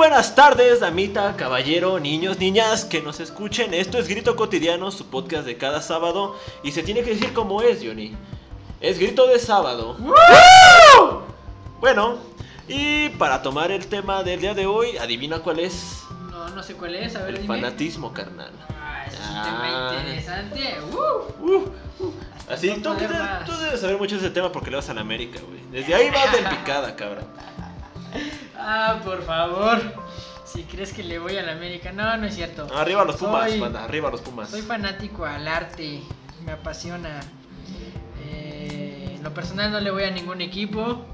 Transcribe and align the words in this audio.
buenas 0.00 0.34
tardes, 0.34 0.80
damita, 0.80 1.36
caballero, 1.36 2.00
niños, 2.00 2.38
niñas 2.38 2.86
que 2.86 3.02
nos 3.02 3.20
escuchen. 3.20 3.74
Esto 3.74 3.98
es 3.98 4.08
Grito 4.08 4.34
Cotidiano, 4.34 4.90
su 4.90 5.06
podcast 5.10 5.44
de 5.44 5.58
cada 5.58 5.82
sábado. 5.82 6.36
Y 6.62 6.72
se 6.72 6.82
tiene 6.82 7.02
que 7.02 7.10
decir 7.10 7.34
como 7.34 7.60
es, 7.60 7.80
Johnny. 7.84 8.16
Es 8.80 8.98
Grito 8.98 9.26
de 9.26 9.38
sábado. 9.38 9.98
Bueno, 11.80 12.16
y 12.66 13.10
para 13.10 13.42
tomar 13.42 13.70
el 13.70 13.86
tema 13.88 14.22
del 14.22 14.40
día 14.40 14.54
de 14.54 14.64
hoy, 14.64 14.96
adivina 14.96 15.40
cuál 15.40 15.58
es. 15.60 16.02
No, 16.30 16.48
no 16.48 16.62
sé 16.62 16.72
cuál 16.76 16.94
es, 16.94 17.14
a 17.16 17.20
ver, 17.20 17.34
El 17.34 17.42
dime. 17.42 17.56
fanatismo, 17.56 18.10
carnal. 18.14 18.52
Ah, 18.70 19.04
es 19.06 19.14
un 19.18 19.36
Ah. 19.36 19.42
tema 19.44 20.00
interesante. 20.00 20.78
Uh, 20.92 21.44
Uh, 21.46 21.56
uh. 22.06 22.12
Así, 22.48 22.70
tú, 22.82 22.94
te- 22.94 23.06
debes 23.06 23.80
saber 23.80 23.98
mucho 23.98 24.14
de 24.16 24.22
ese 24.22 24.30
tema 24.30 24.50
porque 24.50 24.70
le 24.70 24.76
vas 24.76 24.88
a 24.88 24.94
la 24.94 25.02
América, 25.02 25.40
güey. 25.46 25.60
Desde 25.70 25.94
ahí 25.94 26.08
vas 26.10 26.32
de 26.32 26.38
picada, 26.56 26.96
cabrón. 26.96 27.24
Ah, 28.60 29.00
por 29.04 29.22
favor. 29.24 29.78
Si 30.44 30.64
crees 30.64 30.92
que 30.92 31.02
le 31.04 31.18
voy 31.18 31.36
a 31.38 31.42
la 31.42 31.52
América. 31.52 31.92
No, 31.92 32.16
no 32.16 32.26
es 32.26 32.34
cierto. 32.34 32.66
Arriba 32.74 33.04
los 33.04 33.16
Pumas, 33.16 33.50
Soy- 33.50 33.60
banda, 33.60 33.84
arriba 33.84 34.10
los 34.10 34.20
Pumas. 34.20 34.50
Soy 34.50 34.62
fanático 34.62 35.24
al 35.24 35.46
arte. 35.48 36.02
Me 36.44 36.52
apasiona. 36.52 37.20
Eh, 38.24 39.12
en 39.16 39.22
lo 39.22 39.32
personal 39.32 39.70
no 39.70 39.80
le 39.80 39.90
voy 39.90 40.04
a 40.04 40.10
ningún 40.10 40.40
equipo. 40.40 41.04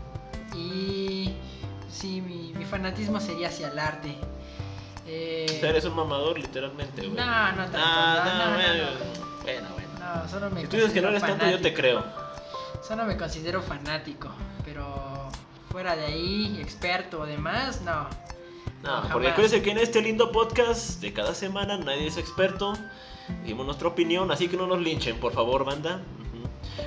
Y 0.54 1.32
sí, 1.90 2.20
mi, 2.20 2.52
mi 2.54 2.64
fanatismo 2.64 3.20
sería 3.20 3.48
hacia 3.48 3.68
el 3.68 3.78
arte. 3.78 4.16
Eh, 5.06 5.46
O 5.48 5.60
sea, 5.60 5.70
eres 5.70 5.84
un 5.84 5.94
mamador, 5.94 6.38
literalmente, 6.38 7.02
güey. 7.02 7.10
No, 7.16 7.52
no 7.52 7.62
tanto, 7.64 7.78
Ah, 7.80 8.22
no, 8.24 8.38
no, 8.38 8.50
no, 8.50 8.54
bueno, 8.56 8.74
no. 8.74 9.42
bueno, 9.42 9.68
bueno. 9.74 9.88
no, 10.22 10.28
solo 10.28 10.50
me 10.50 10.62
Si 10.62 10.66
tú 10.66 10.76
dices 10.76 10.92
que 10.92 11.00
no 11.00 11.08
eres 11.08 11.20
considero 11.22 11.44
tanto, 11.44 11.56
yo 11.56 11.62
te 11.62 11.76
fanático. 11.76 12.02
creo. 12.02 12.26
Solo 12.82 13.04
me 13.04 13.16
considero 13.16 13.62
fanático, 13.62 14.28
pero 14.64 15.15
fuera 15.76 15.94
de 15.94 16.06
ahí, 16.06 16.58
experto 16.58 17.20
o 17.20 17.26
demás, 17.26 17.82
no. 17.82 18.08
No, 18.82 18.88
jamás. 18.88 19.12
porque 19.12 19.28
acuérdense 19.28 19.60
que 19.60 19.72
en 19.72 19.76
este 19.76 20.00
lindo 20.00 20.32
podcast 20.32 21.02
de 21.02 21.12
cada 21.12 21.34
semana 21.34 21.76
nadie 21.76 22.06
es 22.06 22.16
experto. 22.16 22.72
Dimos 23.44 23.66
nuestra 23.66 23.88
opinión, 23.88 24.30
así 24.30 24.48
que 24.48 24.56
no 24.56 24.66
nos 24.66 24.80
linchen, 24.80 25.20
por 25.20 25.34
favor, 25.34 25.66
banda. 25.66 26.00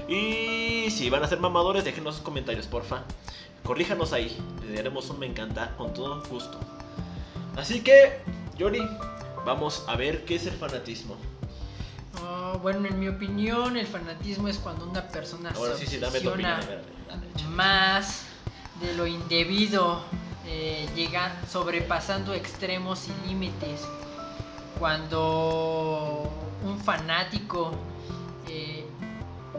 Y 0.07 0.89
si 0.89 1.07
van 1.11 1.21
a 1.23 1.27
ser 1.27 1.39
mamadores, 1.39 1.83
déjenos 1.83 2.15
sus 2.15 2.23
comentarios, 2.23 2.65
porfa. 2.65 3.03
Corríjanos 3.63 4.11
ahí, 4.11 4.35
le 4.67 4.77
daremos 4.77 5.07
un 5.11 5.19
me 5.19 5.27
encanta 5.27 5.75
con 5.77 5.93
todo 5.93 6.23
gusto. 6.27 6.59
Así 7.57 7.81
que, 7.81 8.23
Johnny, 8.59 8.81
vamos 9.45 9.85
a 9.87 9.97
ver 9.97 10.25
qué 10.25 10.33
es 10.33 10.47
el 10.47 10.55
fanatismo. 10.55 11.15
Oh, 12.23 12.57
bueno, 12.57 12.87
en 12.87 12.99
mi 12.99 13.07
opinión, 13.07 13.77
el 13.77 13.85
fanatismo 13.85 14.47
es 14.47 14.57
cuando 14.57 14.89
una 14.89 15.07
persona 15.09 15.51
Ahora 15.55 15.75
se 15.75 15.85
sí, 15.85 15.91
sí, 15.91 15.97
dame 15.99 16.21
tu 16.21 16.29
opinión. 16.29 16.53
obsesiona 16.53 16.81
a 16.81 17.15
ver, 17.15 17.27
dale, 17.35 17.47
más 17.49 18.28
de 18.81 18.93
lo 18.95 19.05
indebido, 19.07 20.01
eh, 20.45 20.87
llega 20.95 21.31
sobrepasando 21.51 22.33
extremos 22.33 23.07
y 23.07 23.27
límites. 23.27 23.81
Cuando 24.79 26.29
un 26.63 26.79
fanático 26.79 27.71
eh, 28.47 28.85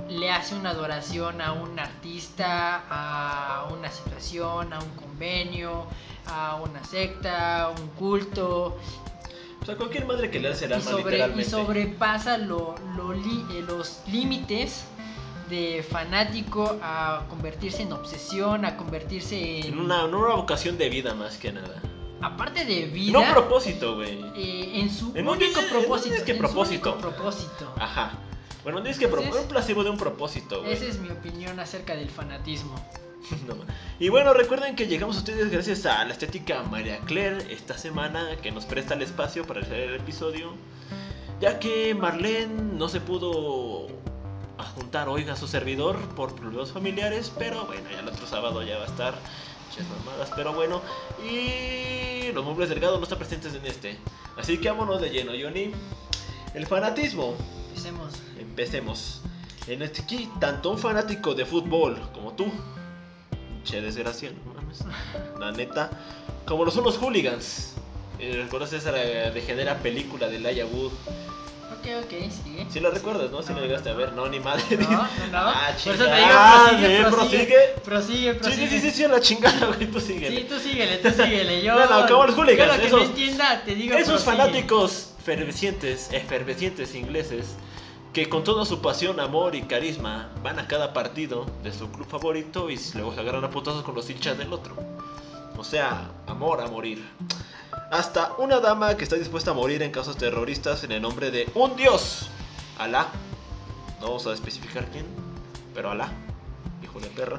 le 0.09 0.31
hace 0.31 0.55
una 0.55 0.71
adoración 0.71 1.41
a 1.41 1.53
un 1.53 1.79
artista, 1.79 2.83
a 2.91 3.69
una 3.73 3.91
situación, 3.91 4.73
a 4.73 4.79
un 4.79 4.91
convenio, 4.91 5.85
a 6.27 6.57
una 6.57 6.83
secta, 6.85 7.65
a 7.65 7.69
un 7.71 7.89
culto, 7.99 8.79
O 9.63 9.67
sea, 9.67 9.77
cualquier 9.77 10.07
madre 10.07 10.31
que 10.31 10.41
le 10.41 10.49
hace 10.49 10.65
el 10.65 10.71
y, 10.71 10.75
alma, 10.75 10.91
y 10.93 10.97
literalmente. 10.97 11.51
sobrepasa 11.51 12.39
lo- 12.39 12.75
lo 12.97 13.13
li- 13.13 13.45
eh, 13.53 13.63
los 13.67 14.01
límites 14.07 14.85
de 15.51 15.83
fanático 15.83 16.79
a 16.83 17.25
convertirse 17.29 17.83
en 17.83 17.93
obsesión, 17.93 18.65
a 18.65 18.77
convertirse 18.77 19.59
en... 19.61 19.67
En 19.75 19.79
una, 19.81 20.05
en 20.05 20.15
una 20.15 20.35
vocación 20.37 20.79
de 20.79 20.89
vida, 20.89 21.13
más 21.15 21.37
que 21.37 21.53
nada. 21.53 21.83
Aparte 22.23 22.65
de 22.65 22.85
En 22.85 22.93
vida, 22.93 23.19
un 23.19 23.31
propósito, 23.33 23.97
güey. 23.97 24.21
eh, 24.37 24.81
en 24.81 24.91
su 24.91 25.13
En 25.17 25.27
un- 25.29 25.37
único 25.37 25.59
en 25.61 25.65
un 25.67 25.71
propósito. 25.71 26.15
disque 26.15 26.33
en 26.33 26.37
su 26.39 26.43
propósito. 26.45 26.93
único 26.93 27.09
propósito. 27.09 27.75
Ajá. 27.79 28.13
Bueno, 28.63 28.81
dices 28.83 28.99
que 28.99 29.09
pro- 29.09 29.19
Entonces- 29.21 29.43
un 29.43 29.49
placebo 29.49 29.85
de 29.85 29.91
un 29.91 29.97
propósito, 29.97 30.61
güey. 30.61 30.73
Esa 30.75 30.85
es 30.85 30.99
mi 31.01 31.09
opinión 31.11 31.59
acerca 31.61 31.95
del 31.97 32.09
fanatismo. 32.11 32.75
No, 33.47 33.55
y 33.99 34.09
bueno, 34.09 34.33
recuerden 34.35 34.75
que 34.77 34.87
llegamos 34.87 35.17
a 35.17 35.19
ustedes 35.21 35.51
gracias 35.51 35.87
a 35.87 36.05
la 36.05 36.13
estética 36.13 36.63
María 36.65 36.99
Claire 37.01 37.39
esta 37.53 37.77
semana 37.79 38.37
que 38.43 38.51
nos 38.51 38.65
presta 38.65 38.95
el 38.95 39.03
espacio 39.03 39.47
para 39.47 39.61
hacer 39.61 39.79
el 39.81 39.95
episodio. 39.97 40.53
Ya 41.41 41.59
que 41.59 41.95
Marlene 41.95 42.49
no 42.77 42.89
se 42.89 43.01
pudo 43.01 43.87
juntar 44.81 45.11
hoy 45.11 45.29
a 45.29 45.37
su 45.37 45.47
servidor 45.47 45.99
por 46.17 46.35
problemas 46.35 46.73
familiares, 46.73 47.31
pero 47.39 47.67
bueno, 47.67 47.91
ya 47.91 48.01
el 48.01 48.09
otro 48.09 48.27
sábado 48.27 48.63
ya 48.63 48.79
va 48.79 48.85
a 48.85 48.87
estar. 48.87 49.15
Muchas 49.69 49.87
mamadas, 49.89 50.31
pero 50.35 50.55
bueno. 50.55 50.81
Y 51.23 52.33
los 52.33 52.45
muebles 52.45 52.71
delgados 52.71 52.99
no 52.99 53.05
están 53.05 53.19
presentes 53.19 53.55
en 53.55 53.67
este. 53.67 53.99
Así 54.37 54.59
que 54.59 54.71
vámonos 54.71 55.01
de 55.01 55.11
lleno, 55.11 55.33
Johnny. 55.41 55.73
El 56.55 56.67
fanatismo. 56.67 57.35
Empecemos. 57.69 58.15
Empecemos. 58.39 59.21
En 59.67 59.83
este 59.83 60.03
aquí, 60.03 60.29
tanto 60.41 60.71
un 60.71 60.79
fanático 60.79 61.35
de 61.35 61.45
fútbol 61.45 62.01
como 62.15 62.33
tú, 62.33 62.51
che 63.63 63.81
desgracia, 63.83 64.33
no 64.33 64.55
mames, 64.55 64.81
la 65.39 65.53
neta, 65.53 65.91
como 66.47 66.65
lo 66.65 66.71
son 66.71 66.85
los 66.85 66.97
hooligans. 66.97 67.75
Eh, 68.19 68.41
¿Recuerdas 68.43 68.73
esa 68.73 68.93
legendaria 68.93 69.79
película 69.79 70.29
de 70.29 70.41
Laia 70.41 70.67
Wood? 70.67 70.93
Ok, 71.73 72.05
ok, 72.05 72.31
sigue. 72.31 72.67
Si 72.71 72.81
la 72.81 72.91
recuerdas, 72.91 73.31
¿no? 73.31 73.43
Si 73.43 73.53
la 73.55 73.61
llegaste 73.61 73.91
a 73.91 73.95
ver, 73.95 74.13
no, 74.13 74.27
ni 74.29 74.41
madre. 74.41 74.63
No, 74.77 74.91
no, 74.91 74.99
no. 74.99 75.07
Ah, 75.33 75.71
Por 75.83 75.95
eso 75.95 76.05
te 76.05 76.17
digo, 76.17 76.29
sí, 76.69 77.11
prosigue, 77.11 77.75
prosigue, 77.85 78.33
Sí, 78.33 78.35
prosigue, 78.35 78.35
prosigue. 78.35 78.69
sí, 78.69 78.81
sí, 78.81 78.81
sí, 78.81 78.91
sí, 78.91 79.09
la 79.09 79.21
chingada, 79.21 79.67
güey, 79.67 79.91
tú 79.91 80.01
síguele. 80.01 80.37
Sí, 80.41 80.47
tú 80.49 80.59
síguele, 80.59 80.97
tú 80.99 81.11
síguele. 81.11 81.63
Yo, 81.63 81.75
Bueno, 81.75 82.07
como 82.09 82.27
los 82.27 82.35
hooligans, 82.37 82.71
yo 82.71 82.77
lo 82.77 82.83
que 82.83 82.91
no 82.91 83.03
entienda, 83.03 83.63
te 83.65 83.75
digo 83.75 83.97
Esos 83.97 84.25
fanáticos 84.25 85.13
fervecientes, 85.25 86.09
efervescientes 86.13 86.95
ingleses, 86.95 87.55
que 88.13 88.29
con 88.29 88.43
toda 88.43 88.65
su 88.67 88.81
pasión, 88.83 89.21
amor 89.21 89.55
y 89.55 89.63
carisma 89.63 90.31
van 90.43 90.59
a 90.59 90.67
cada 90.67 90.93
partido 90.93 91.47
de 91.63 91.73
su 91.73 91.91
club 91.93 92.09
favorito 92.09 92.69
y 92.71 92.79
luego 92.95 93.15
se 93.15 93.21
agarran 93.21 93.45
a 93.45 93.51
putazos 93.51 93.85
con 93.85 93.95
los 93.95 94.11
hinchas 94.11 94.37
del 94.37 94.53
otro. 94.53 94.75
O 95.57 95.63
sea, 95.63 96.11
amor 96.27 96.61
a 96.61 96.67
morir. 96.67 97.05
Hasta 97.91 98.35
una 98.39 98.61
dama 98.61 98.97
que 98.97 99.03
está 99.03 99.17
dispuesta 99.17 99.51
a 99.51 99.55
morir 99.55 99.83
en 99.83 99.91
casos 99.91 100.17
terroristas 100.17 100.85
en 100.85 100.93
el 100.93 101.03
nombre 101.03 101.33
de 101.33 101.51
un 101.57 101.75
dios. 101.75 102.31
Alá. 102.79 103.09
No 104.01 104.07
vamos 104.07 104.27
a 104.29 104.33
especificar 104.33 104.87
quién, 104.93 105.05
pero 105.75 105.91
Alá. 105.91 106.09
Hijo 106.85 107.01
de 107.01 107.09
perra. 107.09 107.39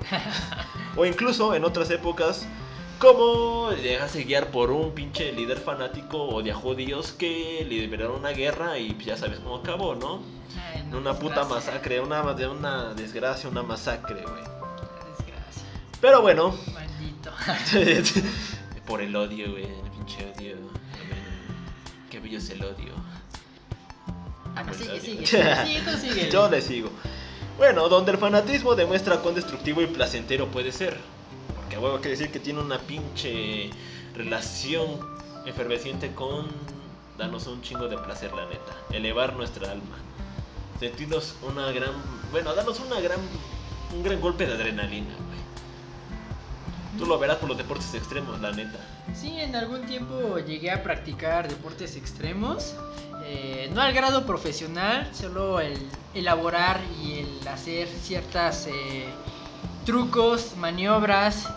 o 0.98 1.06
incluso 1.06 1.56
en 1.56 1.64
otras 1.64 1.90
épocas 1.90 2.46
como 3.00 3.72
dejarse 3.72 4.24
guiar 4.26 4.52
por 4.52 4.72
un 4.72 4.92
pinche 4.92 5.32
líder 5.32 5.58
fanático 5.58 6.22
o 6.22 6.44
de 6.44 6.54
judíos 6.54 7.14
que 7.14 7.66
liberaron 7.68 8.18
una 8.18 8.32
guerra 8.32 8.78
y 8.78 8.96
ya 9.04 9.16
sabes 9.16 9.40
cómo 9.40 9.56
acabó, 9.56 9.96
¿no? 9.96 10.22
Ay, 10.76 10.84
una 10.94 11.14
puta 11.18 11.46
masacre, 11.46 12.02
una, 12.02 12.34
de 12.34 12.48
una 12.48 12.94
desgracia, 12.94 13.50
una 13.50 13.64
masacre, 13.64 14.22
güey. 14.22 14.44
Desgracia, 15.18 15.64
Pero 16.02 16.22
bueno, 16.22 16.54
maldito. 16.74 17.32
por 18.86 19.02
el 19.02 19.16
odio, 19.16 19.50
güey, 19.52 19.68
Qué 22.10 22.20
bello 22.20 22.38
es 22.38 22.50
el 22.50 22.64
odio. 22.64 22.94
Ah, 24.56 24.64
no, 24.64 24.74
sigue, 24.74 25.00
sigue, 25.00 25.26
sigue, 25.26 25.66
sigue, 25.66 25.82
tú 25.82 25.98
sigue. 25.98 26.30
Yo 26.32 26.50
le 26.50 26.62
sigo. 26.62 26.90
Bueno, 27.58 27.88
donde 27.88 28.12
el 28.12 28.18
fanatismo 28.18 28.76
demuestra 28.76 29.18
cuán 29.20 29.36
destructivo 29.36 29.82
y 29.82 29.88
placentero 29.88 30.48
puede 30.48 30.72
ser. 30.72 30.98
Porque 31.56 31.78
huevo 31.78 32.02
que 32.02 32.10
decir 32.10 32.32
que 32.32 32.40
tiene 32.40 32.60
una 32.60 32.80
pinche 32.80 33.70
relación 34.16 35.00
efervesciente 35.46 36.14
con 36.14 36.48
darnos 37.18 37.48
un 37.48 37.62
chingo 37.62 37.88
de 37.88 37.98
placer, 37.98 38.34
la 38.34 38.46
neta. 38.46 38.76
Elevar 38.92 39.36
nuestra 39.36 39.72
alma. 39.72 39.98
Sentirnos 40.80 41.36
una 41.44 41.72
gran. 41.72 41.92
Bueno, 42.32 42.54
darnos 42.54 42.80
una 42.80 43.00
gran. 43.00 43.20
Un 43.94 44.04
gran 44.04 44.20
golpe 44.20 44.46
de 44.46 44.54
adrenalina. 44.54 45.14
Tú 46.98 47.06
lo 47.06 47.18
verás 47.18 47.38
por 47.38 47.50
los 47.50 47.58
deportes 47.58 47.94
extremos, 47.94 48.40
la 48.42 48.52
neta. 48.52 48.78
Sí, 49.16 49.40
en 49.40 49.56
algún 49.56 49.82
tiempo 49.86 50.38
llegué 50.40 50.72
a 50.72 50.84
practicar 50.84 51.48
deportes 51.48 51.96
extremos. 51.96 52.76
eh, 53.24 53.70
no 53.74 53.82
al 53.82 53.94
grado 53.94 54.26
profesional, 54.26 55.10
solo 55.14 55.60
el 55.60 55.78
elaborar 56.14 56.82
y 57.02 57.20
el 57.20 57.48
hacer 57.48 57.88
ciertas 57.88 58.68
eh, 58.68 59.06
trucos, 59.86 60.56
maniobras 60.58 61.48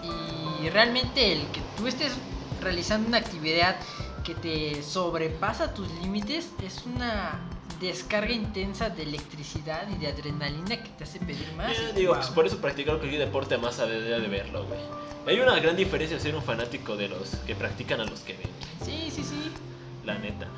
y 0.62 0.68
realmente 0.68 1.32
el 1.32 1.40
que 1.48 1.60
tú 1.76 1.86
estés 1.86 2.12
realizando 2.60 3.08
una 3.08 3.18
actividad 3.18 3.76
que 4.24 4.34
te 4.34 4.82
sobrepasa 4.82 5.74
tus 5.74 5.90
límites 6.02 6.48
es 6.62 6.84
una 6.86 7.40
descarga 7.84 8.32
intensa 8.32 8.90
de 8.90 9.02
electricidad 9.02 9.88
y 9.90 9.98
de 9.98 10.08
adrenalina 10.08 10.82
que 10.82 10.88
te 10.90 11.04
hace 11.04 11.18
pedir 11.20 11.52
más. 11.56 11.76
Yo 11.76 11.92
digo, 11.92 12.12
guau. 12.12 12.20
pues 12.20 12.32
por 12.32 12.46
eso 12.46 12.58
practicar 12.58 12.98
cualquier 12.98 13.20
deporte 13.20 13.58
más 13.58 13.78
a 13.80 13.86
de 13.86 14.00
de 14.00 14.28
verlo, 14.28 14.64
güey. 14.66 14.80
Hay 15.26 15.40
una 15.40 15.58
gran 15.58 15.76
diferencia 15.76 16.20
ser 16.20 16.34
un 16.34 16.42
fanático 16.42 16.96
de 16.96 17.08
los 17.08 17.30
que 17.46 17.54
practican 17.54 18.00
a 18.00 18.04
los 18.04 18.20
que 18.20 18.34
ven. 18.34 18.50
Sí, 18.84 19.10
sí, 19.10 19.24
sí. 19.24 19.50
la 20.04 20.18
neta. 20.18 20.48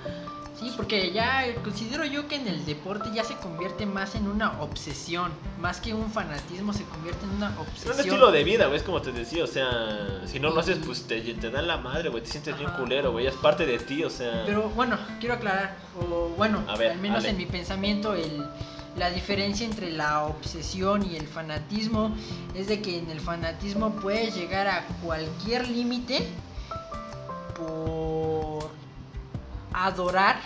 Sí, 0.58 0.72
porque 0.74 1.12
ya 1.12 1.44
considero 1.62 2.04
yo 2.06 2.26
que 2.28 2.36
en 2.36 2.48
el 2.48 2.64
deporte 2.64 3.10
ya 3.14 3.22
se 3.24 3.34
convierte 3.36 3.84
más 3.84 4.14
en 4.14 4.26
una 4.26 4.58
obsesión, 4.62 5.30
más 5.60 5.80
que 5.82 5.92
un 5.92 6.10
fanatismo 6.10 6.72
se 6.72 6.84
convierte 6.84 7.24
en 7.26 7.32
una 7.32 7.48
Es 7.50 7.54
un 7.56 7.60
obsesión. 7.66 8.00
estilo 8.00 8.32
de 8.32 8.42
vida, 8.42 8.66
güey, 8.66 8.78
es 8.78 8.82
como 8.82 9.02
te 9.02 9.12
decía, 9.12 9.44
o 9.44 9.46
sea, 9.46 10.22
si 10.26 10.40
no 10.40 10.48
lo 10.50 10.60
haces, 10.60 10.78
pues 10.86 11.06
te, 11.06 11.20
te 11.20 11.50
dan 11.50 11.66
la 11.66 11.76
madre, 11.76 12.08
güey, 12.08 12.22
te 12.22 12.30
sientes 12.30 12.56
bien 12.58 12.70
culero, 12.70 13.12
güey, 13.12 13.26
es 13.26 13.34
parte 13.34 13.66
de 13.66 13.78
ti, 13.78 14.02
o 14.02 14.08
sea... 14.08 14.44
Pero 14.46 14.70
bueno, 14.70 14.96
quiero 15.20 15.34
aclarar, 15.34 15.76
o 16.00 16.30
bueno, 16.38 16.62
A 16.68 16.76
ver, 16.76 16.92
al 16.92 16.98
menos 17.00 17.18
dale. 17.24 17.30
en 17.30 17.36
mi 17.36 17.44
pensamiento, 17.44 18.14
el, 18.14 18.42
la 18.96 19.10
diferencia 19.10 19.66
entre 19.66 19.90
la 19.90 20.24
obsesión 20.24 21.04
y 21.04 21.16
el 21.16 21.28
fanatismo 21.28 22.16
es 22.54 22.66
de 22.66 22.80
que 22.80 22.98
en 22.98 23.10
el 23.10 23.20
fanatismo 23.20 23.90
puedes 23.96 24.34
llegar 24.34 24.68
a 24.68 24.86
cualquier 25.04 25.68
límite 25.68 26.26
por 27.56 28.70
adorar 29.76 30.40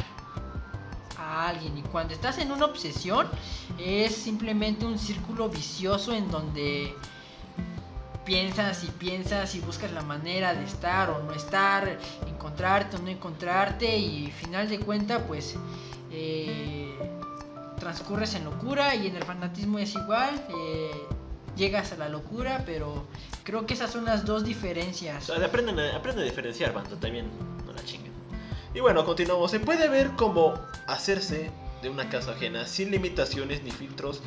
a 1.17 1.49
alguien 1.49 1.79
y 1.79 1.83
cuando 1.83 2.13
estás 2.13 2.39
en 2.39 2.51
una 2.51 2.67
obsesión 2.67 3.29
es 3.79 4.15
simplemente 4.15 4.85
un 4.85 4.99
círculo 4.99 5.49
vicioso 5.49 6.13
en 6.13 6.31
donde 6.31 6.95
piensas 8.25 8.85
y 8.85 8.89
piensas 8.89 9.55
y 9.55 9.61
buscas 9.61 9.93
la 9.93 10.03
manera 10.03 10.55
de 10.55 10.65
estar 10.65 11.11
o 11.11 11.23
no 11.23 11.33
estar, 11.33 11.99
encontrarte 12.27 12.97
o 12.97 13.01
no 13.01 13.09
encontrarte 13.09 13.97
y 13.97 14.31
final 14.33 14.69
de 14.69 14.81
cuenta 14.81 15.27
pues 15.27 15.55
eh, 16.11 16.93
transcurres 17.79 18.35
en 18.35 18.45
locura 18.45 18.95
y 18.95 19.07
en 19.07 19.17
el 19.17 19.23
fanatismo 19.23 19.79
es 19.79 19.95
igual, 19.95 20.45
eh, 20.49 20.91
llegas 21.57 21.93
a 21.93 21.97
la 21.97 22.09
locura, 22.09 22.63
pero 22.67 23.07
creo 23.45 23.65
que 23.67 23.75
esas 23.75 23.91
son 23.91 24.05
las 24.05 24.25
dos 24.25 24.45
diferencias. 24.45 25.31
sea, 25.37 25.45
aprenden 25.45 25.79
a, 25.79 26.23
diferenciar, 26.23 26.73
banda, 26.73 26.97
también, 26.97 27.31
no 27.65 27.73
la 27.73 27.85
chinguen. 27.85 28.10
Y 28.75 28.81
bueno, 28.81 29.05
continuamos. 29.05 29.51
Se 29.51 29.61
puede 29.61 29.89
ver 29.89 30.13
cómo 30.17 30.55
hacerse 30.87 31.51
de 31.83 31.89
una 31.89 32.09
casa 32.09 32.33
ajena 32.33 32.67
sin 32.67 32.91
limitaciones 32.91 33.63
ni 33.63 33.71
filtros, 33.71 34.21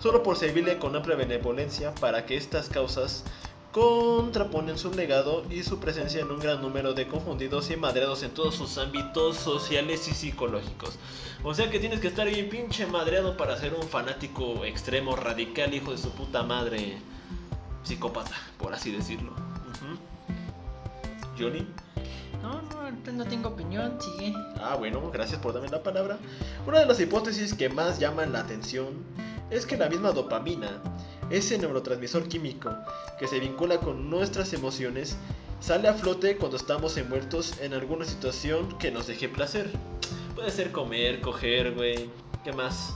solo 0.00 0.22
por 0.22 0.36
servirle 0.36 0.78
con 0.78 0.96
amplia 0.96 1.16
benevolencia 1.16 1.94
para 1.96 2.24
que 2.24 2.36
estas 2.36 2.68
causas 2.68 3.24
contraponen 3.72 4.78
su 4.78 4.92
legado 4.92 5.44
y 5.48 5.62
su 5.62 5.78
presencia 5.78 6.22
en 6.22 6.30
un 6.30 6.40
gran 6.40 6.60
número 6.60 6.92
de 6.92 7.06
confundidos 7.06 7.70
y 7.70 7.76
madreados 7.76 8.22
en 8.22 8.30
todos 8.30 8.56
sus 8.56 8.78
ámbitos 8.78 9.36
sociales 9.36 10.08
y 10.08 10.14
psicológicos. 10.14 10.98
O 11.44 11.54
sea 11.54 11.70
que 11.70 11.78
tienes 11.78 12.00
que 12.00 12.08
estar 12.08 12.28
bien 12.28 12.48
pinche 12.48 12.86
madreado 12.86 13.36
para 13.36 13.56
ser 13.56 13.74
un 13.74 13.86
fanático 13.88 14.64
extremo, 14.64 15.14
radical, 15.14 15.72
hijo 15.72 15.92
de 15.92 15.98
su 15.98 16.10
puta 16.10 16.42
madre, 16.42 16.98
psicópata, 17.82 18.36
por 18.58 18.74
así 18.74 18.90
decirlo. 18.90 19.32
Johnny. 21.38 21.66
No, 22.42 22.62
no, 22.62 22.80
ahorita 22.80 23.12
no 23.12 23.24
tengo 23.26 23.50
opinión, 23.50 23.98
sigue. 24.00 24.32
Ah, 24.60 24.76
bueno, 24.78 25.10
gracias 25.12 25.40
por 25.40 25.52
darme 25.52 25.68
la 25.68 25.82
palabra. 25.82 26.18
Una 26.66 26.80
de 26.80 26.86
las 26.86 26.98
hipótesis 27.00 27.54
que 27.54 27.68
más 27.68 27.98
llaman 27.98 28.32
la 28.32 28.40
atención 28.40 28.88
es 29.50 29.66
que 29.66 29.76
la 29.76 29.88
misma 29.88 30.12
dopamina, 30.12 30.80
ese 31.30 31.58
neurotransmisor 31.58 32.28
químico 32.28 32.70
que 33.18 33.26
se 33.28 33.40
vincula 33.40 33.78
con 33.78 34.08
nuestras 34.08 34.52
emociones, 34.52 35.16
sale 35.60 35.88
a 35.88 35.94
flote 35.94 36.36
cuando 36.36 36.56
estamos 36.56 36.96
envueltos 36.96 37.60
en 37.60 37.74
alguna 37.74 38.04
situación 38.04 38.78
que 38.78 38.90
nos 38.90 39.06
deje 39.06 39.28
placer. 39.28 39.70
Puede 40.34 40.50
ser 40.50 40.72
comer, 40.72 41.20
coger, 41.20 41.74
güey. 41.74 42.08
¿Qué 42.44 42.52
más? 42.52 42.94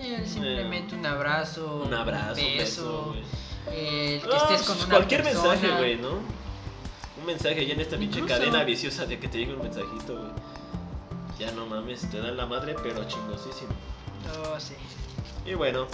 Eh, 0.00 0.24
simplemente 0.26 0.94
un 0.94 1.06
abrazo, 1.06 1.82
Un 1.86 1.94
abrazo, 1.94 2.40
un 2.40 2.56
beso, 2.58 2.58
beso, 2.58 3.04
güey. 3.66 4.14
el 4.16 4.20
que 4.22 4.36
estés 4.36 4.62
con 4.62 4.76
una 4.78 4.88
cualquier 4.88 5.22
persona. 5.22 5.50
mensaje, 5.50 5.76
güey, 5.78 5.96
¿no? 5.96 6.18
Mensaje 7.28 7.66
ya 7.66 7.74
en 7.74 7.80
esta 7.80 7.98
pinche 7.98 8.20
Incluso- 8.20 8.40
cadena 8.40 8.64
viciosa 8.64 9.04
de 9.04 9.18
que 9.18 9.28
te 9.28 9.36
llegue 9.36 9.52
un 9.52 9.62
mensajito, 9.62 10.16
güey. 10.16 10.30
Ya 11.38 11.52
no 11.52 11.66
mames, 11.66 12.08
te 12.10 12.18
dan 12.20 12.38
la 12.38 12.46
madre, 12.46 12.74
pero 12.82 13.04
chingosísimo. 13.06 13.68
Oh, 14.50 14.58
sí. 14.58 14.72
Y 15.44 15.52
bueno, 15.52 15.86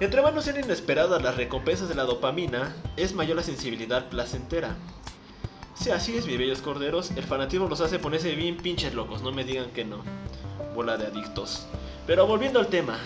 entre 0.00 0.20
más 0.22 0.34
no 0.34 0.42
sean 0.42 0.58
inesperadas 0.58 1.22
las 1.22 1.36
recompensas 1.36 1.88
de 1.88 1.94
la 1.94 2.02
dopamina, 2.02 2.74
es 2.96 3.14
mayor 3.14 3.36
la 3.36 3.44
sensibilidad 3.44 4.08
placentera. 4.08 4.74
Si 5.74 5.90
así 5.92 6.16
es, 6.16 6.26
mis 6.26 6.36
bellos 6.36 6.58
corderos, 6.62 7.12
el 7.12 7.22
fanatismo 7.22 7.68
los 7.68 7.80
hace 7.80 8.00
ponerse 8.00 8.34
bien 8.34 8.56
pinches 8.56 8.92
locos, 8.92 9.22
no 9.22 9.30
me 9.30 9.44
digan 9.44 9.70
que 9.70 9.84
no. 9.84 10.02
Bola 10.74 10.96
de 10.98 11.06
adictos. 11.06 11.66
Pero 12.08 12.26
volviendo 12.26 12.58
al 12.58 12.66
tema, 12.66 12.98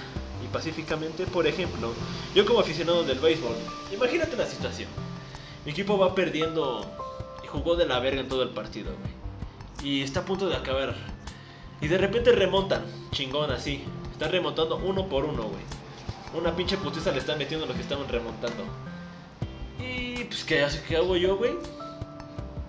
y 0.43 0.49
pacíficamente, 0.50 1.26
por 1.26 1.46
ejemplo, 1.46 1.93
yo 2.35 2.46
como 2.46 2.61
aficionado 2.61 3.05
del 3.05 3.19
béisbol, 3.19 3.55
imagínate 3.93 4.35
la 4.35 4.46
situación. 4.46 4.88
Mi 5.67 5.73
equipo 5.73 5.96
va 5.99 6.14
perdiendo 6.14 6.85
jugó 7.55 7.77
de 7.77 7.87
la 7.87 8.01
verga 8.01 8.21
en 8.21 8.29
todo 8.29 8.43
el 8.43 8.51
partido, 8.51 8.93
güey. 8.99 9.89
Y 9.89 10.03
está 10.03 10.21
a 10.21 10.25
punto 10.25 10.49
de 10.49 10.56
acabar. 10.56 10.95
Y 11.81 11.87
de 11.89 11.99
repente 11.99 12.33
remontan, 12.33 12.83
chingón 13.12 13.51
así. 13.51 13.85
Están 14.12 14.33
remontando 14.33 14.77
uno 14.77 15.06
por 15.06 15.25
uno, 15.25 15.45
güey. 15.45 15.62
Una 16.35 16.55
pinche 16.55 16.77
putiza 16.77 17.12
le 17.12 17.19
están 17.19 17.39
metiendo 17.39 17.65
a 17.65 17.69
los 17.69 17.77
que 17.77 17.83
estaban 17.83 18.09
remontando. 18.09 18.65
Y 19.79 20.25
pues, 20.25 20.45
¿qué, 20.45 20.67
qué 20.89 20.97
hago 20.97 21.17
yo, 21.17 21.37
güey? 21.37 21.53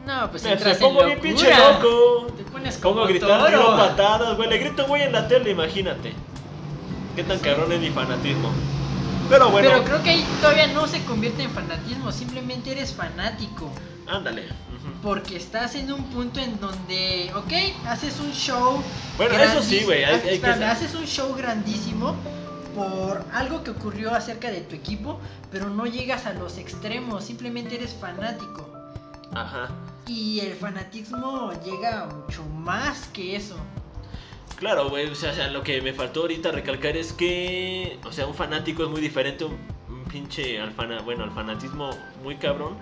No, 0.06 0.30
pues 0.30 0.44
Me 0.44 0.76
pongo 0.76 1.02
en 1.02 1.08
bien 1.08 1.20
pinche 1.20 1.50
loco. 1.50 2.28
Te 2.38 2.44
pones 2.44 2.78
Pongo 2.78 2.96
como 2.96 3.06
a 3.06 3.10
gritar, 3.10 3.46
tiro 3.48 3.76
patadas, 3.76 4.38
güey. 4.38 4.50
Le 4.50 4.58
grito, 4.60 4.86
güey, 4.86 5.04
en 5.04 5.14
la 5.14 5.28
tele, 5.28 5.50
imagínate. 5.52 6.14
Qué 7.16 7.24
tan 7.24 7.40
cabrón 7.40 7.72
es 7.72 7.80
mi 7.80 7.90
fanatismo. 7.90 8.52
Pero 9.30 9.50
bueno, 9.50 9.70
Pero 9.72 9.84
creo 9.84 10.04
que 10.04 10.10
ahí 10.12 10.26
todavía 10.40 10.68
no 10.68 10.86
se 10.86 11.04
convierte 11.06 11.42
en 11.42 11.50
fanatismo, 11.50 12.12
simplemente 12.12 12.72
eres 12.72 12.94
fanático. 12.94 13.72
ándale. 14.08 14.44
Porque 15.02 15.38
estás 15.38 15.76
en 15.76 15.92
un 15.92 16.04
punto 16.06 16.40
en 16.40 16.60
donde, 16.60 17.32
ok, 17.36 17.88
haces 17.88 18.20
un 18.20 18.32
show. 18.32 18.82
Bueno, 19.18 19.36
eso 19.36 19.62
sí, 19.62 19.84
güey, 19.84 20.04
que 20.40 20.48
haces 20.48 20.96
un 20.96 21.06
show 21.06 21.34
grandísimo 21.36 22.16
por 22.76 23.24
algo 23.32 23.64
que 23.64 23.72
ocurrió 23.72 24.14
acerca 24.14 24.52
de 24.52 24.62
tu 24.62 24.76
equipo, 24.76 25.20
pero 25.52 25.70
no 25.70 25.86
llegas 25.86 26.26
a 26.26 26.34
los 26.34 26.58
extremos, 26.58 27.24
simplemente 27.24 27.76
eres 27.76 27.94
fanático. 27.94 28.70
Ajá. 29.34 29.70
Y 30.08 30.40
el 30.42 30.54
fanatismo 30.54 31.52
llega 31.64 32.04
a 32.04 32.06
mucho 32.08 32.44
más 32.46 33.08
que 33.08 33.36
eso. 33.36 33.56
Claro, 34.58 34.90
güey, 34.90 35.08
o 35.08 35.16
sea, 35.16 35.50
lo 35.50 35.64
que 35.64 35.82
me 35.82 35.94
faltó 35.94 36.22
ahorita 36.22 36.52
recalcar 36.52 36.96
es 36.96 37.12
que, 37.12 38.00
o 38.06 38.12
sea, 38.12 38.26
un 38.26 38.34
fanático 38.36 38.84
es 38.84 38.90
muy 38.90 39.02
diferente 39.02 39.44
a 39.44 39.48
un 39.48 39.75
pinche 40.20 40.62
al 40.62 40.72
fana- 40.72 41.02
bueno, 41.02 41.26
al 41.26 41.32
fanatismo 41.32 41.90
muy 42.24 42.38
cabrón, 42.38 42.78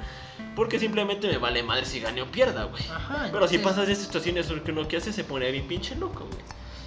porque 0.56 0.77
simplemente 0.80 1.27
me 1.27 1.39
vale 1.39 1.63
madre 1.63 1.83
si 1.85 2.00
gane 2.00 2.21
o 2.21 2.27
pierda, 2.27 2.65
güey. 2.65 2.83
Pero 3.31 3.47
si 3.47 3.56
entonces- 3.56 3.62
pasas 3.62 3.88
de 3.88 3.95
situaciones 3.95 4.45
que 4.63 4.71
uno 4.71 4.88
que 4.88 4.97
hace 4.97 5.12
se 5.12 5.24
pone 5.24 5.50
bien 5.51 5.68
pinche 5.68 5.95
loco, 5.95 6.25
güey. 6.25 6.44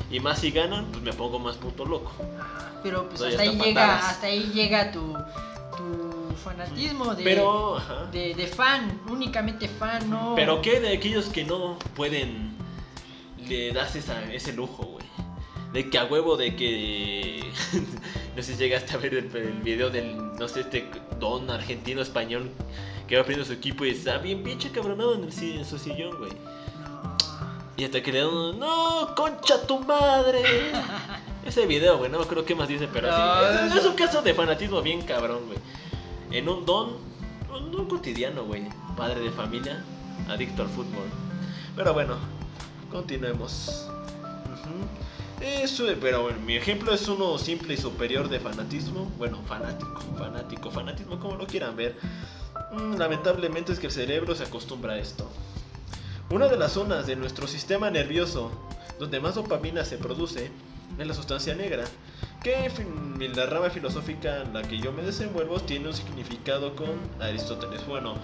Y 0.08 0.20
más 0.20 0.38
si 0.38 0.52
ganan, 0.52 0.84
pues 0.92 1.02
me 1.02 1.12
pongo 1.12 1.40
más 1.40 1.56
puto 1.56 1.84
loco. 1.84 2.12
Ajá, 2.38 2.70
pero 2.84 3.08
pues 3.08 3.22
hasta 3.22 3.42
hasta 3.42 3.42
ahí 3.42 3.58
llega, 3.58 3.98
hasta 3.98 4.26
ahí 4.28 4.50
llega 4.54 4.92
tu, 4.92 5.14
tu 5.76 6.32
fanatismo 6.44 7.12
de, 7.16 7.24
Pero, 7.24 7.76
ajá. 7.78 8.04
de, 8.12 8.34
de 8.36 8.46
fan, 8.46 9.00
únicamente 9.10 9.66
fan, 9.66 10.08
no. 10.08 10.34
Pero 10.36 10.62
qué 10.62 10.78
de 10.78 10.96
aquellos 10.96 11.24
que 11.28 11.42
no 11.42 11.76
pueden 11.96 12.54
le 13.48 13.72
das 13.72 13.96
esa, 13.96 14.22
ese 14.32 14.52
lujo, 14.52 14.84
güey. 14.84 15.04
De 15.72 15.90
que 15.90 15.98
a 15.98 16.04
huevo 16.04 16.36
de 16.36 16.56
que 16.56 17.44
no 18.36 18.42
sé 18.42 18.54
si 18.54 18.58
llegaste 18.58 18.94
a 18.94 18.96
ver 18.96 19.14
el, 19.14 19.36
el 19.36 19.60
video 19.62 19.90
del 19.90 20.16
no 20.38 20.48
sé 20.48 20.60
este 20.60 20.88
don 21.18 21.50
argentino 21.50 22.00
español 22.02 22.50
que 23.06 23.16
va 23.16 23.22
perdiendo 23.22 23.44
su 23.44 23.52
equipo 23.52 23.84
y 23.84 23.90
está 23.90 24.18
bien 24.18 24.42
pinche 24.42 24.70
cabronado 24.70 25.14
en, 25.14 25.24
el, 25.24 25.58
en 25.58 25.64
su 25.64 25.78
sillón, 25.78 26.16
güey. 26.18 26.32
Y 27.76 27.84
hasta 27.84 28.02
que 28.02 28.10
le 28.10 28.20
dan 28.20 28.28
un, 28.28 28.58
no, 28.58 29.14
concha 29.14 29.66
tu 29.66 29.78
madre. 29.80 30.42
Ese 31.46 31.66
video, 31.66 31.98
güey, 31.98 32.10
no 32.10 32.18
me 32.18 32.24
acuerdo 32.24 32.44
qué 32.44 32.54
más 32.54 32.68
dice, 32.68 32.88
pero 32.92 33.08
sí, 33.08 33.22
No, 33.68 33.76
es, 33.76 33.84
un 33.84 33.94
caso 33.94 34.22
de 34.22 34.34
fanatismo 34.34 34.82
bien 34.82 35.02
cabrón, 35.02 35.46
güey. 35.46 35.58
En 36.32 36.48
un 36.48 36.66
don, 36.66 36.96
un 37.54 37.70
don 37.70 37.86
cotidiano, 37.86 38.44
güey. 38.44 38.66
Padre 38.96 39.20
de 39.20 39.30
familia, 39.30 39.84
adicto 40.28 40.62
al 40.62 40.68
fútbol. 40.68 41.06
Pero 41.76 41.92
bueno, 41.92 42.16
continuemos. 42.90 43.86
Ujú. 44.52 45.05
Eso, 45.40 45.84
pero 46.00 46.22
bueno, 46.22 46.38
mi 46.40 46.56
ejemplo 46.56 46.94
es 46.94 47.06
uno 47.08 47.36
simple 47.38 47.74
y 47.74 47.76
superior 47.76 48.28
de 48.28 48.40
fanatismo. 48.40 49.10
Bueno, 49.18 49.42
fanático, 49.46 50.00
fanático, 50.16 50.70
fanatismo, 50.70 51.18
como 51.18 51.36
lo 51.36 51.46
quieran 51.46 51.76
ver. 51.76 51.96
Mm, 52.72 52.94
Lamentablemente 52.96 53.72
es 53.72 53.78
que 53.78 53.86
el 53.86 53.92
cerebro 53.92 54.34
se 54.34 54.44
acostumbra 54.44 54.94
a 54.94 54.98
esto. 54.98 55.28
Una 56.30 56.48
de 56.48 56.56
las 56.56 56.72
zonas 56.72 57.06
de 57.06 57.16
nuestro 57.16 57.46
sistema 57.46 57.90
nervioso 57.90 58.50
donde 58.98 59.20
más 59.20 59.34
dopamina 59.34 59.84
se 59.84 59.98
produce 59.98 60.50
es 60.98 61.06
la 61.06 61.12
sustancia 61.12 61.54
negra, 61.54 61.84
que 62.42 62.54
en 62.54 63.36
la 63.36 63.46
rama 63.46 63.68
filosófica 63.68 64.42
en 64.42 64.54
la 64.54 64.62
que 64.62 64.78
yo 64.78 64.92
me 64.92 65.02
desenvuelvo 65.02 65.60
tiene 65.60 65.88
un 65.88 65.94
significado 65.94 66.74
con 66.74 66.88
Aristóteles. 67.20 67.86
Bueno, 67.86 68.14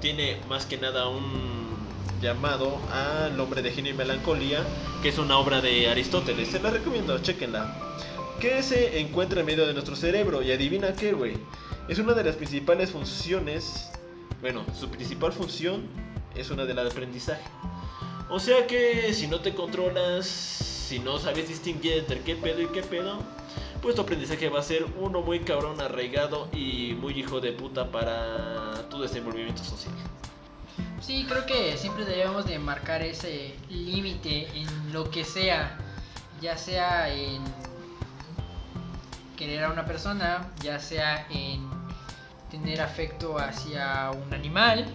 tiene 0.00 0.38
más 0.48 0.66
que 0.66 0.78
nada 0.78 1.08
un 1.08 1.79
llamado 2.20 2.78
al 2.92 3.38
hombre 3.40 3.62
de 3.62 3.72
genio 3.72 3.92
y 3.92 3.96
melancolía, 3.96 4.64
que 5.02 5.08
es 5.08 5.18
una 5.18 5.38
obra 5.38 5.60
de 5.60 5.88
Aristóteles. 5.88 6.48
Se 6.48 6.60
la 6.60 6.70
recomiendo, 6.70 7.18
chequenla. 7.18 7.74
Que 8.40 8.62
se 8.62 9.00
encuentra 9.00 9.40
en 9.40 9.46
medio 9.46 9.66
de 9.66 9.72
nuestro 9.72 9.96
cerebro 9.96 10.42
y 10.42 10.52
adivina 10.52 10.94
qué, 10.94 11.12
güey. 11.12 11.36
Es 11.88 11.98
una 11.98 12.14
de 12.14 12.24
las 12.24 12.36
principales 12.36 12.90
funciones, 12.90 13.90
bueno, 14.40 14.64
su 14.78 14.88
principal 14.88 15.32
función 15.32 15.88
es 16.34 16.50
una 16.50 16.64
de 16.64 16.74
la 16.74 16.84
de 16.84 16.90
aprendizaje. 16.90 17.44
O 18.28 18.38
sea 18.38 18.66
que 18.66 19.12
si 19.12 19.26
no 19.26 19.40
te 19.40 19.54
controlas, 19.54 20.26
si 20.26 21.00
no 21.00 21.18
sabes 21.18 21.48
distinguir 21.48 21.94
entre 21.94 22.20
qué 22.20 22.36
pedo 22.36 22.62
y 22.62 22.66
qué 22.66 22.82
pedo, 22.82 23.18
pues 23.82 23.94
tu 23.94 24.02
aprendizaje 24.02 24.48
va 24.48 24.60
a 24.60 24.62
ser 24.62 24.86
uno 25.00 25.22
muy 25.22 25.40
cabrón, 25.40 25.80
arraigado 25.80 26.48
y 26.52 26.94
muy 26.94 27.18
hijo 27.18 27.40
de 27.40 27.52
puta 27.52 27.90
para 27.90 28.88
tu 28.88 29.00
desenvolvimiento 29.00 29.64
social. 29.64 29.94
Sí, 31.00 31.24
creo 31.28 31.46
que 31.46 31.76
siempre 31.78 32.04
debemos 32.04 32.44
de 32.44 32.58
marcar 32.58 33.02
ese 33.02 33.54
límite 33.70 34.48
en 34.54 34.92
lo 34.92 35.10
que 35.10 35.24
sea, 35.24 35.78
ya 36.42 36.58
sea 36.58 37.12
en 37.12 37.42
querer 39.36 39.64
a 39.64 39.70
una 39.70 39.86
persona, 39.86 40.52
ya 40.62 40.78
sea 40.78 41.26
en 41.30 41.68
tener 42.50 42.82
afecto 42.82 43.38
hacia 43.38 44.10
un 44.10 44.34
animal 44.34 44.86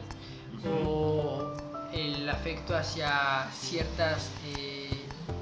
o 0.88 1.53
el 1.91 2.29
afecto 2.29 2.77
hacia 2.77 3.47
ciertas 3.51 4.29
eh, 4.55 4.89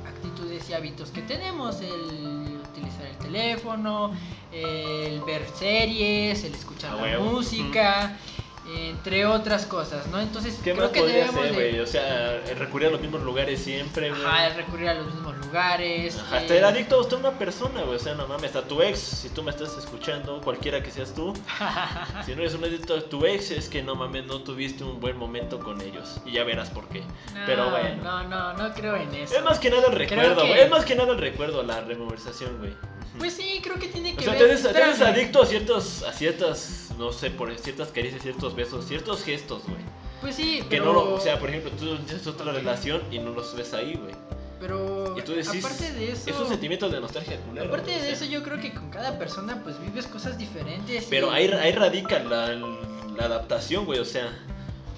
actitudes 0.07 0.69
y 0.69 0.73
hábitos 0.73 1.09
que 1.09 1.23
tenemos, 1.23 1.81
el 1.81 2.61
utilizar 2.69 3.05
el 3.07 3.17
teléfono, 3.17 4.13
el 4.51 5.21
ver 5.21 5.45
series, 5.53 6.45
el 6.45 6.53
escuchar 6.53 6.93
la 6.95 7.19
música, 7.19 8.17
entre 8.65 9.25
otras 9.25 9.65
cosas, 9.65 10.07
¿no? 10.07 10.19
Entonces 10.21 10.55
¿Qué 10.63 10.71
creo 10.71 10.85
más 10.85 10.91
que 10.93 11.01
podría 11.01 11.17
debemos 11.25 11.41
ser, 11.47 11.55
de 11.55 11.69
güey? 11.71 11.79
O 11.81 11.87
sea, 11.87 12.41
recurrir 12.57 12.87
a 12.87 12.91
los 12.91 13.01
mismos 13.01 13.21
lugares 13.23 13.61
siempre, 13.61 14.09
güey. 14.09 14.23
ajá, 14.23 14.49
recurrir 14.55 14.87
a 14.89 14.93
los 14.93 15.07
mismos 15.07 15.35
lugares. 15.37 16.17
Ajá, 16.17 16.35
eh, 16.35 16.39
hasta 16.39 16.55
el 16.57 16.63
adicto 16.63 16.95
a 16.95 17.01
usted 17.01 17.17
una 17.17 17.31
persona, 17.31 17.81
güey. 17.83 17.95
O 17.95 17.99
sea, 17.99 18.15
no 18.15 18.25
mames, 18.27 18.55
a 18.55 18.61
tu 18.63 18.81
ex, 18.81 18.97
si 18.99 19.29
tú 19.29 19.43
me 19.43 19.51
estás 19.51 19.77
escuchando, 19.77 20.39
cualquiera 20.41 20.81
que 20.81 20.91
seas 20.91 21.13
tú, 21.13 21.33
si 22.25 22.35
no 22.35 22.41
eres 22.41 22.53
un 22.53 22.63
adicto 22.63 22.95
a 22.95 23.01
tu 23.01 23.25
ex, 23.25 23.51
es 23.51 23.67
que 23.69 23.83
no 23.83 23.95
mames, 23.95 24.25
no 24.25 24.41
tuviste 24.41 24.83
un 24.83 24.99
buen 24.99 25.17
momento 25.17 25.59
con 25.59 25.81
ellos. 25.81 26.21
Y 26.25 26.31
ya 26.31 26.43
verás 26.43 26.69
por 26.69 26.87
qué. 26.87 27.01
no, 27.01 27.41
Pero 27.45 27.69
bueno. 27.69 28.01
No, 28.03 28.23
no, 28.29 28.53
no 28.53 28.73
creo 28.73 28.95
en 28.95 29.13
eso. 29.13 29.35
Es 29.35 29.43
más 29.43 29.59
que 29.59 29.69
nada 29.69 29.87
el 29.87 29.93
recuerdo, 29.95 30.41
que- 30.41 30.47
güey. 30.47 30.59
Es 30.61 30.69
más 30.69 30.85
que 30.85 30.95
nada 30.95 31.11
el 31.11 31.17
recuerdo, 31.19 31.63
la 31.63 31.81
memorización, 31.81 32.57
güey. 32.59 32.73
Pues 33.19 33.33
sí, 33.33 33.59
creo 33.63 33.77
que 33.77 33.89
tiene 33.89 34.13
O 34.13 34.17
que 34.17 34.23
sea, 34.23 34.33
ver. 34.33 34.41
te 34.41 34.45
eres, 34.49 34.63
te 34.63 34.69
eres 34.81 34.99
adicto 35.01 35.43
a 35.43 35.45
ciertos, 35.45 36.01
a 36.01 36.11
ciertas, 36.13 36.82
no 36.97 37.11
sé, 37.11 37.29
por 37.31 37.55
ciertas 37.57 37.89
caricias, 37.89 38.21
ciertos 38.21 38.55
besos, 38.55 38.85
ciertos 38.85 39.23
gestos, 39.23 39.63
güey. 39.63 39.77
Pues 40.21 40.35
sí, 40.35 40.59
Que 40.61 40.65
pero. 40.69 40.85
no 40.85 40.93
lo, 40.93 41.13
o 41.15 41.19
sea, 41.19 41.39
por 41.39 41.49
ejemplo, 41.49 41.71
tú 41.71 41.97
tienes 41.97 42.25
otra 42.27 42.51
relación 42.53 43.01
y 43.11 43.19
no 43.19 43.31
los 43.31 43.55
ves 43.55 43.73
ahí, 43.73 43.95
güey. 43.95 44.15
pero 44.59 45.17
Y 45.17 45.21
tú 45.21 45.33
decís, 45.33 45.63
aparte 45.65 45.91
de 45.91 46.11
eso. 46.13 46.29
es 46.29 46.37
un 46.39 46.47
sentimiento 46.47 46.87
de 46.89 47.01
nostalgia 47.01 47.37
culero. 47.41 47.67
Aparte 47.67 47.91
o 47.91 47.95
de 47.95 48.01
sea. 48.01 48.11
eso, 48.13 48.25
yo 48.25 48.41
creo 48.43 48.59
que 48.61 48.73
con 48.73 48.89
cada 48.89 49.19
persona 49.19 49.61
pues 49.63 49.79
vives 49.81 50.07
cosas 50.07 50.37
diferentes. 50.37 51.05
Pero 51.09 51.27
y- 51.31 51.35
ahí, 51.35 51.51
ahí 51.51 51.71
radica 51.73 52.19
la, 52.19 52.53
la 52.53 53.25
adaptación, 53.25 53.85
güey, 53.85 53.99
o 53.99 54.05
sea, 54.05 54.29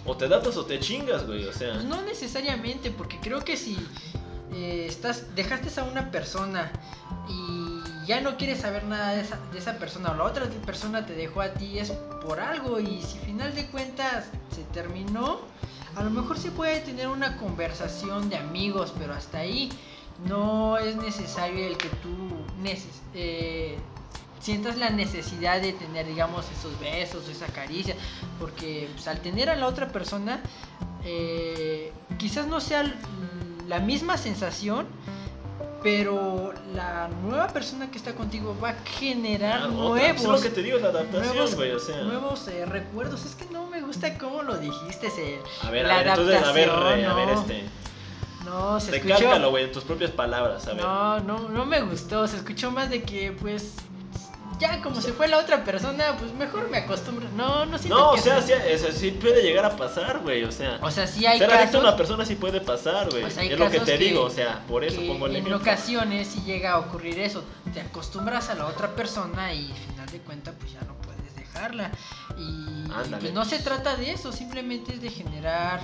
o 0.05 0.15
te 0.15 0.25
adaptas 0.25 0.55
o 0.57 0.65
te 0.65 0.79
chingas, 0.79 1.25
güey, 1.25 1.43
o 1.47 1.53
sea. 1.53 1.73
Pues 1.73 1.85
no 1.85 2.03
necesariamente, 2.03 2.91
porque 2.91 3.19
creo 3.19 3.43
que 3.43 3.57
si 3.57 3.75
eh, 4.53 4.85
estás, 4.87 5.33
dejaste 5.33 5.79
a 5.79 5.83
una 5.85 6.11
persona 6.11 6.71
y 7.27 7.74
ya 8.05 8.21
no 8.21 8.37
quieres 8.37 8.61
saber 8.61 8.83
nada 8.85 9.11
de 9.11 9.21
esa, 9.21 9.39
de 9.51 9.59
esa 9.59 9.77
persona 9.77 10.11
o 10.11 10.15
la 10.15 10.23
otra 10.23 10.45
persona 10.65 11.05
te 11.05 11.13
dejó 11.13 11.41
a 11.41 11.49
ti 11.49 11.79
es 11.79 11.91
por 12.25 12.39
algo 12.39 12.79
y 12.79 13.01
si 13.01 13.17
final 13.19 13.53
de 13.55 13.65
cuentas 13.67 14.25
se 14.53 14.63
terminó, 14.73 15.39
a 15.95 16.03
lo 16.03 16.09
mejor 16.09 16.37
se 16.37 16.51
puede 16.51 16.81
tener 16.81 17.07
una 17.07 17.37
conversación 17.37 18.29
de 18.29 18.37
amigos, 18.37 18.93
pero 18.97 19.13
hasta 19.13 19.39
ahí 19.39 19.69
no 20.27 20.77
es 20.77 20.95
necesario 20.95 21.67
el 21.67 21.77
que 21.77 21.89
tú 21.89 22.09
neces 22.61 23.01
eh, 23.13 23.77
sientas 24.45 24.77
la 24.77 24.91
necesidad 24.91 25.59
de 25.59 25.73
tener, 25.73 26.05
digamos, 26.05 26.45
esos 26.51 26.79
besos, 26.79 27.27
esa 27.29 27.47
caricia, 27.47 27.95
porque 28.39 28.87
pues, 28.93 29.07
al 29.07 29.19
tener 29.19 29.49
a 29.49 29.55
la 29.55 29.65
otra 29.65 29.89
persona, 29.89 30.39
eh, 31.03 31.91
quizás 32.19 32.45
no 32.45 32.61
sea 32.61 32.83
la 33.67 33.79
misma 33.79 34.17
sensación, 34.17 34.85
pero 35.85 36.51
la 36.73 37.07
nueva 37.21 37.47
persona 37.49 37.91
que 37.91 37.99
está 37.99 38.15
contigo 38.15 38.57
va 38.61 38.69
a 38.69 38.75
generar 38.97 39.59
Ah, 39.61 39.65
otra, 39.67 39.77
nuevos, 39.77 40.17
Es 40.21 40.27
lo 40.27 40.41
que 40.41 40.49
te 40.49 40.63
digo, 40.63 40.79
la 40.79 40.87
adaptación, 40.89 41.27
nuevos, 41.35 41.53
güey, 41.55 41.71
o 41.73 41.79
sea. 41.79 42.01
nuevos 42.01 42.47
eh, 42.47 42.65
recuerdos. 42.65 43.23
Es 43.23 43.35
que 43.35 43.45
no 43.53 43.67
me 43.67 43.81
gusta 43.81 44.17
cómo 44.17 44.41
lo 44.41 44.57
dijiste, 44.57 45.11
se- 45.11 45.39
A 45.61 45.69
ver, 45.69 45.85
la 45.85 45.93
a 45.93 45.97
ver, 45.99 46.07
entonces, 46.07 46.43
a 46.43 46.51
ver, 46.53 46.69
re, 46.69 47.05
a 47.05 47.13
ver, 47.13 47.27
no. 47.27 47.39
este. 47.39 47.63
no 48.45 48.79
se 48.79 48.91
Recálcalo, 48.93 49.29
escuchó. 49.29 49.49
güey, 49.51 49.63
en 49.65 49.71
tus 49.71 49.83
propias 49.83 50.09
palabras, 50.09 50.65
a 50.67 50.73
ver. 50.73 50.81
No, 50.83 51.19
no, 51.19 51.49
no 51.49 51.65
me 51.67 51.81
gustó. 51.81 52.27
Se 52.27 52.37
escuchó 52.37 52.71
más 52.71 52.89
de 52.89 53.03
que, 53.03 53.31
pues, 53.33 53.75
ya 54.59 54.81
como 54.81 55.01
se 55.01 55.11
fue 55.13 55.27
la 55.27 55.37
otra 55.37 55.63
persona, 55.63 56.15
pues 56.17 56.33
mejor 56.33 56.69
me 56.69 56.77
acostumbro. 56.77 57.27
No, 57.35 57.65
no 57.65 57.77
siento 57.77 57.97
No, 57.97 58.11
o 58.11 58.17
sea, 58.17 58.41
sea- 58.41 58.61
sí, 58.61 58.73
o 58.73 58.77
sea, 58.77 58.91
sí 58.91 59.11
puede 59.11 59.41
llegar 59.41 59.65
a 59.65 59.75
pasar, 59.75 60.19
güey, 60.19 60.43
o 60.43 60.51
sea. 60.51 60.79
O 60.81 60.89
sea, 60.91 61.07
sí 61.07 61.25
hay 61.25 61.39
ser 61.39 61.49
casos 61.49 61.81
una 61.81 61.95
persona 61.97 62.25
sí 62.25 62.35
puede 62.35 62.61
pasar, 62.61 63.09
güey. 63.09 63.21
Pues 63.21 63.37
es 63.37 63.59
lo 63.59 63.69
que 63.69 63.79
te 63.79 63.97
que- 63.97 64.05
digo, 64.05 64.23
o 64.23 64.29
sea, 64.29 64.63
por 64.67 64.83
eso 64.83 65.01
pongo 65.05 65.25
el 65.27 65.35
en 65.35 65.37
ejemplo. 65.45 65.57
ocasiones 65.57 66.27
sí 66.27 66.41
llega 66.45 66.71
a 66.73 66.79
ocurrir 66.79 67.19
eso. 67.19 67.43
Te 67.73 67.81
acostumbras 67.81 68.49
a 68.49 68.55
la 68.55 68.65
otra 68.67 68.89
persona 68.95 69.53
y 69.53 69.71
al 69.71 69.77
final 69.77 70.05
de 70.07 70.19
cuentas, 70.19 70.55
pues 70.59 70.71
ya 70.73 70.81
no 70.81 70.93
puedes 71.01 71.35
dejarla. 71.35 71.91
Y, 72.37 72.83
Ándale. 72.91 73.17
pues 73.19 73.33
no 73.33 73.45
se 73.45 73.59
trata 73.59 73.95
de 73.95 74.11
eso, 74.11 74.31
simplemente 74.31 74.93
es 74.93 75.01
de 75.01 75.09
generar 75.09 75.79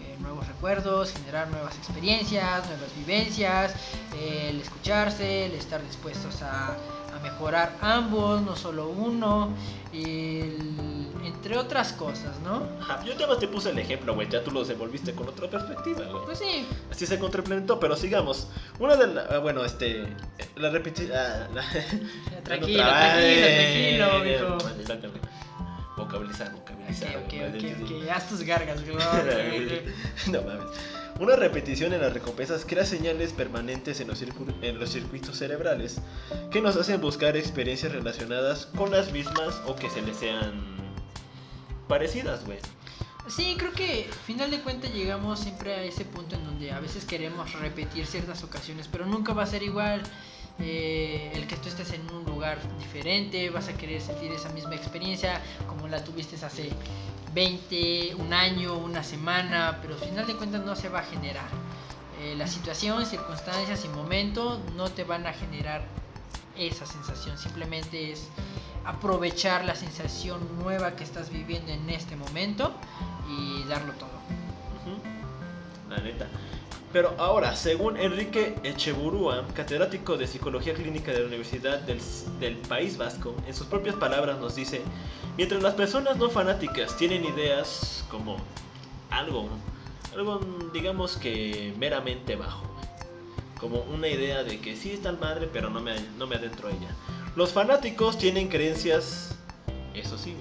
eh, 0.00 0.16
nuevos 0.20 0.46
recuerdos, 0.46 1.12
generar 1.12 1.48
nuevas 1.48 1.74
experiencias, 1.76 2.66
nuevas 2.66 2.94
vivencias, 2.96 3.72
el 4.20 4.60
escucharse, 4.60 5.46
el 5.46 5.52
estar 5.52 5.82
dispuestos 5.84 6.42
a 6.42 6.76
mejorar 7.22 7.76
ambos, 7.80 8.42
no 8.42 8.56
solo 8.56 8.88
uno, 8.88 9.50
el- 9.92 11.08
entre 11.24 11.56
otras 11.56 11.92
cosas, 11.92 12.38
¿no? 12.44 12.66
Ajá, 12.80 13.02
yo 13.04 13.14
ya 13.16 13.38
te 13.38 13.48
puse 13.48 13.70
el 13.70 13.78
ejemplo, 13.78 14.14
güey, 14.14 14.28
ya 14.28 14.42
tú 14.42 14.50
lo 14.50 14.60
desenvolviste 14.60 15.12
con 15.14 15.28
otra 15.28 15.48
perspectiva, 15.48 16.04
güey. 16.06 16.24
Pues 16.24 16.38
sí, 16.38 16.66
Así 16.90 17.06
se 17.06 17.18
complementó, 17.18 17.78
pero 17.80 17.96
sigamos. 17.96 18.48
Una 18.78 18.96
de 18.96 19.06
las. 19.08 19.40
bueno, 19.40 19.64
este. 19.64 20.06
La 20.56 20.70
repetición. 20.70 21.16
Ah, 21.16 21.48
la- 21.54 21.62
tranquilo, 22.44 22.82
tranquilo, 22.82 24.58
tranquilo. 24.84 25.12
Vocabilizar, 25.96 26.52
vocabilizar. 26.52 27.16
ok, 27.16 27.32
ok, 27.84 28.08
haz 28.10 28.28
tus 28.28 28.42
gargas, 28.42 28.82
güey. 28.84 28.96
no 30.32 30.42
mames. 30.42 30.64
Una 31.22 31.36
repetición 31.36 31.92
en 31.92 32.00
las 32.00 32.12
recompensas 32.12 32.64
crea 32.66 32.84
señales 32.84 33.32
permanentes 33.32 34.00
en 34.00 34.08
los, 34.08 34.20
en 34.22 34.78
los 34.80 34.90
circuitos 34.90 35.38
cerebrales 35.38 36.00
que 36.50 36.60
nos 36.60 36.74
hacen 36.74 37.00
buscar 37.00 37.36
experiencias 37.36 37.92
relacionadas 37.92 38.66
con 38.66 38.90
las 38.90 39.12
mismas 39.12 39.62
o 39.68 39.76
que 39.76 39.88
se 39.88 40.02
les 40.02 40.16
sean 40.16 40.64
parecidas, 41.86 42.44
güey. 42.44 42.58
Sí, 43.28 43.54
creo 43.56 43.70
que 43.70 44.10
final 44.26 44.50
de 44.50 44.62
cuentas 44.62 44.92
llegamos 44.92 45.38
siempre 45.38 45.74
a 45.74 45.84
ese 45.84 46.04
punto 46.04 46.34
en 46.34 46.44
donde 46.44 46.72
a 46.72 46.80
veces 46.80 47.04
queremos 47.04 47.52
repetir 47.60 48.04
ciertas 48.04 48.42
ocasiones, 48.42 48.88
pero 48.90 49.06
nunca 49.06 49.32
va 49.32 49.44
a 49.44 49.46
ser 49.46 49.62
igual. 49.62 50.02
eh, 50.58 51.32
el 51.34 51.46
que 51.46 51.56
tú 51.56 51.68
estés 51.68 51.92
en 51.92 52.10
un 52.10 52.24
lugar 52.24 52.58
diferente, 52.78 53.48
vas 53.50 53.68
a 53.68 53.76
querer 53.76 54.00
sentir 54.00 54.32
esa 54.32 54.48
misma 54.50 54.74
experiencia 54.74 55.40
como 55.66 55.88
la 55.88 56.04
tuviste 56.04 56.36
hace 56.44 56.70
20, 57.34 58.16
un 58.16 58.32
año, 58.32 58.76
una 58.76 59.02
semana, 59.02 59.78
pero 59.80 59.94
al 59.94 60.00
final 60.00 60.26
de 60.26 60.36
cuentas 60.36 60.64
no 60.64 60.76
se 60.76 60.88
va 60.88 61.00
a 61.00 61.04
generar. 61.04 61.48
Eh, 62.20 62.34
la 62.36 62.46
situación, 62.46 63.04
circunstancias 63.06 63.84
y 63.84 63.88
momento 63.88 64.60
no 64.76 64.90
te 64.90 65.04
van 65.04 65.26
a 65.26 65.32
generar 65.32 65.82
esa 66.56 66.86
sensación, 66.86 67.38
simplemente 67.38 68.12
es 68.12 68.28
aprovechar 68.84 69.64
la 69.64 69.74
sensación 69.74 70.40
nueva 70.58 70.96
que 70.96 71.04
estás 71.04 71.30
viviendo 71.30 71.72
en 71.72 71.88
este 71.88 72.16
momento 72.16 72.72
y 73.28 73.64
darlo 73.64 73.92
todo. 73.94 74.10
La 75.88 75.98
neta. 75.98 76.26
Pero 76.92 77.14
ahora, 77.16 77.56
según 77.56 77.96
Enrique 77.96 78.54
Echeburúa, 78.64 79.46
catedrático 79.54 80.18
de 80.18 80.26
Psicología 80.26 80.74
Clínica 80.74 81.10
de 81.10 81.20
la 81.20 81.26
Universidad 81.26 81.80
del, 81.80 82.56
País 82.68 82.98
Vasco, 82.98 83.34
en 83.46 83.54
sus 83.54 83.66
propias 83.66 83.96
palabras 83.96 84.38
nos 84.38 84.56
dice, 84.56 84.82
mientras 85.38 85.62
las 85.62 85.72
personas 85.72 86.18
no 86.18 86.28
fanáticas 86.28 86.94
tienen 86.98 87.24
ideas 87.24 88.04
como 88.10 88.36
algo, 89.08 89.48
algo 90.14 90.40
digamos 90.74 91.16
que 91.16 91.72
meramente 91.78 92.36
bajo, 92.36 92.66
como 93.58 93.80
una 93.80 94.08
idea 94.08 94.42
de 94.44 94.60
que 94.60 94.76
sí 94.76 94.90
está 94.90 95.08
el 95.08 95.18
madre, 95.18 95.48
pero 95.50 95.70
no 95.70 95.80
me, 95.80 95.94
no 96.18 96.26
me 96.26 96.36
adentro 96.36 96.68
a 96.68 96.72
ella. 96.72 96.94
Los 97.36 97.52
fanáticos 97.52 98.18
tienen 98.18 98.48
creencias, 98.48 99.34
eso 99.94 100.18
sí, 100.18 100.36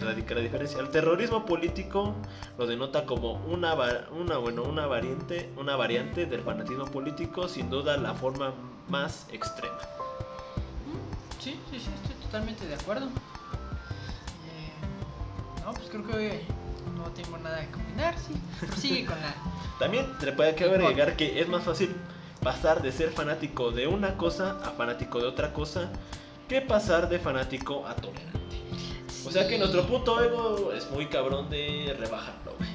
radica 0.00 0.34
la 0.34 0.40
diferencia. 0.40 0.80
El 0.80 0.90
terrorismo 0.90 1.44
político 1.44 2.14
lo 2.58 2.66
denota 2.66 3.04
como 3.04 3.34
una, 3.46 3.74
una, 4.10 4.38
bueno, 4.38 4.62
una, 4.62 4.86
variante, 4.86 5.50
una 5.56 5.76
variante 5.76 6.26
del 6.26 6.40
fanatismo 6.40 6.86
político, 6.86 7.48
sin 7.48 7.70
duda 7.70 7.96
la 7.96 8.14
forma 8.14 8.54
más 8.88 9.26
extrema. 9.32 9.78
Sí, 11.40 11.58
sí, 11.70 11.78
sí, 11.78 11.90
estoy 12.02 12.16
totalmente 12.22 12.66
de 12.66 12.74
acuerdo. 12.74 13.06
Eh, 13.06 14.72
no, 15.64 15.72
pues 15.72 15.88
creo 15.88 16.06
que 16.06 16.42
no 16.96 17.04
tengo 17.12 17.38
nada 17.38 17.60
que 17.60 17.70
combinar, 17.70 18.14
sí. 18.18 18.34
Prosigue 18.66 19.06
con 19.06 19.20
la... 19.20 19.34
También 19.78 20.06
se 20.18 20.32
puede 20.32 20.54
que 20.54 20.64
agregar 20.64 21.16
que 21.16 21.40
es 21.40 21.48
más 21.48 21.62
fácil 21.62 21.94
pasar 22.42 22.82
de 22.82 22.92
ser 22.92 23.10
fanático 23.10 23.72
de 23.72 23.86
una 23.86 24.16
cosa 24.16 24.58
a 24.64 24.70
fanático 24.70 25.20
de 25.20 25.26
otra 25.26 25.52
cosa 25.52 25.90
que 26.48 26.62
pasar 26.62 27.08
de 27.08 27.18
fanático 27.18 27.86
a 27.86 27.94
tolerante. 27.94 28.45
O 29.26 29.30
sea 29.30 29.46
que 29.48 29.54
Sí. 29.54 29.58
nuestro 29.58 29.86
puto 29.86 30.22
ego 30.22 30.72
es 30.72 30.90
muy 30.90 31.06
cabrón 31.06 31.50
de 31.50 31.94
rebajarlo, 31.98 32.54
güey. 32.58 32.70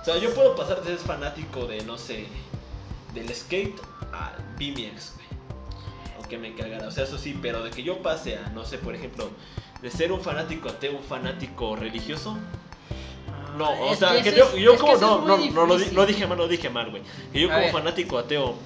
O 0.00 0.04
sea, 0.04 0.18
yo 0.18 0.34
puedo 0.34 0.54
pasar 0.54 0.82
de 0.82 0.88
ser 0.90 0.98
fanático 0.98 1.66
de, 1.66 1.82
no 1.84 1.96
sé, 1.96 2.26
del 3.14 3.34
skate 3.34 3.80
a 4.12 4.32
BMX, 4.58 5.14
güey. 5.14 5.26
Aunque 6.18 6.36
me 6.38 6.54
cagara. 6.54 6.88
O 6.88 6.90
sea, 6.90 7.04
eso 7.04 7.16
sí, 7.18 7.38
pero 7.40 7.62
de 7.62 7.70
que 7.70 7.82
yo 7.82 8.02
pase 8.02 8.36
a, 8.36 8.48
no 8.50 8.64
sé, 8.64 8.78
por 8.78 8.94
ejemplo, 8.94 9.30
de 9.80 9.90
ser 9.90 10.12
un 10.12 10.20
fanático 10.20 10.68
ateo, 10.68 10.96
un 10.96 11.02
fanático 11.04 11.74
religioso. 11.76 12.36
No, 13.56 13.70
o 13.70 13.92
Es 13.92 14.00
sea, 14.00 14.12
que 14.20 14.22
que 14.30 14.36
yo, 14.36 14.44
es- 14.46 14.54
yo 14.56 14.76
como, 14.78 14.96
no, 14.96 15.20
no, 15.22 15.36
no, 15.38 15.66
lo, 15.66 15.78
no 15.78 16.06
dije 16.06 16.26
mal, 16.26 16.36
no 16.38 16.48
dije 16.48 16.68
mal, 16.70 16.90
güey. 16.90 17.02
Que 17.32 17.40
yo 17.40 17.48
A 17.48 17.52
como 17.52 17.64
ver. 17.64 17.72
fanático 17.72 18.18
ateo 18.18 18.56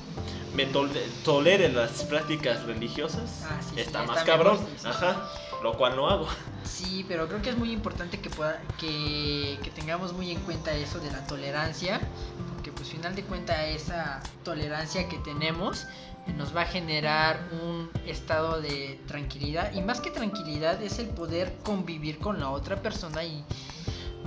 me 0.55 0.67
tol- 0.73 0.91
tolere 1.25 1.69
las 1.69 2.03
prácticas 2.05 2.65
religiosas, 2.65 3.45
Ah, 3.45 3.59
sí, 3.61 3.75
sí, 3.75 3.81
está 3.81 4.01
está 4.01 4.03
más 4.03 4.25
mejor, 4.25 4.27
cabrón. 4.27 4.59
sí, 4.59 4.65
sí. 4.79 4.87
Ajá, 4.89 5.29
lo 5.63 5.75
cual 5.75 5.95
no 5.95 6.09
hago. 6.09 6.27
Sí, 6.69 7.05
pero 7.09 7.27
creo 7.29 7.41
que 7.43 7.51
es 7.51 7.57
muy 7.57 7.73
importante 7.73 8.21
que, 8.21 8.31
pueda, 8.31 8.61
que, 8.79 9.59
que 9.63 9.71
tengamos 9.71 10.13
muy 10.13 10.31
en 10.31 10.39
cuenta 10.41 10.73
eso 10.75 11.01
de 11.01 11.11
la 11.11 11.27
tolerancia, 11.27 12.01
porque 12.55 12.71
pues 12.73 12.89
final 12.89 13.15
de 13.15 13.25
cuentas 13.25 13.59
esa 13.69 14.23
tolerancia 14.45 15.09
que 15.09 15.19
tenemos 15.19 15.87
nos 16.37 16.55
va 16.55 16.63
a 16.63 16.67
generar 16.67 17.49
un 17.63 17.89
estado 18.07 18.61
de 18.61 19.01
tranquilidad 19.07 19.73
y 19.73 19.81
más 19.81 20.01
que 20.01 20.11
tranquilidad 20.11 20.83
es 20.83 20.99
el 20.99 21.07
poder 21.09 21.57
convivir 21.63 22.19
con 22.19 22.39
la 22.39 22.51
otra 22.51 22.83
persona 22.83 23.25
y 23.25 23.43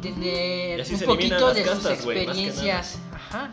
tener 0.02 0.82
un 0.82 1.00
poquito 1.02 1.54
de 1.54 1.64
sus 1.64 1.74
castas, 1.74 2.06
que 2.06 2.24
experiencias, 2.24 3.00
ajá, 3.14 3.52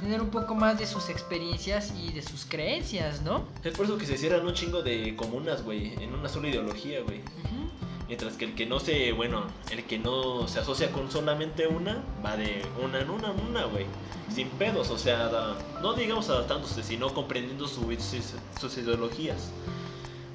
tener 0.00 0.20
un 0.22 0.30
poco 0.30 0.54
más 0.54 0.78
de 0.78 0.86
sus 0.86 1.08
experiencias 1.10 1.92
y 1.98 2.12
de 2.12 2.22
sus 2.22 2.46
creencias, 2.46 3.20
¿no? 3.22 3.44
Es 3.62 3.76
por 3.76 3.84
eso 3.84 3.98
que 3.98 4.06
se 4.06 4.16
cierran 4.16 4.46
un 4.46 4.54
chingo 4.54 4.82
de 4.82 5.14
comunas, 5.14 5.62
güey, 5.62 5.92
en 6.02 6.14
una 6.14 6.28
sola 6.28 6.48
ideología, 6.48 7.02
güey. 7.02 7.18
Ujú. 7.18 7.89
Mientras 8.10 8.34
que 8.34 8.44
el 8.44 8.56
que 8.56 8.66
no 8.66 8.80
se, 8.80 9.12
bueno, 9.12 9.44
el 9.70 9.84
que 9.84 9.96
no 9.96 10.48
se 10.48 10.58
asocia 10.58 10.90
con 10.90 11.08
solamente 11.12 11.68
una, 11.68 12.02
va 12.26 12.36
de 12.36 12.60
una 12.82 12.98
en 12.98 13.08
una 13.08 13.30
en 13.30 13.38
una, 13.48 13.64
güey. 13.66 13.86
Sin 14.34 14.48
pedos, 14.48 14.90
o 14.90 14.98
sea, 14.98 15.28
da- 15.28 15.56
no 15.80 15.92
digamos 15.94 16.28
adaptándose, 16.28 16.82
sino 16.82 17.14
comprendiendo 17.14 17.68
su- 17.68 17.82
sus, 18.00 18.34
sus 18.60 18.78
ideologías. 18.78 19.52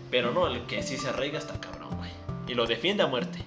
Pero 0.10 0.32
no, 0.32 0.48
el 0.48 0.66
que 0.68 0.84
sí 0.84 0.96
se 0.96 1.10
arraiga 1.10 1.38
está 1.38 1.60
cabrón, 1.60 1.98
güey. 1.98 2.12
Y 2.48 2.54
lo 2.54 2.66
defiende 2.66 3.04
a 3.04 3.08
muerte. 3.08 3.44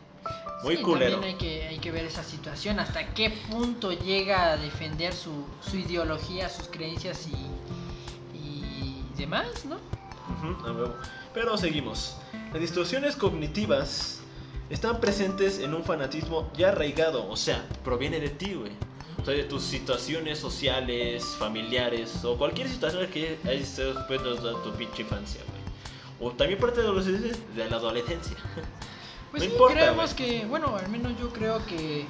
Muy 0.62 0.76
Sí, 0.76 0.82
culero. 0.82 1.12
También 1.12 1.32
hay 1.34 1.38
que, 1.38 1.66
hay 1.68 1.78
que 1.78 1.90
ver 1.90 2.04
esa 2.04 2.22
situación, 2.22 2.80
hasta 2.80 3.14
qué 3.14 3.30
punto 3.30 3.92
llega 3.92 4.52
a 4.52 4.56
defender 4.58 5.14
su, 5.14 5.46
su 5.62 5.78
ideología, 5.78 6.50
sus 6.50 6.68
creencias 6.68 7.28
y, 7.28 8.36
y 8.36 9.04
demás, 9.16 9.64
¿no? 9.64 9.76
Ujú, 9.76 10.66
a 10.66 10.72
huevo. 10.72 10.94
Pero 11.32 11.56
seguimos. 11.56 12.16
Las 12.52 12.60
distorsiones 12.60 13.16
cognitivas 13.16 14.17
están 14.70 15.00
presentes 15.00 15.58
en 15.58 15.74
un 15.74 15.82
fanatismo 15.84 16.50
ya 16.56 16.68
arraigado, 16.68 17.28
o 17.28 17.36
sea, 17.36 17.64
proviene 17.84 18.20
de 18.20 18.28
ti, 18.30 18.54
güey. 18.54 18.72
O 19.20 19.24
sea, 19.24 19.34
de 19.34 19.44
tus 19.44 19.62
situaciones 19.64 20.38
sociales, 20.38 21.24
familiares, 21.38 22.24
o 22.24 22.36
cualquier 22.38 22.68
situación 22.68 23.06
que 23.08 23.38
hayas 23.44 23.62
estado 23.68 23.92
expuesto 23.98 24.30
a 24.48 24.62
tu 24.62 24.72
pinche 24.74 25.02
infancia, 25.02 25.40
güey. 25.48 26.30
O 26.30 26.34
también 26.34 26.58
parte 26.60 26.80
de 26.80 26.86
adolescencia. 26.86 27.32
De 27.54 27.68
la 27.68 27.76
adolescencia. 27.76 28.36
Pues 29.30 29.42
No 29.42 29.46
sí, 29.46 29.52
importa, 29.52 29.74
creemos 29.80 30.14
güey. 30.16 30.40
que, 30.40 30.46
bueno, 30.46 30.74
al 30.74 30.88
menos 30.88 31.12
yo 31.20 31.28
creo 31.30 31.60
que 31.66 32.06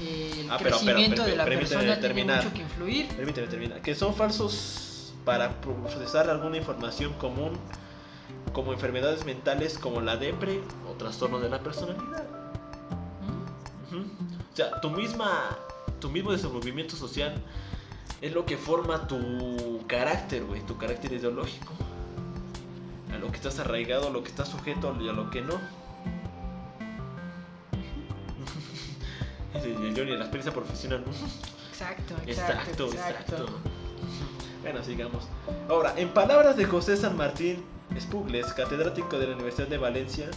el 0.00 0.50
Ah, 0.50 0.56
pero, 0.58 0.78
pero, 0.78 0.94
crecimiento 0.96 1.22
per- 1.22 1.30
de 1.30 1.36
la 1.36 1.44
persona 1.44 1.80
tiene 1.82 1.96
terminar. 2.00 2.42
mucho 2.42 2.54
que 2.56 2.62
influir. 2.62 3.06
Permíteme 3.08 3.46
terminar. 3.46 3.82
Que 3.82 3.94
son 3.94 4.16
falsos 4.16 5.12
para 5.24 5.60
procesar 5.60 6.28
alguna 6.28 6.56
información 6.56 7.12
común, 7.14 7.52
como 8.54 8.72
enfermedades 8.72 9.26
mentales 9.26 9.78
como 9.78 10.00
la 10.00 10.16
depre 10.16 10.62
o 10.88 10.92
trastorno 10.94 11.40
de 11.40 11.50
la 11.50 11.58
personalidad. 11.58 12.24
¿Mm? 13.90 14.04
O 14.52 14.56
sea, 14.56 14.80
tu 14.80 14.88
misma, 14.88 15.58
tu 16.00 16.08
mismo 16.08 16.32
desenvolvimiento 16.32 16.96
social 16.96 17.34
es 18.22 18.32
lo 18.32 18.46
que 18.46 18.56
forma 18.56 19.06
tu 19.06 19.84
carácter, 19.86 20.44
güey, 20.44 20.62
tu 20.62 20.78
carácter 20.78 21.12
ideológico. 21.12 21.74
A 23.12 23.18
lo 23.18 23.30
que 23.30 23.36
estás 23.36 23.58
arraigado, 23.58 24.08
a 24.08 24.10
lo 24.10 24.22
que 24.22 24.30
estás 24.30 24.48
sujeto 24.48 24.96
y 25.00 25.08
a 25.08 25.12
lo 25.12 25.28
que 25.30 25.42
no. 25.42 25.54
Johnny, 29.54 30.16
la 30.16 30.24
experiencia 30.24 30.52
profesional. 30.52 31.04
Exacto, 31.70 32.14
Exacto, 32.26 32.86
exacto, 32.86 32.86
exacto. 32.86 33.46
Bueno, 34.62 34.82
sigamos. 34.82 35.24
Ahora, 35.68 35.92
en 35.96 36.08
palabras 36.10 36.56
de 36.56 36.64
José 36.64 36.96
San 36.96 37.16
Martín 37.16 37.73
Spugles, 38.00 38.52
catedrático 38.52 39.18
de 39.18 39.28
la 39.28 39.34
Universidad 39.34 39.68
de 39.68 39.78
Valencia, 39.78 40.30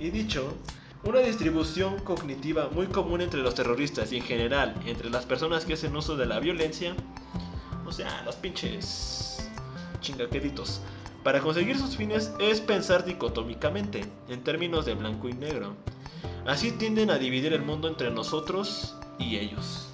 y 0.00 0.10
dicho, 0.10 0.56
una 1.04 1.20
distribución 1.20 1.98
cognitiva 2.00 2.68
muy 2.72 2.86
común 2.86 3.20
entre 3.20 3.40
los 3.40 3.54
terroristas 3.54 4.12
y 4.12 4.18
en 4.18 4.22
general 4.22 4.74
entre 4.86 5.10
las 5.10 5.26
personas 5.26 5.64
que 5.64 5.74
hacen 5.74 5.96
uso 5.96 6.16
de 6.16 6.26
la 6.26 6.40
violencia, 6.40 6.94
o 7.86 7.92
sea, 7.92 8.22
los 8.22 8.36
pinches 8.36 9.50
chingaqueditos, 10.00 10.80
para 11.22 11.40
conseguir 11.40 11.78
sus 11.78 11.96
fines 11.96 12.32
es 12.40 12.60
pensar 12.60 13.04
dicotómicamente, 13.04 14.04
en 14.28 14.42
términos 14.42 14.84
de 14.86 14.94
blanco 14.94 15.28
y 15.28 15.34
negro. 15.34 15.74
Así 16.46 16.72
tienden 16.72 17.10
a 17.10 17.18
dividir 17.18 17.52
el 17.52 17.62
mundo 17.62 17.86
entre 17.86 18.10
nosotros 18.10 18.96
y 19.18 19.36
ellos. 19.36 19.88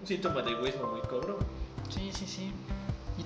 Un 0.00 0.06
síntoma 0.06 0.42
de 0.42 0.52
egoísmo 0.52 0.86
muy 0.92 1.00
cabrón. 1.00 1.38
Sí, 1.88 2.10
sí, 2.12 2.26
sí. 2.26 2.52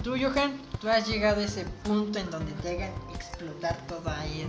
¿Y 0.01 0.03
tú, 0.03 0.17
Johan? 0.19 0.59
¿Tú 0.81 0.89
has 0.89 1.07
llegado 1.07 1.41
a 1.41 1.45
ese 1.45 1.65
punto 1.85 2.19
en 2.19 2.31
donde 2.31 2.53
te 2.55 2.71
hagan 2.71 2.93
explotar 3.15 3.77
toda 3.87 4.17
eh, 4.27 4.49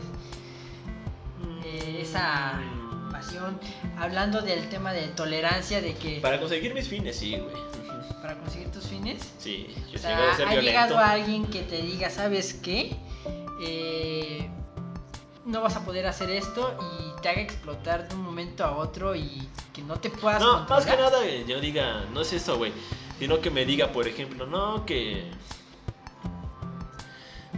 esa 2.02 2.60
pasión? 3.12 3.60
Hablando 4.00 4.42
del 4.42 4.70
tema 4.70 4.94
de 4.94 5.08
tolerancia, 5.10 5.82
de 5.82 5.96
que 5.96 6.20
Para 6.22 6.40
conseguir 6.40 6.74
mis 6.74 6.88
fines, 6.88 7.18
sí, 7.18 7.38
güey. 7.38 7.54
para 8.22 8.38
conseguir 8.38 8.70
tus 8.72 8.86
fines, 8.88 9.20
Sí, 9.40 9.68
yo 9.88 9.94
o 9.94 9.96
he 9.96 9.98
sea, 9.98 10.10
llegado 10.12 10.32
a 10.32 10.36
ser 10.36 10.48
ha 10.48 10.52
violento. 10.52 10.70
llegado 10.72 10.98
alguien 11.00 11.46
que 11.48 11.64
te 11.64 11.82
diga, 11.82 12.10
¿sabes 12.10 12.54
qué? 12.54 12.96
Eh, 13.62 14.50
no 15.46 15.62
vas 15.62 15.76
a 15.76 15.84
poder 15.84 16.08
hacer 16.08 16.30
esto 16.30 16.78
y 16.80 17.22
te 17.22 17.28
haga 17.30 17.42
explotar 17.42 18.08
de 18.08 18.16
un 18.16 18.22
momento 18.22 18.64
a 18.64 18.78
otro 18.78 19.16
y 19.16 19.50
que 19.74 19.82
no 19.82 20.00
te 20.00 20.10
puedas 20.10 20.40
No, 20.42 20.66
más 20.70 20.86
que 20.86 20.96
nada, 20.96 21.26
eh, 21.26 21.44
yo 21.48 21.60
diga, 21.60 22.06
no 22.14 22.22
es 22.22 22.32
eso, 22.32 22.58
güey. 22.58 22.72
Sino 23.22 23.40
que 23.40 23.52
me 23.52 23.66
diga, 23.66 23.90
por 23.92 24.08
ejemplo, 24.08 24.48
no, 24.48 24.84
que. 24.84 25.30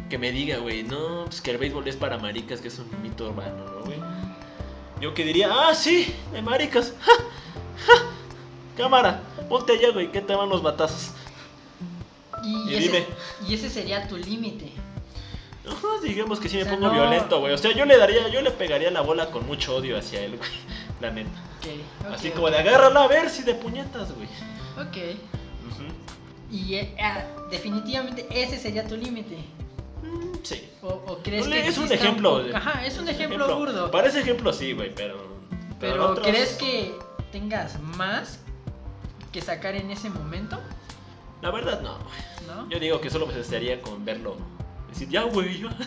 Que 0.10 0.17
me 0.17 0.34
diga, 0.34 0.58
güey, 0.58 0.84
no, 0.84 1.23
pues 1.23 1.39
que 1.39 1.52
el 1.52 1.58
béisbol 1.58 1.88
es 1.88 1.95
para 1.95 2.17
maricas, 2.17 2.60
que 2.60 2.67
es 2.67 2.78
un 2.80 2.89
mito 3.02 3.30
urbano, 3.30 3.63
¿no, 3.63 3.86
güey? 3.86 3.97
Yo 4.99 5.13
que 5.13 5.23
diría, 5.23 5.49
ah, 5.54 5.73
sí, 5.73 6.13
de 6.34 6.41
maricas. 6.41 6.93
¡Ja! 7.06 7.13
¡Ja! 7.88 7.93
Cámara, 8.76 9.21
ponte 9.47 9.71
allá, 9.71 9.91
güey, 9.93 10.12
que 10.12 10.19
te 10.19 10.36
van 10.36 10.49
los 10.49 10.62
batazos. 10.62 11.12
Y, 12.43 12.71
Y 12.71 12.76
ese, 12.76 12.80
dime. 12.82 13.06
y 13.47 13.54
ese 13.54 13.69
sería 13.69 14.06
tu 14.10 14.17
límite. 14.17 14.69
Ajá, 15.65 15.88
digamos 16.04 16.41
que 16.41 16.49
sí 16.49 16.58
me 16.58 16.63
O 16.63 16.65
sea, 16.65 16.73
pongo 16.73 16.88
no- 16.88 16.93
violento, 16.93 17.39
güey. 17.39 17.54
O 17.54 17.58
sea, 17.58 17.71
yo 17.71 17.86
le 17.86 17.97
daría, 17.97 18.28
yo 18.28 18.41
le 18.41 18.52
pegaría 18.52 18.91
la 18.91 18.99
bola 18.99 19.32
con 19.32 19.47
mucho 19.47 19.78
odio 19.78 19.97
hacia 19.97 20.19
él, 20.26 20.36
güey. 20.36 20.49
La 20.99 21.10
neta. 21.10 21.30
Así 22.13 22.32
como 22.32 22.49
de 22.52 22.58
agárrala 22.58 23.06
a 23.06 23.08
ver 23.08 23.30
si 23.30 23.43
de 23.43 23.56
puñetas, 23.56 24.12
güey. 24.13 24.28
Ok. 24.78 25.17
Y 26.53 26.75
eh, 26.75 26.95
ah, 27.01 27.23
definitivamente 27.49 28.27
ese 28.29 28.57
sería 28.59 28.87
tu 28.87 28.95
límite. 28.95 29.37
Mm, 30.03 30.35
Sí. 30.43 30.69
¿O, 30.83 30.87
o 30.89 31.17
crees 31.23 31.47
No, 31.47 31.51
que 31.53 31.67
es 31.67 31.77
un 31.79 31.91
ejemplo. 31.91 32.43
Ajá, 32.53 32.85
es 32.85 32.97
un 32.99 33.07
ejemplo, 33.09 33.57
burdo. 33.57 33.89
Para 33.89 34.07
ese 34.07 34.19
ejemplo 34.21 34.53
sí, 34.53 34.73
güey, 34.73 34.93
pero. 34.93 35.17
Pero 35.79 36.11
otros- 36.11 36.27
¿crees 36.27 36.51
que 36.53 36.93
tengas 37.31 37.79
más 37.81 38.39
que 39.31 39.41
sacar 39.41 39.75
en 39.75 39.89
ese 39.89 40.09
momento? 40.09 40.59
La 41.41 41.49
verdad, 41.49 41.81
no. 41.81 41.97
¿No? 42.47 42.69
Yo 42.69 42.79
digo 42.79 43.01
que 43.01 43.09
solo 43.09 43.25
me 43.25 43.33
desearía 43.33 43.81
con 43.81 44.05
verlo. 44.05 44.37
Decir, 44.89 45.09
ya, 45.09 45.23
güey, 45.23 45.61
ya. 45.61 45.69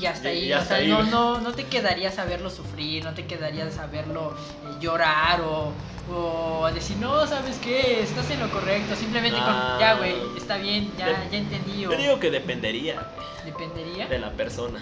Y 0.00 0.06
hasta 0.06 0.28
ahí, 0.28 0.46
y 0.48 0.52
o 0.52 0.56
hasta 0.58 0.68
sea, 0.68 0.76
ahí, 0.78 0.88
no, 0.88 1.02
no, 1.10 1.40
no 1.40 1.52
te 1.52 1.64
quedarías 1.64 2.18
a 2.18 2.24
verlo 2.24 2.50
sufrir, 2.50 3.04
no 3.04 3.14
te 3.14 3.26
quedarías 3.26 3.78
a 3.78 3.86
verlo 3.86 4.34
eh, 4.64 4.76
llorar 4.80 5.40
o, 5.42 5.72
o 6.12 6.64
a 6.66 6.72
decir, 6.72 6.96
no, 6.98 7.26
¿sabes 7.26 7.58
qué? 7.58 8.02
Estás 8.02 8.30
en 8.30 8.40
lo 8.40 8.50
correcto, 8.50 8.94
simplemente 8.96 9.38
Ah. 9.40 9.70
con, 9.72 9.80
ya, 9.80 9.94
güey, 9.94 10.14
está 10.36 10.56
bien, 10.58 10.92
ya, 10.98 11.06
De- 11.08 11.30
ya 11.30 11.38
entendí 11.38 11.86
o 11.86 11.92
Yo 11.92 11.96
digo 11.98 12.20
que 12.20 12.30
dependería 12.30 13.10
dependería. 13.44 14.06
de 14.06 14.18
la 14.18 14.32
persona 14.32 14.80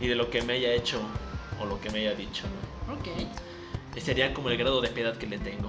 y 0.00 0.08
de 0.08 0.14
lo 0.14 0.30
que 0.30 0.42
me 0.42 0.54
haya 0.54 0.72
hecho 0.72 1.00
o 1.60 1.64
lo 1.66 1.80
que 1.80 1.90
me 1.90 2.00
haya 2.00 2.14
dicho. 2.14 2.44
Ok, 2.90 3.08
sería 4.00 4.32
como 4.34 4.48
el 4.48 4.56
grado 4.56 4.80
de 4.80 4.88
piedad 4.88 5.16
que 5.16 5.26
le 5.26 5.38
tengo. 5.38 5.68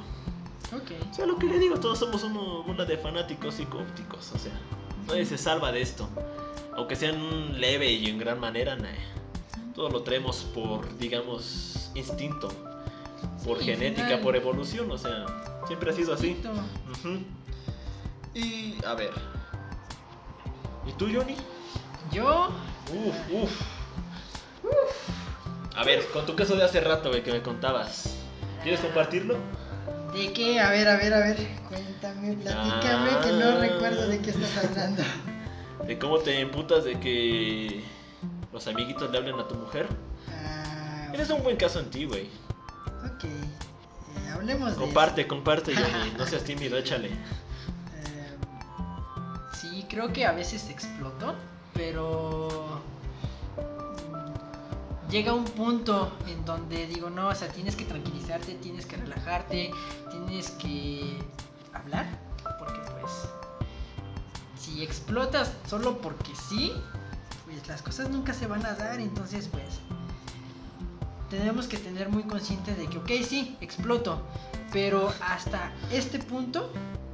ok. 0.74 0.91
O 1.12 1.13
sea, 1.13 1.26
lo 1.26 1.38
que 1.38 1.46
le 1.46 1.60
digo, 1.60 1.80
todos 1.80 2.00
somos 2.00 2.24
una 2.24 2.86
de 2.86 2.98
fanáticos 2.98 3.56
psicópticos. 3.56 4.32
O 4.34 4.39
sea, 4.39 4.52
nadie 5.08 5.26
se 5.26 5.38
salva 5.38 5.72
de 5.72 5.82
esto. 5.82 6.10
Aunque 6.76 6.96
sean 6.96 7.60
leve 7.60 7.92
y 7.92 8.08
en 8.10 8.18
gran 8.18 8.40
manera, 8.40 8.76
nah. 8.76 8.88
Todo 9.76 9.90
lo 9.90 10.04
traemos 10.04 10.38
por, 10.54 10.98
digamos, 10.98 11.90
instinto. 11.96 12.50
Por 13.46 13.60
Sí, 13.60 13.66
genética, 13.66 14.06
final. 14.08 14.22
por 14.22 14.36
evolución. 14.36 14.92
O 14.92 14.98
sea, 14.98 15.26
siempre 15.68 15.92
ha 15.92 15.94
sido 15.94 16.14
así. 16.14 16.38
Y, 18.34 18.76
a 18.86 18.94
ver. 18.96 19.12
¿Y 20.88 20.92
tú, 20.94 21.08
Johnny? 21.14 21.36
Yo, 22.12 22.50
Uf, 22.92 23.16
uf. 23.44 23.62
A 25.76 25.84
ver, 25.84 26.06
con 26.12 26.26
tu 26.26 26.36
caso 26.36 26.56
de 26.56 26.64
hace 26.64 26.80
rato, 26.82 27.10
güey, 27.10 27.24
que 27.24 27.32
me 27.32 27.42
contabas. 27.42 28.16
¿Quieres 28.62 28.80
compartirlo? 28.82 29.38
¿De 30.14 30.32
qué? 30.34 30.60
A 30.60 30.70
ver, 30.70 30.88
a 30.88 30.98
ver, 30.98 31.14
a 31.14 31.20
ver. 31.20 31.38
Cuéntame, 31.68 32.34
platícame, 32.34 33.10
que 33.24 33.32
no 33.32 33.60
recuerdo 33.60 34.08
de 34.08 34.20
qué 34.20 34.30
estás 34.30 34.66
hablando. 34.66 35.02
De 35.88 36.00
cómo 36.00 36.20
te 36.20 36.40
emputas 36.40 36.84
de 36.86 37.00
que 37.00 37.84
los 38.54 38.66
amiguitos 38.68 39.12
le 39.12 39.18
hablen 39.18 39.40
a 39.40 39.48
tu 39.48 39.56
mujer. 39.56 39.88
Ah, 40.30 41.10
Eres 41.14 41.30
un 41.30 41.44
buen 41.44 41.58
caso 41.58 41.80
en 41.80 41.90
ti, 41.90 42.06
güey. 42.06 42.30
ok. 43.06 43.24
Eh, 43.26 44.30
hablemos 44.34 44.72
de 44.72 44.78
Comparte, 44.78 45.28
comparte. 45.28 45.74
No 46.18 46.26
seas 46.26 46.44
tímido, 46.44 46.78
échale. 46.78 47.10
Eh, 47.10 48.38
sí, 49.60 49.86
creo 49.90 50.14
que 50.14 50.26
a 50.26 50.32
veces 50.32 50.70
exploto, 50.70 51.36
pero 51.74 52.82
llega 55.10 55.34
un 55.34 55.46
punto 55.46 56.12
en 56.28 56.44
donde 56.46 56.88
digo, 56.88 57.10
no, 57.10 57.28
o 57.30 57.36
sea, 57.36 57.48
tienes 57.50 57.76
que 57.76 57.86
tranquilizarte, 57.86 58.54
tienes 58.56 58.86
que 58.86 58.98
relajarte, 58.98 59.72
tienes 60.10 60.50
que 60.52 61.18
hablar, 61.74 62.06
si 64.74 64.84
explotas 64.84 65.52
solo 65.70 66.00
porque 66.00 66.32
sí, 66.50 66.74
pues 67.46 67.68
las 67.68 67.82
cosas 67.82 68.10
nunca 68.10 68.34
se 68.34 68.48
van 68.48 68.66
a 68.66 68.74
dar, 68.74 69.00
entonces 69.00 69.48
pues 69.52 69.80
tenemos 71.30 71.68
que 71.68 71.78
tener 71.78 72.10
muy 72.10 72.24
consciente 72.24 72.74
de 72.76 72.88
que, 72.88 72.98
ok, 72.98 73.12
sí, 73.28 73.56
exploto, 73.62 74.22
pero 74.72 75.14
hasta 75.22 75.72
este 75.92 76.20
punto 76.20 76.72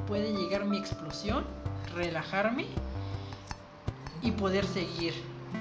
puede 0.08 0.32
llegar 0.34 0.66
mi 0.66 0.78
explosión, 0.78 1.46
relajarme 1.96 2.66
y 4.22 4.32
poder 4.32 4.66
seguir 4.66 5.14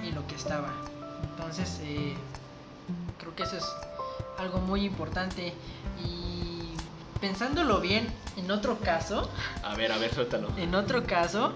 en 0.04 0.14
lo 0.14 0.26
que 0.26 0.34
estaba. 0.34 0.72
Entonces, 1.30 1.78
eh, 1.82 2.14
creo 3.18 3.34
que 3.34 3.42
eso 3.44 3.56
es 3.56 3.64
algo 4.38 4.58
muy 4.58 4.84
importante. 4.84 5.54
Y 6.04 6.74
pensándolo 7.20 7.80
bien, 7.80 8.08
en 8.36 8.50
otro 8.50 8.78
caso, 8.80 9.30
A 9.62 9.74
ver, 9.76 9.92
a 9.92 9.98
ver, 9.98 10.12
suéltalo. 10.12 10.48
en 10.56 10.74
otro 10.74 11.04
caso, 11.04 11.52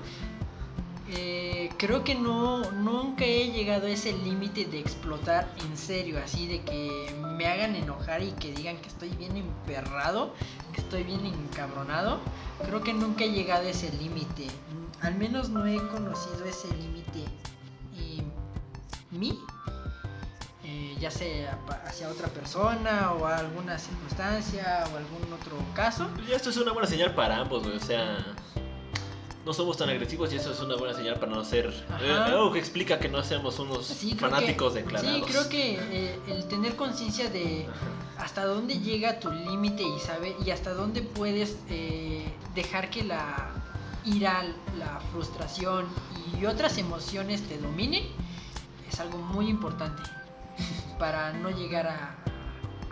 eh, 1.14 1.70
creo 1.76 2.04
que 2.04 2.14
no, 2.14 2.70
nunca 2.72 3.24
he 3.24 3.50
llegado 3.50 3.86
a 3.86 3.90
ese 3.90 4.12
límite 4.12 4.64
de 4.64 4.78
explotar 4.78 5.48
en 5.64 5.76
serio, 5.76 6.18
así 6.22 6.46
de 6.46 6.62
que 6.62 7.14
me 7.36 7.46
hagan 7.46 7.76
enojar 7.76 8.22
y 8.22 8.32
que 8.32 8.52
digan 8.52 8.78
que 8.78 8.88
estoy 8.88 9.10
bien 9.10 9.36
emperrado, 9.36 10.34
que 10.72 10.80
estoy 10.80 11.02
bien 11.02 11.24
encabronado. 11.26 12.20
Creo 12.64 12.82
que 12.82 12.94
nunca 12.94 13.24
he 13.24 13.30
llegado 13.30 13.66
a 13.66 13.70
ese 13.70 13.90
límite. 13.92 14.46
Al 15.00 15.16
menos 15.16 15.48
no 15.48 15.66
he 15.66 15.76
conocido 15.88 16.44
ese 16.44 16.68
límite 16.76 17.24
en 19.12 19.18
mí, 19.18 19.38
eh, 20.64 20.96
ya 20.98 21.10
sea 21.10 21.58
hacia 21.84 22.08
otra 22.08 22.28
persona 22.28 23.12
o 23.12 23.26
a 23.26 23.36
alguna 23.36 23.78
circunstancia 23.78 24.84
o 24.92 24.96
algún 24.96 25.32
otro 25.32 25.56
caso. 25.74 26.08
Ya 26.28 26.36
esto 26.36 26.50
es 26.50 26.56
una 26.56 26.72
buena 26.72 26.88
señal 26.88 27.14
para 27.14 27.38
ambos. 27.38 27.66
O 27.66 27.80
sea, 27.80 28.24
no 29.44 29.52
somos 29.52 29.76
tan 29.76 29.88
agresivos 29.90 30.32
y 30.32 30.36
eso 30.36 30.52
es 30.52 30.60
una 30.60 30.76
buena 30.76 30.94
señal 30.94 31.16
para 31.18 31.32
no 31.32 31.44
ser. 31.44 31.66
Eh, 32.00 32.12
algo 32.12 32.52
que 32.52 32.58
explica 32.60 32.98
que 32.98 33.08
no 33.08 33.22
seamos 33.24 33.58
unos 33.58 33.86
Sí, 33.86 34.14
fanáticos 34.14 34.72
que- 34.74 34.82
declarados. 34.82 35.16
Sí, 35.16 35.22
creo 35.32 35.48
que 35.48 35.74
eh, 35.90 36.18
el 36.28 36.46
tener 36.48 36.76
conciencia 36.76 37.28
de 37.28 37.66
hasta 38.18 38.44
dónde 38.44 38.78
llega 38.78 39.18
tu 39.18 39.30
límite 39.32 39.82
y 39.82 40.46
y 40.46 40.50
hasta 40.50 40.72
dónde 40.74 41.02
puedes 41.02 41.56
eh, 41.68 42.24
dejar 42.54 42.88
que 42.90 43.02
la 43.02 43.50
ira, 44.04 44.44
la 44.78 45.00
frustración 45.12 45.86
y 46.40 46.44
otras 46.46 46.78
emociones 46.78 47.42
te 47.48 47.58
dominen 47.58 48.04
es 48.88 49.00
algo 49.00 49.18
muy 49.18 49.48
importante 49.48 50.02
para 50.98 51.32
no 51.32 51.50
llegar 51.50 51.86
a, 51.88 52.14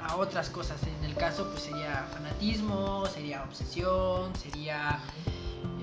a 0.05 0.17
otras 0.17 0.51
cosas. 0.51 0.81
En 0.83 1.05
el 1.05 1.15
caso, 1.15 1.49
pues 1.51 1.63
sería 1.65 2.09
fanatismo, 2.13 3.07
sería 3.07 3.45
obsesión, 3.45 4.35
sería 4.37 4.99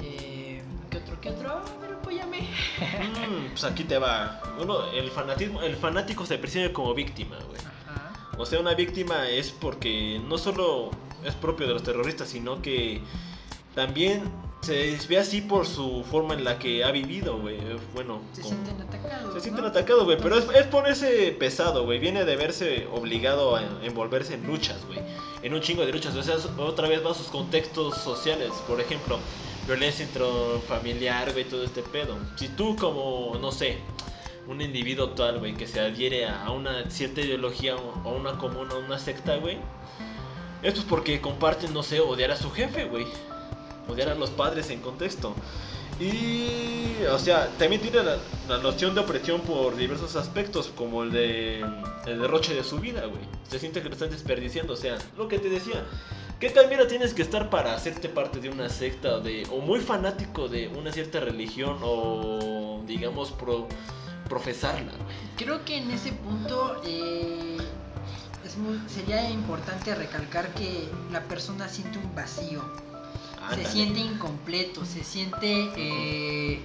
eh, 0.01 0.46
¿qué 0.89 0.97
otro? 0.97 1.19
¿Qué 1.21 1.29
otro? 1.29 1.61
Ver, 1.81 1.93
apóyame. 1.93 2.41
Mm, 2.41 3.49
pues 3.51 3.63
aquí 3.63 3.83
te 3.83 3.97
va. 3.97 4.41
Uno, 4.59 4.91
el 4.91 5.09
fanatismo, 5.11 5.61
el 5.61 5.75
fanático 5.75 6.25
se 6.25 6.37
percibe 6.37 6.71
como 6.71 6.93
víctima, 6.93 7.37
güey. 7.47 7.59
Ajá. 7.59 8.35
O 8.37 8.45
sea, 8.45 8.59
una 8.59 8.73
víctima 8.73 9.27
es 9.29 9.51
porque 9.51 10.21
no 10.27 10.37
solo 10.37 10.91
es 11.23 11.33
propio 11.35 11.67
de 11.67 11.73
los 11.73 11.83
terroristas, 11.83 12.29
sino 12.29 12.61
que 12.61 13.01
también 13.75 14.23
se 14.61 14.97
ve 15.07 15.17
así 15.19 15.41
por 15.41 15.65
su 15.67 16.03
forma 16.09 16.33
en 16.33 16.43
la 16.43 16.57
que 16.57 16.83
ha 16.83 16.91
vivido, 16.91 17.37
güey. 17.37 17.57
Bueno, 17.93 18.21
Se 18.33 18.43
sienten 18.43 18.81
atacados. 18.81 19.33
se 19.33 19.39
sienten 19.41 19.63
¿no? 19.63 19.69
atacados, 19.69 20.03
güey. 20.05 20.17
Pero 20.17 20.37
es, 20.37 20.45
es 20.55 20.65
ponerse 20.67 21.35
pesado, 21.39 21.85
güey. 21.85 21.99
Viene 21.99 22.25
de 22.25 22.35
verse 22.35 22.87
obligado 22.91 23.55
a 23.55 23.61
envolverse 23.83 24.33
en 24.33 24.45
luchas, 24.47 24.83
güey. 24.87 24.99
En 25.43 25.53
un 25.53 25.61
chingo 25.61 25.85
de 25.85 25.91
luchas. 25.91 26.15
O 26.15 26.23
sea, 26.23 26.35
otra 26.57 26.87
vez 26.87 27.05
va 27.05 27.11
a 27.11 27.13
sus 27.13 27.27
contextos 27.27 27.95
sociales. 27.97 28.51
Por 28.67 28.81
ejemplo, 28.81 29.19
violencia 29.67 30.05
intrafamiliar, 30.05 31.33
güey, 31.33 31.43
todo 31.43 31.63
este 31.63 31.83
pedo. 31.83 32.17
Si 32.37 32.47
tú 32.47 32.75
como, 32.77 33.37
no 33.39 33.51
sé, 33.51 33.77
un 34.47 34.61
individuo 34.61 35.09
tal, 35.09 35.39
güey, 35.39 35.55
que 35.55 35.67
se 35.67 35.81
adhiere 35.81 36.25
a 36.25 36.49
una 36.51 36.89
cierta 36.89 37.19
ideología 37.19 37.75
o 37.75 38.09
a 38.09 38.13
una 38.13 38.37
comuna, 38.37 38.75
a 38.75 38.77
una 38.77 38.97
secta, 38.97 39.35
güey. 39.35 39.57
Esto 40.63 40.79
es 40.79 40.85
porque 40.85 41.19
comparten, 41.19 41.73
no 41.73 41.83
sé, 41.83 41.99
odiar 41.99 42.31
a 42.31 42.37
su 42.37 42.49
jefe, 42.49 42.85
güey. 42.85 43.05
Odiar 43.89 44.09
a 44.09 44.15
los 44.15 44.29
padres 44.29 44.69
en 44.69 44.79
contexto. 44.79 45.35
Y, 45.99 47.03
o 47.11 47.17
sea, 47.17 47.47
también 47.57 47.81
tiene 47.81 48.03
la, 48.03 48.17
la 48.47 48.57
noción 48.59 48.93
de 48.93 49.01
opresión 49.01 49.41
por 49.41 49.75
diversos 49.75 50.15
aspectos, 50.15 50.71
como 50.75 51.03
el 51.03 51.11
de 51.11 51.59
el 52.05 52.21
derroche 52.21 52.53
de 52.53 52.63
su 52.63 52.79
vida, 52.79 53.01
güey. 53.05 53.21
Se 53.49 53.59
siente 53.59 53.81
que 53.81 53.89
lo 53.89 53.93
están 53.95 54.11
desperdiciando, 54.11 54.73
o 54.73 54.77
sea, 54.77 54.97
lo 55.17 55.27
que 55.27 55.39
te 55.39 55.49
decía. 55.49 55.85
¿Qué 56.39 56.51
tan 56.51 56.69
mira 56.69 56.85
tienes 56.87 57.15
que 57.15 57.23
estar 57.23 57.49
para 57.49 57.73
hacerte 57.73 58.09
parte 58.09 58.39
de 58.39 58.49
una 58.49 58.69
secta 58.69 59.19
de, 59.19 59.47
o 59.51 59.59
muy 59.59 59.79
fanático 59.79 60.47
de 60.47 60.67
una 60.67 60.91
cierta 60.91 61.19
religión 61.19 61.79
o, 61.81 62.83
digamos, 62.85 63.31
pro- 63.31 63.67
profesarla? 64.29 64.91
Creo 65.35 65.65
que 65.65 65.77
en 65.77 65.89
ese 65.89 66.11
punto 66.11 66.79
eh, 66.85 67.57
sería 68.87 69.27
importante 69.31 69.95
recalcar 69.95 70.53
que 70.53 70.87
la 71.11 71.23
persona 71.23 71.67
siente 71.67 71.97
un 71.97 72.13
vacío, 72.13 72.61
se 73.55 73.65
siente 73.65 73.99
incompleto, 73.99 74.85
se 74.85 75.03
siente 75.03 75.69
eh, 75.75 76.59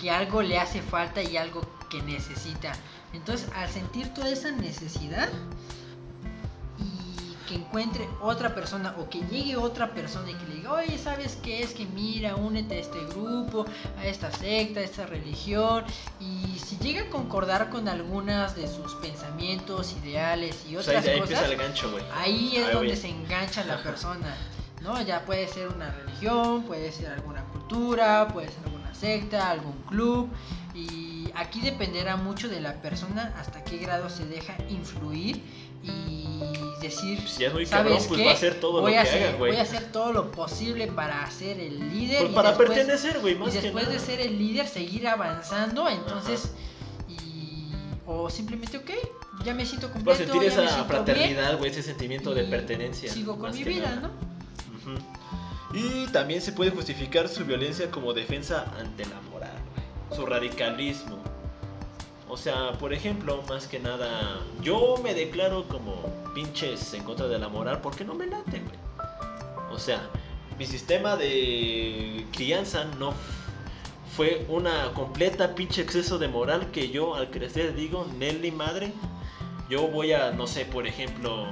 que 0.00 0.10
algo 0.10 0.42
le 0.42 0.58
hace 0.58 0.82
falta 0.82 1.22
y 1.22 1.36
algo 1.36 1.62
que 1.90 2.02
necesita. 2.02 2.72
Entonces, 3.12 3.48
al 3.54 3.68
sentir 3.70 4.08
toda 4.14 4.30
esa 4.30 4.50
necesidad 4.52 5.28
y 6.78 7.36
que 7.46 7.56
encuentre 7.56 8.08
otra 8.22 8.54
persona 8.54 8.94
o 8.98 9.10
que 9.10 9.20
llegue 9.30 9.56
otra 9.56 9.92
persona 9.92 10.30
y 10.30 10.34
que 10.34 10.46
le 10.46 10.54
diga, 10.56 10.72
oye, 10.72 10.96
¿sabes 10.98 11.38
qué 11.42 11.62
es? 11.62 11.72
Que 11.74 11.84
mira, 11.86 12.34
únete 12.36 12.76
a 12.76 12.78
este 12.78 13.04
grupo, 13.06 13.66
a 13.98 14.06
esta 14.06 14.32
secta, 14.32 14.80
a 14.80 14.82
esta 14.82 15.06
religión. 15.06 15.84
Y 16.20 16.58
si 16.58 16.78
llega 16.78 17.02
a 17.02 17.10
concordar 17.10 17.68
con 17.68 17.88
algunas 17.88 18.56
de 18.56 18.66
sus 18.68 18.94
pensamientos, 18.94 19.94
ideales 20.02 20.56
y 20.68 20.76
O 20.76 20.82
sea, 20.82 21.00
otras 21.00 21.14
ahí 21.14 21.20
cosas, 21.20 21.50
el 21.50 21.56
gancho. 21.58 21.94
Ahí 22.14 22.56
es 22.56 22.64
Ahí 22.66 22.72
donde 22.72 22.88
voy. 22.88 22.96
se 22.96 23.08
engancha 23.08 23.64
la 23.64 23.82
persona, 23.82 24.34
¿no? 24.82 25.00
Ya 25.02 25.24
puede 25.24 25.48
ser 25.48 25.68
una 25.68 25.90
religión, 25.90 26.64
puede 26.64 26.90
ser 26.92 27.08
alguna 27.12 27.44
cultura, 27.44 28.28
puede 28.28 28.48
ser 28.48 28.64
alguna 28.64 28.94
secta, 28.94 29.50
algún 29.50 29.80
club. 29.88 30.28
Y 30.74 31.30
aquí 31.34 31.60
dependerá 31.60 32.16
mucho 32.16 32.48
de 32.48 32.60
la 32.60 32.74
persona 32.82 33.34
hasta 33.38 33.62
qué 33.64 33.78
grado 33.78 34.08
se 34.10 34.26
deja 34.26 34.54
influir 34.68 35.42
y 35.82 36.38
decir, 36.80 37.20
Si 37.28 37.44
es 37.44 37.52
muy 37.52 37.66
¿sabes 37.66 37.70
cabrón, 37.92 37.98
pues 38.08 38.20
qué? 38.20 38.24
va 38.26 38.30
a 38.30 38.34
hacer 38.34 38.60
todo 38.60 38.80
voy 38.80 38.92
lo 38.94 38.98
a 38.98 39.02
que 39.02 39.08
hacer, 39.08 39.28
haga. 39.28 39.38
Voy 39.38 39.56
a 39.56 39.62
hacer 39.62 39.84
todo 39.92 40.12
lo 40.12 40.30
posible 40.30 40.86
para 40.88 41.28
ser 41.30 41.58
el 41.60 41.90
líder. 41.92 42.18
Pues 42.20 42.30
y 42.30 42.34
para 42.34 42.48
después- 42.50 42.68
pertenecer, 42.70 43.20
güey, 43.20 43.34
y 43.34 43.38
más 43.38 43.52
que 43.52 43.60
después 43.60 43.88
de 43.88 43.98
ser 43.98 44.20
el 44.20 44.38
líder, 44.38 44.66
seguir 44.68 45.06
avanzando. 45.08 45.88
Entonces, 45.88 46.52
y, 47.08 47.70
o 48.06 48.30
simplemente, 48.30 48.78
ok, 48.78 48.90
ya 49.44 49.54
me 49.54 49.66
siento 49.66 49.88
Va 49.88 49.90
a 49.90 49.94
completo. 49.94 50.18
sentir 50.32 50.42
esa 50.44 50.84
fraternidad, 50.84 51.58
güey, 51.58 51.70
ese 51.70 51.82
sentimiento 51.82 52.32
de 52.34 52.44
pertenencia. 52.44 53.12
Sigo 53.12 53.38
con 53.38 53.52
mi 53.52 53.64
vida, 53.64 53.88
nada. 53.96 54.00
¿no? 54.08 54.31
Y 55.74 56.06
también 56.08 56.40
se 56.42 56.52
puede 56.52 56.70
justificar 56.70 57.28
su 57.28 57.44
violencia 57.44 57.90
como 57.90 58.12
defensa 58.12 58.72
ante 58.78 59.04
la 59.06 59.20
moral. 59.30 59.56
Su 60.14 60.26
radicalismo. 60.26 61.18
O 62.28 62.36
sea, 62.36 62.72
por 62.78 62.92
ejemplo, 62.92 63.42
más 63.48 63.66
que 63.66 63.78
nada, 63.78 64.40
yo 64.62 64.96
me 65.02 65.14
declaro 65.14 65.68
como 65.68 65.94
pinches 66.34 66.94
en 66.94 67.04
contra 67.04 67.28
de 67.28 67.38
la 67.38 67.48
moral 67.48 67.80
porque 67.82 68.04
no 68.04 68.14
me 68.14 68.26
late, 68.26 68.60
güey. 68.60 68.78
O 69.70 69.78
sea, 69.78 70.00
mi 70.58 70.66
sistema 70.66 71.16
de 71.16 72.26
crianza 72.32 72.84
no 72.98 73.14
fue 74.16 74.44
una 74.48 74.92
completa 74.92 75.54
pinche 75.54 75.82
exceso 75.82 76.18
de 76.18 76.28
moral 76.28 76.70
que 76.70 76.90
yo 76.90 77.14
al 77.14 77.30
crecer 77.30 77.74
digo, 77.74 78.06
Nelly 78.18 78.50
madre, 78.50 78.92
yo 79.70 79.88
voy 79.88 80.12
a, 80.12 80.30
no 80.32 80.46
sé, 80.46 80.66
por 80.66 80.86
ejemplo, 80.86 81.46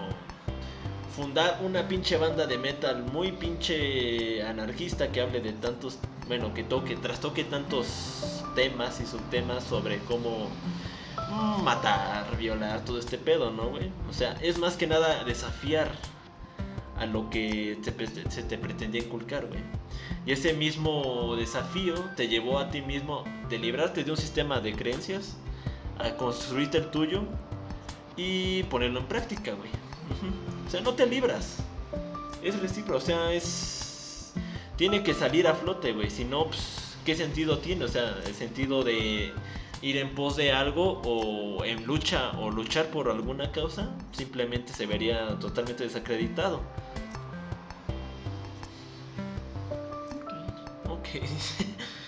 fundar 1.21 1.61
una 1.63 1.87
pinche 1.87 2.17
banda 2.17 2.47
de 2.47 2.57
metal 2.57 3.05
muy 3.13 3.31
pinche 3.33 4.43
anarquista 4.43 5.13
que 5.13 5.21
hable 5.21 5.43
de 5.43 5.53
tantos, 5.53 5.99
bueno, 6.29 6.55
que 6.55 6.65
toque, 6.65 6.97
trastoque 6.97 7.45
tantos 7.45 8.43
temas 8.55 9.03
y 9.03 9.07
subtemas 9.07 9.63
sobre 9.65 9.99
cómo 9.99 10.49
matar, 11.63 12.25
violar, 12.39 12.87
todo 12.87 12.99
este 12.99 13.19
pedo, 13.19 13.51
¿no, 13.51 13.69
güey? 13.69 13.93
O 14.09 14.15
sea, 14.15 14.33
es 14.41 14.59
más 14.59 14.77
que 14.77 14.87
nada 14.87 15.23
desafiar 15.25 15.91
a 16.97 17.05
lo 17.05 17.29
que 17.29 17.79
se 17.83 18.43
te 18.43 18.57
pretendía 18.57 19.03
inculcar, 19.03 19.47
güey. 19.47 19.61
Y 20.25 20.33
ese 20.33 20.55
mismo 20.55 21.37
desafío 21.37 21.97
te 22.17 22.29
llevó 22.29 22.59
a 22.59 22.71
ti 22.71 22.81
mismo 22.81 23.25
de 23.51 23.59
librarte 23.59 24.05
de 24.05 24.11
un 24.11 24.17
sistema 24.17 24.61
de 24.61 24.73
creencias 24.73 25.37
a 25.99 26.17
construirte 26.17 26.79
el 26.79 26.91
tuyo 26.91 27.25
y 28.17 28.63
ponerlo 28.65 29.01
en 29.01 29.07
práctica, 29.07 29.53
güey. 29.53 29.69
Ujú. 29.69 30.60
O 30.71 30.73
sea, 30.73 30.83
no 30.83 30.95
te 30.95 31.05
libras. 31.05 31.57
Es 32.45 32.57
recíproco, 32.61 32.99
o 32.99 33.01
sea, 33.01 33.33
es... 33.33 34.33
Tiene 34.77 35.03
que 35.03 35.15
salir 35.15 35.49
a 35.49 35.55
flote, 35.55 35.91
güey. 35.93 36.09
Si 36.11 36.25
no, 36.25 36.47
pues, 36.47 36.61
¿qué 37.05 37.17
sentido 37.17 37.59
tiene? 37.59 37.87
O 37.87 37.89
sea, 37.89 38.15
el 38.25 38.33
sentido 38.37 38.85
de 38.85 39.33
ir 39.83 39.97
en 39.97 40.15
pos 40.15 40.37
de 40.37 40.53
algo 40.53 41.03
o 41.05 41.65
en 41.65 41.85
lucha 41.87 42.31
o 42.39 42.53
luchar 42.53 42.87
por 42.87 43.11
alguna 43.11 43.51
causa, 43.51 43.91
simplemente 44.13 44.73
se 44.73 44.87
vería 44.87 45.37
totalmente 45.41 45.83
desacreditado. 45.83 46.61
Ok. 50.89 51.09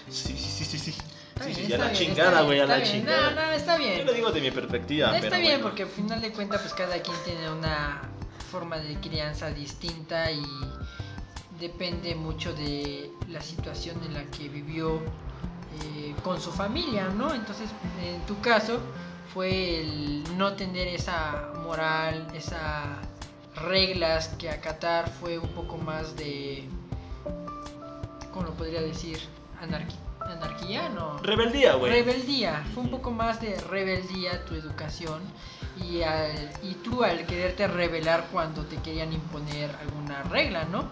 Sí, 0.09 0.37
sí, 0.37 0.65
sí, 0.65 0.65
sí, 0.67 0.79
sí. 0.79 0.91
Está 1.35 1.45
Sí, 1.47 1.55
sí, 1.55 1.61
a 1.63 1.65
está 1.65 1.79
la 1.79 1.85
bien, 1.91 1.95
chingada, 2.05 2.31
está 2.31 2.43
güey, 2.43 2.61
a 2.61 2.67
la 2.67 2.77
está 2.77 2.91
bien. 2.93 3.01
chingada. 3.07 3.31
No, 3.31 3.47
no, 3.47 3.53
está 3.53 3.77
bien. 3.79 3.99
Yo 3.99 4.05
lo 4.05 4.13
digo 4.13 4.31
de 4.31 4.41
mi 4.43 4.51
perspectiva, 4.51 5.09
Está 5.17 5.21
pero 5.31 5.41
bien, 5.41 5.53
bueno. 5.55 5.63
porque 5.69 5.83
al 5.85 5.89
final 5.89 6.21
de 6.21 6.33
cuentas, 6.33 6.61
pues 6.61 6.75
cada 6.75 7.01
quien 7.01 7.17
tiene 7.25 7.51
una 7.51 8.03
forma 8.53 8.77
de 8.79 8.95
crianza 9.01 9.49
distinta 9.51 10.31
y 10.31 10.43
depende 11.59 12.15
mucho 12.15 12.53
de 12.55 13.11
la 13.29 13.41
situación 13.41 13.97
en 14.05 14.13
la 14.15 14.25
que 14.25 14.49
vivió 14.51 14.97
eh, 15.83 16.15
con 16.23 16.39
su 16.41 16.53
familia, 16.53 17.09
¿no? 17.09 17.33
Entonces, 17.35 17.71
en 18.05 18.21
tu 18.27 18.39
caso, 18.43 18.79
fue 19.33 19.81
el 19.81 20.37
no 20.37 20.53
tener 20.53 20.87
esa 20.89 21.51
moral, 21.65 22.27
esas 22.35 22.85
reglas 23.57 24.29
que 24.39 24.51
acatar, 24.51 25.09
fue 25.09 25.39
un 25.39 25.49
poco 25.51 25.79
más 25.79 26.15
de, 26.17 26.69
¿cómo 28.33 28.47
lo 28.47 28.55
podría 28.55 28.83
decir? 28.83 29.19
Anarqui- 29.63 29.97
anarquía, 30.21 30.89
¿no? 30.91 31.17
Rebeldía, 31.19 31.75
güey. 31.77 31.91
Rebeldía, 31.93 32.65
fue 32.75 32.83
un 32.83 32.91
poco 32.91 33.11
más 33.13 33.41
de 33.41 33.59
rebeldía 33.71 34.45
tu 34.45 34.55
educación 34.55 35.21
y, 35.89 36.03
al- 36.03 36.51
y 36.63 36.75
tú 36.75 37.03
al 37.05 37.27
quererte 37.27 37.67
rebelar 37.69 38.29
cuando 38.33 38.65
te 38.65 38.77
querían 38.77 39.13
imponer 39.13 39.71
alguna 39.81 40.23
regla, 40.25 40.65
¿no? 40.65 40.85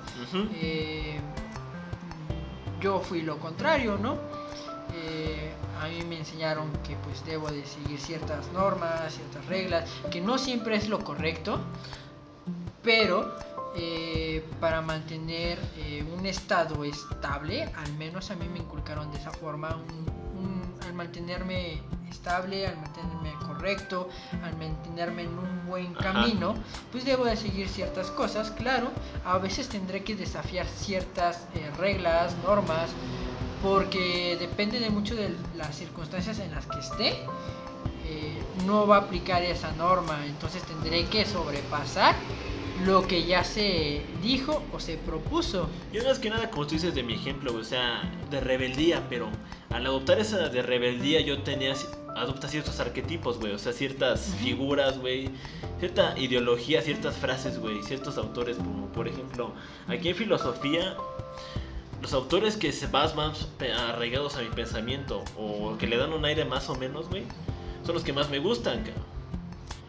Eh, 0.54 1.20
yo 2.80 3.00
fui 3.00 3.22
lo 3.22 3.38
contrario, 3.38 3.98
¿no? 3.98 4.16
Eh, 4.94 5.52
a 5.82 5.86
mí 5.88 6.02
me 6.08 6.18
enseñaron 6.18 6.70
que 6.86 6.96
pues 6.96 7.24
debo 7.24 7.50
de 7.50 7.64
seguir 7.64 7.98
ciertas 8.00 8.50
normas, 8.52 9.14
ciertas 9.14 9.44
reglas, 9.46 9.88
que 10.10 10.20
no 10.20 10.38
siempre 10.38 10.76
es 10.76 10.88
lo 10.88 10.98
correcto, 11.04 11.60
pero 12.82 13.34
eh, 13.76 14.44
para 14.60 14.80
mantener 14.82 15.58
eh, 15.76 16.04
un 16.16 16.26
estado 16.26 16.84
estable, 16.84 17.64
al 17.76 17.92
menos 17.94 18.30
a 18.30 18.36
mí 18.36 18.48
me 18.48 18.58
inculcaron 18.58 19.10
de 19.12 19.18
esa 19.18 19.30
forma, 19.30 19.76
un- 19.76 20.10
un- 20.44 20.74
al 20.86 20.92
mantenerme 20.94 21.82
estable, 22.10 22.66
al 22.66 22.76
mantenerme 22.76 23.32
correcto, 23.46 24.08
al 24.42 24.56
mantenerme 24.56 25.22
en 25.22 25.38
un 25.38 25.66
buen 25.66 25.94
Ajá. 25.96 26.12
camino, 26.12 26.54
pues 26.92 27.04
debo 27.04 27.24
de 27.24 27.36
seguir 27.36 27.68
ciertas 27.68 28.10
cosas, 28.10 28.50
claro, 28.50 28.90
a 29.24 29.38
veces 29.38 29.68
tendré 29.68 30.02
que 30.02 30.14
desafiar 30.14 30.66
ciertas 30.66 31.46
eh, 31.54 31.70
reglas, 31.78 32.34
normas, 32.44 32.90
porque 33.62 34.36
depende 34.40 34.80
de 34.80 34.90
mucho 34.90 35.14
de 35.14 35.34
las 35.56 35.76
circunstancias 35.76 36.38
en 36.38 36.50
las 36.50 36.66
que 36.66 36.78
esté, 36.78 37.08
eh, 38.06 38.42
no 38.66 38.86
va 38.86 38.96
a 38.96 39.00
aplicar 39.00 39.42
esa 39.42 39.70
norma, 39.72 40.24
entonces 40.26 40.62
tendré 40.62 41.06
que 41.06 41.24
sobrepasar 41.24 42.14
lo 42.84 43.06
que 43.06 43.24
ya 43.24 43.44
se 43.44 44.02
dijo 44.22 44.62
o 44.72 44.80
se 44.80 44.96
propuso. 44.96 45.68
Yo 45.92 46.02
más 46.04 46.18
que 46.18 46.30
nada, 46.30 46.50
como 46.50 46.66
tú 46.66 46.74
dices 46.74 46.94
de 46.94 47.02
mi 47.02 47.14
ejemplo, 47.14 47.54
o 47.54 47.64
sea, 47.64 48.10
de 48.30 48.40
rebeldía, 48.40 49.06
pero 49.08 49.28
al 49.70 49.86
adoptar 49.86 50.18
esa 50.18 50.48
de 50.48 50.62
rebeldía 50.62 51.20
yo 51.20 51.42
tenía, 51.42 51.74
adopta 52.16 52.48
ciertos 52.48 52.80
arquetipos, 52.80 53.38
güey, 53.38 53.52
o 53.52 53.58
sea, 53.58 53.72
ciertas 53.72 54.34
figuras, 54.42 54.98
güey, 54.98 55.30
cierta 55.78 56.18
ideología, 56.18 56.82
ciertas 56.82 57.16
frases, 57.16 57.58
güey, 57.58 57.82
ciertos 57.82 58.18
autores, 58.18 58.56
como 58.56 58.86
por 58.88 59.08
ejemplo, 59.08 59.52
aquí 59.88 60.08
en 60.10 60.16
filosofía, 60.16 60.96
los 62.02 62.12
autores 62.12 62.56
que 62.56 62.72
se 62.72 62.88
más, 62.88 63.14
más 63.14 63.48
arraigados 63.88 64.36
a 64.36 64.42
mi 64.42 64.48
pensamiento 64.48 65.22
o 65.36 65.76
que 65.78 65.86
le 65.86 65.96
dan 65.96 66.12
un 66.12 66.24
aire 66.24 66.44
más 66.44 66.68
o 66.68 66.74
menos, 66.74 67.08
güey, 67.08 67.24
son 67.84 67.94
los 67.94 68.04
que 68.04 68.12
más 68.12 68.30
me 68.30 68.38
gustan, 68.38 68.84
cabrón. 68.84 69.10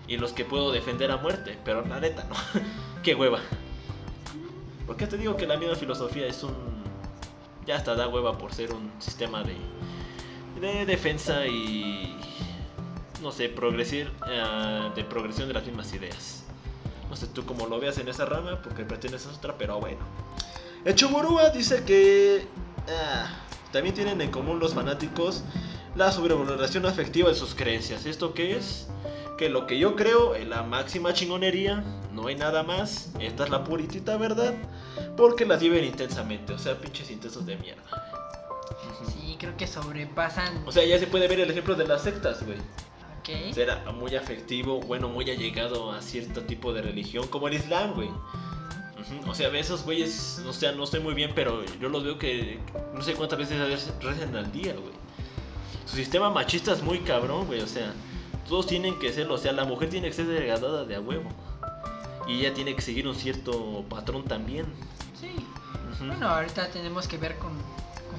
Y 0.08 0.18
los 0.18 0.34
que 0.34 0.44
puedo 0.44 0.72
defender 0.72 1.10
a 1.12 1.18
muerte, 1.18 1.58
pero 1.64 1.86
la 1.86 2.00
neta, 2.00 2.26
no. 2.26 2.36
Qué 3.04 3.16
hueva. 3.16 3.40
Porque 4.86 5.08
te 5.08 5.18
digo 5.18 5.38
que 5.38 5.48
la 5.48 5.56
misma 5.58 5.76
filosofía 5.76 6.28
es 6.28 6.44
un. 6.44 6.54
Ya 7.66 7.78
hasta 7.78 7.96
da 7.96 8.10
hueva 8.10 8.38
por 8.38 8.54
ser 8.54 8.74
un 8.74 8.92
sistema 9.00 9.42
de. 9.44 9.56
De 10.62 10.86
defensa 10.86 11.46
y. 11.48 12.16
no 13.22 13.32
sé, 13.32 13.50
progresir. 13.50 14.12
eh, 14.30 14.92
de 14.96 15.04
progresión 15.04 15.48
de 15.48 15.56
las 15.56 15.66
mismas 15.66 15.94
ideas. 15.94 16.44
No 17.10 17.16
sé 17.16 17.28
tú 17.28 17.46
cómo 17.46 17.68
lo 17.68 17.80
veas 17.80 17.98
en 17.98 18.08
esa 18.08 18.26
rama, 18.26 18.62
porque 18.62 18.86
perteneces 18.86 19.28
a 19.28 19.36
otra, 19.36 19.58
pero 19.58 19.80
bueno. 19.80 20.00
El 20.86 20.96
Chuburúa 20.96 21.50
dice 21.50 21.84
que. 21.84 22.48
ah, 22.88 23.30
también 23.72 23.96
tienen 23.96 24.22
en 24.22 24.32
común 24.32 24.60
los 24.60 24.74
fanáticos 24.74 25.44
la 25.96 26.12
sobrevaloración 26.12 26.86
afectiva 26.86 27.30
de 27.30 27.36
sus 27.36 27.56
creencias. 27.56 28.06
¿Esto 28.06 28.34
qué 28.34 28.56
es? 28.56 28.88
Que 29.38 29.50
lo 29.50 29.66
que 29.66 29.78
yo 29.78 29.96
creo 29.96 30.36
es 30.36 30.48
la 30.48 30.64
máxima 30.64 31.14
chingonería, 31.14 31.84
no 32.14 32.28
hay 32.28 32.36
nada 32.36 32.64
más, 32.64 33.12
esta 33.20 33.46
es 33.46 33.50
la 33.50 33.64
puritita 33.64 34.16
verdad, 34.18 34.54
porque 35.18 35.46
las 35.46 35.62
viven 35.62 35.84
intensamente, 35.84 36.54
o 36.54 36.60
sea, 36.60 36.78
pinches 36.78 37.10
intensos 37.12 37.46
de 37.46 37.58
mierda. 37.58 37.82
Creo 39.42 39.58
que 39.58 39.66
sobrepasan. 39.66 40.64
O 40.68 40.72
sea, 40.72 40.86
ya 40.86 41.00
se 41.00 41.08
puede 41.08 41.28
ver 41.28 41.40
el 41.40 41.50
ejemplo 41.50 41.74
de 41.74 41.88
las 41.88 42.04
sectas, 42.04 42.46
güey. 42.46 42.60
Ok. 43.20 43.56
Será 43.56 43.84
muy 43.92 44.16
afectivo, 44.16 44.80
bueno, 44.82 45.10
muy 45.10 45.32
allegado 45.32 45.92
a 45.92 46.00
cierto 46.04 46.44
tipo 46.44 46.72
de 46.74 46.84
religión, 46.84 47.28
como 47.28 47.48
el 47.48 47.56
Islam, 47.56 47.96
güey. 47.96 48.10
O 49.28 49.34
sea, 49.34 49.50
esos 49.58 49.84
güeyes, 49.84 50.44
o 50.48 50.54
sea, 50.54 50.74
no 50.74 50.86
sé 50.86 51.00
muy 51.00 51.16
bien, 51.16 51.32
pero 51.34 51.66
yo 51.80 51.90
los 51.90 52.04
veo 52.04 52.20
que 52.20 52.60
no 52.94 53.02
sé 53.02 53.16
cuántas 53.16 53.40
veces 53.40 53.58
rezan 54.00 54.36
al 54.36 54.52
día, 54.52 54.74
güey. 54.74 54.94
Su 55.88 55.96
sistema 55.96 56.30
machista 56.30 56.72
es 56.74 56.84
muy 56.84 57.00
cabrón, 57.00 57.48
güey, 57.48 57.62
o 57.62 57.68
sea, 57.68 57.94
todos 58.48 58.68
tienen 58.68 59.00
que 59.00 59.12
serlo, 59.12 59.34
o 59.34 59.38
sea, 59.40 59.54
la 59.54 59.66
mujer 59.66 59.90
tiene 59.90 60.08
que 60.08 60.14
ser 60.14 60.28
degradada 60.28 60.86
de 60.86 60.96
a 60.96 61.02
huevo. 61.02 61.30
Y 62.28 62.42
ella 62.42 62.54
tiene 62.54 62.76
que 62.76 62.82
seguir 62.84 63.08
un 63.08 63.16
cierto 63.16 63.84
patrón 63.90 64.24
también. 64.24 64.68
Sí. 65.20 65.34
Bueno, 66.06 66.28
ahorita 66.28 66.70
tenemos 66.70 67.08
que 67.08 67.18
ver 67.18 67.40
con 67.40 67.52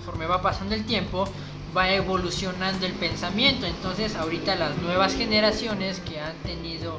conforme 0.02 0.26
va 0.26 0.42
pasando 0.42 0.74
el 0.74 0.84
tiempo, 0.84 1.24
va 1.76 1.88
evolucionando 1.90 2.86
el 2.86 2.92
pensamiento. 2.94 3.66
Entonces, 3.66 4.16
ahorita 4.16 4.56
las 4.56 4.76
nuevas 4.78 5.14
generaciones 5.14 6.00
que 6.00 6.20
han 6.20 6.34
tenido 6.42 6.98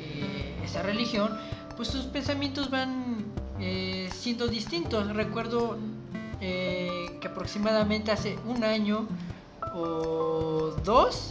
eh, 0.00 0.60
esa 0.64 0.82
religión, 0.82 1.30
pues 1.76 1.88
sus 1.88 2.06
pensamientos 2.06 2.68
van 2.68 3.24
eh, 3.60 4.10
siendo 4.12 4.48
distintos. 4.48 5.06
Recuerdo 5.14 5.78
eh, 6.40 7.18
que 7.20 7.28
aproximadamente 7.28 8.10
hace 8.10 8.36
un 8.46 8.64
año 8.64 9.06
o 9.72 10.74
dos 10.84 11.30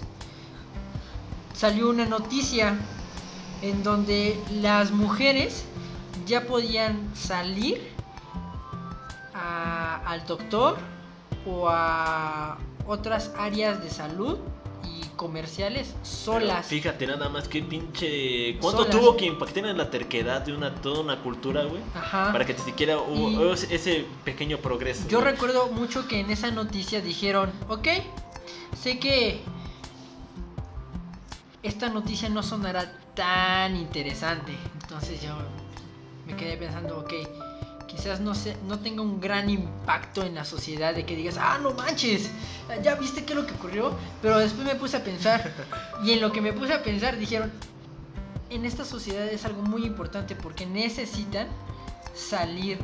salió 1.53 1.89
una 1.89 2.05
noticia 2.05 2.77
en 3.61 3.83
donde 3.83 4.39
las 4.61 4.91
mujeres 4.91 5.65
ya 6.25 6.45
podían 6.45 7.09
salir 7.13 7.89
a- 9.33 9.97
al 10.05 10.25
doctor 10.25 10.77
o 11.45 11.67
a 11.69 12.57
otras 12.87 13.31
áreas 13.37 13.83
de 13.83 13.89
salud 13.89 14.37
y 14.83 15.05
comerciales 15.15 15.89
Pero 15.93 16.05
solas. 16.05 16.65
fíjate 16.67 17.05
nada 17.07 17.29
más 17.29 17.47
que 17.47 17.61
pinche... 17.61 18.57
¿Cuánto 18.59 18.83
Solas. 18.83 18.97
tuvo 18.99 19.17
que 19.17 19.25
impactar 19.25 19.65
en 19.65 19.77
la 19.77 19.89
terquedad 19.89 20.41
de 20.41 20.53
una, 20.53 20.73
toda 20.75 21.01
una 21.01 21.21
cultura, 21.21 21.63
güey? 21.65 21.81
Ajá. 21.93 22.31
Para 22.31 22.45
que 22.45 22.53
ni 22.53 22.59
siquiera 22.59 22.97
hubo 22.97 23.49
Y- 23.49 23.51
ese- 23.53 23.73
ese 23.75 24.05
pequeño 24.25 24.57
progreso. 24.57 25.07
Yo 25.07 25.19
güey. 25.19 25.31
recuerdo 25.33 25.67
mucho 25.71 26.07
que 26.07 26.19
en 26.21 26.29
esa 26.31 26.49
noticia 26.51 27.01
dijeron, 27.01 27.51
ok, 27.67 27.87
sé 28.81 28.97
que 28.99 29.41
esta 31.63 31.89
noticia 31.89 32.29
no 32.29 32.41
sonará 32.43 32.91
tan 33.15 33.75
interesante. 33.75 34.53
Entonces 34.81 35.21
yo 35.21 35.35
me 36.25 36.35
quedé 36.35 36.57
pensando, 36.57 36.99
ok, 36.99 37.13
quizás 37.99 38.21
no, 38.21 38.33
sé, 38.33 38.55
no 38.67 38.79
tenga 38.79 39.01
un 39.01 39.19
gran 39.19 39.49
impacto 39.49 40.23
en 40.23 40.35
la 40.35 40.45
sociedad 40.45 40.95
de 40.95 41.05
que 41.05 41.15
digas, 41.15 41.37
ah, 41.37 41.59
no 41.61 41.71
manches, 41.71 42.29
ya 42.81 42.95
viste 42.95 43.25
qué 43.25 43.33
es 43.33 43.39
lo 43.39 43.45
que 43.45 43.53
ocurrió. 43.53 43.93
Pero 44.21 44.39
después 44.39 44.65
me 44.65 44.75
puse 44.75 44.97
a 44.97 45.03
pensar, 45.03 45.51
y 46.03 46.11
en 46.11 46.21
lo 46.21 46.31
que 46.31 46.41
me 46.41 46.53
puse 46.53 46.73
a 46.73 46.81
pensar 46.81 47.17
dijeron, 47.17 47.51
en 48.49 48.65
esta 48.65 48.85
sociedad 48.85 49.27
es 49.27 49.45
algo 49.45 49.61
muy 49.61 49.85
importante 49.85 50.35
porque 50.35 50.65
necesitan 50.65 51.47
salir 52.15 52.79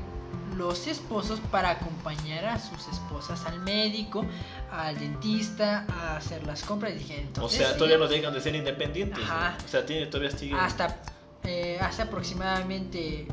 los 0.56 0.88
esposos 0.88 1.40
para 1.52 1.72
acompañar 1.72 2.46
a 2.46 2.60
sus 2.60 2.88
esposas 2.88 3.46
al 3.46 3.60
médico, 3.62 4.26
al 4.72 4.98
dentista, 4.98 5.86
a 5.90 6.18
hacer 6.18 6.46
las 6.46 6.64
compras. 6.64 6.94
Y 6.94 7.00
dije, 7.00 7.16
O 7.16 7.20
entonces, 7.20 7.60
sea, 7.60 7.72
sí, 7.72 7.78
todavía 7.78 7.98
no 7.98 8.08
dejan 8.08 8.34
de 8.34 8.42
ser 8.42 8.56
independientes. 8.56 9.24
Ajá. 9.24 9.58
O 9.64 9.68
sea, 9.68 9.86
tiene, 9.86 10.08
todavía 10.08 10.32
sigue. 10.38 10.56
hasta 10.56 10.98
eh, 11.44 11.78
hace 11.82 12.02
aproximadamente 12.02 13.28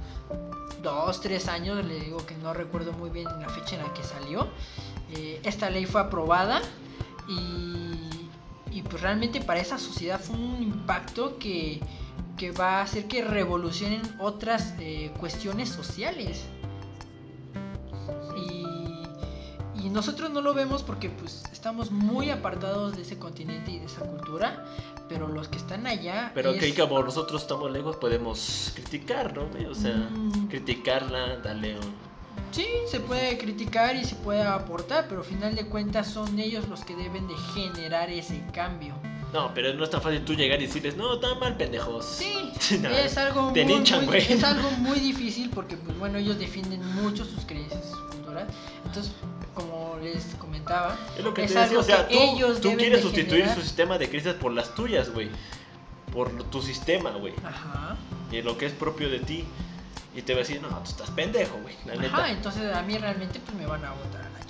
dos, 0.80 1.20
tres 1.20 1.48
años, 1.48 1.84
le 1.84 2.00
digo 2.00 2.24
que 2.24 2.34
no 2.36 2.54
recuerdo 2.54 2.92
muy 2.92 3.10
bien 3.10 3.26
la 3.40 3.48
fecha 3.48 3.76
en 3.76 3.82
la 3.82 3.92
que 3.92 4.02
salió, 4.02 4.48
eh, 5.10 5.40
esta 5.44 5.70
ley 5.70 5.86
fue 5.86 6.00
aprobada 6.00 6.62
y, 7.28 7.96
y, 8.70 8.82
pues 8.82 9.02
realmente 9.02 9.40
para 9.40 9.60
esa 9.60 9.78
sociedad 9.78 10.20
fue 10.20 10.36
un 10.36 10.62
impacto 10.62 11.38
que, 11.38 11.80
que 12.36 12.50
va 12.50 12.78
a 12.78 12.82
hacer 12.82 13.06
que 13.06 13.22
revolucionen 13.22 14.02
otras 14.18 14.74
eh, 14.78 15.12
cuestiones 15.20 15.68
sociales. 15.68 16.44
Y, 19.82 19.90
nosotros 19.90 20.30
no 20.30 20.40
lo 20.40 20.54
vemos 20.54 20.82
porque 20.82 21.08
pues 21.10 21.42
estamos 21.52 21.90
muy 21.90 22.30
apartados 22.30 22.94
de 22.96 23.02
ese 23.02 23.18
continente 23.18 23.70
y 23.72 23.78
de 23.80 23.86
esa 23.86 24.00
cultura, 24.02 24.64
pero 25.08 25.28
los 25.28 25.48
que 25.48 25.58
están 25.58 25.86
allá... 25.86 26.30
Pero 26.34 26.50
es- 26.50 26.60
que 26.60 26.74
como 26.80 27.02
nosotros 27.02 27.42
estamos 27.42 27.70
lejos 27.70 27.96
podemos 27.96 28.70
criticar, 28.74 29.34
¿no? 29.36 29.48
O 29.70 29.74
sea, 29.74 29.94
Mm. 30.10 30.48
criticarla, 30.48 31.36
darle 31.38 31.76
un... 31.78 32.12
Sí, 32.52 32.66
se 32.90 33.00
puede 33.00 33.38
criticar 33.38 33.96
y 33.96 34.04
se 34.04 34.14
puede 34.16 34.42
aportar, 34.42 35.06
pero 35.08 35.20
al 35.22 35.26
final 35.26 35.54
de 35.54 35.66
cuentas 35.66 36.06
son 36.08 36.38
ellos 36.38 36.68
los 36.68 36.84
que 36.84 36.94
deben 36.94 37.26
de 37.26 37.34
generar 37.54 38.10
ese 38.10 38.42
cambio. 38.52 38.94
No, 39.32 39.52
pero 39.54 39.72
no 39.72 39.82
es 39.84 39.88
tan 39.90 40.02
fácil 40.02 40.22
tú 40.26 40.34
llegar 40.34 40.60
y 40.60 40.66
decirles, 40.66 40.94
no, 40.96 41.18
tan 41.18 41.38
mal, 41.40 41.56
pendejos. 41.56 42.04
Sí, 42.04 42.52
No, 42.82 42.88
es 42.90 43.16
algo 43.16 43.50
muy, 43.50 43.64
linchan, 43.64 44.04
muy- 44.06 44.18
es 44.18 44.44
algo 44.44 44.70
muy 44.78 45.00
difícil 45.00 45.50
porque 45.50 45.76
pues 45.76 45.98
bueno, 45.98 46.18
ellos 46.18 46.38
defienden 46.38 46.84
mucho 47.02 47.24
sus 47.24 47.44
creencias 47.46 47.82
culturas. 48.10 48.44
Entonces, 48.84 49.12
les 50.02 50.24
comentaba, 50.38 50.98
Es 51.16 51.24
lo 51.24 51.32
que 51.32 51.44
es 51.44 51.52
te 51.52 51.58
decía, 51.58 51.78
o 51.78 51.82
sea, 51.82 52.08
tú, 52.08 52.14
ellos 52.18 52.60
tú 52.60 52.76
quieres 52.76 53.02
sustituir 53.02 53.42
generar. 53.42 53.54
su 53.56 53.62
sistema 53.62 53.98
de 53.98 54.08
creencias 54.08 54.34
por 54.36 54.52
las 54.52 54.74
tuyas, 54.74 55.10
güey. 55.10 55.30
Por 56.12 56.30
tu 56.50 56.60
sistema, 56.60 57.10
güey. 57.10 57.34
Ajá. 57.44 57.96
Y 58.30 58.42
lo 58.42 58.58
que 58.58 58.66
es 58.66 58.72
propio 58.72 59.08
de 59.08 59.20
ti. 59.20 59.44
Y 60.14 60.22
te 60.22 60.34
va 60.34 60.40
a 60.40 60.42
decir, 60.42 60.60
no, 60.60 60.68
tú 60.68 60.90
estás 60.90 61.10
pendejo, 61.10 61.56
güey. 61.62 61.74
Neta. 61.86 62.06
Ajá, 62.06 62.30
entonces 62.30 62.74
a 62.74 62.82
mí 62.82 62.98
realmente 62.98 63.40
pues 63.40 63.56
me 63.56 63.66
van 63.66 63.82
a 63.84 63.88
la 63.90 63.94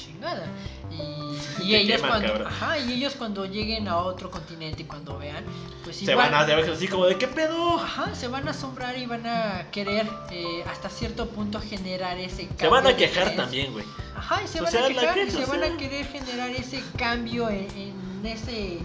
chingada. 0.04 0.46
Y, 0.90 1.64
y 1.64 1.74
ellos 1.74 2.02
queman, 2.02 2.22
cuando, 2.22 2.46
ajá, 2.46 2.78
y 2.78 2.92
ellos 2.92 3.14
cuando 3.16 3.46
lleguen 3.46 3.88
a 3.88 3.96
otro 3.98 4.30
continente 4.30 4.82
y 4.82 4.84
cuando 4.86 5.18
vean, 5.18 5.44
pues 5.84 5.96
Se 5.96 6.10
igual, 6.10 6.30
van 6.30 6.42
a 6.42 6.44
ver 6.44 6.70
así 6.70 6.86
como 6.88 7.06
de, 7.06 7.16
¿qué 7.16 7.28
pedo? 7.28 7.78
Ajá, 7.78 8.14
se 8.14 8.28
van 8.28 8.46
a 8.48 8.50
asombrar 8.50 8.96
y 8.98 9.06
van 9.06 9.26
a 9.26 9.70
querer 9.70 10.06
eh, 10.30 10.64
hasta 10.70 10.90
cierto 10.90 11.28
punto 11.28 11.60
generar 11.60 12.18
ese 12.18 12.46
cambio. 12.46 12.58
Se 12.58 12.68
van 12.68 12.86
a 12.86 12.96
quejar 12.96 13.36
también, 13.36 13.72
güey. 13.72 13.84
Ajá, 14.16 14.42
y 14.42 14.48
se 14.48 14.60
O 14.60 14.64
van 14.64 14.72
sea, 14.72 14.84
a 14.84 14.88
quejar 14.88 15.18
y 15.18 15.24
queja, 15.26 15.38
se 15.38 15.46
van 15.46 15.62
a 15.64 15.76
querer 15.76 16.06
generar 16.06 16.50
ese 16.50 16.82
cambio 16.98 17.48
en, 17.48 17.68
en 17.76 18.26
ese 18.26 18.78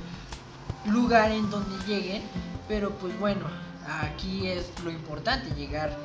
lugar 0.85 1.31
en 1.31 1.49
donde 1.49 1.85
lleguen. 1.85 2.21
Pero 2.67 2.91
pues 2.91 3.17
bueno, 3.19 3.45
aquí 4.01 4.47
es 4.47 4.65
lo 4.83 4.91
importante, 4.91 5.53
llegar 5.55 5.95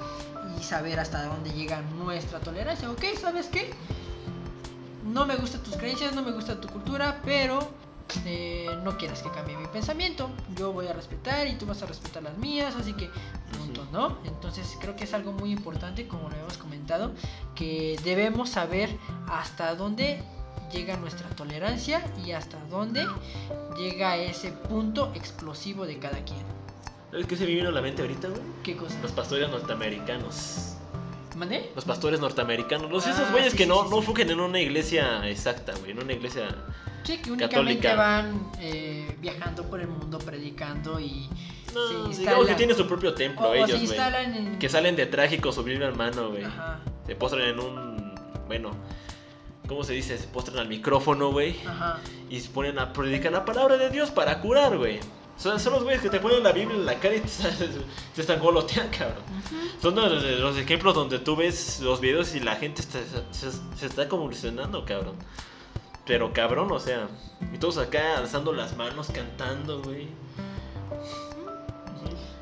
y 0.59 0.63
saber 0.63 1.01
hasta 1.01 1.25
dónde 1.25 1.51
llega 1.51 1.81
nuestra 1.97 2.39
tolerancia. 2.41 2.91
Ok, 2.91 3.05
¿sabes 3.21 3.47
qué? 3.47 3.73
No 5.05 5.27
me 5.27 5.37
gustan 5.37 5.63
tus 5.63 5.77
creencias, 5.77 6.15
no 6.15 6.23
me 6.23 6.33
gusta 6.33 6.61
tu 6.61 6.69
cultura, 6.69 7.21
pero 7.25 7.59
eh, 8.25 8.69
no 8.83 8.97
quieras 8.97 9.23
que 9.23 9.31
cambie 9.31 9.57
mi 9.57 9.67
pensamiento. 9.67 10.31
Yo 10.57 10.73
voy 10.73 10.87
a 10.87 10.93
respetar 10.93 11.47
y 11.47 11.55
tú 11.55 11.67
vas 11.67 11.83
a 11.83 11.87
respetar 11.87 12.23
las 12.23 12.37
mías, 12.39 12.77
así 12.77 12.93
que 12.95 13.11
punto, 13.59 13.87
¿no? 13.93 14.19
Entonces 14.25 14.77
creo 14.81 14.97
que 14.97 15.05
es 15.05 15.15
algo 15.15 15.33
muy 15.33 15.51
importante, 15.51 16.07
como 16.07 16.29
lo 16.29 16.37
hemos 16.37 16.57
comentado, 16.59 17.13
que 17.55 17.99
debemos 18.05 18.51
saber 18.51 18.91
hasta 19.29 19.75
dónde 19.75 20.23
llega 20.73 20.97
nuestra 20.97 21.29
tolerancia 21.31 22.03
y 22.25 22.33
hasta 22.33 22.59
dónde 22.71 23.07
llega 23.77 24.17
ese 24.17 24.53
punto 24.53 25.13
explosivo 25.15 25.87
de 25.87 25.99
cada 25.99 26.25
quien. 26.25 26.41
¿Sabes 27.11 27.27
qué 27.27 27.37
se 27.37 27.45
me 27.45 27.51
vino 27.51 27.69
a 27.69 27.73
la 27.73 27.83
mente 27.83 28.03
ahorita, 28.03 28.29
güey? 28.29 28.41
¿Qué 28.63 28.77
cosa? 28.77 28.99
Los 29.03 29.13
pastores 29.13 29.51
norteamericanos. 29.51 30.72
¿Mandé? 31.37 31.71
Los 31.75 31.85
pastores 31.85 32.21
norteamericanos. 32.21 32.91
Los 32.91 33.07
esos 33.07 33.21
Ah, 33.21 33.31
güeyes 33.33 33.53
sí, 33.53 33.59
que 33.59 33.65
sí, 33.65 33.69
no, 33.69 33.85
sí, 33.85 33.91
no 33.91 34.01
sí. 34.01 34.07
fungen 34.07 34.31
en 34.31 34.41
una 34.41 34.61
iglesia 34.61 35.29
exacta, 35.29 35.73
güey. 35.79 35.93
En 35.93 36.03
una 36.03 36.13
iglesia. 36.13 36.49
Sí, 37.05 37.19
que 37.19 37.33
únicamente 37.33 37.81
Católica. 37.81 37.95
van 37.97 38.51
eh, 38.61 39.17
viajando 39.21 39.65
por 39.69 39.81
el 39.81 39.89
mundo 39.89 40.19
predicando 40.19 41.01
y 41.01 41.29
No, 41.75 42.09
digamos 42.09 42.47
que 42.47 42.55
tienen 42.55 42.77
su 42.77 42.87
propio 42.87 43.15
templo 43.15 43.49
o, 43.49 43.55
ellos, 43.55 43.81
güey. 43.87 43.99
en... 44.37 44.59
Que 44.59 44.69
salen 44.69 44.95
de 44.95 45.07
trágico 45.07 45.51
su 45.53 45.65
Biblia 45.65 45.89
en 45.89 45.97
mano, 45.97 46.31
güey. 46.31 46.45
Se 47.07 47.15
postran 47.17 47.43
en 47.49 47.59
un. 47.61 48.15
Bueno. 48.47 48.71
¿Cómo 49.67 49.85
se 49.85 49.95
dice? 49.95 50.19
Se 50.19 50.27
postran 50.29 50.59
al 50.59 50.69
micrófono, 50.69 51.31
güey. 51.33 51.57
ajá. 51.67 51.99
Y 52.29 52.41
se 52.41 52.51
ponen 52.51 52.79
a 52.79 52.93
predicar 52.93 53.33
la 53.33 53.45
palabra 53.45 53.79
de 53.79 53.89
Dios 53.91 54.11
para 54.11 54.41
curar, 54.41 54.77
güey. 54.77 55.01
Son, 55.39 55.59
son 55.59 55.73
los 55.73 55.83
güeyes 55.83 56.01
que 56.03 56.11
te 56.11 56.21
ponen 56.21 56.43
la 56.43 56.53
Biblia 56.53 56.77
en 56.77 56.87
la 56.87 56.95
cara 57.01 57.17
y 57.17 57.21
te, 57.21 57.29
te 58.15 58.21
están 58.21 58.39
goloteando, 58.39 58.97
cabrón. 58.97 59.23
Son 59.81 59.95
los, 59.97 60.23
los 60.23 60.57
ejemplos 60.57 60.95
donde 60.95 61.19
tú 61.19 61.35
ves 61.37 61.81
los 61.81 62.01
videos 62.01 62.35
y 62.35 62.41
la 62.41 62.55
gente 62.57 62.83
está- 62.83 63.01
se, 63.33 63.51
se 63.77 63.87
está 63.87 64.09
convulsionando, 64.09 64.85
cabrón. 64.85 65.17
Pero 66.07 66.33
cabrón, 66.33 66.71
o 66.71 66.79
sea, 66.81 67.09
y 67.53 67.59
todos 67.59 67.79
acá 67.79 68.19
alzando 68.19 68.53
las 68.53 68.77
manos, 68.77 69.09
cantando, 69.13 69.83
güey. 69.83 70.09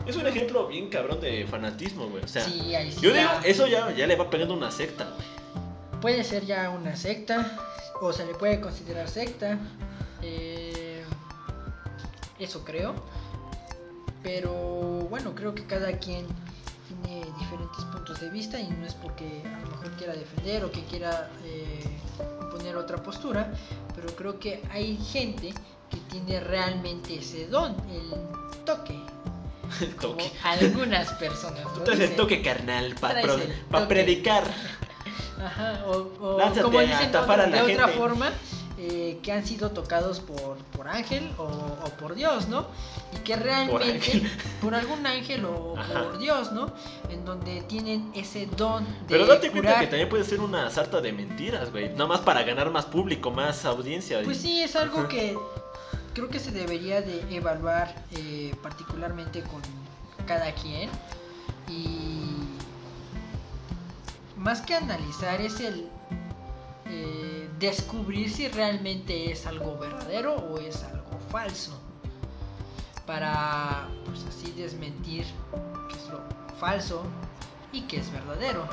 Es 0.06 0.16
un 0.16 0.26
ejemplo 0.26 0.66
bien 0.66 0.88
cabrón 0.88 1.20
de 1.20 1.46
fanatismo, 1.46 2.08
güey. 2.08 2.24
O 2.24 2.28
sea, 2.28 2.44
sí, 2.44 2.74
ahí 2.74 2.90
sí 2.90 3.00
yo 3.00 3.12
digo, 3.12 3.22
ya- 3.24 3.40
eso 3.48 3.66
ya, 3.66 3.90
ya 3.94 4.06
le 4.06 4.16
va 4.16 4.28
pegando 4.30 4.54
una 4.54 4.70
secta, 4.70 5.04
güey. 5.14 6.00
Puede 6.00 6.24
ser 6.24 6.46
ya 6.46 6.70
una 6.70 6.96
secta, 6.96 7.56
o 8.00 8.12
se 8.12 8.26
le 8.26 8.34
puede 8.34 8.60
considerar 8.60 9.08
secta. 9.08 9.58
eh, 10.22 10.69
eso 12.40 12.64
creo. 12.64 12.94
Pero 14.22 14.52
bueno, 15.08 15.34
creo 15.34 15.54
que 15.54 15.64
cada 15.64 15.98
quien 15.98 16.26
tiene 16.88 17.24
diferentes 17.38 17.84
puntos 17.86 18.20
de 18.20 18.28
vista 18.30 18.58
y 18.60 18.68
no 18.68 18.84
es 18.86 18.94
porque 18.94 19.42
a 19.46 19.60
lo 19.60 19.70
mejor 19.70 19.90
quiera 19.96 20.12
defender 20.14 20.64
o 20.64 20.70
que 20.72 20.84
quiera 20.84 21.30
eh, 21.44 21.84
poner 22.50 22.76
otra 22.76 23.02
postura, 23.02 23.52
pero 23.94 24.08
creo 24.16 24.38
que 24.38 24.62
hay 24.72 24.96
gente 24.98 25.54
que 25.88 25.96
tiene 26.10 26.40
realmente 26.40 27.16
ese 27.18 27.46
don, 27.46 27.74
el 27.90 28.64
toque. 28.64 28.94
El 29.80 29.94
Como 29.96 30.14
toque. 30.16 30.32
algunas 30.42 31.12
personas. 31.14 31.62
Tú 31.72 31.80
traes 31.84 32.00
el 32.00 32.10
dicen. 32.10 32.16
toque 32.16 32.42
carnal 32.42 32.94
para 33.00 33.20
el 33.20 33.26
toque. 33.78 33.88
predicar. 33.88 34.44
Ajá, 35.42 35.84
o, 35.86 35.92
o 36.20 36.36
como 36.62 36.80
a 36.80 36.82
dicen 36.82 37.10
a 37.44 37.46
de 37.46 37.56
la 37.56 37.62
otra 37.64 37.86
gente. 37.86 37.98
forma, 37.98 38.30
eh, 38.82 39.18
que 39.22 39.30
han 39.30 39.44
sido 39.44 39.72
tocados 39.72 40.20
por, 40.20 40.56
por 40.74 40.88
ángel 40.88 41.30
o, 41.36 41.44
o 41.44 41.90
por 41.98 42.14
Dios, 42.14 42.48
¿no? 42.48 42.66
Y 43.14 43.18
que 43.18 43.36
realmente, 43.36 44.22
por 44.62 44.74
algún 44.74 45.06
ángel 45.06 45.44
o 45.44 45.74
Ajá. 45.76 46.04
por 46.04 46.18
Dios, 46.18 46.50
¿no? 46.52 46.72
En 47.10 47.26
donde 47.26 47.60
tienen 47.60 48.10
ese 48.14 48.46
don 48.46 48.86
de 48.86 48.90
Pero 49.06 49.26
date 49.26 49.50
cuenta 49.50 49.80
que 49.80 49.86
también 49.86 50.08
puede 50.08 50.24
ser 50.24 50.40
una 50.40 50.70
sarta 50.70 51.02
de 51.02 51.12
mentiras, 51.12 51.70
güey. 51.70 51.90
Nada 51.90 52.06
más 52.06 52.20
para 52.20 52.42
ganar 52.42 52.70
más 52.70 52.86
público, 52.86 53.30
más 53.30 53.66
audiencia. 53.66 54.22
Pues 54.24 54.38
sí, 54.38 54.62
es 54.62 54.74
algo 54.76 55.06
que 55.08 55.36
creo 56.14 56.28
que 56.30 56.38
se 56.38 56.50
debería 56.50 57.02
de 57.02 57.22
evaluar 57.36 57.94
eh, 58.12 58.54
particularmente 58.62 59.42
con 59.42 59.60
cada 60.26 60.52
quien. 60.54 60.88
Y 61.68 62.30
más 64.38 64.62
que 64.62 64.74
analizar 64.74 65.38
es 65.42 65.60
el 65.60 65.86
eh, 66.90 67.48
descubrir 67.58 68.30
si 68.30 68.48
realmente 68.48 69.30
es 69.30 69.46
algo 69.46 69.78
verdadero 69.78 70.34
o 70.34 70.58
es 70.58 70.82
algo 70.82 71.18
falso. 71.30 71.80
Para 73.06 73.88
pues 74.04 74.24
así 74.24 74.52
desmentir 74.52 75.24
qué 75.88 75.96
es 75.96 76.08
lo 76.08 76.20
falso 76.58 77.02
y 77.72 77.82
qué 77.82 77.98
es 77.98 78.12
verdadero. 78.12 78.66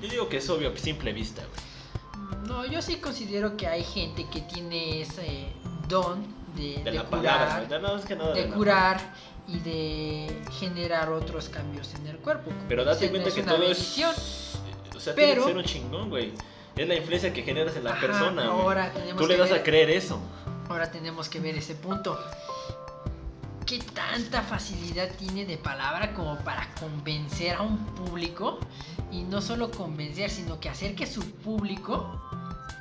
Yo 0.00 0.08
digo 0.08 0.28
que 0.28 0.38
es 0.38 0.50
obvio 0.50 0.72
a 0.72 0.76
simple 0.76 1.12
vista, 1.12 1.42
güey. 1.42 2.46
No, 2.46 2.66
yo 2.66 2.82
sí 2.82 2.96
considero 2.96 3.56
que 3.56 3.66
hay 3.68 3.84
gente 3.84 4.28
que 4.28 4.40
tiene 4.40 5.02
ese 5.02 5.52
don 5.88 6.24
de, 6.56 6.82
De, 6.84 6.90
curar, 7.04 7.08
palabra, 7.08 8.00
que 8.06 8.14
de 8.14 8.48
curar 8.50 9.14
y 9.46 9.58
de 9.60 10.42
generar 10.58 11.10
otros 11.10 11.48
cambios 11.48 11.94
en 11.94 12.06
el 12.06 12.18
cuerpo. 12.18 12.50
Pero 12.68 12.84
date 12.84 13.10
cuenta 13.10 13.30
que 13.30 13.42
todo 13.42 13.58
bendición. 13.58 14.12
es. 14.16 14.58
O 14.94 15.00
sea, 15.00 15.14
Pero- 15.14 15.44
tiene 15.44 15.62
que 15.62 15.68
ser 15.68 15.80
un 15.80 15.84
chingón, 15.84 16.10
güey. 16.10 16.32
Es 16.76 16.88
la 16.88 16.94
influencia 16.94 17.32
que 17.32 17.42
generas 17.42 17.76
en 17.76 17.84
la 17.84 17.90
Ajá, 17.92 18.00
persona, 18.00 18.44
ahora 18.46 18.92
tenemos 18.92 19.16
Tú 19.20 19.26
le 19.28 19.36
das 19.36 19.50
ver- 19.50 19.60
a 19.60 19.62
creer 19.62 19.90
eso. 19.90 20.18
Ahora 20.68 20.90
tenemos 20.90 21.28
que 21.28 21.38
ver 21.40 21.56
ese 21.56 21.74
punto. 21.74 22.18
¿Qué 23.66 23.78
tanta 23.78 24.42
facilidad 24.42 25.08
tiene 25.18 25.44
de 25.44 25.56
palabra 25.58 26.14
como 26.14 26.38
para 26.40 26.68
convencer 26.80 27.56
a 27.56 27.62
un 27.62 27.78
público? 27.94 28.58
Y 29.10 29.22
no 29.22 29.40
solo 29.42 29.70
convencer, 29.70 30.30
sino 30.30 30.58
que 30.60 30.68
hacer 30.70 30.94
que 30.94 31.06
su 31.06 31.20
público 31.30 32.20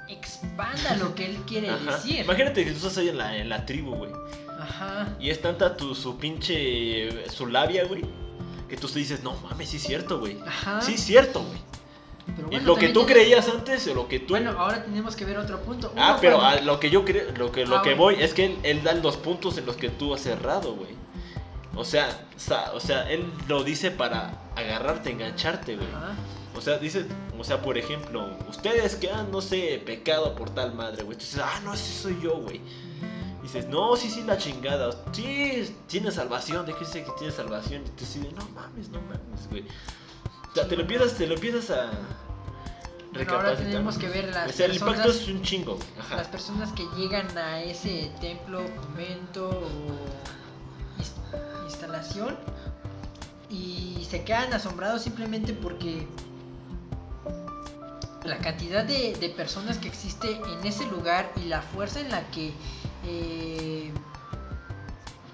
expanda 0.07 0.95
lo 0.97 1.13
que 1.15 1.25
él 1.25 1.37
quiere 1.45 1.69
Ajá. 1.69 1.97
decir. 1.97 2.19
Imagínate 2.23 2.63
que 2.65 2.71
tú 2.71 2.77
estás 2.77 2.97
ahí 2.97 3.09
en 3.09 3.17
la, 3.17 3.37
en 3.37 3.49
la 3.49 3.65
tribu, 3.65 3.95
güey. 3.95 4.11
Ajá. 4.59 5.15
Y 5.19 5.29
es 5.29 5.41
tanta 5.41 5.75
tu, 5.75 5.95
su 5.95 6.17
pinche. 6.17 7.29
su 7.29 7.47
labia, 7.47 7.85
güey. 7.85 8.03
Que 8.69 8.77
tú 8.77 8.87
te 8.87 8.99
dices, 8.99 9.21
no 9.23 9.35
mames, 9.41 9.69
sí 9.69 9.77
es 9.77 9.83
cierto, 9.83 10.19
güey. 10.19 10.37
Ajá. 10.47 10.81
Sí 10.81 10.93
es 10.93 11.01
cierto, 11.03 11.43
güey. 11.43 11.59
Pero 12.35 12.47
bueno, 12.47 12.65
lo 12.65 12.75
que 12.75 12.89
tú 12.89 13.05
tiene- 13.05 13.13
creías 13.21 13.47
antes 13.49 13.87
o 13.87 13.93
lo 13.93 14.07
que 14.07 14.19
tú. 14.19 14.33
Bueno, 14.33 14.51
ahora 14.57 14.83
tenemos 14.83 15.15
que 15.15 15.25
ver 15.25 15.37
otro 15.37 15.59
punto. 15.61 15.91
ah, 15.97 16.17
pero 16.21 16.37
cuando- 16.39 16.57
a 16.59 16.61
lo 16.61 16.79
que 16.79 16.89
yo 16.89 17.03
creo, 17.03 17.31
lo 17.37 17.51
que, 17.51 17.65
lo 17.65 17.77
Ah, 17.77 17.81
que 17.81 17.95
bueno. 17.95 18.17
voy 18.17 18.23
es 18.23 18.33
que 18.33 18.45
él, 18.45 18.57
él 18.63 18.83
da 18.83 18.93
los 18.93 19.17
puntos 19.17 19.57
en 19.57 19.65
los 19.65 19.75
que 19.75 19.89
tú 19.89 20.13
has 20.13 20.21
cerrado, 20.21 20.73
güey. 20.75 20.91
O 21.75 21.85
sea, 21.85 22.25
o 22.73 22.79
sea, 22.79 23.09
él 23.09 23.25
lo 23.47 23.63
dice 23.63 23.91
para 23.91 24.39
agarrarte, 24.55 25.09
engancharte, 25.11 25.75
güey. 25.77 25.87
O 26.55 26.59
sea, 26.61 26.77
dice, 26.77 27.05
o 27.39 27.43
sea, 27.45 27.61
por 27.61 27.77
ejemplo, 27.77 28.29
ustedes 28.49 28.95
que 28.97 29.09
han, 29.09 29.31
no 29.31 29.39
sé, 29.41 29.81
pecado 29.85 30.35
por 30.35 30.49
tal 30.49 30.73
madre, 30.75 31.03
güey. 31.03 31.17
Tú 31.17 31.23
dices, 31.23 31.41
ah, 31.43 31.59
no, 31.63 31.73
ese 31.73 31.91
soy 31.93 32.19
yo, 32.21 32.35
güey. 32.37 32.59
Dices, 33.41 33.67
no, 33.67 33.95
sí, 33.95 34.09
sí, 34.09 34.23
la 34.27 34.37
chingada. 34.37 34.91
Sí, 35.13 35.75
tiene 35.87 36.11
salvación. 36.11 36.65
¿De 36.65 36.73
qué 36.73 36.79
dice 36.79 37.03
que 37.03 37.11
tiene 37.17 37.33
salvación? 37.33 37.81
Y 37.85 37.89
tú 37.89 38.01
dices, 38.01 38.21
no 38.33 38.47
mames, 38.53 38.89
no 38.89 38.99
mames, 39.01 39.49
güey. 39.49 39.63
O 40.51 40.55
sea, 40.55 40.67
te 40.67 40.75
lo 40.75 40.81
empiezas, 40.81 41.13
te 41.13 41.27
lo 41.27 41.35
empiezas 41.35 41.69
a. 41.71 41.91
Bueno, 43.13 43.33
ahora 43.33 43.57
tenemos 43.57 43.97
que 43.97 44.07
ver 44.07 44.29
las 44.33 44.49
O 44.49 44.53
sea, 44.53 44.65
el 44.67 44.73
impacto 44.75 45.03
personas, 45.03 45.21
es 45.21 45.27
un 45.27 45.41
chingo. 45.41 45.79
Ajá. 45.99 46.15
las 46.17 46.27
personas 46.27 46.71
que 46.71 46.85
llegan 46.95 47.37
a 47.37 47.61
ese 47.61 48.11
templo, 48.21 48.61
convento 48.81 49.49
o 49.49 50.99
ins- 51.01 51.65
instalación 51.65 52.37
y 53.49 54.05
se 54.09 54.23
quedan 54.23 54.53
asombrados 54.53 55.01
simplemente 55.01 55.53
porque 55.53 56.07
la 58.23 58.37
cantidad 58.37 58.85
de, 58.85 59.13
de 59.19 59.29
personas 59.29 59.77
que 59.77 59.87
existe 59.89 60.31
en 60.37 60.65
ese 60.65 60.85
lugar 60.85 61.31
y 61.35 61.45
la 61.49 61.61
fuerza 61.61 61.99
en 61.99 62.11
la 62.11 62.21
que 62.29 62.53
eh, 63.05 63.91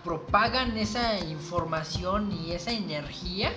propagan 0.04 0.78
esa 0.78 1.20
información 1.20 2.32
y 2.32 2.54
esa 2.54 2.72
energía 2.72 3.52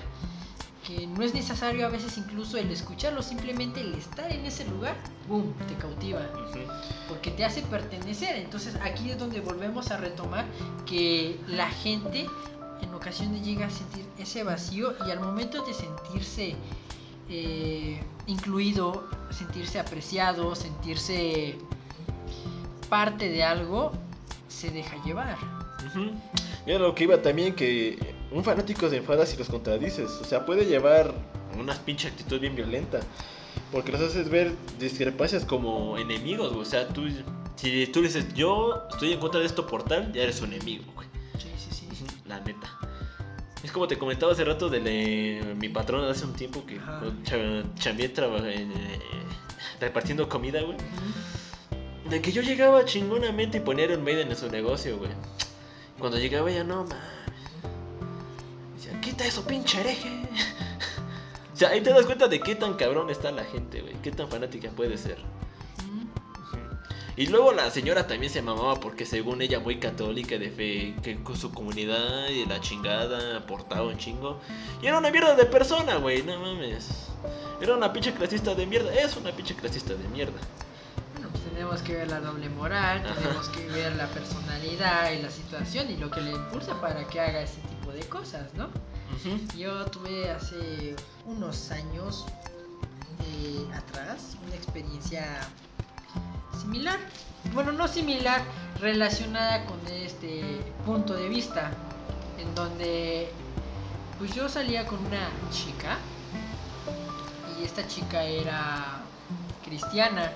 que 0.91 1.07
no 1.07 1.22
es 1.22 1.34
necesario 1.34 1.86
a 1.86 1.88
veces 1.88 2.18
incluso 2.18 2.59
el 2.59 2.70
escucharlo, 2.70 3.22
simplemente 3.22 3.80
el 3.80 3.95
estar 3.95 4.30
en 4.30 4.45
ese 4.45 4.66
lugar, 4.68 4.97
¡boom!, 5.28 5.55
te 5.68 5.74
cautiva, 5.74 6.20
porque 7.09 7.30
te 7.30 7.45
hace 7.45 7.62
pertenecer. 7.62 8.36
Entonces 8.36 8.74
aquí 8.82 9.11
es 9.11 9.18
donde 9.18 9.41
volvemos 9.41 9.91
a 9.91 9.99
retomar 9.99 10.47
que 10.86 11.38
la 11.47 11.68
gente 11.68 12.26
en 12.82 12.95
ocasiones 12.95 13.45
llega 13.45 13.66
a 13.66 13.70
sentir 13.70 14.05
ese 14.18 14.43
vacío 14.43 14.95
y 15.07 15.11
al 15.11 15.20
momento 15.20 15.64
de 15.64 15.74
sentirse 15.74 16.57
eh, 17.28 18.01
incluido, 18.26 19.09
sentirse 19.30 19.78
apreciado, 19.78 20.57
sentirse 20.57 21.57
parte 22.88 23.28
de 23.28 23.45
algo, 23.45 23.93
se 24.49 24.70
deja 24.70 24.97
llevar. 25.05 25.36
Era 26.66 26.80
lo 26.80 26.95
que 26.95 27.05
iba 27.05 27.22
también, 27.22 27.55
que 27.55 28.09
un 28.33 28.45
fanático 28.45 28.89
se 28.89 28.97
enfada 28.97 29.26
si 29.26 29.37
los 29.37 29.49
contradices. 29.49 30.11
O 30.20 30.24
sea, 30.24 30.45
puede 30.47 30.64
llevar 30.66 31.12
una 31.59 31.74
pinche 31.74 32.09
actitud 32.09 32.41
bien 32.41 32.55
violenta. 32.57 33.01
Porque 33.72 33.93
los 33.93 34.01
haces 34.01 34.28
ver 34.28 34.53
discrepancias 34.78 35.45
como 35.45 35.97
enemigos, 35.99 36.51
güey. 36.53 36.62
O 36.62 36.64
sea, 36.64 36.89
tú, 36.89 37.09
si 37.57 37.87
tú 37.89 38.03
dices, 38.03 38.33
yo 38.35 38.87
estoy 38.91 39.12
en 39.12 39.20
contra 39.20 39.41
de 39.41 39.47
esto 39.47 39.66
por 39.66 39.83
tal, 39.85 40.12
ya 40.12 40.22
eres 40.22 40.41
un 40.41 40.53
enemigo, 40.53 40.85
güey. 40.95 41.09
Sí, 41.39 41.49
sí, 41.70 41.87
sí. 41.95 42.05
La 42.26 42.41
neta. 42.41 42.68
Es 43.62 43.70
como 43.72 43.87
te 43.87 43.99
comentaba 43.99 44.33
hace 44.33 44.45
rato 44.45 44.68
de 44.70 44.81
le- 44.81 45.55
mi 45.57 45.68
patrón 45.68 46.05
hace 46.05 46.24
un 46.24 46.33
tiempo 46.33 46.64
que 46.64 46.78
Ajá. 46.78 47.03
cha- 47.24 47.64
chambeé 47.78 48.09
traba- 48.09 48.39
en, 48.51 48.72
eh, 48.72 49.01
repartiendo 49.81 50.28
comida, 50.28 50.62
güey. 50.62 50.78
De 52.09 52.22
que 52.22 52.33
yo 52.33 52.43
llegaba 52.43 52.85
chingonamente 52.85 53.59
y 53.59 53.61
ponía 53.61 53.85
Iron 53.85 54.03
Maiden 54.03 54.31
en 54.31 54.37
su 54.37 54.49
negocio, 54.51 54.97
güey. 54.99 55.11
Cuando 55.99 56.18
llegaba 56.18 56.51
ella, 56.51 56.64
no 56.64 56.85
mames. 56.85 56.97
Quita 59.01 59.24
eso, 59.24 59.45
pinche 59.45 59.81
hereje. 59.81 60.09
o 61.55 61.57
sea, 61.57 61.70
ahí 61.70 61.81
te 61.81 61.91
das 61.91 62.07
cuenta 62.07 62.28
de 62.28 62.41
qué 62.41 62.55
tan 62.55 62.74
cabrón 62.74 63.11
está 63.11 63.31
la 63.31 63.45
gente, 63.45 63.81
güey. 63.81 63.95
Qué 64.03 64.11
tan 64.11 64.28
fanática 64.28 64.70
puede 64.70 64.97
ser. 64.99 65.18
Y 67.16 67.26
luego 67.26 67.53
la 67.53 67.70
señora 67.70 68.07
también 68.07 68.33
se 68.33 68.41
mamaba 68.41 68.76
porque 68.81 69.05
según 69.05 69.43
ella 69.43 69.61
muy 69.61 69.78
católica 69.78 70.39
de 70.39 70.51
fe, 70.51 70.95
que 71.03 71.22
con 71.22 71.37
su 71.37 71.53
comunidad 71.53 72.28
y 72.28 72.47
la 72.47 72.61
chingada 72.62 73.37
aportaba 73.37 73.89
un 73.89 73.99
chingo. 73.99 74.41
Y 74.81 74.87
era 74.87 74.97
una 74.97 75.11
mierda 75.11 75.35
de 75.35 75.45
persona, 75.45 75.97
güey, 75.97 76.22
no 76.22 76.39
mames. 76.39 77.09
Era 77.61 77.74
una 77.74 77.93
pinche 77.93 78.14
clasista 78.14 78.55
de 78.55 78.64
mierda, 78.64 78.95
es 78.95 79.16
una 79.18 79.33
pinche 79.33 79.55
clasista 79.55 79.93
de 79.93 80.09
mierda. 80.09 80.39
Bueno, 81.12 81.28
pues 81.31 81.45
tenemos 81.45 81.83
que 81.83 81.97
ver 81.97 82.09
la 82.09 82.20
doble 82.20 82.49
moral, 82.49 83.03
Ajá. 83.05 83.14
tenemos 83.16 83.49
que 83.51 83.66
ver 83.66 83.95
la 83.97 84.07
personalidad 84.07 85.12
y 85.12 85.20
la 85.20 85.31
situación 85.31 85.91
y 85.91 85.99
lo 85.99 86.11
que 86.11 86.22
le 86.22 86.31
impulsa 86.31 86.81
para 86.81 87.07
que 87.07 87.20
haga 87.20 87.43
ese 87.43 87.61
tipo 87.61 87.80
de 88.01 88.09
cosas, 88.09 88.53
¿no? 88.55 88.68
Yo 89.57 89.84
tuve 89.86 90.30
hace 90.30 90.96
unos 91.26 91.70
años 91.70 92.24
eh, 93.26 93.66
atrás 93.74 94.36
una 94.46 94.55
experiencia 94.55 95.40
similar, 96.59 96.98
bueno, 97.53 97.72
no 97.72 97.86
similar, 97.88 98.42
relacionada 98.80 99.66
con 99.66 99.78
este 99.88 100.61
punto 100.86 101.14
de 101.14 101.28
vista, 101.28 101.70
en 102.38 102.55
donde 102.55 103.30
pues 104.18 104.34
yo 104.34 104.48
salía 104.48 104.86
con 104.86 105.05
una 105.05 105.28
chica 105.51 105.98
y 107.59 107.64
esta 107.64 107.86
chica 107.86 108.22
era 108.24 109.03
cristiana 109.64 110.32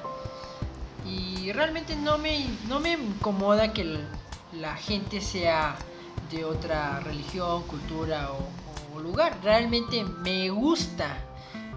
y 1.06 1.52
realmente 1.52 1.96
no 1.96 2.18
me, 2.18 2.46
no 2.68 2.80
me 2.80 2.92
incomoda 2.92 3.72
que 3.72 3.98
la 4.52 4.76
gente 4.76 5.20
sea 5.20 5.76
de 6.34 6.44
otra 6.44 7.00
religión, 7.00 7.62
cultura 7.64 8.30
o, 8.32 9.00
lugar. 9.00 9.38
Realmente 9.42 10.02
me 10.22 10.48
gusta, 10.50 11.18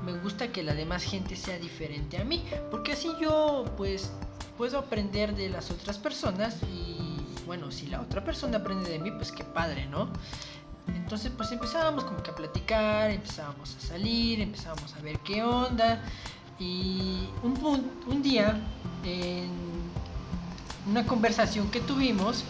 me 0.06 0.14
gusta 0.14 0.52
que 0.52 0.64
la 0.64 0.74
demás 0.74 1.04
gente 1.04 1.36
sea 1.36 1.58
diferente 1.58 2.18
a 2.18 2.24
mí, 2.24 2.44
porque 2.72 2.94
así 2.94 3.12
yo 3.20 3.66
pues 3.76 4.12
puedo 4.58 4.78
aprender 4.78 5.36
de 5.36 5.50
las 5.50 5.72
otras 5.72 5.98
personas 5.98 6.58
y 6.64 7.18
bueno, 7.46 7.72
si 7.72 7.88
la 7.88 8.02
otra 8.02 8.24
persona 8.24 8.60
aprende 8.60 8.90
de 8.90 9.00
mí, 9.00 9.12
pues 9.12 9.32
qué 9.32 9.44
padre, 9.44 9.88
¿no? 9.88 10.10
Entonces 10.88 11.32
pues 11.36 11.52
empezábamos 11.52 12.06
como 12.06 12.24
que 12.24 12.32
a 12.32 12.36
platicar, 12.36 13.12
empezábamos 13.12 13.76
a 13.76 13.80
salir, 13.82 14.40
empezábamos 14.40 14.96
a 14.96 15.02
ver 15.02 15.20
qué 15.20 15.44
onda. 15.44 16.02
Y 16.60 17.28
un, 17.44 17.92
un 18.08 18.22
día, 18.22 18.62
en 19.04 19.50
una 20.88 21.06
conversación 21.06 21.70
que 21.72 21.82
tuvimos, 21.82 22.46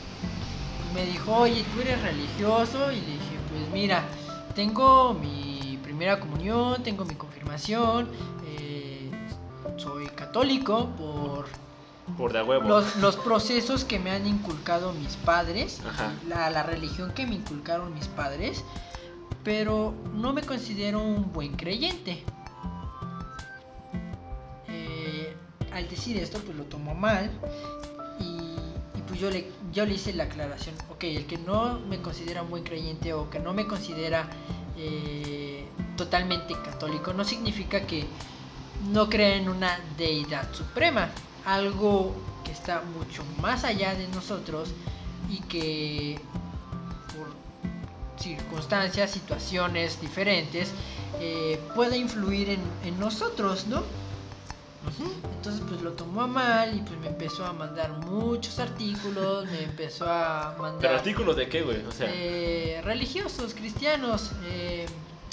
me 0.98 1.06
dijo, 1.06 1.32
oye, 1.36 1.64
¿tú 1.76 1.82
eres 1.82 2.02
religioso? 2.02 2.92
Y 2.92 2.96
le 3.02 3.06
dije, 3.06 3.38
pues 3.52 3.70
mira, 3.72 4.04
tengo 4.56 5.14
mi 5.14 5.78
primera 5.84 6.20
comunión, 6.20 6.82
tengo 6.82 7.06
mi 7.06 7.14
confirmación, 7.14 8.10
eh, 8.48 9.12
soy 9.78 10.08
católico 10.08 10.88
por 10.98 11.46
Por 12.18 12.34
de 12.34 12.42
huevo. 12.42 12.68
los, 12.68 12.96
los 12.96 13.16
procesos 13.16 13.84
que 13.86 14.00
me 14.00 14.10
han 14.10 14.26
inculcado 14.26 14.92
mis 14.94 15.16
padres, 15.18 15.82
Ajá. 15.88 16.14
la, 16.28 16.50
la 16.50 16.64
religión 16.64 17.12
que 17.14 17.28
me 17.28 17.36
inculcaron 17.36 17.94
mis 17.94 18.08
padres, 18.08 18.64
pero 19.44 19.94
no 20.16 20.34
me 20.34 20.42
considero 20.42 21.00
un 21.00 21.32
buen 21.32 21.56
creyente. 21.56 22.24
Eh, 24.68 25.36
al 25.72 25.88
decir 25.90 26.18
esto, 26.18 26.40
pues 26.40 26.58
lo 26.58 26.64
tomó 26.64 26.96
mal 26.96 27.30
yo 29.20 29.30
le, 29.30 29.48
yo 29.72 29.86
le 29.86 29.96
hice 29.96 30.14
la 30.14 30.26
aclaración, 30.26 30.76
ok, 30.90 31.04
el 31.04 31.26
que 31.26 31.38
no 31.38 31.80
me 31.80 32.02
considera 32.02 32.42
un 32.42 32.50
buen 32.50 32.64
creyente 32.64 33.14
o 33.14 33.30
que 33.30 33.40
no 33.40 33.54
me 33.54 33.68
considera 33.68 34.30
eh, 34.78 35.66
totalmente 35.96 36.54
católico 36.54 37.12
no 37.14 37.24
significa 37.26 37.82
que 37.82 38.06
no 38.92 39.10
crea 39.10 39.36
en 39.36 39.50
una 39.50 39.80
deidad 39.98 40.54
suprema, 40.54 41.10
algo 41.46 42.16
que 42.44 42.52
está 42.52 42.82
mucho 42.82 43.24
más 43.42 43.64
allá 43.64 43.96
de 43.96 44.08
nosotros 44.10 44.70
y 45.30 45.40
que 45.42 46.20
por 47.08 48.22
circunstancias, 48.22 49.12
situaciones 49.12 50.00
diferentes, 50.00 50.72
eh, 51.20 51.60
puede 51.76 51.98
influir 51.98 52.50
en, 52.50 52.62
en 52.86 53.00
nosotros, 53.00 53.66
¿no? 53.68 53.84
Entonces 55.36 55.62
pues 55.68 55.82
lo 55.82 55.92
tomó 55.92 56.22
a 56.24 56.28
mal 56.28 56.76
y 56.76 56.80
pues 56.82 57.00
me 57.00 57.08
empezó 57.08 57.46
a 57.46 57.54
mandar 57.54 57.92
muchos 58.06 58.60
artículos, 58.60 59.46
me 59.46 59.64
empezó 59.64 60.06
a 60.12 60.56
mandar 60.60 60.82
¿Pero 60.82 60.96
artículos 60.96 61.36
de 61.36 61.48
qué, 61.50 61.62
güey? 61.62 61.86
O 61.86 61.92
sea, 61.92 62.08
eh, 62.12 62.82
religiosos, 62.84 63.54
cristianos. 63.54 64.32
eh, 64.46 64.86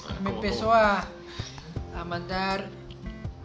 Ah, 0.08 0.12
me 0.22 0.30
¿cómo, 0.30 0.42
empezó? 0.44 0.72
A, 0.72 1.06
a 1.98 2.04
mandar 2.04 2.68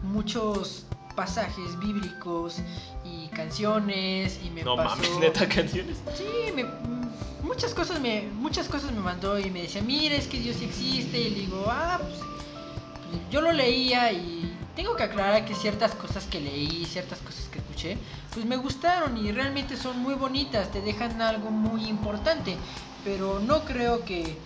muchos 0.02 0.84
pasajes 1.16 1.78
bíblicos 1.78 2.56
y 3.04 3.28
canciones 3.28 4.38
y 4.44 4.50
me 4.50 4.62
no 4.62 4.76
pasó 4.76 4.96
mames, 4.96 5.18
neta, 5.18 5.48
canciones. 5.48 5.98
sí 6.14 6.52
me- 6.54 6.64
mm, 6.64 7.10
muchas 7.42 7.74
cosas 7.74 8.00
me 8.00 8.22
muchas 8.34 8.68
cosas 8.68 8.92
me 8.92 9.00
mandó 9.00 9.38
y 9.38 9.50
me 9.50 9.62
decía 9.62 9.82
mira 9.82 10.14
es 10.16 10.26
que 10.28 10.38
Dios 10.38 10.60
existe 10.62 11.18
y 11.20 11.30
le 11.30 11.40
digo 11.40 11.64
ah 11.68 11.98
pues, 12.00 13.20
yo 13.30 13.40
lo 13.40 13.52
leía 13.52 14.12
y 14.12 14.56
tengo 14.76 14.96
que 14.96 15.02
aclarar 15.02 15.44
que 15.44 15.54
ciertas 15.54 15.94
cosas 15.94 16.24
que 16.26 16.40
leí 16.40 16.84
ciertas 16.86 17.18
cosas 17.20 17.48
que 17.52 17.58
escuché 17.58 17.98
pues 18.32 18.46
me 18.46 18.56
gustaron 18.56 19.16
y 19.16 19.32
realmente 19.32 19.76
son 19.76 19.98
muy 19.98 20.14
bonitas 20.14 20.70
te 20.70 20.80
dejan 20.80 21.20
algo 21.22 21.50
muy 21.50 21.86
importante 21.88 22.56
pero 23.04 23.40
no 23.40 23.64
creo 23.64 24.04
que 24.04 24.36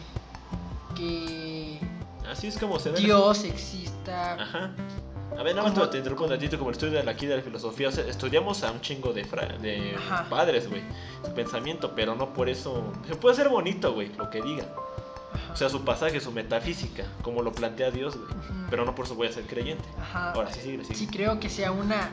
que 0.97 1.79
Así 2.31 2.47
es 2.47 2.59
como 2.59 2.79
se 2.79 2.91
da. 2.93 2.97
Dios 2.99 3.45
exista 3.45 4.35
Ajá. 4.35 4.71
A 5.39 5.43
ver, 5.43 5.55
nada 5.57 5.69
más 5.69 5.91
te 5.91 5.99
interrumpo 5.99 6.25
un 6.25 6.31
ratito 6.31 6.57
como 6.59 6.71
el 6.71 6.75
estudio 6.77 6.93
de 6.99 7.03
la, 7.05 7.11
aquí 7.11 7.27
de 7.27 7.37
la 7.37 7.43
filosofía. 7.43 7.89
O 7.89 7.93
sea, 7.93 8.07
estudiamos 8.07 8.63
a 8.63 8.71
un 8.71 8.81
chingo 8.81 9.13
de, 9.13 9.25
fra- 9.25 9.49
de 9.59 9.97
Ajá. 9.97 10.29
padres, 10.31 10.69
güey. 10.71 10.83
Su 11.25 11.33
pensamiento, 11.35 11.93
pero 11.97 12.15
no 12.15 12.33
por 12.33 12.49
eso. 12.49 12.93
Se 13.09 13.17
puede 13.17 13.35
ser 13.35 13.49
bonito, 13.49 13.93
güey, 13.95 14.13
lo 14.17 14.31
que 14.31 14.41
digan. 14.41 14.69
O 15.55 15.57
sea, 15.57 15.69
su 15.69 15.85
pasaje, 15.85 16.21
su 16.21 16.33
metafísica, 16.33 17.05
como 17.23 17.41
lo 17.41 17.53
plantea 17.53 17.91
Dios, 17.93 18.17
güey. 18.17 18.29
Pero 18.69 18.85
no 18.85 18.95
por 18.95 19.07
eso 19.07 19.15
voy 19.15 19.29
a 19.29 19.33
ser 19.33 19.45
creyente. 19.47 19.85
Ajá. 20.01 20.33
Ahora 20.33 20.53
sí, 20.53 20.61
sigue, 20.61 20.83
sigue. 20.85 20.95
Sí 20.99 21.07
creo 21.07 21.39
que 21.41 21.49
sea 21.49 21.71
una 21.73 22.11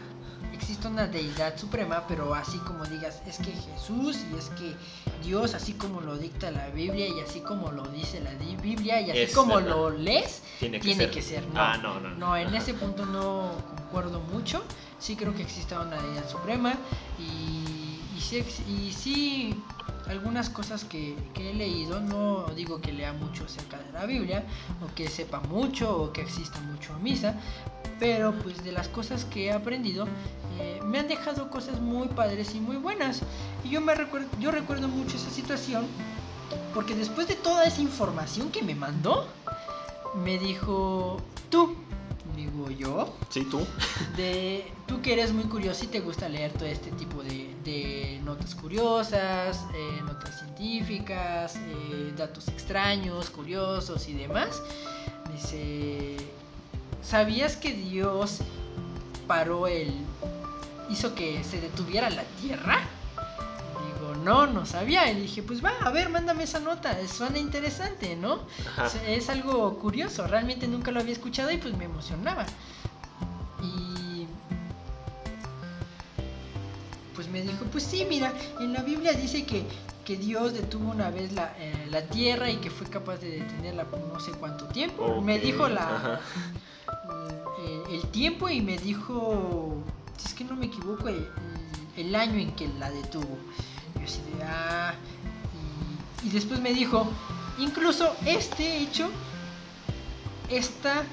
existe 0.54 0.88
una 0.88 1.08
deidad 1.08 1.58
suprema, 1.58 2.06
pero 2.08 2.36
así 2.36 2.60
como 2.60 2.86
digas, 2.86 3.24
es 3.26 3.38
que 3.38 3.52
Jesús 3.52 4.20
y 4.32 4.38
es 4.38 4.50
que 4.50 4.76
Dios, 5.24 5.56
así 5.56 5.74
como 5.74 6.02
lo 6.02 6.18
dicta 6.18 6.52
la 6.52 6.68
Biblia 6.70 7.08
y 7.08 7.20
así 7.20 7.40
como 7.42 7.72
lo 7.72 7.84
dice 7.88 8.22
la 8.22 8.32
Biblia 8.62 9.02
y 9.02 9.10
así 9.10 9.20
Es 9.22 9.34
como 9.34 9.56
verdad. 9.56 9.70
lo 9.72 9.90
lees, 9.90 10.44
Tiene 10.60 10.78
que 10.80 10.84
tiene 10.84 11.04
ser. 11.06 11.12
que 11.12 11.22
ser. 11.24 11.48
No, 11.48 11.60
Ah, 11.60 11.78
no, 11.78 12.00
no. 12.00 12.10
No, 12.12 12.38
en 12.38 12.48
Ajá. 12.50 12.58
ese 12.58 12.76
punto 12.76 13.08
no 13.08 13.54
concuerdo 13.76 14.20
mucho. 14.20 14.64
Sí 15.00 15.16
creo 15.16 15.34
que 15.34 15.42
exista 15.42 15.80
una 15.82 16.00
deidad 16.00 16.30
suprema 16.30 16.76
y, 17.18 17.71
y, 18.68 18.92
sí, 18.92 19.56
algunas 20.08 20.50
cosas 20.50 20.84
que, 20.84 21.18
he 21.36 21.54
leído, 21.54 22.00
no 22.00 22.46
digo 22.56 22.80
que 22.80 22.92
lea 22.92 23.14
mucho 23.14 23.46
acerca 23.46 23.78
de 23.78 23.92
la 23.92 24.06
Biblia 24.06 24.46
o 24.82 24.94
que 24.94 25.10
sepa 25.10 25.40
mucho 25.42 26.04
o 26.04 26.14
que 26.14 26.22
exista 26.22 26.60
mucho 26.62 26.94
misa, 27.00 27.36
pero 28.00 28.34
pues 28.34 28.64
de 28.64 28.72
las 28.72 28.88
cosas 28.88 29.26
que 29.26 29.46
he 29.46 29.52
aprendido 29.52 30.08
eh, 30.60 30.80
me 30.86 31.00
han 31.00 31.08
dejado 31.08 31.50
cosas 31.50 31.80
muy 31.82 32.08
padres 32.10 32.56
y 32.56 32.60
muy 32.60 32.78
buenas. 32.78 33.22
Y 33.64 33.70
yo, 33.70 33.82
me 33.82 33.96
recuerdo, 33.96 34.28
yo 34.40 34.52
recuerdo 34.52 34.88
mucho 34.88 35.18
esa 35.18 35.30
situación 35.30 35.86
porque 36.74 36.96
después 36.96 37.28
de 37.28 37.36
toda 37.36 37.66
esa 37.66 37.82
información 37.82 38.52
que 38.52 38.62
me 38.62 38.76
mandó, 38.76 39.28
me 40.24 40.38
dijo, 40.38 41.18
tú, 41.50 41.76
digo 42.46 42.70
yo, 42.72 43.14
Sí, 43.30 43.46
tú. 43.50 43.66
de 44.18 44.72
tú 44.88 45.02
que 45.02 45.14
eres 45.14 45.34
muy 45.34 45.46
curioso 45.46 45.86
y 45.86 45.88
te 45.88 46.00
gusta 46.00 46.28
leer 46.30 46.52
todo 46.54 46.66
este 46.66 46.92
tipo 46.92 47.24
de, 47.24 47.56
de 47.64 48.20
notas 48.24 48.56
curiosas, 48.56 49.66
eh, 49.74 50.02
notas 50.04 50.40
científicas, 50.40 51.56
eh, 51.56 52.14
datos 52.18 52.48
extraños, 52.48 53.30
curiosos 53.30 54.08
y 54.08 54.14
demás, 54.14 54.62
dice, 55.34 56.18
¿sabías 57.04 57.56
que 57.56 57.74
Dios 57.74 58.40
paró 59.28 59.68
el... 59.68 59.94
hizo 60.90 61.16
que 61.16 61.44
se 61.44 61.62
detuviera 61.62 62.10
la 62.10 62.24
Tierra? 62.42 62.82
No, 64.16 64.48
no 64.48 64.66
sabía. 64.66 65.10
Y 65.12 65.22
dije, 65.22 65.44
pues 65.44 65.64
va, 65.64 65.72
a 65.82 65.90
ver, 65.92 66.10
mándame 66.10 66.44
esa 66.44 66.60
nota, 66.60 66.96
suena 67.08 67.38
interesante, 67.40 68.16
¿no? 68.16 68.40
Ajá. 68.78 68.88
Es- 69.08 69.30
algo 69.30 69.78
curioso, 69.80 70.28
realmente 70.28 70.68
nunca 70.68 70.92
lo 70.92 71.00
había 71.00 71.14
escuchado 71.14 71.52
y 71.52 71.58
pues 71.58 71.76
me 71.78 71.86
emocionaba. 71.86 72.46
Y 73.64 74.26
pues 77.16 77.28
me 77.30 77.42
dijo, 77.42 77.66
pues 77.72 77.84
sí, 77.84 78.06
mira, 78.10 78.34
en 78.60 78.74
la 78.74 78.82
Biblia 78.82 79.14
dice 79.14 79.46
que, 79.46 79.64
que 80.06 80.18
Dios 80.18 80.54
detuvo 80.54 80.90
una 80.92 81.10
vez 81.10 81.32
la, 81.34 81.54
eh, 81.60 81.88
la 81.90 82.02
tierra 82.04 82.50
y 82.50 82.58
que 82.58 82.70
fue 82.72 82.88
capaz 82.88 83.18
de 83.18 83.40
detenerla 83.40 83.86
por 83.86 84.00
no 84.00 84.20
sé 84.20 84.32
cuánto 84.32 84.66
tiempo. 84.66 85.22
Me 85.22 85.40
dijo 85.40 85.68
la, 85.68 85.84
ajá. 85.96 86.20
el, 87.90 87.96
el 87.96 88.02
tiempo 88.12 88.50
y 88.50 88.62
me 88.62 88.78
dijo, 88.78 89.76
si 90.18 90.28
es 90.30 90.34
que 90.34 90.44
no 90.44 90.56
me 90.56 90.66
equivoco, 90.68 91.08
el, 91.10 91.28
el 91.98 92.16
año 92.16 92.40
en 92.40 92.52
que 92.54 92.68
la 92.80 92.90
detuvo. 92.90 93.38
Yo 94.02 94.06
así 94.06 94.22
de, 94.38 94.44
ah, 94.44 94.94
y, 96.24 96.28
y 96.28 96.30
después 96.32 96.60
me 96.60 96.74
dijo, 96.74 97.08
incluso 97.60 98.16
este 98.26 98.80
hecho 98.80 99.10
está 100.50 101.04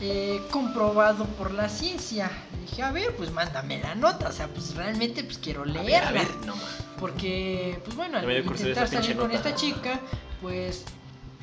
eh, 0.00 0.40
comprobado 0.50 1.24
por 1.26 1.52
la 1.52 1.68
ciencia. 1.68 2.30
Le 2.54 2.62
dije, 2.62 2.82
a 2.82 2.90
ver, 2.92 3.14
pues 3.16 3.30
mándame 3.32 3.78
la 3.80 3.94
nota, 3.94 4.28
o 4.28 4.32
sea, 4.32 4.48
pues 4.48 4.74
realmente 4.74 5.22
pues 5.22 5.38
quiero 5.38 5.62
A 5.62 5.66
ver, 5.66 5.74
leerla. 5.74 6.08
a 6.08 6.12
ver, 6.12 6.36
no 6.46 6.56
más. 6.56 6.64
Porque, 6.98 7.80
pues 7.84 7.96
bueno, 7.96 8.18
al 8.18 8.30
intentar 8.30 8.88
salir 8.88 9.16
con 9.16 9.28
nota. 9.28 9.36
esta 9.36 9.54
chica, 9.54 10.00
pues 10.42 10.84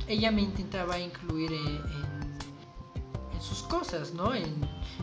ella 0.08 0.32
me 0.32 0.42
intentaba 0.42 1.00
incluir 1.00 1.52
en, 1.52 1.68
en- 1.68 2.38
en 3.34 3.42
sus 3.42 3.64
cosas, 3.64 4.14
¿no? 4.14 4.34
En 4.36 4.56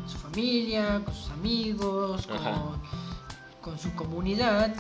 su 0.08 0.16
familia, 0.18 1.00
con 1.04 1.14
sus 1.14 1.30
amigos, 1.30 2.26
con, 2.26 2.80
con 3.60 3.78
su 3.78 3.92
comunidad. 3.94 4.74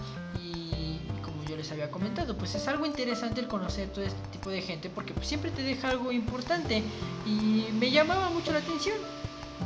Les 1.64 1.72
había 1.72 1.90
comentado, 1.90 2.36
pues 2.36 2.54
es 2.56 2.68
algo 2.68 2.84
interesante 2.84 3.40
el 3.40 3.48
conocer 3.48 3.88
todo 3.88 4.04
este 4.04 4.20
tipo 4.30 4.50
de 4.50 4.60
gente 4.60 4.90
porque 4.90 5.14
pues, 5.14 5.26
siempre 5.26 5.50
te 5.50 5.62
deja 5.62 5.88
algo 5.88 6.12
importante. 6.12 6.82
Y 7.24 7.64
me 7.72 7.90
llamaba 7.90 8.28
mucho 8.28 8.52
la 8.52 8.58
atención. 8.58 8.98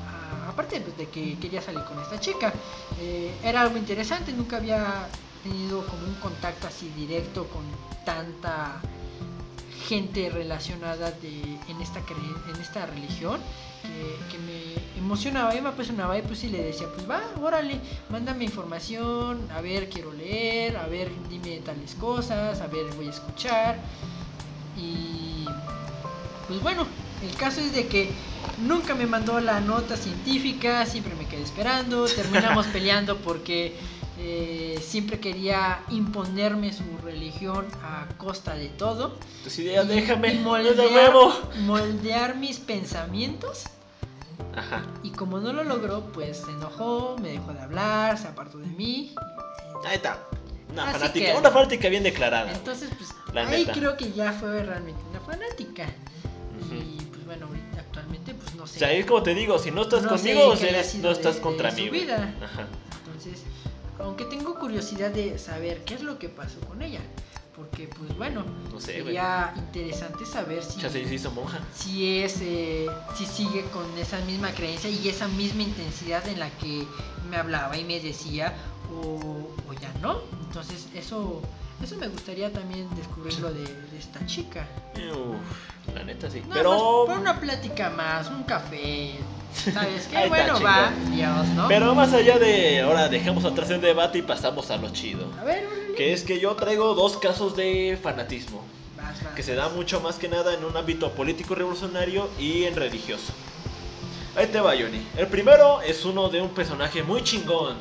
Ah, 0.06 0.50
Aparte 0.50 0.80
pues, 0.80 0.96
de 0.96 1.08
que 1.08 1.36
quería 1.40 1.60
salir 1.60 1.82
con 1.82 2.00
esta 2.00 2.20
chica, 2.20 2.52
eh, 3.00 3.34
era 3.42 3.62
algo 3.62 3.76
interesante, 3.76 4.32
nunca 4.32 4.58
había 4.58 5.08
tenido 5.42 5.84
como 5.86 6.06
un 6.06 6.14
contacto 6.22 6.68
así 6.68 6.88
directo 6.90 7.48
con 7.48 7.64
tanta 8.04 8.80
gente 9.88 10.28
relacionada 10.30 11.10
de, 11.12 11.40
en, 11.68 11.80
esta 11.80 12.00
cre- 12.04 12.54
en 12.54 12.60
esta 12.60 12.84
religión 12.86 13.40
que, 13.82 14.30
que 14.30 14.38
me 14.38 14.98
emocionaba. 14.98 15.54
Y 15.56 15.60
me 15.62 15.70
apasionaba 15.70 16.18
y 16.18 16.22
pues 16.22 16.40
sí 16.40 16.48
le 16.48 16.62
decía 16.62 16.88
pues 16.94 17.08
va, 17.08 17.22
órale, 17.40 17.80
mándame 18.10 18.44
información, 18.44 19.48
a 19.56 19.60
ver, 19.62 19.88
quiero 19.88 20.12
leer, 20.12 20.76
a 20.76 20.86
ver, 20.86 21.10
dime 21.30 21.58
tales 21.64 21.94
cosas, 21.94 22.60
a 22.60 22.66
ver, 22.66 22.84
voy 22.96 23.06
a 23.06 23.10
escuchar. 23.10 23.78
Y 24.76 25.44
pues 26.46 26.62
bueno, 26.62 26.86
el 27.28 27.34
caso 27.36 27.60
es 27.60 27.72
de 27.74 27.86
que 27.88 28.10
nunca 28.58 28.94
me 28.94 29.06
mandó 29.06 29.40
la 29.40 29.60
nota 29.60 29.96
científica, 29.96 30.84
siempre 30.86 31.14
me 31.16 31.26
quedé 31.26 31.42
esperando, 31.42 32.04
terminamos 32.06 32.66
peleando 32.72 33.16
porque 33.16 33.74
eh, 34.18 34.78
siempre 34.82 35.20
quería 35.20 35.80
imponerme 35.90 36.72
su 36.72 36.84
religión 37.04 37.66
a 37.82 38.06
costa 38.16 38.54
de 38.54 38.68
todo. 38.68 39.16
Tus 39.44 39.58
ideas, 39.58 39.84
Y- 39.86 39.88
déjame. 39.88 40.34
y 40.34 40.66
es 40.68 40.76
de 40.76 40.86
huevo. 40.88 41.32
moldear 41.60 42.36
mis 42.36 42.58
pensamientos 42.58 43.64
Ajá. 44.56 44.84
y 45.02 45.10
como 45.10 45.38
no 45.38 45.52
lo 45.52 45.62
logró, 45.64 46.04
pues 46.12 46.38
se 46.38 46.50
enojó, 46.50 47.16
me 47.20 47.30
dejó 47.30 47.52
de 47.52 47.60
hablar, 47.60 48.18
se 48.18 48.28
apartó 48.28 48.58
de 48.58 48.66
mí. 48.66 49.14
Ahí 49.86 49.96
está. 49.96 50.18
Una 50.72 50.82
Así 50.90 50.98
fanática, 50.98 51.32
que- 51.32 51.38
una 51.38 51.50
fanática 51.50 51.88
bien 51.88 52.02
declarada. 52.02 52.52
Entonces, 52.52 52.90
pues 52.98 53.08
La 53.32 53.48
ahí 53.48 53.60
neta. 53.62 53.72
creo 53.72 53.96
que 53.96 54.12
ya 54.12 54.32
fue 54.32 54.62
realmente 54.62 55.00
una 55.10 55.20
fanática. 55.20 55.86
Y 56.70 57.02
pues 57.04 57.24
bueno, 57.24 57.46
ahorita 57.46 57.78
actualmente 57.80 58.34
pues 58.34 58.54
no 58.54 58.64
O 58.64 58.66
sé. 58.66 58.80
sea, 58.80 58.92
es 58.92 59.06
como 59.06 59.22
te 59.22 59.34
digo, 59.34 59.58
si 59.58 59.70
no 59.70 59.82
estás 59.82 60.02
No 60.02 60.08
conmigo, 60.10 60.52
eres- 60.54 60.96
no 60.96 61.10
estás 61.10 61.36
de- 61.36 61.40
contra 61.40 61.70
de 61.70 61.82
mí. 61.82 61.88
vida. 61.88 62.34
Ajá. 62.42 62.66
Entonces, 63.06 63.42
aunque 64.00 64.24
tengo 64.24 64.58
curiosidad 64.58 65.10
de 65.10 65.38
saber 65.38 65.84
qué 65.84 65.94
es 65.94 66.02
lo 66.02 66.18
que 66.18 66.28
pasó 66.28 66.60
con 66.60 66.82
ella. 66.82 67.00
Porque 67.56 67.88
pues 67.88 68.16
bueno, 68.16 68.44
No 68.72 68.80
sé, 68.80 69.02
sería 69.02 69.52
interesante 69.56 70.24
saber 70.24 70.62
si, 70.62 70.80
Ya 70.80 70.88
se 70.88 71.00
hizo 71.00 71.32
monja. 71.32 71.58
si 71.74 72.18
es 72.18 72.38
eh, 72.40 72.86
si 73.16 73.26
sigue 73.26 73.64
con 73.72 73.98
esa 73.98 74.20
misma 74.20 74.52
creencia 74.52 74.88
y 74.88 75.08
esa 75.08 75.26
misma 75.26 75.64
intensidad 75.64 76.26
en 76.28 76.38
la 76.38 76.50
que 76.50 76.86
me 77.28 77.36
hablaba 77.36 77.76
y 77.76 77.82
me 77.82 77.98
decía 77.98 78.54
o, 78.92 79.50
o 79.68 79.72
ya 79.80 79.92
no 80.00 80.20
entonces 80.46 80.86
eso 80.94 81.42
eso 81.82 81.96
me 81.96 82.08
gustaría 82.08 82.52
también 82.52 82.88
descubrirlo 82.96 83.52
de, 83.52 83.64
de 83.64 83.98
esta 83.98 84.24
chica 84.26 84.66
Uf, 84.96 85.94
la 85.94 86.04
neta 86.04 86.30
sí. 86.30 86.40
Nada 86.40 86.54
Pero. 86.54 87.04
por 87.06 87.18
una 87.18 87.40
plática 87.40 87.90
más 87.90 88.28
un 88.28 88.42
café 88.42 89.14
sabes 89.52 90.06
qué 90.08 90.16
Ahí 90.18 90.24
está, 90.24 90.28
bueno 90.28 90.60
va. 90.60 90.90
Dios 91.10 91.46
no 91.48 91.68
Pero 91.68 91.94
más 91.94 92.12
allá 92.12 92.38
de. 92.38 92.80
Ahora 92.80 93.08
dejemos 93.08 93.44
atrás 93.44 93.70
el 93.70 93.80
debate 93.80 94.18
y 94.18 94.22
pasamos 94.22 94.70
a 94.70 94.76
lo 94.76 94.90
chido. 94.90 95.26
a 95.40 95.44
ver. 95.44 95.64
Que 95.96 96.12
es 96.12 96.22
que 96.22 96.38
yo 96.38 96.54
traigo 96.54 96.94
dos 96.94 97.16
casos 97.16 97.56
de 97.56 97.98
fanatismo. 98.00 98.62
Vas, 98.96 99.24
vas, 99.24 99.34
Que 99.34 99.42
se 99.42 99.54
da 99.54 99.68
mucho 99.68 100.00
más 100.00 100.16
que 100.16 100.28
nada 100.28 100.54
en 100.54 100.64
un 100.64 100.76
ámbito 100.76 101.10
político 101.12 101.54
revolucionario 101.54 102.28
y 102.38 102.64
en 102.64 102.76
religioso. 102.76 103.32
Ahí 104.36 104.46
te 104.46 104.60
va, 104.60 104.72
Johnny. 104.72 105.04
El 105.16 105.26
primero 105.26 105.80
es 105.82 106.04
uno 106.04 106.28
de 106.28 106.40
un 106.40 106.50
personaje 106.50 107.02
muy 107.02 107.24
chingón, 107.24 107.76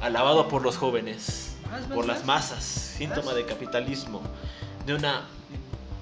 alabado 0.00 0.48
por 0.48 0.62
los 0.62 0.76
jóvenes, 0.78 1.47
Por 1.94 2.06
las 2.06 2.24
masas, 2.24 2.62
síntoma 2.62 3.34
de 3.34 3.44
capitalismo, 3.44 4.22
de 4.86 4.94
una 4.94 5.22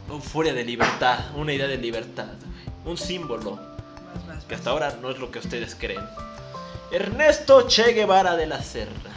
euforia 0.08 0.52
de 0.52 0.64
libertad, 0.64 1.18
una 1.36 1.52
idea 1.52 1.66
de 1.66 1.78
libertad, 1.78 2.32
un 2.84 2.96
símbolo 2.96 3.58
que 4.48 4.54
hasta 4.54 4.70
ahora 4.70 4.96
no 5.02 5.10
es 5.10 5.18
lo 5.18 5.30
que 5.30 5.38
ustedes 5.40 5.74
creen. 5.74 6.04
Ernesto 6.90 7.66
Che 7.66 7.92
Guevara 7.92 8.36
de 8.36 8.46
la 8.46 8.62
Serra. 8.62 9.10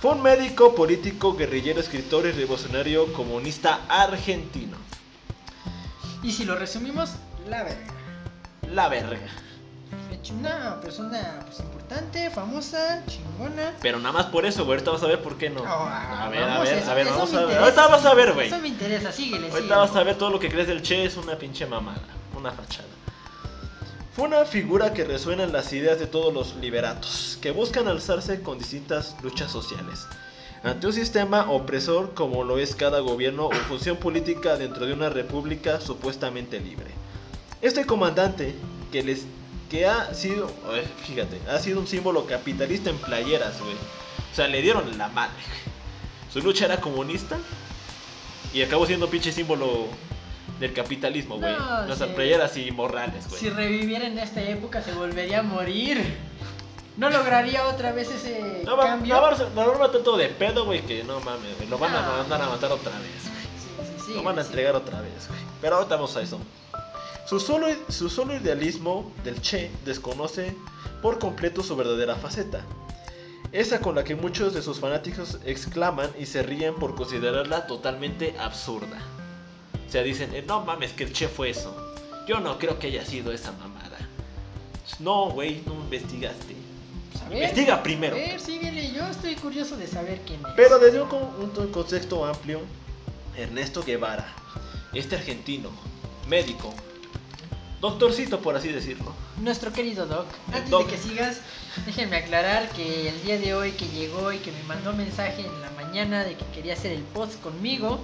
Fue 0.00 0.12
un 0.12 0.22
médico, 0.22 0.74
político, 0.74 1.34
guerrillero, 1.34 1.80
escritor 1.80 2.26
y 2.26 2.32
revolucionario 2.32 3.12
comunista 3.12 3.80
argentino. 3.88 4.76
y 6.22 6.32
si 6.32 6.44
lo 6.44 6.56
resumimos 6.56 7.10
la 7.48 7.64
verga 7.64 7.92
La 8.70 8.88
verga. 8.88 9.28
Una 10.30 10.80
persona 10.80 11.40
pues, 11.46 11.60
importante, 11.60 12.30
famosa, 12.30 13.02
chingona. 13.06 13.74
Pero 13.82 13.98
nada 13.98 14.12
más 14.12 14.26
por 14.26 14.46
eso, 14.46 14.64
güey. 14.64 14.76
Ahorita 14.78 14.92
vas 14.92 15.02
a 15.02 15.06
ver 15.08 15.20
por 15.20 15.36
qué 15.36 15.50
no. 15.50 15.62
Oh, 15.62 15.66
a 15.66 16.28
ver, 16.30 16.42
a 16.44 16.58
ver, 16.60 16.78
eso- 16.78 16.90
a 16.90 16.94
ver, 16.94 17.06
eso 17.06 17.16
vamos 17.16 17.34
a 17.34 17.44
ver. 17.44 17.58
Ahorita 17.58 17.86
vas 17.88 18.04
a 18.04 18.14
ver, 18.14 18.32
güey. 18.32 18.46
Eso 18.46 18.58
me 18.58 18.68
interesa, 18.68 19.10
síguele, 19.12 19.48
Ahorita 19.48 19.56
síguele. 19.58 19.74
vas 19.76 19.96
a 19.96 20.02
ver 20.04 20.16
todo 20.16 20.30
lo 20.30 20.38
que 20.38 20.48
crees 20.48 20.68
del 20.68 20.80
Che 20.82 21.04
es 21.04 21.16
una 21.16 21.36
pinche 21.36 21.66
mamada, 21.66 22.00
una 22.38 22.50
fachada. 22.52 22.88
Fue 24.14 24.26
una 24.26 24.44
figura 24.44 24.92
que 24.92 25.04
resuena 25.04 25.42
en 25.44 25.52
las 25.52 25.72
ideas 25.72 25.98
de 25.98 26.06
todos 26.06 26.32
los 26.32 26.54
liberatos, 26.56 27.38
que 27.42 27.50
buscan 27.50 27.88
alzarse 27.88 28.42
con 28.42 28.58
distintas 28.58 29.16
luchas 29.22 29.50
sociales. 29.50 30.06
ante 30.64 30.86
un 30.86 30.92
sistema 30.92 31.50
opresor 31.50 32.14
como 32.14 32.44
lo 32.44 32.56
es 32.58 32.76
cada 32.76 33.00
gobierno 33.00 33.46
o 33.46 33.50
función 33.50 33.96
política 33.96 34.56
dentro 34.56 34.86
de 34.86 34.92
una 34.92 35.08
república 35.10 35.80
supuestamente 35.80 36.60
libre. 36.60 36.86
Este 37.60 37.84
comandante 37.84 38.54
que 38.92 39.02
les 39.02 39.24
que 39.72 39.86
ha 39.86 40.12
sido, 40.14 40.48
eh, 40.74 40.86
fíjate, 41.06 41.40
ha 41.50 41.58
sido 41.58 41.80
un 41.80 41.86
símbolo 41.86 42.26
capitalista 42.26 42.90
en 42.90 42.98
playeras, 42.98 43.58
güey. 43.58 43.72
O 43.72 44.34
sea, 44.34 44.46
le 44.46 44.60
dieron 44.60 44.98
la 44.98 45.08
madre. 45.08 45.34
Su 46.30 46.40
lucha 46.42 46.66
era 46.66 46.76
comunista 46.78 47.38
y 48.52 48.60
acabó 48.62 48.84
siendo 48.86 49.08
pinche 49.08 49.32
símbolo 49.32 49.86
del 50.60 50.74
capitalismo, 50.74 51.38
güey. 51.38 51.54
No, 51.56 51.86
Nuestras 51.86 52.10
sí. 52.10 52.16
playeras 52.16 52.56
y 52.58 52.70
morrales, 52.70 53.26
güey. 53.28 53.40
Si 53.40 53.48
reviviera 53.48 54.06
en 54.06 54.18
esta 54.18 54.42
época 54.42 54.82
se 54.82 54.92
volvería 54.92 55.40
a 55.40 55.42
morir. 55.42 56.18
No 56.98 57.08
lograría 57.08 57.66
otra 57.66 57.92
vez 57.92 58.10
ese 58.10 58.62
No, 58.66 58.76
cambio. 58.76 59.14
no, 59.14 59.22
va- 59.22 59.36
no, 59.54 59.78
va 59.78 59.90
tanto 59.90 60.18
de 60.18 60.28
pedo, 60.28 60.66
güey, 60.66 60.82
que 60.82 61.02
no 61.04 61.18
mames, 61.20 61.56
güey. 61.56 61.66
Lo 61.70 61.78
van 61.78 61.94
a 61.96 62.02
No. 62.02 62.16
mandar 62.18 62.42
a 62.42 62.48
matar 62.50 62.70
otra 62.72 62.92
vez, 62.98 63.22
güey. 63.22 63.96
Sí, 63.98 64.04
sí, 64.08 64.14
Lo 64.16 64.22
van 64.22 64.38
a 64.38 64.42
entregar 64.42 64.76
otra 64.76 65.00
vez, 65.00 65.26
güey. 65.28 65.40
Pero 65.62 65.76
ahorita 65.76 65.94
vamos 65.96 66.14
a 66.16 66.20
eso. 66.20 66.38
Su 67.32 67.40
solo, 67.40 67.68
su 67.88 68.10
solo 68.10 68.36
idealismo 68.36 69.10
del 69.24 69.40
Che 69.40 69.70
desconoce 69.86 70.54
por 71.00 71.18
completo 71.18 71.62
su 71.62 71.74
verdadera 71.74 72.14
faceta. 72.14 72.62
Esa 73.52 73.80
con 73.80 73.94
la 73.94 74.04
que 74.04 74.14
muchos 74.14 74.52
de 74.52 74.60
sus 74.60 74.78
fanáticos 74.80 75.38
exclaman 75.46 76.10
y 76.20 76.26
se 76.26 76.42
ríen 76.42 76.74
por 76.74 76.94
considerarla 76.94 77.66
totalmente 77.66 78.34
absurda. 78.38 78.98
O 79.88 79.90
sea, 79.90 80.02
dicen, 80.02 80.34
"Eh, 80.34 80.44
no 80.46 80.62
mames, 80.66 80.92
que 80.92 81.04
el 81.04 81.14
Che 81.14 81.26
fue 81.26 81.48
eso. 81.48 81.74
Yo 82.28 82.38
no 82.38 82.58
creo 82.58 82.78
que 82.78 82.88
haya 82.88 83.06
sido 83.06 83.32
esa 83.32 83.52
mamada. 83.52 83.96
No, 84.98 85.30
güey, 85.30 85.62
no 85.64 85.72
investigaste. 85.72 86.54
Pues, 87.12 87.24
a 87.24 87.28
ver, 87.30 87.38
Investiga 87.38 87.82
primero. 87.82 88.14
A 88.14 88.18
ver, 88.18 88.40
síguele. 88.40 88.92
Yo 88.92 89.06
estoy 89.06 89.36
curioso 89.36 89.78
de 89.78 89.86
saber 89.86 90.20
quién 90.26 90.40
es. 90.40 90.52
Pero 90.54 90.78
desde 90.78 91.00
un 91.00 91.08
contexto 91.72 92.26
amplio, 92.26 92.60
Ernesto 93.38 93.82
Guevara, 93.82 94.30
este 94.92 95.16
argentino, 95.16 95.70
médico, 96.28 96.74
doctorcito 97.82 98.40
por 98.40 98.56
así 98.56 98.68
decirlo, 98.68 99.12
Nuestro 99.40 99.72
querido 99.72 100.06
Doc, 100.06 100.26
antes 100.52 100.70
Doc. 100.70 100.86
de 100.86 100.92
que 100.94 100.98
sigas, 101.02 101.40
déjenme 101.84 102.16
aclarar 102.16 102.68
que 102.70 103.08
el 103.08 103.22
día 103.24 103.38
de 103.38 103.54
hoy 103.54 103.72
que 103.72 103.86
llegó 103.88 104.32
y 104.32 104.38
que 104.38 104.52
me 104.52 104.62
mandó 104.62 104.92
mensaje 104.94 105.44
en 105.44 105.60
la 105.60 105.70
mañana 105.72 106.22
de 106.24 106.34
que 106.36 106.44
quería 106.54 106.74
hacer 106.74 106.92
el 106.92 107.02
post 107.02 107.40
conmigo, 107.42 107.98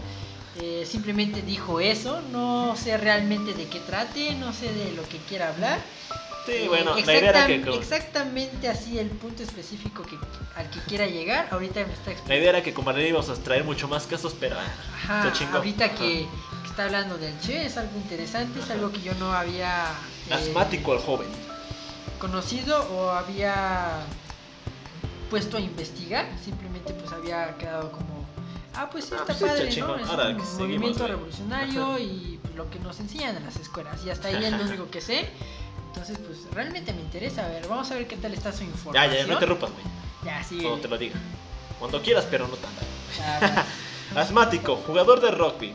eh, 0.61 0.85
simplemente 0.85 1.41
dijo 1.43 1.79
eso, 1.81 2.20
no 2.33 2.74
sé 2.76 2.97
realmente 2.99 3.55
de 3.55 3.66
qué 3.68 3.79
trate, 3.81 4.35
no 4.35 4.53
sé 4.53 4.72
de 4.72 4.93
lo 4.93 5.03
que 5.09 5.18
quiera 5.18 5.49
hablar. 5.51 5.79
Sí, 6.45 6.53
Eh, 6.55 6.64
bueno, 6.66 6.95
la 6.95 7.01
idea 7.01 7.18
era 7.31 7.47
que 7.47 7.61
exactam- 7.61 7.64
con- 7.70 7.79
Exactamente 7.79 8.68
así 8.68 8.99
el 8.99 9.09
punto 9.11 9.43
específico 9.45 10.03
que, 10.03 10.16
al 10.57 10.68
que 10.70 10.81
quiera 10.89 11.07
llegar, 11.07 11.47
ahorita 11.53 11.85
me 11.87 11.93
está 11.93 12.07
la 12.07 12.12
explicando. 12.12 12.35
idea 12.35 12.49
era 12.51 12.62
que 12.62 12.72
como 12.74 12.91
le 12.91 13.07
íbamos 13.09 13.29
a 13.29 13.35
traer 13.35 13.62
mucho 13.64 13.87
más 13.87 14.07
casos, 14.07 14.35
pero 14.41 14.57
ah, 14.59 14.64
Ajá, 15.29 15.33
ahorita 15.53 15.85
Ajá. 15.85 15.95
que 15.95 16.26
está 16.79 16.85
hablando 16.85 17.18
del 17.18 17.37
Che 17.41 17.66
es 17.66 17.76
algo 17.76 17.97
interesante, 17.97 18.61
es 18.61 18.70
algo 18.70 18.93
que 18.93 19.01
yo 19.01 19.12
no 19.14 19.33
había... 19.33 19.87
eh, 20.31 20.35
Asmático 20.35 20.95
el 20.95 21.01
joven. 21.01 21.26
conocido 22.20 22.81
o 22.93 23.11
había 23.11 24.03
puesto 25.29 25.57
a 25.57 25.61
investigar, 25.61 26.26
simplemente 26.45 26.93
pues 26.95 27.11
había 27.12 27.57
quedado 27.59 27.91
como, 27.91 28.24
ah 28.76 28.89
pues 28.93 29.07
sí, 29.07 29.11
Ah, 29.14 29.24
está 29.29 29.35
pues 29.35 29.39
sí, 29.74 29.81
padre. 29.81 29.97
¿no? 29.99 30.05
Es 30.05 30.09
Ahora 30.09 30.29
un 30.29 30.59
movimiento 30.59 30.99
güey. 31.01 31.11
revolucionario 31.11 31.99
y 31.99 32.39
pues, 32.43 32.55
lo 32.55 32.70
que 32.70 32.79
nos 32.79 33.01
enseñan 33.01 33.37
en 33.37 33.45
las 33.45 33.57
escuelas 33.57 33.97
y 34.07 34.11
hasta 34.11 34.29
ahí 34.29 34.45
es 34.45 34.53
lo 34.53 34.62
único 34.68 34.89
que 34.89 35.01
sé. 35.01 35.29
Entonces 35.89 36.16
pues 36.24 36.39
realmente 36.55 36.93
me 36.93 37.01
interesa, 37.01 37.45
a 37.45 37.49
ver, 37.49 37.66
vamos 37.66 37.91
a 37.91 37.95
ver 37.97 38.07
qué 38.07 38.16
tal 38.16 38.33
está 38.35 38.53
su 38.53 38.61
Ya, 38.61 38.66
información. 38.66 39.12
ya, 39.16 39.26
no 39.26 39.33
interrumpas, 39.33 39.70
güey. 39.72 39.85
Ya, 40.24 40.45
sí. 40.45 40.59
Cuando 40.62 40.79
te 40.81 40.87
lo 40.89 40.97
diga. 40.97 41.16
Cuando 41.81 42.01
quieras, 42.03 42.24
pero 42.31 42.47
no 42.47 42.55
tanto. 42.55 42.83
ya. 43.18 43.66
Asmático, 44.20 44.76
jugador 44.87 45.20
de 45.20 45.33
rugby. 45.33 45.74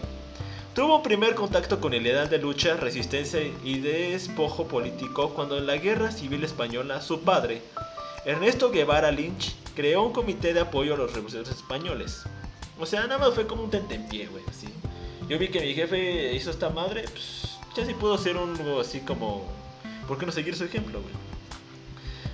Tuvo 0.76 0.96
un 0.98 1.04
primer 1.04 1.36
contacto 1.36 1.80
con 1.80 1.94
el 1.94 2.02
ideal 2.02 2.32
de 2.32 2.40
lucha, 2.40 2.76
resistencia 2.76 3.40
y 3.64 3.78
despojo 3.78 4.68
político 4.68 5.30
cuando 5.36 5.60
en 5.60 5.68
la 5.68 5.78
Guerra 5.78 6.12
Civil 6.12 6.44
Española 6.44 7.00
su 7.00 7.22
padre, 7.22 7.62
Ernesto 8.26 8.72
Guevara 8.72 9.12
Lynch, 9.12 9.54
creó 9.76 10.02
un 10.02 10.12
comité 10.12 10.52
de 10.52 10.62
apoyo 10.62 10.96
a 10.96 10.98
los 10.98 11.14
revolucionarios 11.14 11.56
españoles. 11.56 12.24
O 12.80 12.88
sea, 12.88 13.02
nada 13.02 13.20
más 13.20 13.36
fue 13.36 13.46
como 13.46 13.62
un 13.62 13.70
tentempié, 13.70 14.26
güey, 14.26 14.44
así. 14.50 14.68
Yo 15.30 15.38
vi 15.38 15.50
que 15.50 15.60
mi 15.60 15.76
jefe 15.76 16.34
hizo 16.34 16.50
esta 16.50 16.72
madre, 16.72 17.04
pues 17.04 17.60
ya 17.78 17.86
sí 17.86 17.94
pudo 17.94 18.18
ser 18.18 18.38
un 18.38 18.58
así 18.82 19.02
como... 19.02 19.46
¿Por 20.08 20.18
qué 20.18 20.26
no 20.26 20.32
seguir 20.32 20.56
su 20.56 20.64
ejemplo, 20.64 21.00
güey? 21.02 21.14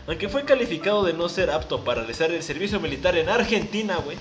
Aunque 0.07 0.29
fue 0.29 0.45
calificado 0.45 1.03
de 1.03 1.11
no 1.11 1.27
ser 1.27 1.49
apto 1.49 1.83
para 1.83 2.01
realizar 2.01 2.31
el 2.31 2.41
servicio 2.41 2.79
militar 2.79 3.17
en 3.17 3.27
Argentina, 3.27 3.97
güey, 3.97 4.17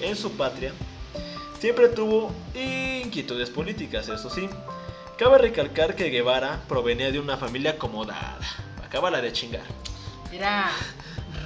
en 0.00 0.16
su 0.16 0.32
patria, 0.32 0.72
siempre 1.60 1.88
tuvo 1.88 2.32
inquietudes 2.54 3.50
políticas, 3.50 4.08
eso 4.08 4.30
sí. 4.30 4.48
Cabe 5.18 5.38
recalcar 5.38 5.94
que 5.94 6.10
Guevara 6.10 6.60
provenía 6.68 7.10
de 7.10 7.18
una 7.18 7.36
familia 7.36 7.72
acomodada. 7.72 8.38
Acábala 8.84 9.20
de 9.20 9.32
chingar. 9.32 9.62
Era 10.32 10.68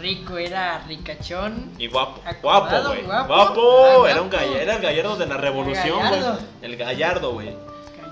rico, 0.00 0.36
era 0.38 0.80
ricachón. 0.88 1.70
Y 1.78 1.86
guapo. 1.86 2.20
Guapo, 2.42 2.88
güey. 2.88 3.02
guapo. 3.02 3.26
Guapo. 3.28 3.84
Ah, 4.06 4.10
Era, 4.10 4.22
un 4.22 4.30
guapo. 4.30 4.44
gall- 4.44 4.56
era 4.56 4.76
el 4.76 4.82
gallardo 4.82 5.16
de 5.16 5.26
la 5.26 5.36
revolución, 5.36 5.98
güey. 5.98 6.10
gallardo. 6.20 6.38
El 6.62 6.76
gallardo, 6.76 7.32
güey. 7.32 7.54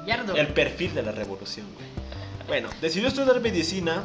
Gallardo. 0.06 0.34
El 0.36 0.48
perfil 0.48 0.94
de 0.94 1.02
la 1.02 1.12
revolución, 1.12 1.66
güey. 1.74 1.86
Bueno, 2.46 2.68
decidió 2.80 3.08
estudiar 3.08 3.40
medicina 3.40 4.02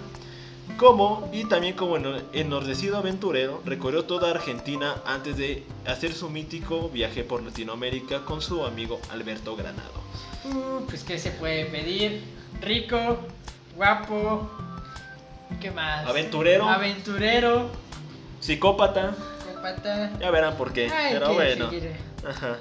como 0.77 1.29
y 1.33 1.45
también 1.45 1.75
como 1.75 1.97
eno- 1.97 2.21
enordecido 2.33 2.97
aventurero, 2.97 3.61
recorrió 3.65 4.05
toda 4.05 4.31
Argentina 4.31 4.95
antes 5.05 5.37
de 5.37 5.63
hacer 5.85 6.13
su 6.13 6.29
mítico 6.29 6.89
viaje 6.89 7.23
por 7.23 7.43
Latinoamérica 7.43 8.25
con 8.25 8.41
su 8.41 8.65
amigo 8.65 8.99
Alberto 9.11 9.55
Granado. 9.55 10.03
Uh, 10.45 10.85
pues 10.87 11.03
qué 11.03 11.19
se 11.19 11.31
puede 11.31 11.65
pedir. 11.65 12.21
Rico, 12.61 13.19
guapo. 13.75 14.49
¿Qué 15.61 15.71
más? 15.71 16.05
Aventurero. 16.07 16.67
Aventurero. 16.67 17.69
Psicópata, 18.39 19.15
Copata. 19.55 20.11
ya 20.19 20.31
verán 20.31 20.57
por 20.57 20.73
qué, 20.73 20.91
pero 21.11 21.33
bueno. 21.33 21.69
seguir. 21.69 21.91
Ajá. 22.27 22.57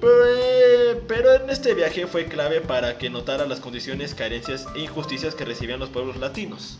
Pero, 0.00 0.26
eh, 0.26 1.02
pero 1.08 1.32
en 1.34 1.48
este 1.50 1.72
viaje 1.74 2.06
fue 2.06 2.26
clave 2.26 2.60
para 2.60 2.98
que 2.98 3.08
notara 3.10 3.46
las 3.46 3.60
condiciones, 3.60 4.14
carencias 4.14 4.66
e 4.74 4.80
injusticias 4.80 5.34
que 5.34 5.44
recibían 5.44 5.78
los 5.80 5.88
pueblos 5.90 6.16
latinos. 6.16 6.78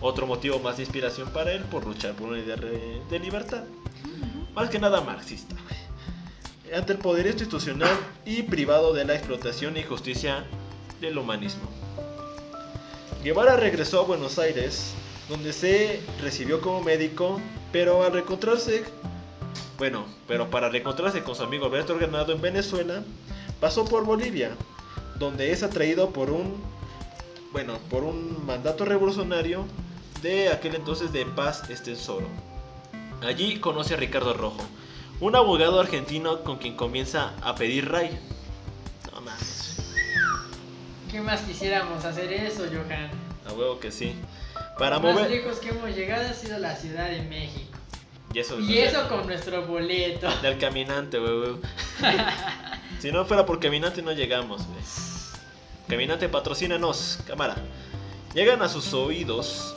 Otro 0.00 0.26
motivo 0.26 0.58
más 0.58 0.76
de 0.76 0.84
inspiración 0.84 1.28
para 1.30 1.52
él 1.52 1.62
por 1.64 1.86
luchar 1.86 2.14
por 2.14 2.28
una 2.28 2.38
idea 2.38 2.56
de 2.56 3.18
libertad. 3.18 3.64
Más 4.54 4.70
que 4.70 4.78
nada 4.78 5.00
marxista. 5.00 5.54
Ante 6.74 6.92
el 6.92 6.98
poder 6.98 7.26
institucional 7.26 7.96
y 8.24 8.42
privado 8.42 8.92
de 8.92 9.04
la 9.04 9.14
explotación 9.14 9.76
e 9.76 9.80
injusticia 9.80 10.44
del 11.00 11.18
humanismo. 11.18 11.68
Guevara 13.22 13.56
regresó 13.56 14.00
a 14.00 14.04
Buenos 14.04 14.38
Aires, 14.38 14.94
donde 15.28 15.52
se 15.52 16.00
recibió 16.22 16.60
como 16.60 16.82
médico, 16.82 17.40
pero 17.72 18.02
al 18.02 18.12
reencontrarse 18.12 18.84
bueno, 19.80 20.04
pero 20.28 20.50
para 20.50 20.68
reencontrarse 20.68 21.22
con 21.22 21.34
su 21.34 21.42
amigo 21.42 21.64
Alberto 21.64 21.96
Granado 21.96 22.34
en 22.34 22.42
Venezuela, 22.42 23.02
pasó 23.60 23.86
por 23.86 24.04
Bolivia, 24.04 24.50
donde 25.18 25.52
es 25.52 25.62
atraído 25.62 26.10
por 26.10 26.30
un, 26.30 26.62
bueno, 27.50 27.78
por 27.88 28.04
un 28.04 28.44
mandato 28.44 28.84
revolucionario 28.84 29.64
de 30.22 30.50
aquel 30.50 30.74
entonces 30.74 31.12
de 31.12 31.24
Paz 31.26 31.68
Estensoro. 31.70 32.26
Allí 33.22 33.58
conoce 33.58 33.94
a 33.94 33.96
Ricardo 33.96 34.34
Rojo, 34.34 34.62
un 35.20 35.36
abogado 35.36 35.80
argentino 35.80 36.42
con 36.42 36.58
quien 36.58 36.76
comienza 36.76 37.34
a 37.42 37.54
pedir 37.54 37.90
ray. 37.90 38.18
No 39.12 39.20
mames, 39.20 39.76
¿Qué 41.10 41.20
más 41.20 41.40
quisiéramos 41.42 42.04
hacer 42.04 42.32
eso, 42.32 42.64
Johan? 42.66 43.10
a 43.46 43.52
huevo 43.52 43.80
que 43.80 43.90
sí. 43.90 44.14
Para 44.78 44.96
Lo 44.96 45.02
más 45.02 45.14
mover... 45.14 45.30
lejos 45.30 45.58
que 45.58 45.70
hemos 45.70 45.94
llegado 45.94 46.28
ha 46.28 46.32
sido 46.34 46.58
la 46.58 46.76
Ciudad 46.76 47.08
de 47.10 47.22
México. 47.22 47.78
Y 48.32 48.38
eso, 48.38 48.60
Y 48.60 48.78
eso 48.78 49.08
con 49.08 49.26
nuestro 49.26 49.66
boleto. 49.66 50.28
Del 50.42 50.58
caminante, 50.58 51.18
güey. 51.18 51.56
si 53.00 53.10
no 53.10 53.24
fuera 53.24 53.44
por 53.44 53.58
caminante 53.58 54.02
no 54.02 54.12
llegamos, 54.12 54.66
güey. 54.66 54.80
Caminante, 55.88 56.28
patrocínanos, 56.28 57.18
cámara. 57.26 57.56
Llegan 58.34 58.62
a 58.62 58.68
sus 58.68 58.94
oídos, 58.94 59.74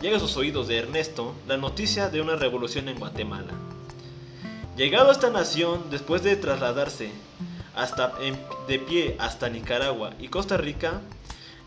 llega 0.00 0.16
a 0.16 0.20
sus 0.20 0.36
oídos 0.36 0.68
de 0.68 0.78
Ernesto 0.78 1.34
la 1.46 1.56
noticia 1.56 2.08
de 2.08 2.20
una 2.20 2.36
revolución 2.36 2.88
en 2.88 2.98
Guatemala. 2.98 3.52
Llegado 4.76 5.08
a 5.08 5.12
esta 5.12 5.30
nación, 5.30 5.84
después 5.90 6.22
de 6.22 6.36
trasladarse 6.36 7.10
de 8.68 8.78
pie 8.78 9.16
hasta 9.18 9.48
Nicaragua 9.48 10.12
y 10.18 10.28
Costa 10.28 10.56
Rica, 10.56 11.00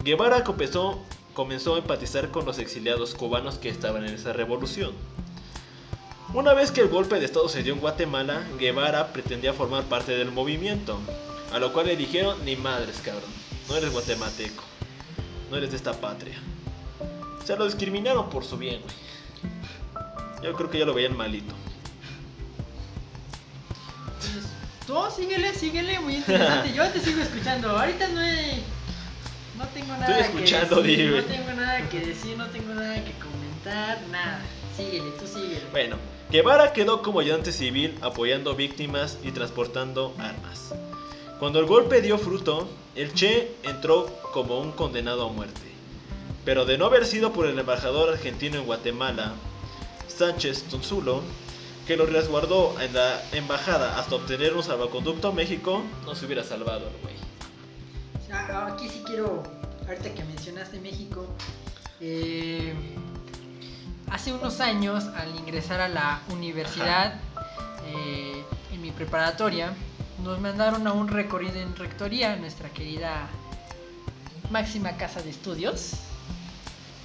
Guevara 0.04 0.44
comenzó, 0.44 1.00
comenzó 1.34 1.76
a 1.76 1.80
empatizar 1.80 2.30
con 2.30 2.46
los 2.46 2.60
exiliados 2.60 3.16
cubanos 3.16 3.56
que 3.56 3.70
estaban 3.70 4.06
en 4.06 4.14
esa 4.14 4.34
revolución. 4.34 4.92
Una 6.34 6.54
vez 6.54 6.72
que 6.72 6.82
el 6.82 6.90
golpe 6.90 7.20
de 7.20 7.26
Estado 7.26 7.50
se 7.50 7.64
dio 7.64 7.74
en 7.74 7.80
Guatemala, 7.80 8.44
Guevara 8.60 9.12
pretendía 9.12 9.54
formar 9.54 9.86
parte 9.86 10.12
del 10.12 10.32
movimiento, 10.32 11.00
a 11.52 11.58
lo 11.58 11.74
cual 11.74 11.88
le 11.88 11.96
dijeron, 11.96 12.38
ni 12.46 12.56
madres, 12.56 13.02
cabrón, 13.04 13.32
no 13.68 13.76
eres 13.76 13.92
guatemalteco, 13.92 14.64
no 15.50 15.58
eres 15.58 15.72
de 15.72 15.78
esta 15.78 15.94
patria. 15.94 16.40
O 17.42 17.46
sea, 17.46 17.56
lo 17.56 17.66
discriminaron 17.66 18.30
por 18.30 18.44
su 18.44 18.58
bien, 18.58 18.82
güey. 18.82 18.96
Yo 20.44 20.54
creo 20.54 20.70
que 20.70 20.80
ya 20.80 20.86
lo 20.86 20.94
veían 20.94 21.18
malito. 21.18 21.54
gustó, 24.90 25.12
síguele, 25.12 25.54
síguele, 25.54 26.00
muy 26.00 26.16
interesante. 26.16 26.74
Yo 26.74 26.88
te 26.90 27.00
sigo 27.00 27.22
escuchando. 27.22 27.70
Ahorita 27.78 28.08
no 28.10 28.22
he. 28.22 28.64
No 29.58 29.68
tengo 29.74 29.94
nada 29.94 30.20
Estoy 30.20 30.42
escuchando, 30.42 30.82
que 30.82 30.88
decir. 30.88 31.06
dime. 31.06 31.22
No 31.22 31.28
tengo 31.28 31.54
nada 31.54 31.90
que 31.90 32.00
decir, 32.00 32.38
no 32.38 32.48
tengo 32.48 32.74
nada 32.74 32.96
que 33.04 33.14
comentar, 33.14 34.00
nada. 34.12 34.42
Síguele, 34.76 35.12
tú 35.20 35.28
síguele. 35.28 35.62
Bueno, 35.72 35.98
Guevara 36.32 36.74
quedó 36.74 37.02
como 37.02 37.20
ayudante 37.20 37.52
civil 37.52 37.98
apoyando 38.02 38.56
víctimas 38.56 39.18
y 39.24 39.32
transportando 39.32 40.16
armas. 40.18 40.74
Cuando 41.40 41.60
el 41.60 41.66
golpe 41.66 42.02
dio 42.02 42.18
fruto, 42.18 42.70
el 42.96 43.14
Che 43.14 43.56
entró 43.64 44.08
como 44.34 44.60
un 44.60 44.72
condenado 44.72 45.28
a 45.28 45.32
muerte. 45.32 45.62
Pero 46.50 46.66
de 46.66 46.80
no 46.80 46.88
haber 46.88 47.06
sido 47.06 47.32
por 47.32 47.46
el 47.46 47.60
embajador 47.60 48.10
argentino 48.10 48.58
en 48.58 48.66
Guatemala, 48.66 49.34
Sánchez 50.08 50.64
Tonzulo, 50.64 51.22
que 51.86 51.96
lo 51.96 52.08
resguardó 52.08 52.76
en 52.82 52.92
la 52.92 53.22
embajada 53.34 54.00
hasta 54.00 54.16
obtener 54.16 54.56
un 54.56 54.64
salvoconducto 54.64 55.28
a 55.28 55.32
México, 55.32 55.84
no 56.06 56.16
se 56.16 56.26
hubiera 56.26 56.44
salvado 56.44 56.88
el 56.88 56.96
güey. 57.04 57.14
Aquí 58.74 58.90
sí 58.90 59.04
quiero, 59.06 59.44
ahorita 59.88 60.16
que 60.16 60.24
mencionaste 60.24 60.80
México, 60.80 61.28
eh, 62.02 62.74
hace 64.10 64.34
unos 64.34 64.60
años 64.60 65.04
al 65.18 65.36
ingresar 65.36 65.82
a 65.82 65.88
la 65.88 66.24
universidad, 66.30 67.20
eh, 67.86 68.44
en 68.74 68.82
mi 68.82 68.90
preparatoria, 68.90 69.76
nos 70.24 70.42
mandaron 70.42 70.88
a 70.88 70.94
un 70.94 71.10
recorrido 71.10 71.60
en 71.60 71.76
rectoría, 71.76 72.36
nuestra 72.38 72.70
querida 72.70 73.30
máxima 74.50 74.98
casa 74.98 75.22
de 75.22 75.30
estudios, 75.30 76.09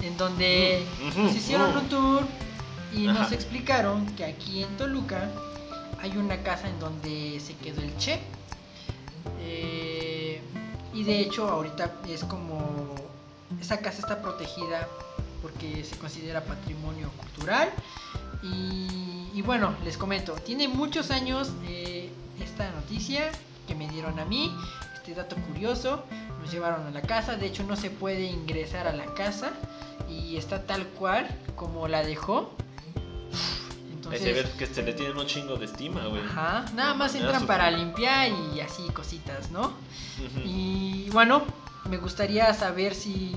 en 0.01 0.17
donde 0.17 0.85
nos 1.15 1.35
hicieron 1.35 1.75
un 1.75 1.89
tour 1.89 2.23
y 2.93 3.07
nos 3.07 3.31
explicaron 3.31 4.05
que 4.15 4.25
aquí 4.25 4.63
en 4.63 4.77
Toluca 4.77 5.29
hay 6.01 6.17
una 6.17 6.41
casa 6.43 6.69
en 6.69 6.79
donde 6.79 7.39
se 7.39 7.55
quedó 7.55 7.81
el 7.81 7.95
Che. 7.97 8.19
Eh, 9.39 10.41
y 10.93 11.03
de 11.03 11.19
hecho 11.19 11.49
ahorita 11.49 11.91
es 12.07 12.23
como 12.23 12.95
esa 13.59 13.79
casa 13.79 13.99
está 13.99 14.21
protegida 14.21 14.87
porque 15.41 15.83
se 15.83 15.97
considera 15.97 16.43
patrimonio 16.43 17.09
cultural. 17.17 17.69
Y, 18.43 19.29
y 19.33 19.41
bueno 19.41 19.75
les 19.83 19.97
comento 19.97 20.33
tiene 20.33 20.67
muchos 20.67 21.09
años 21.09 21.51
eh, 21.67 22.09
esta 22.39 22.69
noticia 22.71 23.31
que 23.67 23.73
me 23.73 23.89
dieron 23.89 24.19
a 24.19 24.25
mí 24.25 24.55
este 24.93 25.15
dato 25.15 25.35
curioso 25.47 26.03
nos 26.41 26.51
llevaron 26.51 26.85
a 26.85 26.91
la 26.91 27.01
casa 27.01 27.35
de 27.35 27.47
hecho 27.47 27.63
no 27.63 27.75
se 27.75 27.89
puede 27.89 28.25
ingresar 28.25 28.87
a 28.87 28.93
la 28.93 29.05
casa 29.15 29.51
y 30.09 30.37
está 30.37 30.65
tal 30.65 30.85
cual 30.87 31.27
como 31.55 31.87
la 31.87 32.03
dejó 32.03 32.51
Ahí 34.11 34.19
se 34.19 34.33
ve 34.33 34.45
que 34.57 34.67
se 34.67 34.83
le 34.83 34.93
tienen 34.93 35.17
un 35.17 35.25
chingo 35.25 35.55
de 35.57 35.65
estima, 35.65 36.05
güey. 36.05 36.21
Ajá, 36.23 36.65
nada 36.75 36.93
más 36.93 37.15
entran 37.15 37.47
para 37.47 37.71
limpiar 37.71 38.29
y 38.53 38.59
así 38.59 38.87
cositas, 38.89 39.51
¿no? 39.51 39.73
Y 40.43 41.09
bueno, 41.11 41.43
me 41.89 41.97
gustaría 41.97 42.53
saber 42.53 42.93
si 42.93 43.35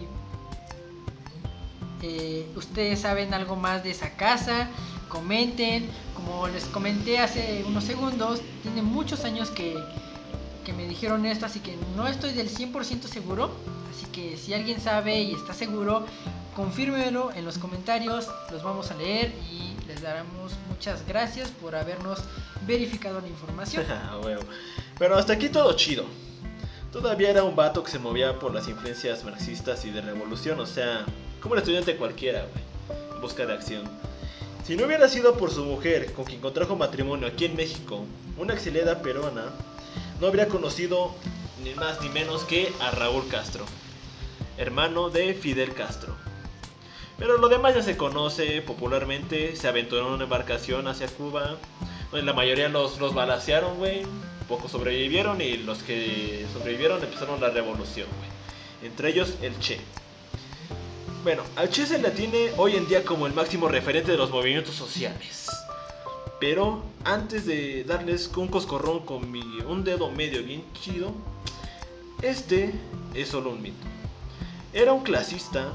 eh, 2.03 2.47
ustedes 2.55 3.01
saben 3.01 3.35
algo 3.35 3.57
más 3.57 3.83
de 3.83 3.91
esa 3.91 4.17
casa, 4.17 4.69
comenten. 5.09 5.89
Como 6.15 6.49
les 6.49 6.65
comenté 6.67 7.19
hace 7.19 7.65
unos 7.67 7.85
segundos, 7.85 8.43
tiene 8.63 8.83
muchos 8.83 9.25
años 9.25 9.51
que, 9.51 9.75
que 10.69 10.75
me 10.75 10.87
dijeron 10.87 11.25
esto, 11.25 11.47
así 11.47 11.61
que 11.61 11.79
no 11.97 12.07
estoy 12.07 12.35
del 12.35 12.51
100% 12.51 13.05
seguro. 13.05 13.51
Así 13.91 14.05
que 14.13 14.37
si 14.37 14.53
alguien 14.53 14.83
sabe 14.83 15.19
y 15.19 15.33
está 15.33 15.55
seguro, 15.55 16.05
confírmelo 16.55 17.33
en 17.33 17.47
los 17.47 17.57
comentarios, 17.57 18.29
los 18.53 18.63
vamos 18.63 18.91
a 18.91 18.95
leer 18.95 19.33
y 19.51 19.75
les 19.89 20.03
daremos 20.03 20.53
muchas 20.69 21.07
gracias 21.09 21.49
por 21.49 21.75
habernos 21.75 22.19
verificado 22.67 23.23
la 23.23 23.29
información. 23.29 23.87
Ah, 23.91 24.21
huevo. 24.23 24.43
Pero 24.99 25.17
hasta 25.17 25.33
aquí 25.33 25.49
todo 25.49 25.73
chido. 25.73 26.05
Todavía 26.93 27.31
era 27.31 27.45
un 27.45 27.57
vato 27.57 27.83
que 27.83 27.91
se 27.91 27.99
movía 27.99 28.39
por 28.39 28.53
las 28.53 28.69
influencias 28.69 29.25
marxistas 29.25 29.87
y 29.87 29.91
de 29.91 30.03
revolución, 30.03 30.61
o 30.61 30.67
sea, 30.67 31.07
como 31.41 31.55
un 31.55 31.61
estudiante 31.61 31.97
cualquiera, 31.97 32.41
güey, 32.43 33.01
en 33.15 33.21
busca 33.23 33.47
de 33.47 33.55
acción. 33.55 33.85
Si 34.67 34.77
no 34.77 34.85
hubiera 34.85 35.09
sido 35.09 35.39
por 35.39 35.51
su 35.51 35.65
mujer, 35.65 36.13
con 36.13 36.27
quien 36.27 36.43
contrajo 36.43 36.77
matrimonio 36.77 37.27
aquí 37.27 37.47
en 37.47 37.57
México, 37.57 38.05
una 38.37 38.53
exiliada 38.53 39.01
peruana, 39.01 39.47
no 40.21 40.27
habría 40.27 40.49
conocido 40.49 41.15
ni 41.63 41.75
más 41.75 42.01
ni 42.01 42.09
menos 42.09 42.45
que 42.45 42.73
a 42.81 42.91
Raúl 42.91 43.29
Castro, 43.29 43.65
hermano 44.57 45.11
de 45.11 45.35
Fidel 45.35 45.75
Castro. 45.75 46.17
Pero 47.19 47.39
lo 47.39 47.49
demás 47.49 47.75
ya 47.75 47.83
se 47.83 47.97
conoce 47.97 48.63
popularmente, 48.63 49.57
se 49.57 49.69
aventuró 49.69 50.07
en 50.07 50.15
una 50.15 50.25
embarcación 50.25 50.87
hacia 50.87 51.09
Cuba, 51.09 51.57
donde 52.11 52.25
la 52.25 52.33
mayoría 52.33 52.69
los, 52.69 53.01
los 53.01 53.15
balacearon, 53.15 53.77
güey, 53.79 54.03
pocos 54.49 54.71
sobrevivieron 54.71 55.41
y 55.41 55.57
los 55.59 55.83
que 55.83 56.47
sobrevivieron 56.53 57.03
empezaron 57.03 57.41
la 57.41 57.51
revolución, 57.51 58.09
güey. 58.19 58.91
Entre 58.91 59.11
ellos 59.11 59.35
el 59.43 59.59
Che. 59.59 59.81
Bueno, 61.25 61.43
al 61.57 61.71
Che 61.71 61.87
se 61.87 61.99
le 61.99 62.11
tiene 62.11 62.53
hoy 62.57 62.77
en 62.77 62.87
día 62.87 63.05
como 63.05 63.27
el 63.27 63.35
máximo 63.35 63.69
referente 63.69 64.13
de 64.13 64.17
los 64.17 64.31
movimientos 64.31 64.77
sociales. 64.77 65.49
Pero 66.41 66.85
antes 67.05 67.47
de 67.47 67.83
darles 67.85 68.31
un 68.37 68.47
coscorrón 68.49 69.01
con 69.01 69.31
mi, 69.31 69.43
un 69.67 69.83
dedo 69.83 70.11
medio 70.11 70.43
bien 70.45 70.65
chido, 70.73 71.13
este 72.23 72.73
es 73.15 73.29
solo 73.29 73.51
un 73.51 73.61
mito. 73.61 73.87
Era 74.73 74.93
un 74.93 75.03
clasista, 75.03 75.73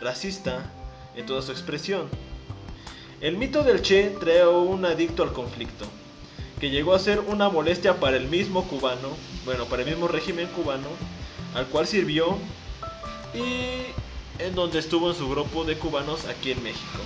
racista 0.00 0.72
en 1.14 1.26
toda 1.26 1.40
su 1.42 1.52
expresión. 1.52 2.08
El 3.20 3.36
mito 3.36 3.62
del 3.62 3.82
Che 3.82 4.16
trae 4.18 4.44
un 4.46 4.84
adicto 4.84 5.22
al 5.22 5.32
conflicto, 5.32 5.86
que 6.58 6.70
llegó 6.70 6.94
a 6.94 6.98
ser 6.98 7.20
una 7.20 7.48
molestia 7.48 8.00
para 8.00 8.16
el 8.16 8.26
mismo 8.26 8.64
cubano, 8.64 9.10
bueno, 9.44 9.66
para 9.66 9.82
el 9.82 9.88
mismo 9.88 10.08
régimen 10.08 10.48
cubano, 10.48 10.88
al 11.54 11.66
cual 11.66 11.86
sirvió 11.86 12.38
y 13.34 14.42
en 14.42 14.54
donde 14.56 14.80
estuvo 14.80 15.10
en 15.10 15.16
su 15.16 15.28
grupo 15.28 15.62
de 15.64 15.78
cubanos 15.78 16.24
aquí 16.26 16.50
en 16.50 16.62
México 16.64 16.98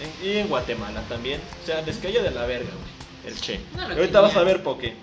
en- 0.00 0.26
y 0.28 0.36
en 0.38 0.48
Guatemala 0.48 1.02
también. 1.08 1.40
O 1.62 1.66
sea, 1.66 1.82
les 1.82 1.96
caía 1.98 2.22
de 2.22 2.30
la 2.30 2.46
verga, 2.46 2.70
güey, 2.70 3.32
el 3.34 3.40
Che. 3.40 3.60
No 3.76 3.82
ahorita 3.82 4.20
vas 4.20 4.36
a 4.36 4.42
ver 4.42 4.62
por 4.62 4.78
qué. 4.78 4.94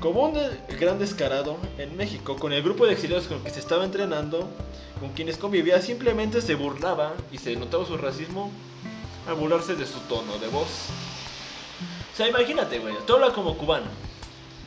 Como 0.00 0.22
un 0.24 0.38
gran 0.80 0.98
descarado 0.98 1.56
en 1.78 1.96
México, 1.96 2.36
con 2.36 2.52
el 2.52 2.62
grupo 2.62 2.86
de 2.86 2.92
exiliados 2.94 3.26
con 3.28 3.42
que 3.44 3.50
se 3.50 3.60
estaba 3.60 3.84
entrenando, 3.84 4.50
con 4.98 5.10
quienes 5.12 5.36
convivía, 5.36 5.80
simplemente 5.80 6.40
se 6.40 6.54
burlaba 6.56 7.12
y 7.30 7.38
se 7.38 7.54
notaba 7.54 7.86
su 7.86 7.96
racismo 7.96 8.50
al 9.28 9.34
burlarse 9.34 9.76
de 9.76 9.86
su 9.86 10.00
tono 10.00 10.38
de 10.38 10.48
voz. 10.48 10.68
O 12.12 12.16
sea, 12.16 12.28
imagínate, 12.28 12.78
güey, 12.80 12.94
tú 13.06 13.14
hablas 13.14 13.30
como 13.32 13.56
cubano. 13.56 13.86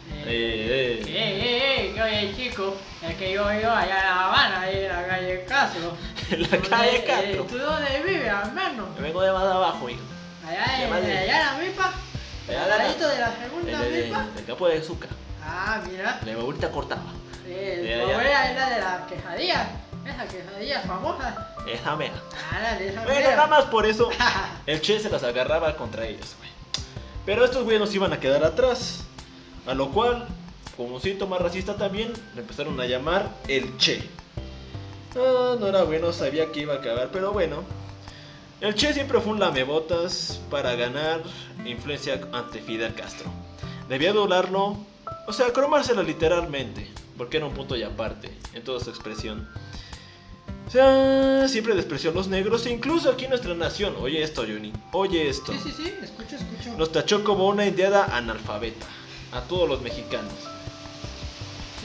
Eh, 0.10 0.24
Eh, 0.28 1.04
eh. 1.06 1.08
¡Ey, 1.08 1.42
ey, 1.42 1.88
ey! 1.88 1.94
que 1.94 2.02
Oye, 2.02 2.34
chico, 2.38 2.76
es 3.02 3.16
que 3.16 3.34
yo 3.34 3.48
vivo 3.50 3.72
allá 3.72 3.82
en 3.84 3.90
La 3.90 4.26
Habana, 4.28 4.62
ahí 4.62 4.78
en 4.78 4.88
la 4.90 5.08
calle 5.08 5.46
Castro. 5.48 5.92
En 6.32 6.42
la 6.52 6.58
calle 6.58 7.04
Castro. 7.06 7.44
¿Tú 7.46 7.58
dónde 7.58 8.02
vives, 8.06 8.26
hermano? 8.28 8.88
Me 8.96 9.02
vengo 9.02 9.22
de 9.22 9.32
más 9.32 9.44
abajo, 9.44 9.90
hijo. 9.90 10.02
Allá 10.48 10.84
en, 10.84 10.94
allá 10.94 11.44
la 11.54 11.58
milpa. 11.60 11.94
Allá 12.48 12.68
la- 12.68 12.78
ladito 12.78 13.08
de 13.08 13.20
la 13.20 13.28
El, 13.28 13.40
segunda 13.50 13.86
el- 13.86 13.96
el- 13.96 14.46
campo 14.46 14.68
de 14.68 14.78
azúcar. 14.78 15.10
Ah, 15.44 15.82
mira. 15.90 16.20
La 16.26 16.34
abuelita 16.34 16.72
cortaba. 16.72 17.02
Ya, 17.48 18.04
tu 18.04 18.10
abuela 18.12 18.50
es 18.50 18.56
la 18.56 18.70
de 18.70 18.82
la 18.82 19.06
quesadilla. 19.08 19.68
Esa 20.06 20.26
quesadilla 20.28 20.82
famosa. 20.82 21.54
Esa 21.68 21.96
mea. 21.96 22.12
Ah, 22.52 22.78
esa 22.80 23.04
Bueno, 23.04 23.30
nada 23.32 23.48
más 23.48 23.66
por 23.66 23.86
eso 23.86 24.10
el 24.68 24.82
Che 24.82 25.00
se 25.00 25.10
las 25.10 25.24
agarraba 25.24 25.76
contra 25.76 26.06
ellos, 26.06 26.36
güey. 26.38 26.50
Pero 27.26 27.44
estos 27.46 27.64
güeyes 27.64 27.80
nos 27.82 27.94
iban 27.96 28.14
a 28.14 28.20
quedar 28.20 28.44
atrás. 28.44 29.02
A 29.66 29.74
lo 29.74 29.90
cual, 29.92 30.28
como 30.78 30.96
un 30.96 31.02
síntoma 31.02 31.40
racista 31.40 31.76
también, 31.76 32.14
le 32.36 32.42
empezaron 32.42 32.80
a 32.80 32.86
llamar 32.86 33.30
el 33.48 33.76
Che. 33.78 34.08
Ah, 35.16 35.56
no 35.60 35.68
era 35.68 35.84
bueno, 35.84 36.12
sabía 36.12 36.52
que 36.52 36.62
iba 36.62 36.74
a 36.74 36.78
acabar, 36.78 37.10
pero 37.12 37.32
bueno. 37.32 37.64
El 38.62 38.76
Che 38.76 38.94
siempre 38.94 39.20
fue 39.20 39.34
un 39.34 39.40
lamebotas 39.40 40.40
para 40.50 40.76
ganar 40.76 41.22
influencia 41.66 42.22
ante 42.32 42.62
Fidel 42.62 42.94
Castro. 42.94 43.30
Debía 43.90 44.14
doblarlo, 44.14 44.78
o 45.28 45.34
sea, 45.34 45.52
cromárselo 45.52 46.04
literalmente, 46.04 46.88
porque 47.18 47.38
era 47.38 47.46
un 47.46 47.54
punto 47.54 47.76
y 47.76 47.84
aparte 47.84 48.32
en 48.54 48.64
toda 48.64 48.80
su 48.80 48.90
expresión. 48.90 49.48
O 50.68 50.72
sea, 50.72 51.48
siempre 51.48 51.76
despreció 51.76 52.10
a 52.10 52.14
los 52.14 52.28
negros, 52.28 52.66
e 52.66 52.72
incluso 52.72 53.12
aquí 53.12 53.26
en 53.26 53.32
nuestra 53.32 53.54
nación. 53.54 53.96
Oye 54.00 54.24
esto, 54.24 54.42
Johnny, 54.42 54.74
oye 54.94 55.30
esto. 55.30 55.54
Sí, 55.54 55.60
sí, 55.64 55.72
sí, 55.72 55.94
escucho, 56.02 56.36
escucho. 56.36 56.78
Nos 56.78 56.92
tachó 56.92 57.24
como 57.24 57.48
una 57.48 57.66
indiada 57.68 58.06
analfabeta 58.16 58.88
a 59.32 59.42
todos 59.42 59.70
los 59.70 59.82
mexicanos. 59.82 60.34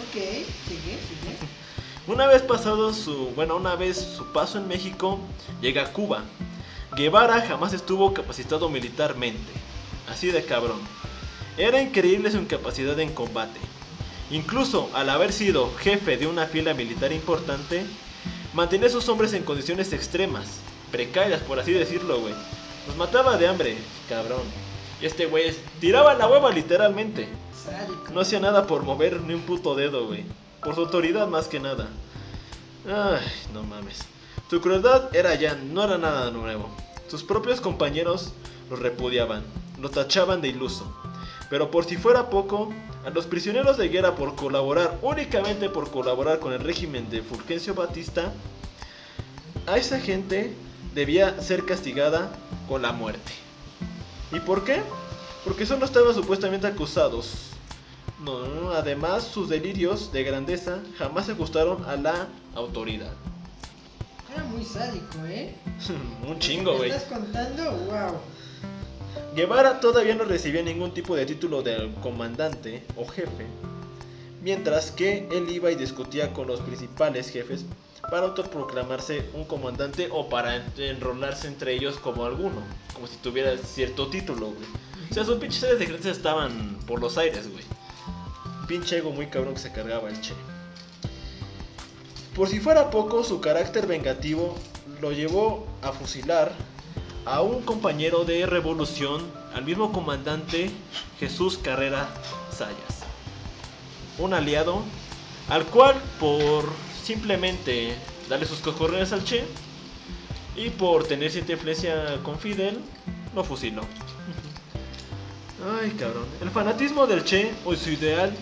Ok, 0.09 0.15
sigue, 0.15 0.47
sigue. 0.67 1.60
Una 2.07 2.27
vez 2.27 2.41
pasado 2.41 2.95
su, 2.95 3.31
bueno, 3.37 3.57
una 3.57 3.77
vez 3.77 3.99
su 3.99 4.25
paso 4.33 4.57
en 4.57 4.67
México, 4.67 5.19
llega 5.61 5.83
a 5.83 5.93
Cuba. 5.93 6.23
Guevara 6.97 7.43
jamás 7.47 7.75
estuvo 7.75 8.15
capacitado 8.15 8.71
militarmente, 8.71 9.53
así 10.09 10.31
de 10.31 10.43
cabrón. 10.43 10.81
Era 11.59 11.81
increíble 11.81 12.31
su 12.31 12.39
incapacidad 12.39 12.99
en 12.99 13.13
combate. 13.13 13.61
Incluso 14.31 14.89
al 14.95 15.11
haber 15.11 15.31
sido 15.31 15.71
jefe 15.77 16.17
de 16.17 16.27
una 16.27 16.47
fila 16.47 16.73
militar 16.73 17.13
importante, 17.13 17.85
mantenía 18.55 18.89
a 18.89 18.91
sus 18.91 19.09
hombres 19.11 19.35
en 19.35 19.43
condiciones 19.43 19.93
extremas, 19.93 20.61
precarias 20.91 21.43
por 21.43 21.61
así 21.61 21.73
decirlo, 21.73 22.19
güey. 22.21 22.35
Los 22.87 22.97
mataba 22.97 23.37
de 23.37 23.47
hambre, 23.47 23.77
cabrón. 24.09 24.43
Y 25.03 25.07
este 25.07 25.27
güey 25.27 25.55
tiraba 25.81 26.15
la 26.15 26.29
hueva 26.29 26.51
literalmente. 26.51 27.29
No 28.15 28.23
hacía 28.23 28.41
nada 28.41 28.67
por 28.67 28.85
mover 28.85 29.21
ni 29.21 29.35
un 29.35 29.43
puto 29.43 29.75
dedo, 29.75 30.07
güey. 30.07 30.25
Por 30.63 30.75
su 30.75 30.83
autoridad 30.83 31.27
más 31.27 31.49
que 31.49 31.59
nada. 31.59 31.89
Ay, 32.87 33.27
no 33.55 33.63
mames. 33.63 34.01
Su 34.51 34.61
crueldad 34.61 35.15
era 35.15 35.35
ya, 35.35 35.55
no 35.55 35.85
era 35.85 35.97
nada 35.97 36.31
nuevo. 36.31 36.69
Sus 37.09 37.23
propios 37.23 37.61
compañeros 37.61 38.33
lo 38.69 38.77
repudiaban, 38.77 39.43
lo 39.81 39.91
tachaban 39.91 40.41
de 40.41 40.49
iluso. 40.49 40.93
Pero 41.49 41.71
por 41.71 41.85
si 41.85 41.97
fuera 41.97 42.31
poco, 42.31 42.73
a 43.05 43.11
los 43.11 43.27
prisioneros 43.27 43.79
de 43.79 43.89
guerra 43.89 44.15
por 44.15 44.37
colaborar, 44.37 44.99
únicamente 45.03 45.71
por 45.71 45.91
colaborar 45.91 46.39
con 46.39 46.53
el 46.53 46.61
régimen 46.61 47.09
de 47.11 47.23
Fulgencio 47.23 47.75
Batista, 47.75 48.33
a 49.67 49.77
esa 49.79 49.99
gente 49.99 50.55
debía 50.95 51.41
ser 51.41 51.65
castigada 51.65 52.31
con 52.69 52.83
la 52.83 52.93
muerte. 52.93 53.33
¿Y 54.33 54.41
por 54.41 54.65
qué? 54.65 54.83
Porque 55.45 55.67
solo 55.67 55.87
estaban 55.87 56.15
supuestamente 56.15 56.67
acusados. 56.67 57.50
No, 58.25 58.71
además 58.73 59.25
sus 59.25 59.49
delirios 59.49 60.13
de 60.13 60.23
grandeza 60.25 60.81
jamás 60.99 61.27
se 61.27 61.33
ajustaron 61.33 61.85
a 61.87 61.97
la 61.97 62.29
autoridad. 62.55 63.13
Era 64.35 64.45
muy 64.45 64.65
sádico, 64.65 65.19
¿eh? 65.27 65.55
Un 66.29 66.39
chingo, 66.39 66.73
¿Me 66.73 66.79
güey. 66.79 66.91
estás 66.91 67.05
contando? 67.19 67.65
¡Wow! 67.73 68.21
Guevara 69.35 69.81
todavía 69.81 70.15
no 70.15 70.25
recibía 70.25 70.63
ningún 70.63 70.93
tipo 70.93 71.17
de 71.17 71.25
título 71.27 71.63
de 71.63 71.91
comandante 72.03 72.85
o 72.97 73.07
jefe, 73.07 73.47
mientras 74.43 74.91
que 74.91 75.27
él 75.33 75.49
iba 75.51 75.71
y 75.71 75.75
discutía 75.77 76.33
con 76.33 76.47
los 76.47 76.61
principales 76.61 77.31
jefes 77.31 77.65
para 78.11 78.27
autoproclamarse 78.27 79.25
un 79.35 79.45
comandante 79.45 80.09
o 80.13 80.29
para 80.29 80.57
en- 80.57 80.65
enrolarse 80.79 81.49
entre 81.49 81.75
ellos 81.75 81.97
como 81.99 82.25
alguno, 82.25 82.61
como 82.95 83.07
si 83.07 83.17
tuviera 83.17 83.57
cierto 83.59 84.09
título, 84.09 84.47
güey. 84.47 84.69
O 85.11 85.15
sea, 85.15 85.25
sus 85.25 85.39
pinches 85.39 85.63
áreas 85.65 85.79
de 85.81 85.87
creencia 85.87 86.13
estaban 86.13 86.79
por 86.87 87.01
los 87.01 87.19
aires, 87.19 87.51
güey. 87.51 87.65
Pinche 88.71 88.99
ego 88.99 89.11
muy 89.11 89.27
cabrón 89.27 89.55
que 89.55 89.61
se 89.61 89.73
cargaba 89.73 90.09
el 90.09 90.21
che. 90.21 90.33
Por 92.37 92.49
si 92.49 92.61
fuera 92.61 92.89
poco, 92.89 93.25
su 93.25 93.41
carácter 93.41 93.89
vengativo 93.89 94.55
lo 95.01 95.11
llevó 95.11 95.67
a 95.83 95.91
fusilar 95.91 96.53
a 97.25 97.41
un 97.41 97.63
compañero 97.63 98.25
de 98.25 98.47
revolución, 98.47 99.29
al 99.57 99.65
mismo 99.65 99.91
comandante 99.91 100.71
Jesús 101.19 101.59
Carrera 101.59 102.15
Sayas. 102.57 103.01
Un 104.19 104.35
aliado 104.35 104.85
al 105.49 105.65
cual 105.65 105.97
por 106.21 106.65
simplemente 107.03 107.97
darle 108.29 108.47
sus 108.47 108.61
cojones 108.61 109.13
al 109.13 109.25
Che 109.25 109.43
y 110.55 110.71
por 110.71 111.09
tener 111.09 111.33
cierta 111.33 111.55
influencia 111.55 112.23
con 112.23 112.39
Fidel, 112.39 112.79
lo 113.35 113.43
fusiló. 113.43 113.83
Ay, 115.83 115.91
cabrón. 115.99 116.27
El 116.41 116.51
fanatismo 116.51 117.09
del 117.09 117.25
Che 117.25 117.51
o 117.65 117.75
su 117.75 117.91
ideal 117.91 118.33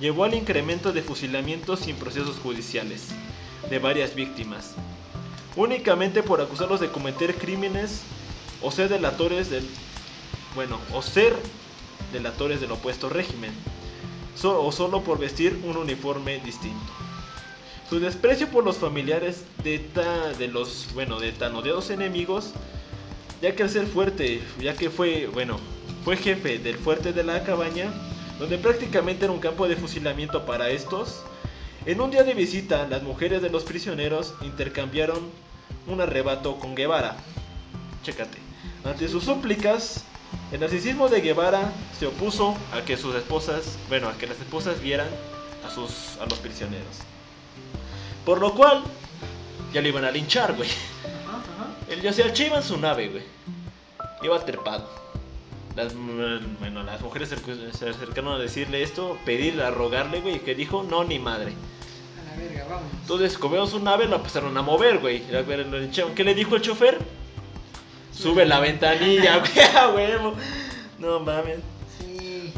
llevó 0.00 0.24
al 0.24 0.34
incremento 0.34 0.92
de 0.92 1.02
fusilamientos 1.02 1.80
sin 1.80 1.96
procesos 1.96 2.36
judiciales 2.38 3.08
de 3.70 3.78
varias 3.78 4.14
víctimas, 4.14 4.72
únicamente 5.56 6.22
por 6.22 6.40
acusarlos 6.40 6.80
de 6.80 6.88
cometer 6.90 7.34
crímenes 7.36 8.02
o 8.62 8.70
ser 8.70 8.88
delatores 8.88 9.50
del 9.50 9.66
bueno, 10.54 10.78
o 10.92 11.02
ser 11.02 11.34
delatores 12.12 12.60
del 12.60 12.70
opuesto 12.72 13.08
régimen, 13.08 13.50
o 14.42 14.70
solo 14.72 15.02
por 15.02 15.18
vestir 15.18 15.58
un 15.64 15.76
uniforme 15.76 16.38
distinto. 16.40 16.92
Su 17.88 17.98
desprecio 18.00 18.48
por 18.48 18.64
los 18.64 18.76
familiares 18.78 19.44
de, 19.62 19.78
ta- 19.78 20.32
de 20.32 20.48
los, 20.48 20.88
bueno, 20.94 21.18
de 21.20 21.32
tan 21.32 21.54
odiados 21.54 21.90
enemigos, 21.90 22.52
ya 23.42 23.54
que 23.54 23.62
al 23.64 23.70
ser 23.70 23.86
fuerte, 23.86 24.42
ya 24.60 24.74
que 24.74 24.90
fue, 24.90 25.26
bueno, 25.26 25.58
fue 26.04 26.16
jefe 26.16 26.58
del 26.58 26.76
fuerte 26.76 27.12
de 27.12 27.24
la 27.24 27.42
cabaña, 27.44 27.92
donde 28.38 28.58
prácticamente 28.58 29.24
era 29.24 29.32
un 29.32 29.40
campo 29.40 29.68
de 29.68 29.76
fusilamiento 29.76 30.44
para 30.44 30.70
estos, 30.70 31.22
en 31.86 32.00
un 32.00 32.10
día 32.10 32.24
de 32.24 32.32
visita, 32.32 32.86
las 32.88 33.02
mujeres 33.02 33.42
de 33.42 33.50
los 33.50 33.64
prisioneros 33.64 34.34
intercambiaron 34.40 35.18
un 35.86 36.00
arrebato 36.00 36.58
con 36.58 36.74
Guevara. 36.74 37.16
Chécate. 38.02 38.38
Ante 38.84 39.06
sus 39.06 39.24
súplicas, 39.24 40.04
el 40.50 40.60
narcisismo 40.60 41.10
de 41.10 41.20
Guevara 41.20 41.72
se 41.98 42.06
opuso 42.06 42.56
a 42.72 42.82
que 42.86 42.96
sus 42.96 43.14
esposas, 43.14 43.76
bueno, 43.90 44.08
a 44.08 44.16
que 44.16 44.26
las 44.26 44.40
esposas 44.40 44.80
vieran 44.80 45.08
a 45.66 45.70
sus 45.70 46.16
a 46.22 46.26
los 46.26 46.38
prisioneros. 46.38 47.00
Por 48.24 48.40
lo 48.40 48.54
cual 48.54 48.82
ya 49.74 49.82
le 49.82 49.90
iban 49.90 50.06
a 50.06 50.10
linchar, 50.10 50.54
güey. 50.54 50.70
Él 51.90 52.00
ya 52.00 52.32
Che 52.32 52.46
iba 52.46 52.56
en 52.56 52.62
su 52.62 52.78
nave, 52.78 53.08
güey. 53.08 53.24
Iba 54.22 54.42
trepado. 54.42 54.88
Las, 55.76 55.94
mm, 55.94 56.58
bueno, 56.60 56.82
las 56.84 57.00
mujeres 57.00 57.30
se 57.30 57.88
acercaron 57.88 58.34
a 58.34 58.38
decirle 58.38 58.82
esto, 58.82 59.18
pedirle, 59.24 59.64
a 59.64 59.70
rogarle, 59.70 60.20
güey, 60.20 60.40
que 60.40 60.54
dijo, 60.54 60.84
no, 60.84 61.02
ni 61.04 61.18
madre. 61.18 61.52
A 62.20 62.30
la 62.30 62.42
verga, 62.42 62.66
vamos. 62.70 62.92
Entonces, 63.00 63.36
como 63.36 63.52
vieron 63.52 63.68
su 63.68 63.80
nave, 63.80 64.06
lo 64.06 64.16
empezaron 64.16 64.56
a 64.56 64.62
mover, 64.62 64.98
güey. 64.98 65.22
¿Qué 66.14 66.24
le 66.24 66.34
dijo 66.34 66.56
el 66.56 66.62
chofer? 66.62 66.98
Sube 68.12 68.46
la 68.46 68.60
ventanilla, 68.60 69.38
güey, 69.40 69.76
a 69.76 69.88
huevo. 69.88 70.34
No 70.98 71.18
mames. 71.20 71.58
Sí. 71.98 72.52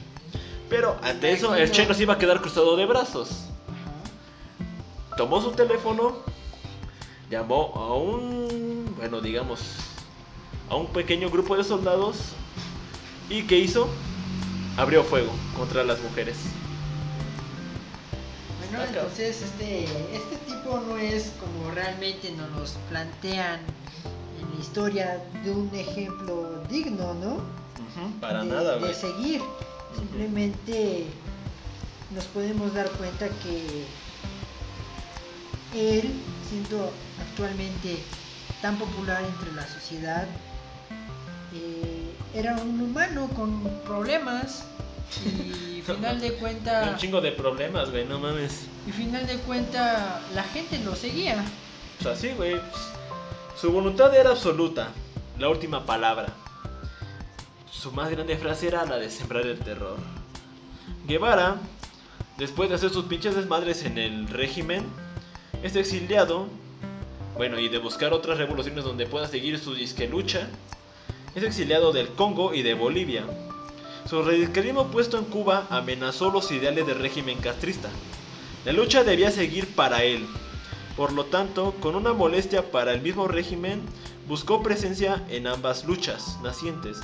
Pero 0.69 0.99
ante 1.03 1.33
eso, 1.33 1.55
el 1.55 1.71
Che 1.71 1.87
no 1.87 1.95
se 1.95 2.03
iba 2.03 2.15
a 2.15 2.19
quedar 2.19 2.41
cruzado 2.43 2.77
de 2.77 2.85
brazos. 2.85 3.49
Ajá. 3.67 5.17
Tomó 5.17 5.41
su 5.41 5.53
teléfono, 5.53 6.19
llamó 7.31 7.73
a 7.75 7.95
un, 7.97 8.95
bueno, 8.99 9.23
digamos, 9.23 9.61
a 10.69 10.77
un 10.77 10.89
pequeño 10.89 11.31
grupo 11.31 11.57
de 11.57 11.65
soldados. 11.65 12.35
¿Y 13.29 13.43
qué 13.43 13.59
hizo? 13.59 13.89
Abrió 14.77 15.03
fuego 15.03 15.33
contra 15.57 15.83
las 15.83 16.01
mujeres. 16.01 16.37
Bueno, 18.71 18.85
entonces 18.85 19.43
este, 19.43 19.85
este 19.85 20.37
tipo 20.47 20.81
no 20.87 20.97
es 20.97 21.33
como 21.41 21.71
realmente 21.73 22.31
nos 22.33 22.51
los 22.53 22.71
plantean 22.89 23.61
en 24.41 24.55
la 24.55 24.61
historia 24.61 25.23
de 25.45 25.51
un 25.51 25.71
ejemplo 25.75 26.63
digno, 26.69 27.15
¿no? 27.15 27.41
Para 28.21 28.45
de, 28.45 28.51
nada, 28.51 28.75
de 28.75 28.81
güey. 28.81 28.95
seguir. 28.95 29.41
Simplemente 29.97 31.07
nos 32.15 32.25
podemos 32.27 32.73
dar 32.75 32.89
cuenta 32.91 33.29
que 33.43 33.87
él, 35.75 36.13
siendo 36.49 36.93
actualmente 37.21 37.99
tan 38.63 38.79
popular 38.79 39.23
entre 39.25 39.53
la 39.53 39.67
sociedad, 39.67 40.27
eh, 41.55 41.96
era 42.37 42.55
un 42.57 42.81
humano 42.81 43.29
con 43.35 43.63
problemas 43.85 44.65
y 45.25 45.81
final 45.87 46.21
de 46.21 46.33
cuenta 46.35 46.91
Un 46.93 46.97
chingo 46.99 47.21
de 47.21 47.33
problemas, 47.33 47.91
güey, 47.91 48.05
no 48.05 48.19
mames. 48.19 48.67
y 48.87 48.93
final 48.93 49.27
de 49.27 49.37
cuenta 49.39 50.21
la 50.35 50.43
gente 50.43 50.79
lo 50.81 50.95
seguía. 50.95 51.45
O 52.01 52.03
sea, 52.03 52.15
sí, 52.15 52.31
güey. 52.37 52.57
Su 53.59 53.73
voluntad 53.73 54.15
era 54.15 54.31
absoluta. 54.31 54.89
La 55.39 55.49
última 55.49 55.85
palabra. 55.87 56.27
Su 57.71 57.93
más 57.93 58.11
grande 58.11 58.37
frase 58.37 58.69
era 58.69 58.85
la 58.85 58.97
de 58.97 59.11
sembrar 59.11 59.47
el 59.47 59.59
terror. 59.59 59.97
Guevara, 61.07 61.57
después 62.37 62.69
de 62.69 62.75
hacer 62.75 62.91
sus 62.91 63.05
pinches 63.07 63.35
desmadres 63.35 63.85
en 63.85 63.97
el 63.99 64.29
régimen, 64.29 64.85
es 65.63 65.75
exiliado. 65.77 66.49
Bueno, 67.37 67.59
y 67.59 67.69
de 67.69 67.79
buscar 67.79 68.13
otras 68.13 68.39
revoluciones 68.39 68.83
donde 68.85 69.07
pueda 69.07 69.27
seguir 69.29 69.59
su 69.59 69.75
disque 69.75 70.09
lucha, 70.09 70.49
es 71.37 71.43
exiliado 71.43 71.93
del 71.93 72.09
Congo 72.09 72.55
y 72.55 72.63
de 72.63 72.73
Bolivia. 72.73 73.23
Su 74.09 74.23
radicalismo 74.23 74.87
puesto 74.87 75.19
en 75.19 75.27
Cuba 75.27 75.67
amenazó 75.69 76.31
los 76.31 76.51
ideales 76.51 76.87
del 76.87 76.99
régimen 76.99 77.39
castrista. 77.39 77.91
La 78.65 78.73
lucha 78.73 79.05
debía 79.05 79.31
seguir 79.31 79.75
para 79.75 80.03
él, 80.03 80.27
por 80.97 81.13
lo 81.13 81.27
tanto, 81.27 81.75
con 81.81 81.95
una 81.95 82.15
molestia 82.15 82.71
para 82.71 82.95
el 82.95 83.03
mismo 83.03 83.29
régimen, 83.29 83.83
buscó 84.27 84.63
presencia 84.63 85.23
en 85.29 85.47
ambas 85.47 85.85
luchas 85.85 86.39
nacientes, 86.43 86.97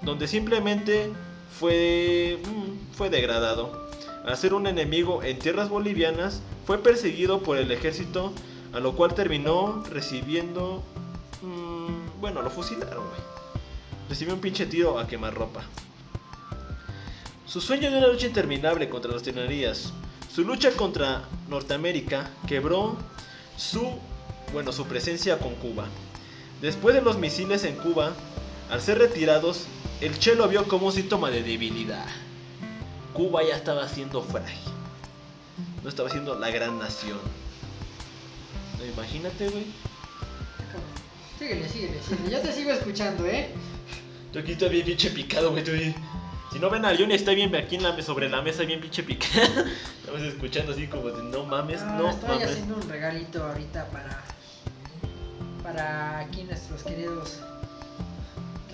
donde 0.00 0.28
simplemente 0.28 1.10
fue, 1.58 2.38
mm, 2.40 2.94
fue 2.94 3.10
degradado. 3.10 3.88
Al 4.24 4.36
ser 4.36 4.54
un 4.54 4.68
enemigo 4.68 5.24
en 5.24 5.40
tierras 5.40 5.68
bolivianas, 5.68 6.40
fue 6.66 6.78
perseguido 6.78 7.42
por 7.42 7.58
el 7.58 7.72
ejército, 7.72 8.32
a 8.72 8.78
lo 8.78 8.94
cual 8.94 9.14
terminó 9.14 9.82
recibiendo... 9.90 10.84
mm, 11.42 12.20
bueno, 12.20 12.42
lo 12.42 12.50
fusilaron, 12.50 13.04
güey. 13.08 13.31
Recibió 14.12 14.34
un 14.34 14.40
pinche 14.42 14.66
tiro 14.66 14.98
a 14.98 15.06
quemarropa. 15.06 15.62
Su 17.46 17.62
sueño 17.62 17.90
de 17.90 17.96
una 17.96 18.08
lucha 18.08 18.26
interminable 18.26 18.90
contra 18.90 19.10
las 19.10 19.22
tiranías, 19.22 19.90
su 20.30 20.44
lucha 20.44 20.70
contra 20.72 21.22
Norteamérica 21.48 22.28
quebró 22.46 22.98
su, 23.56 23.98
bueno, 24.52 24.70
su 24.70 24.84
presencia 24.84 25.38
con 25.38 25.54
Cuba. 25.54 25.86
Después 26.60 26.94
de 26.94 27.00
los 27.00 27.16
misiles 27.16 27.64
en 27.64 27.74
Cuba, 27.76 28.12
al 28.70 28.82
ser 28.82 28.98
retirados, 28.98 29.64
el 30.02 30.18
Che 30.18 30.34
lo 30.34 30.46
vio 30.46 30.68
como 30.68 30.88
un 30.88 30.92
síntoma 30.92 31.30
de 31.30 31.42
debilidad. 31.42 32.04
Cuba 33.14 33.42
ya 33.42 33.56
estaba 33.56 33.88
siendo 33.88 34.20
frágil. 34.20 34.58
No 35.82 35.88
estaba 35.88 36.10
siendo 36.10 36.38
la 36.38 36.50
gran 36.50 36.78
nación. 36.78 37.18
Imagínate, 38.92 39.48
güey. 39.48 39.64
Síguele, 41.38 41.66
síguele, 41.66 42.02
síguele. 42.02 42.30
Yo 42.30 42.40
te 42.42 42.52
sigo 42.52 42.72
escuchando, 42.72 43.24
¿eh? 43.24 43.48
Tú 44.32 44.38
aquí 44.38 44.52
estás 44.52 44.70
bien 44.70 44.84
pinche 44.86 45.10
picado, 45.10 45.50
güey. 45.50 45.68
ahí. 45.68 45.94
Si 46.52 46.58
no 46.58 46.68
ven 46.70 46.84
a 46.84 46.94
Johnny, 46.96 47.14
está 47.14 47.32
bien 47.32 47.54
aquí 47.54 47.76
en 47.76 47.82
la, 47.82 48.00
sobre 48.02 48.28
la 48.28 48.42
mesa, 48.42 48.62
bien 48.64 48.80
pinche 48.80 49.02
picado. 49.02 49.42
Estamos 50.00 50.22
escuchando 50.22 50.72
así 50.72 50.86
como 50.86 51.08
de 51.10 51.22
no 51.24 51.44
mames, 51.44 51.80
Ah, 51.82 51.96
no 51.98 52.10
estoy 52.10 52.28
mames. 52.28 52.50
haciendo 52.50 52.76
un 52.76 52.88
regalito 52.88 53.42
ahorita 53.44 53.86
para 53.88 54.22
para 55.62 56.18
aquí 56.18 56.42
nuestros 56.42 56.82
queridos 56.82 57.38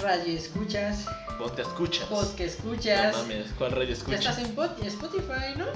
radio 0.01 0.39
escuchas, 0.39 1.05
te 1.55 1.63
escuchas. 1.63 2.07
podcast 2.07 2.41
escuchas. 2.41 3.13
No 3.13 3.23
mames, 3.23 3.47
¿cuál 3.59 3.73
radio 3.73 3.89
ya 3.89 3.93
escuchas? 3.95 4.21
estás 4.21 4.39
en 4.39 4.55
Pot- 4.57 4.83
Spotify, 4.85 5.55
¿no? 5.57 5.67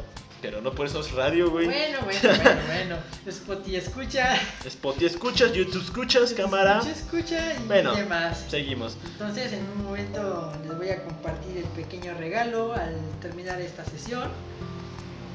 Pero 0.43 0.61
no 0.61 0.72
por 0.72 0.86
eso 0.86 1.01
es 1.01 1.12
radio, 1.12 1.51
güey. 1.51 1.66
Bueno, 1.66 1.99
bueno, 2.05 2.20
bueno, 2.43 2.61
bueno. 2.66 2.97
Spotify 3.26 3.76
escucha. 3.76 4.34
Spotify 4.64 5.07
escuchas, 5.07 5.53
YouTube 5.53 5.82
escuchas, 5.84 6.32
cámara. 6.34 6.78
Escucha, 6.78 6.90
escucha 6.93 7.55
y 7.62 7.66
Bueno. 7.68 7.95
demás. 7.95 8.45
Seguimos. 8.51 8.97
Entonces, 9.07 9.53
en 9.53 9.61
un 9.76 9.84
momento 9.84 10.53
les 10.66 10.76
voy 10.76 10.88
a 10.90 11.03
compartir 11.05 11.59
el 11.59 11.64
pequeño 11.64 12.14
regalo 12.18 12.72
al 12.74 12.97
terminar 13.20 13.61
esta 13.61 13.84
sesión 13.84 14.28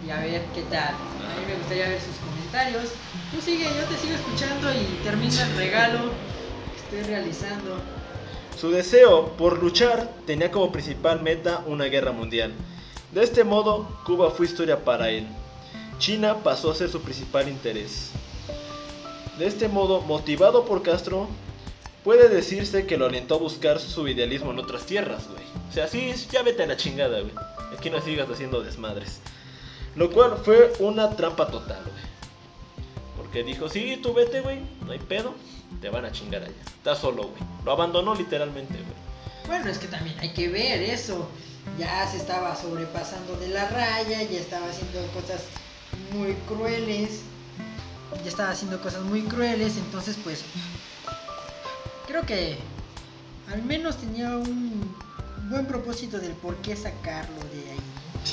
y 0.05 0.09
a 0.11 0.17
ver 0.19 0.41
qué 0.53 0.61
tal. 0.63 0.89
A 0.93 1.39
mí 1.39 1.45
me 1.47 1.55
gustaría 1.55 1.87
ver 1.87 2.01
sus 2.01 2.15
comentarios. 2.17 2.91
Tú 3.33 3.41
sigue, 3.41 3.63
yo 3.63 3.83
te 3.85 3.97
sigo 3.97 4.13
escuchando 4.15 4.69
y 4.73 5.03
termina 5.05 5.41
el 5.41 5.55
regalo 5.55 5.99
que 6.91 6.97
estoy 6.97 7.13
realizando. 7.13 7.79
Su 8.59 8.71
deseo 8.71 9.37
por 9.37 9.61
luchar 9.63 10.09
tenía 10.25 10.51
como 10.51 10.71
principal 10.71 11.21
meta 11.21 11.63
una 11.65 11.85
guerra 11.85 12.11
mundial. 12.11 12.51
De 13.11 13.23
este 13.23 13.43
modo, 13.43 13.87
Cuba 14.05 14.31
fue 14.31 14.45
historia 14.45 14.83
para 14.83 15.09
él. 15.09 15.25
China 15.97 16.43
pasó 16.43 16.71
a 16.71 16.75
ser 16.75 16.89
su 16.89 17.01
principal 17.01 17.47
interés. 17.47 18.11
De 19.39 19.47
este 19.47 19.67
modo, 19.67 20.01
motivado 20.01 20.65
por 20.65 20.83
Castro, 20.83 21.27
puede 22.03 22.27
decirse 22.27 22.85
que 22.85 22.97
lo 22.97 23.05
alentó 23.05 23.35
a 23.35 23.39
buscar 23.39 23.79
su 23.79 24.07
idealismo 24.07 24.51
en 24.51 24.59
otras 24.59 24.85
tierras, 24.85 25.27
güey. 25.29 25.43
O 25.69 25.73
sea, 25.73 25.87
sí, 25.87 26.13
ya 26.31 26.43
vete 26.43 26.63
a 26.63 26.67
la 26.67 26.75
chingada, 26.75 27.21
güey. 27.21 27.33
Aquí 27.77 27.89
no 27.89 28.01
sigas 28.01 28.29
haciendo 28.29 28.61
desmadres. 28.61 29.19
Lo 29.95 30.11
cual 30.11 30.37
fue 30.43 30.73
una 30.79 31.09
trampa 31.11 31.47
total, 31.47 31.81
güey. 31.83 32.05
Porque 33.15 33.43
dijo, 33.43 33.69
sí, 33.69 33.99
tú 34.01 34.13
vete, 34.13 34.41
güey, 34.41 34.59
no 34.85 34.91
hay 34.91 34.99
pedo, 34.99 35.33
te 35.81 35.89
van 35.89 36.05
a 36.05 36.11
chingar 36.11 36.43
allá. 36.43 36.53
Estás 36.65 36.99
solo, 36.99 37.23
güey. 37.23 37.41
Lo 37.63 37.71
abandonó 37.71 38.15
literalmente, 38.15 38.73
güey. 38.73 39.47
Bueno, 39.47 39.69
es 39.69 39.77
que 39.77 39.87
también 39.87 40.17
hay 40.19 40.29
que 40.29 40.49
ver 40.49 40.81
eso. 40.81 41.27
Ya 41.78 42.07
se 42.09 42.18
estaba 42.18 42.55
sobrepasando 42.55 43.36
de 43.38 43.49
la 43.49 43.68
raya, 43.70 44.24
ya 44.24 44.39
estaba 44.39 44.68
haciendo 44.70 45.05
cosas 45.13 45.43
muy 46.13 46.34
crueles. 46.47 47.22
Ya 48.24 48.30
estaba 48.30 48.51
haciendo 48.51 48.82
cosas 48.82 49.01
muy 49.03 49.22
crueles, 49.24 49.78
entonces 49.78 50.18
pues 50.24 50.43
creo 52.07 52.26
que 52.26 52.57
al 53.51 53.61
menos 53.63 53.97
tenía 53.97 54.30
un 54.30 54.95
buen 55.49 55.65
propósito 55.65 56.20
del 56.20 56.32
por 56.34 56.55
qué 56.57 56.76
sacarlo 56.76 57.39
de 57.53 57.72
ahí. 57.72 57.80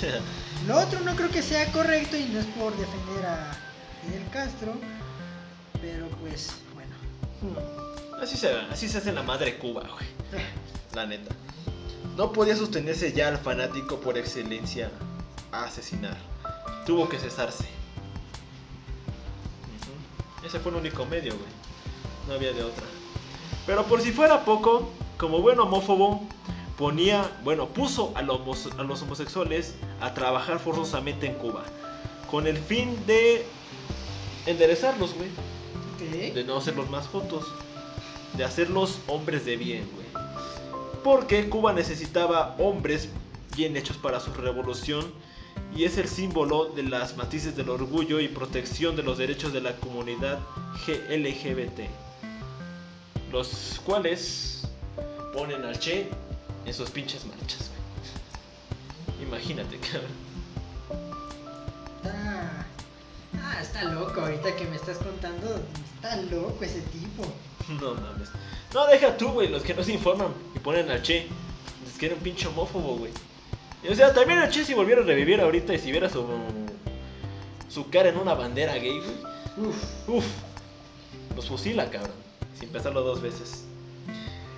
Lo 0.67 0.79
otro 0.79 1.01
no 1.01 1.15
creo 1.15 1.31
que 1.31 1.43
sea 1.43 1.71
correcto 1.73 2.17
y 2.17 2.25
no 2.27 2.41
es 2.41 2.47
por 2.47 2.77
defender 2.77 3.27
a 3.27 3.53
Fidel 4.03 4.29
Castro, 4.33 4.75
pero 5.81 6.09
pues 6.21 6.51
bueno. 6.75 6.95
Así 8.21 8.37
se, 8.37 8.51
así 8.71 8.89
se 8.89 8.99
hace 8.99 9.13
la 9.13 9.23
madre 9.23 9.59
Cuba, 9.59 9.83
güey. 9.83 10.07
La 10.95 11.07
neta. 11.07 11.35
No 12.17 12.33
podía 12.33 12.57
sostenerse 12.57 13.13
ya 13.13 13.29
al 13.29 13.39
fanático 13.39 14.01
por 14.01 14.17
excelencia 14.17 14.91
a 15.53 15.65
asesinar. 15.65 16.17
Tuvo 16.87 17.09
que 17.09 17.19
cesarse. 17.19 17.65
Ese 20.45 20.61
fue 20.61 20.73
el 20.73 20.79
único 20.79 21.07
medio, 21.07 21.33
güey. 21.33 21.51
No 22.29 22.35
había 22.35 22.53
de 22.53 22.63
otra. 22.63 22.85
Pero 23.67 23.85
por 23.85 24.01
si 24.01 24.13
fuera 24.13 24.45
poco, 24.45 24.91
como 25.17 25.41
buen 25.41 25.59
homófobo, 25.59 26.27
ponía, 26.77 27.31
bueno, 27.43 27.69
puso 27.69 28.13
a 28.15 28.23
los, 28.23 28.39
a 28.79 28.83
los 28.83 29.03
homosexuales 29.03 29.75
a 30.01 30.15
trabajar 30.15 30.59
forzosamente 30.59 31.27
en 31.27 31.35
Cuba. 31.35 31.65
Con 32.31 32.47
el 32.47 32.59
fin 32.59 32.97
de 33.07 33.47
enderezarlos, 34.47 35.15
güey 35.15 35.31
de 35.99 36.45
no 36.45 36.57
hacerlos 36.57 36.91
más 36.91 37.09
fotos, 37.09 37.47
de 38.37 38.45
hacerlos 38.45 38.99
hombres 39.07 39.45
de 39.45 39.57
bien, 39.57 39.89
güey. 39.95 40.24
Porque 41.05 41.51
Cuba 41.51 41.75
necesitaba 41.75 42.57
hombres 42.59 43.11
bien 43.55 43.77
hechos 43.77 43.99
para 43.99 44.19
su 44.19 44.33
revolución 44.33 45.13
y 45.77 45.85
es 45.85 45.99
el 45.99 46.09
símbolo 46.09 46.67
de 46.67 46.83
las 46.83 47.17
matices 47.17 47.55
del 47.55 47.69
orgullo 47.69 48.21
y 48.21 48.29
protección 48.29 48.97
de 48.97 49.03
los 49.03 49.19
derechos 49.19 49.53
de 49.53 49.61
la 49.61 49.77
comunidad 49.77 50.39
LGBT, 50.87 51.91
los 53.31 53.81
cuales 53.85 54.63
ponen 55.35 55.63
al 55.65 55.79
Che 55.79 56.09
en 56.65 56.73
sus 56.73 56.89
pinches 56.91 57.27
marchas, 57.27 57.71
güey. 57.71 59.29
Imagínate, 59.29 59.79
cabrón. 59.79 60.11
Está. 62.03 62.67
Ah, 63.43 63.59
está 63.61 63.85
loco 63.85 64.21
ahorita 64.23 64.57
que 64.57 64.65
me 64.67 64.77
estás 64.77 64.99
contando. 64.99 65.61
Está 65.97 66.17
loco 66.23 66.65
ese 66.65 66.81
tipo. 66.81 67.25
No 67.81 67.95
mames. 67.95 68.29
No, 68.73 68.87
deja 68.87 69.17
tú, 69.17 69.29
güey, 69.29 69.49
los 69.49 69.63
que 69.63 69.75
no 69.75 69.83
se 69.83 69.93
informan 69.93 70.29
y 70.55 70.59
ponen 70.59 70.91
al 70.91 71.03
Che. 71.03 71.29
Es 71.87 71.99
que 71.99 72.07
era 72.07 72.15
un 72.15 72.21
pinche 72.21 72.49
homófobo, 72.49 72.97
güey. 72.97 73.13
O 73.89 73.95
sea, 73.95 74.13
también 74.13 74.41
el 74.41 74.51
Che 74.51 74.65
si 74.65 74.75
volviera 74.75 75.03
a 75.03 75.05
revivir 75.05 75.41
ahorita 75.41 75.75
y 75.75 75.79
si 75.79 75.91
viera 75.91 76.09
su, 76.09 76.27
su 77.69 77.89
cara 77.91 78.09
en 78.09 78.17
una 78.17 78.35
bandera 78.35 78.75
gay, 78.75 78.99
güey. 78.99 79.69
Uf. 79.69 80.09
Uf, 80.09 80.25
los 81.37 81.47
fusila, 81.47 81.89
cabrón, 81.91 82.17
sin 82.59 82.69
pensarlo 82.71 83.03
dos 83.03 83.23
veces. 83.23 83.65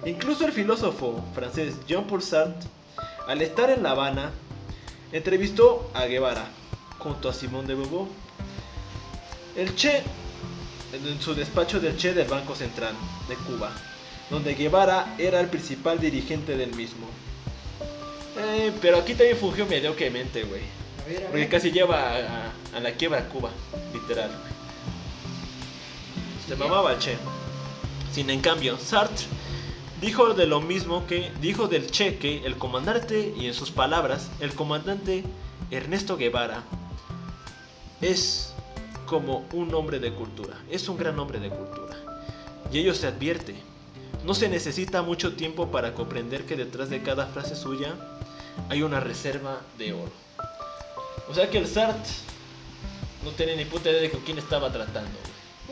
Incluso 0.04 0.46
el 0.46 0.52
filósofo 0.52 1.22
francés 1.34 1.74
Jean-Paul 1.86 2.22
Sartre, 2.22 2.70
al 3.26 3.42
estar 3.42 3.70
en 3.70 3.82
La 3.82 3.90
Habana, 3.90 4.30
entrevistó 5.12 5.90
a 5.94 6.07
Guevara 6.07 6.48
junto 6.98 7.28
a 7.28 7.34
Simón 7.34 7.66
de 7.66 7.74
Beauvoir. 7.74 8.09
El 9.57 9.74
Che, 9.74 10.02
en 10.93 11.20
su 11.20 11.34
despacho 11.34 11.80
del 11.80 11.97
Che 11.97 12.12
del 12.14 12.28
Banco 12.28 12.55
Central 12.55 12.95
de 13.28 13.34
Cuba, 13.37 13.70
donde 14.30 14.55
Guevara 14.55 15.14
era 15.18 15.41
el 15.41 15.49
principal 15.49 15.99
dirigente 16.01 16.57
del 16.57 16.74
mismo. 16.74 17.07
Eh, 18.39 18.72
pero 18.82 18.99
aquí 18.99 19.14
también 19.14 19.37
fungió 19.37 19.66
mediocremente, 19.66 20.45
güey. 20.45 20.62
Porque 21.30 21.49
casi 21.49 21.70
lleva 21.70 21.97
a, 22.01 22.16
a- 22.16 22.53
a 22.76 22.80
la 22.80 22.93
quiebra 22.93 23.20
a 23.20 23.28
Cuba, 23.28 23.51
literal. 23.93 24.28
güey. 24.28 24.53
Se 26.49 26.57
mamaba 26.57 26.93
el 26.93 26.99
Che. 26.99 27.16
Sin 28.12 28.30
en 28.30 28.41
cambio, 28.41 28.78
Sartre 28.78 29.26
dijo 30.01 30.34
de 30.34 30.47
lo 30.47 30.61
mismo 30.61 31.07
que 31.07 31.30
dijo 31.41 31.68
del 31.68 31.91
Che 31.91 32.16
que 32.18 32.45
el 32.45 32.57
comandante, 32.57 33.34
y 33.37 33.47
en 33.47 33.55
sus 33.55 33.70
palabras, 33.70 34.28
el 34.41 34.55
comandante 34.55 35.24
Ernesto 35.70 36.16
Guevara 36.16 36.62
es 38.01 38.53
como 39.07 39.46
un 39.52 39.72
hombre 39.74 39.98
de 39.98 40.12
cultura, 40.12 40.57
es 40.70 40.88
un 40.88 40.96
gran 40.96 41.18
hombre 41.18 41.38
de 41.40 41.48
cultura. 41.48 41.96
Y 42.72 42.78
ello 42.78 42.94
se 42.94 43.07
advierte. 43.07 43.54
No 44.24 44.34
se 44.34 44.48
necesita 44.48 45.02
mucho 45.02 45.34
tiempo 45.34 45.70
para 45.70 45.94
comprender 45.94 46.44
que 46.44 46.57
detrás 46.57 46.90
de 46.90 47.02
cada 47.02 47.26
frase 47.26 47.54
suya 47.54 47.94
hay 48.68 48.82
una 48.82 49.00
reserva 49.00 49.61
de 49.78 49.92
oro. 49.92 50.12
O 51.28 51.34
sea 51.34 51.48
que 51.48 51.59
el 51.59 51.66
Sartre 51.66 52.12
no 53.24 53.30
tenía 53.30 53.57
ni 53.57 53.64
puta 53.64 53.90
idea 53.90 54.00
de 54.00 54.11
con 54.11 54.20
quién 54.20 54.38
estaba 54.38 54.70
tratando. 54.72 55.18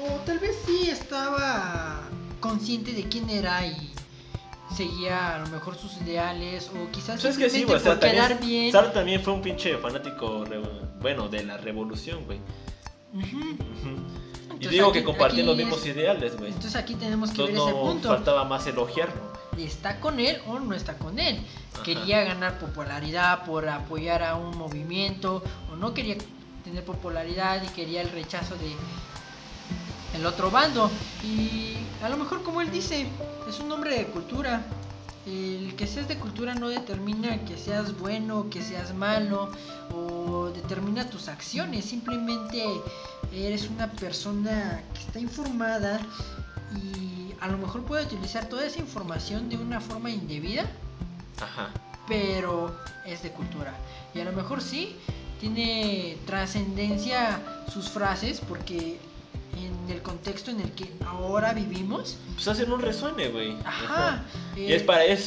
O 0.01 0.20
tal 0.24 0.39
vez 0.39 0.57
sí 0.66 0.89
estaba 0.89 2.03
consciente 2.41 2.93
de 2.93 3.05
quién 3.09 3.28
era 3.30 3.66
y 3.66 3.93
seguía 4.74 5.37
a 5.37 5.39
lo 5.41 5.49
mejor 5.49 5.76
sus 5.76 5.97
ideales. 6.03 6.70
O 6.70 6.91
quizás 6.91 7.20
Pues 7.20 7.37
es 7.37 7.39
que 7.39 7.51
sí, 7.51 7.64
o 7.64 7.78
sea, 7.78 7.93
por 7.93 8.01
quedar 8.01 8.30
también, 8.30 8.49
bien. 8.49 8.72
Sartre 8.72 8.93
también 8.93 9.22
fue 9.22 9.32
un 9.32 9.43
pinche 9.43 9.76
fanático, 9.78 10.45
bueno, 11.01 11.28
de 11.28 11.45
la 11.45 11.57
revolución, 11.57 12.24
güey. 12.24 12.39
Y 14.61 14.69
digo 14.69 14.89
aquí- 14.89 14.99
que 15.01 15.05
compartían 15.05 15.47
los 15.47 15.57
mismos 15.57 15.81
es- 15.81 15.87
ideales, 15.95 16.37
güey. 16.37 16.49
Entonces 16.49 16.77
aquí 16.77 16.95
tenemos 16.95 17.31
que 17.31 17.43
Entonces 17.43 17.55
ver 17.65 17.69
ese 17.69 17.79
no 17.79 17.83
punto. 17.91 18.09
faltaba 18.09 18.45
más 18.45 18.67
elogiarlo. 18.67 19.35
¿Está 19.59 20.01
con 20.01 20.19
él 20.19 20.39
o 20.47 20.59
no 20.59 20.75
está 20.75 20.97
con 20.99 21.19
él? 21.19 21.39
Ajá. 21.75 21.83
Quería 21.83 22.25
ganar 22.25 22.59
popularidad 22.59 23.45
por 23.45 23.69
apoyar 23.69 24.23
a 24.23 24.35
un 24.37 24.57
movimiento 24.57 25.43
o 25.73 25.77
no 25.77 25.95
quería 25.95 26.17
tener 26.65 26.85
popularidad 26.85 27.62
y 27.62 27.69
quería 27.69 28.01
el 28.01 28.11
rechazo 28.11 28.57
de 28.57 28.73
el 30.19 30.27
otro 30.27 30.51
bando. 30.51 30.91
Y 31.23 31.77
a 32.03 32.09
lo 32.09 32.17
mejor 32.17 32.43
como 32.43 32.61
él 32.62 32.71
dice, 32.71 33.07
es 33.49 33.61
un 33.61 33.71
hombre 33.71 33.97
de 33.99 34.07
cultura. 34.07 34.65
El 35.27 35.75
que 35.77 35.87
seas 35.87 36.07
de 36.07 36.18
cultura 36.18 36.55
no 36.55 36.68
determina 36.68 37.45
que 37.45 37.57
seas 37.57 37.99
bueno, 37.99 38.51
que 38.51 38.62
seas 38.62 38.95
malo 38.95 39.51
o 39.95 40.51
determina 40.51 41.09
tus 41.09 41.29
acciones. 41.29 41.87
Simplemente 41.87 42.62
eres 43.33 43.68
una 43.70 43.91
persona 43.91 44.83
que 44.93 45.01
está 45.01 45.18
informada 45.18 46.01
y 46.77 47.33
a 47.41 47.49
lo 47.49 47.59
mejor 47.59 47.85
puede 47.85 48.05
utilizar 48.05 48.49
toda 48.49 48.66
esa 48.66 48.81
información 48.81 49.49
de 49.49 49.57
una 49.57 49.81
forma 49.81 50.11
indebida, 50.11 50.64
Ajá. 51.41 51.70
pero 52.07 52.77
es 53.07 53.22
de 53.22 53.31
cultura. 53.31 53.75
Y 54.14 54.20
a 54.20 54.25
lo 54.25 54.33
mejor 54.33 54.61
sí, 54.61 54.97
tiene 55.41 56.18
trascendencia 56.27 57.41
sus 57.72 57.89
frases 57.89 58.41
porque 58.41 58.99
en 59.57 59.91
el 59.91 60.03
contexto 60.03 60.51
en 60.51 60.61
el 60.61 60.71
que 60.73 60.93
ahora 61.07 61.53
vivimos, 61.53 62.17
Pues 62.35 62.49
hacen 62.49 62.73
un 62.73 62.81
resuene, 62.81 63.29
güey. 63.29 63.57
ajá, 63.65 64.25
Y 64.57 64.61
eh, 64.63 64.77
es 64.77 64.83
para 64.83 65.05
es 65.05 65.21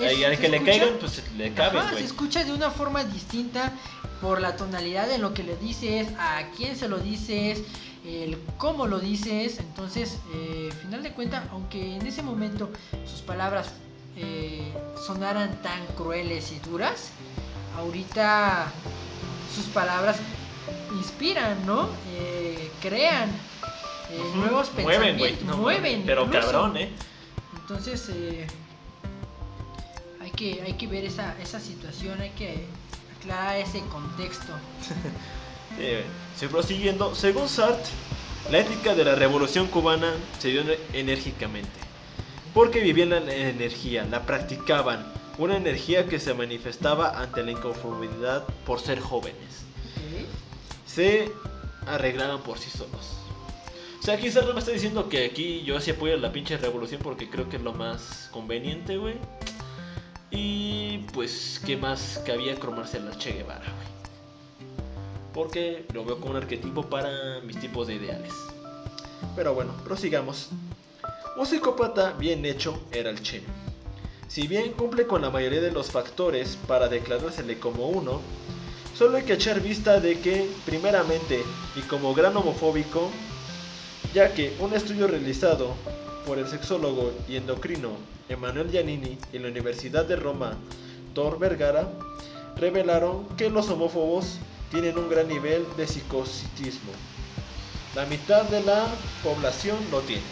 es- 0.00 0.18
y 0.18 0.24
al 0.24 0.38
que 0.38 0.48
le 0.48 0.58
escucha- 0.58 0.64
caigan, 0.78 0.96
pues 1.00 1.22
le 1.36 1.52
caben, 1.54 1.78
Ajá, 1.78 1.88
se 1.88 1.94
güey. 1.94 2.04
escucha 2.04 2.44
de 2.44 2.52
una 2.52 2.70
forma 2.70 3.02
distinta 3.04 3.72
por 4.20 4.40
la 4.40 4.54
tonalidad 4.56 5.10
en 5.10 5.22
lo 5.22 5.34
que 5.34 5.42
le 5.42 5.56
dices, 5.56 6.08
a 6.18 6.42
quién 6.56 6.76
se 6.76 6.88
lo 6.88 6.98
dices, 6.98 7.62
el 8.06 8.38
cómo 8.58 8.86
lo 8.86 9.00
dices. 9.00 9.58
Entonces, 9.58 10.18
eh, 10.34 10.70
final 10.82 11.02
de 11.02 11.12
cuentas, 11.12 11.44
aunque 11.50 11.96
en 11.96 12.06
ese 12.06 12.22
momento 12.22 12.70
sus 13.10 13.22
palabras 13.22 13.68
eh, 14.16 14.72
sonaran 15.06 15.60
tan 15.62 15.84
crueles 15.96 16.52
y 16.52 16.58
duras, 16.68 17.10
ahorita 17.76 18.66
sus 19.54 19.66
palabras 19.66 20.16
inspiran, 20.96 21.64
¿no? 21.66 21.88
Eh, 22.14 22.70
crean 22.80 23.30
eh, 24.10 24.32
nuevos 24.34 24.72
Mueven, 24.74 25.16
pensamientos, 25.16 25.46
no, 25.46 25.56
mueven. 25.58 26.02
Pero 26.06 26.24
incluso. 26.24 26.50
cabrón, 26.50 26.76
¿eh? 26.76 26.90
Entonces, 27.60 28.08
eh, 28.08 28.46
hay, 30.20 30.30
que, 30.30 30.62
hay 30.62 30.74
que 30.74 30.86
ver 30.86 31.04
esa, 31.04 31.36
esa 31.40 31.60
situación, 31.60 32.20
hay 32.20 32.30
que 32.30 32.66
aclarar 33.18 33.56
ese 33.56 33.80
contexto. 33.86 34.52
Eh, 35.80 36.02
sí, 36.34 36.46
prosiguiendo, 36.48 37.14
según 37.14 37.48
Sartre, 37.48 37.92
la 38.50 38.58
ética 38.58 38.96
de 38.96 39.04
la 39.04 39.14
revolución 39.14 39.68
cubana 39.68 40.12
se 40.38 40.48
dio 40.48 40.62
enérgicamente, 40.92 41.78
porque 42.52 42.80
vivían 42.80 43.10
la 43.10 43.18
energía, 43.18 44.04
la 44.10 44.24
practicaban, 44.26 45.12
una 45.36 45.56
energía 45.56 46.06
que 46.06 46.18
se 46.18 46.34
manifestaba 46.34 47.20
ante 47.20 47.44
la 47.44 47.52
inconformidad 47.52 48.44
por 48.66 48.80
ser 48.80 48.98
jóvenes. 48.98 49.66
Se 50.86 51.30
arreglaban 51.86 52.40
por 52.40 52.58
sí 52.58 52.70
solos. 52.70 53.17
Sea, 54.08 54.16
aquí 54.16 54.30
Sartre 54.30 54.54
me 54.54 54.60
está 54.60 54.70
diciendo 54.72 55.06
que 55.10 55.26
aquí 55.26 55.62
yo 55.66 55.78
sí 55.82 55.90
apoyo 55.90 56.16
la 56.16 56.32
pinche 56.32 56.56
revolución 56.56 56.98
porque 57.04 57.28
creo 57.28 57.50
que 57.50 57.56
es 57.56 57.62
lo 57.62 57.74
más 57.74 58.30
conveniente, 58.32 58.96
güey. 58.96 59.16
Y 60.30 61.04
pues, 61.12 61.60
¿qué 61.66 61.76
más 61.76 62.22
cabía 62.24 62.54
cromarse 62.54 62.96
a 62.96 63.00
la 63.00 63.18
Che 63.18 63.32
Guevara, 63.32 63.66
güey? 63.66 63.86
porque 65.34 65.84
lo 65.92 66.06
veo 66.06 66.18
como 66.20 66.30
un 66.30 66.38
arquetipo 66.38 66.86
para 66.86 67.42
mis 67.44 67.60
tipos 67.60 67.86
de 67.86 67.96
ideales. 67.96 68.32
Pero 69.36 69.52
bueno, 69.52 69.74
prosigamos. 69.84 70.48
Un 71.36 71.44
psicópata 71.44 72.12
bien 72.12 72.46
hecho 72.46 72.80
era 72.90 73.10
el 73.10 73.20
Che. 73.20 73.42
Si 74.26 74.46
bien 74.46 74.72
cumple 74.72 75.06
con 75.06 75.20
la 75.20 75.28
mayoría 75.28 75.60
de 75.60 75.70
los 75.70 75.90
factores 75.90 76.56
para 76.66 76.88
declarársele 76.88 77.58
como 77.58 77.88
uno, 77.88 78.22
solo 78.96 79.18
hay 79.18 79.24
que 79.24 79.34
echar 79.34 79.60
vista 79.60 80.00
de 80.00 80.18
que, 80.18 80.48
primeramente, 80.64 81.44
y 81.76 81.82
como 81.82 82.14
gran 82.14 82.34
homofóbico, 82.38 83.10
ya 84.18 84.34
que 84.34 84.52
un 84.58 84.74
estudio 84.74 85.06
realizado 85.06 85.76
por 86.26 86.40
el 86.40 86.48
sexólogo 86.48 87.12
y 87.28 87.36
endocrino 87.36 87.90
Emanuel 88.28 88.68
Giannini 88.68 89.16
en 89.32 89.42
la 89.42 89.48
Universidad 89.48 90.06
de 90.06 90.16
Roma, 90.16 90.56
Tor 91.14 91.38
Vergara, 91.38 91.88
revelaron 92.56 93.28
que 93.36 93.48
los 93.48 93.70
homófobos 93.70 94.38
tienen 94.72 94.98
un 94.98 95.08
gran 95.08 95.28
nivel 95.28 95.64
de 95.76 95.86
psicositismo. 95.86 96.90
La 97.94 98.06
mitad 98.06 98.42
de 98.42 98.60
la 98.64 98.88
población 99.22 99.76
lo 99.92 100.00
tiene. 100.00 100.22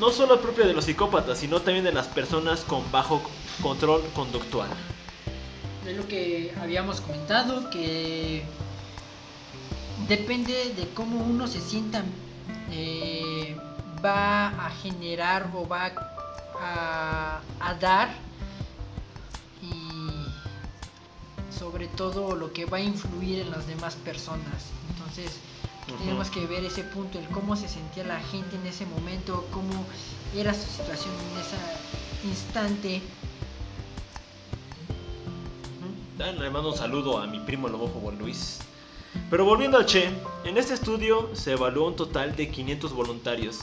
No 0.00 0.10
solo 0.10 0.34
es 0.34 0.40
propio 0.40 0.66
de 0.66 0.74
los 0.74 0.86
psicópatas, 0.86 1.38
sino 1.38 1.60
también 1.60 1.84
de 1.84 1.92
las 1.92 2.08
personas 2.08 2.62
con 2.62 2.82
bajo 2.90 3.22
control 3.62 4.02
conductual. 4.12 4.70
Es 5.86 5.96
lo 5.96 6.08
que 6.08 6.52
habíamos 6.60 7.00
comentado, 7.00 7.70
que 7.70 8.42
depende 10.08 10.74
de 10.74 10.88
cómo 10.94 11.18
uno 11.18 11.46
se 11.46 11.60
sienta, 11.60 12.02
eh, 12.70 13.56
va 14.04 14.48
a 14.48 14.70
generar 14.70 15.50
o 15.54 15.66
va 15.66 15.92
a, 16.60 17.40
a 17.60 17.74
dar 17.74 18.10
y 19.62 21.54
sobre 21.56 21.88
todo 21.88 22.34
lo 22.34 22.52
que 22.52 22.64
va 22.64 22.78
a 22.78 22.80
influir 22.80 23.40
en 23.40 23.50
las 23.50 23.66
demás 23.66 23.94
personas. 23.96 24.70
Entonces 24.90 25.38
tenemos 25.98 26.30
que 26.30 26.46
ver 26.46 26.64
ese 26.64 26.84
punto, 26.84 27.18
el 27.18 27.26
cómo 27.28 27.56
se 27.56 27.68
sentía 27.68 28.04
la 28.04 28.20
gente 28.20 28.56
en 28.56 28.66
ese 28.66 28.86
momento, 28.86 29.46
cómo 29.52 29.84
era 30.36 30.54
su 30.54 30.68
situación 30.70 31.12
en 31.32 31.40
ese 31.40 32.28
instante. 32.28 33.02
Le 36.18 36.50
mando 36.50 36.70
un 36.70 36.76
saludo 36.76 37.18
a 37.18 37.26
mi 37.26 37.40
primo 37.40 37.68
el 37.68 37.74
homófobo 37.74 38.10
Luis. 38.12 38.60
Pero 39.30 39.44
volviendo 39.44 39.78
al 39.78 39.86
Che, 39.86 40.10
en 40.44 40.56
este 40.56 40.74
estudio 40.74 41.30
se 41.34 41.52
evaluó 41.52 41.88
un 41.88 41.96
total 41.96 42.34
de 42.36 42.50
500 42.50 42.92
voluntarios 42.92 43.60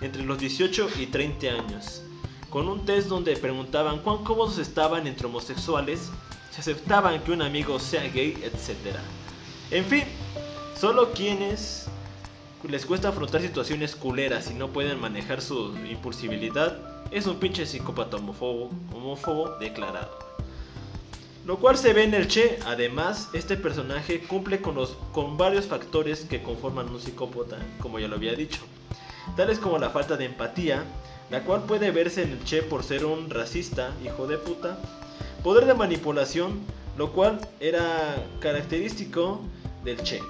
entre 0.00 0.22
los 0.22 0.38
18 0.38 0.88
y 1.00 1.06
30 1.06 1.46
años, 1.46 2.02
con 2.50 2.68
un 2.68 2.84
test 2.84 3.08
donde 3.08 3.36
preguntaban 3.36 4.00
cuán 4.00 4.24
cómodos 4.24 4.58
estaban 4.58 5.06
entre 5.06 5.26
homosexuales, 5.26 6.10
si 6.50 6.60
aceptaban 6.60 7.22
que 7.22 7.32
un 7.32 7.42
amigo 7.42 7.78
sea 7.78 8.02
gay, 8.08 8.38
etc. 8.42 8.96
En 9.70 9.84
fin, 9.84 10.04
solo 10.78 11.12
quienes 11.12 11.86
les 12.68 12.84
cuesta 12.84 13.08
afrontar 13.08 13.42
situaciones 13.42 13.94
culeras 13.94 14.50
y 14.50 14.54
no 14.54 14.68
pueden 14.68 15.00
manejar 15.00 15.40
su 15.40 15.76
impulsibilidad 15.88 16.78
es 17.10 17.26
un 17.26 17.38
pinche 17.38 17.66
psicópata 17.66 18.16
homófobo, 18.16 18.70
homófobo 18.92 19.56
declarado. 19.58 20.25
Lo 21.46 21.58
cual 21.58 21.78
se 21.78 21.92
ve 21.92 22.02
en 22.02 22.12
el 22.12 22.26
Che. 22.26 22.58
Además, 22.66 23.28
este 23.32 23.56
personaje 23.56 24.20
cumple 24.20 24.60
con, 24.60 24.74
los, 24.74 24.96
con 25.12 25.36
varios 25.36 25.66
factores 25.66 26.24
que 26.24 26.42
conforman 26.42 26.88
un 26.88 27.00
psicópata, 27.00 27.56
como 27.80 28.00
ya 28.00 28.08
lo 28.08 28.16
había 28.16 28.34
dicho. 28.34 28.62
Tales 29.36 29.60
como 29.60 29.78
la 29.78 29.90
falta 29.90 30.16
de 30.16 30.24
empatía, 30.24 30.82
la 31.30 31.44
cual 31.44 31.62
puede 31.62 31.92
verse 31.92 32.24
en 32.24 32.32
el 32.32 32.42
Che 32.44 32.62
por 32.62 32.82
ser 32.82 33.04
un 33.04 33.30
racista, 33.30 33.92
hijo 34.04 34.26
de 34.26 34.38
puta. 34.38 34.76
Poder 35.44 35.66
de 35.66 35.74
manipulación, 35.74 36.58
lo 36.98 37.12
cual 37.12 37.38
era 37.60 38.16
característico 38.40 39.40
del 39.84 40.02
Che. 40.02 40.20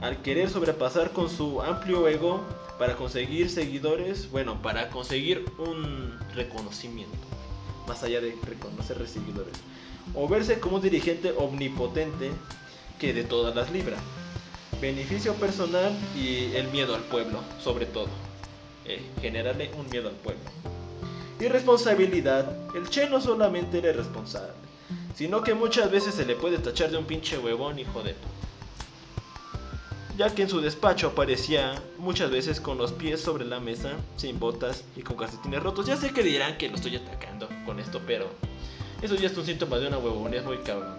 Al 0.00 0.22
querer 0.22 0.48
sobrepasar 0.48 1.10
con 1.12 1.28
su 1.28 1.60
amplio 1.60 2.08
ego 2.08 2.40
para 2.78 2.96
conseguir 2.96 3.50
seguidores, 3.50 4.30
bueno, 4.30 4.62
para 4.62 4.88
conseguir 4.88 5.44
un 5.58 6.18
reconocimiento, 6.34 7.18
más 7.86 8.02
allá 8.02 8.22
de 8.22 8.34
reconocer 8.46 9.06
seguidores 9.06 9.60
o 10.12 10.28
verse 10.28 10.60
como 10.60 10.76
un 10.76 10.82
dirigente 10.82 11.32
omnipotente 11.36 12.30
que 12.98 13.12
de 13.12 13.24
todas 13.24 13.54
las 13.54 13.70
libra. 13.70 13.96
Beneficio 14.80 15.34
personal 15.34 15.96
y 16.16 16.54
el 16.54 16.68
miedo 16.68 16.94
al 16.94 17.02
pueblo, 17.02 17.40
sobre 17.62 17.86
todo. 17.86 18.08
Eh, 18.84 19.00
generarle 19.20 19.70
un 19.78 19.88
miedo 19.88 20.08
al 20.08 20.14
pueblo. 20.16 20.42
Y 21.40 21.48
responsabilidad, 21.48 22.54
el 22.76 22.88
Che 22.88 23.08
no 23.08 23.20
solamente 23.20 23.78
era 23.78 23.92
responsable, 23.92 24.52
sino 25.16 25.42
que 25.42 25.54
muchas 25.54 25.90
veces 25.90 26.14
se 26.14 26.26
le 26.26 26.36
puede 26.36 26.58
tachar 26.58 26.90
de 26.90 26.98
un 26.98 27.06
pinche 27.06 27.38
huevón 27.38 27.78
hijo 27.78 28.02
de. 28.02 28.14
Ya 30.16 30.32
que 30.32 30.42
en 30.42 30.48
su 30.48 30.60
despacho 30.60 31.08
aparecía 31.08 31.82
muchas 31.98 32.30
veces 32.30 32.60
con 32.60 32.78
los 32.78 32.92
pies 32.92 33.20
sobre 33.20 33.44
la 33.44 33.58
mesa, 33.58 33.92
sin 34.16 34.38
botas 34.38 34.84
y 34.96 35.02
con 35.02 35.16
calcetines 35.16 35.62
rotos. 35.62 35.86
Ya 35.86 35.96
sé 35.96 36.12
que 36.12 36.22
dirán 36.22 36.56
que 36.56 36.68
lo 36.68 36.76
estoy 36.76 36.94
atacando 36.96 37.48
con 37.66 37.80
esto, 37.80 38.00
pero 38.06 38.28
eso 39.02 39.14
ya 39.16 39.26
es 39.28 39.36
un 39.36 39.44
síntoma 39.46 39.78
de 39.78 39.88
una 39.88 39.98
huevonía 39.98 40.42
muy 40.42 40.58
cabrona. 40.58 40.96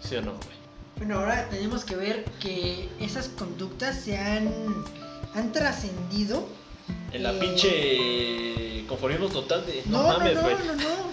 ¿Sí 0.00 0.16
o 0.16 0.22
no, 0.22 0.32
güey? 0.32 0.62
Bueno, 0.96 1.18
ahora 1.18 1.48
tenemos 1.48 1.84
que 1.84 1.96
ver 1.96 2.24
que 2.40 2.88
esas 3.00 3.28
conductas 3.28 4.00
se 4.00 4.16
han, 4.18 4.52
han 5.34 5.52
trascendido. 5.52 6.46
En 7.12 7.22
la 7.22 7.32
Eh, 7.32 7.38
pinche 7.40 8.86
conformismo 8.86 9.28
total 9.28 9.64
de. 9.66 9.82
No, 9.86 10.02
No, 10.02 10.12
no, 10.12 10.18
mames, 10.18 10.34
no, 10.34 10.40
güey. 10.42 10.54
no, 10.66 10.74
no. 10.74 11.12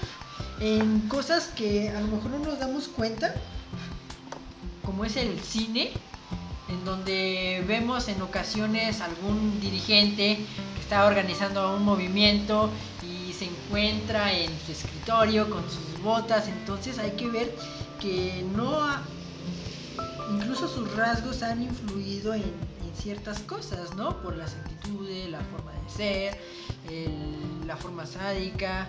En 0.60 1.00
cosas 1.08 1.48
que 1.56 1.90
a 1.90 2.02
lo 2.02 2.08
mejor 2.08 2.32
no 2.32 2.40
nos 2.40 2.60
damos 2.60 2.88
cuenta, 2.90 3.34
como 4.86 5.06
es 5.06 5.16
el 5.16 5.40
cine, 5.40 5.92
en 6.68 6.84
donde 6.86 7.64
vemos 7.68 8.08
en 8.10 8.22
ocasiones 8.22 9.02
algún 9.02 9.60
dirigente 9.62 10.36
que 10.76 10.82
está 10.82 11.06
organizando 11.06 11.76
un 11.76 11.84
movimiento 11.84 12.70
y 13.04 13.32
se 13.34 13.46
encuentra 13.46 14.34
en 14.34 14.50
su 14.66 14.72
escritorio 14.74 15.50
con 15.50 15.64
sus 15.64 15.89
botas, 16.04 16.48
entonces 16.48 16.98
hay 17.00 17.12
que 17.12 17.28
ver 17.30 17.54
que 18.00 18.46
no 18.56 18.76
ha- 18.84 19.02
incluso 20.32 20.68
sus 20.68 20.94
rasgos 20.96 21.42
han 21.44 21.62
influido 21.64 22.34
en, 22.34 22.44
en 22.44 22.96
ciertas 22.96 23.40
cosas, 23.42 23.96
¿no? 23.96 24.22
Por 24.22 24.36
las 24.38 24.56
actitudes, 24.56 25.30
la 25.30 25.40
forma 25.42 25.72
de 25.74 25.90
ser, 25.90 26.40
el- 26.90 27.68
la 27.68 27.76
forma 27.78 28.06
sádica. 28.06 28.88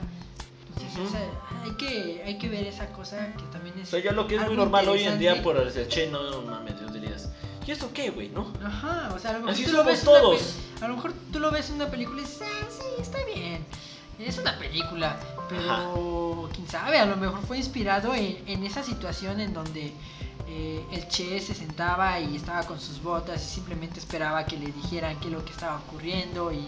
Entonces, 0.81 1.21
hay, 1.65 1.73
que, 1.73 2.23
hay 2.25 2.39
que 2.39 2.49
ver 2.49 2.67
esa 2.67 2.87
cosa 2.93 3.33
que 3.37 3.43
también 3.53 3.79
es... 3.79 3.89
O 3.89 3.91
sea, 3.91 4.01
ya 4.01 4.13
lo 4.13 4.27
que 4.27 4.37
es 4.37 4.47
muy 4.47 4.57
normal 4.57 4.89
hoy 4.89 5.03
en 5.03 5.19
día 5.19 5.43
por 5.43 5.57
el 5.57 5.89
che, 5.89 6.09
no, 6.11 6.23
no 6.31 6.43
mames, 6.43 6.79
Dios 6.79 6.93
dirías. 6.93 7.29
¿Y 7.67 7.71
esto 7.73 7.91
qué, 7.93 8.11
güey, 8.11 8.29
no? 8.31 8.51
Ajá, 8.65 9.13
o 9.15 9.19
sea, 9.19 9.31
a 9.31 9.33
lo 9.35 9.39
mejor 9.41 9.53
Así 9.55 9.65
tú 9.65 9.73
lo 9.73 9.85
ves 9.85 10.03
en 10.03 10.09
una 10.09 10.21
todos. 10.21 10.55
a 10.81 10.89
lo 10.89 10.95
mejor 10.97 11.13
tú 11.33 11.39
lo 11.41 11.51
ves 11.51 11.69
en 11.69 11.75
una 11.77 11.91
película 11.91 12.21
y 12.23 12.25
dices, 12.25 12.43
ah, 12.43 12.67
sí, 12.71 13.03
está 13.03 13.19
bien. 13.27 13.65
Es 14.19 14.39
una 14.39 14.59
película, 14.59 15.19
Pero 15.51 16.49
quién 16.55 16.67
sabe, 16.69 16.99
a 16.99 17.07
lo 17.07 17.17
mejor 17.17 17.41
fue 17.47 17.59
inspirado 17.59 18.15
en, 18.15 18.39
en 18.47 18.65
esa 18.65 18.83
situación 18.83 19.41
en 19.41 19.53
donde 19.53 19.93
eh, 20.49 20.85
el 20.93 21.09
Che 21.09 21.41
se 21.41 21.55
sentaba 21.55 22.19
y 22.21 22.37
estaba 22.37 22.63
con 22.63 22.81
sus 22.81 23.03
botas 23.03 23.43
y 23.45 23.55
simplemente 23.55 23.99
esperaba 24.01 24.47
que 24.47 24.57
le 24.57 24.67
dijeran 24.73 25.19
qué 25.21 25.27
es 25.27 25.33
lo 25.33 25.45
que 25.45 25.53
estaba 25.53 25.77
ocurriendo 25.77 26.53
y, 26.53 26.67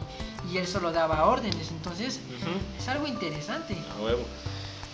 y 0.52 0.58
él 0.58 0.66
solo 0.66 0.92
daba 0.92 1.26
órdenes. 1.26 1.70
Entonces 1.70 2.20
Ujú. 2.40 2.50
es 2.78 2.88
algo 2.88 3.06
interesante. 3.06 3.76
A 3.98 4.02
huevo. 4.02 4.24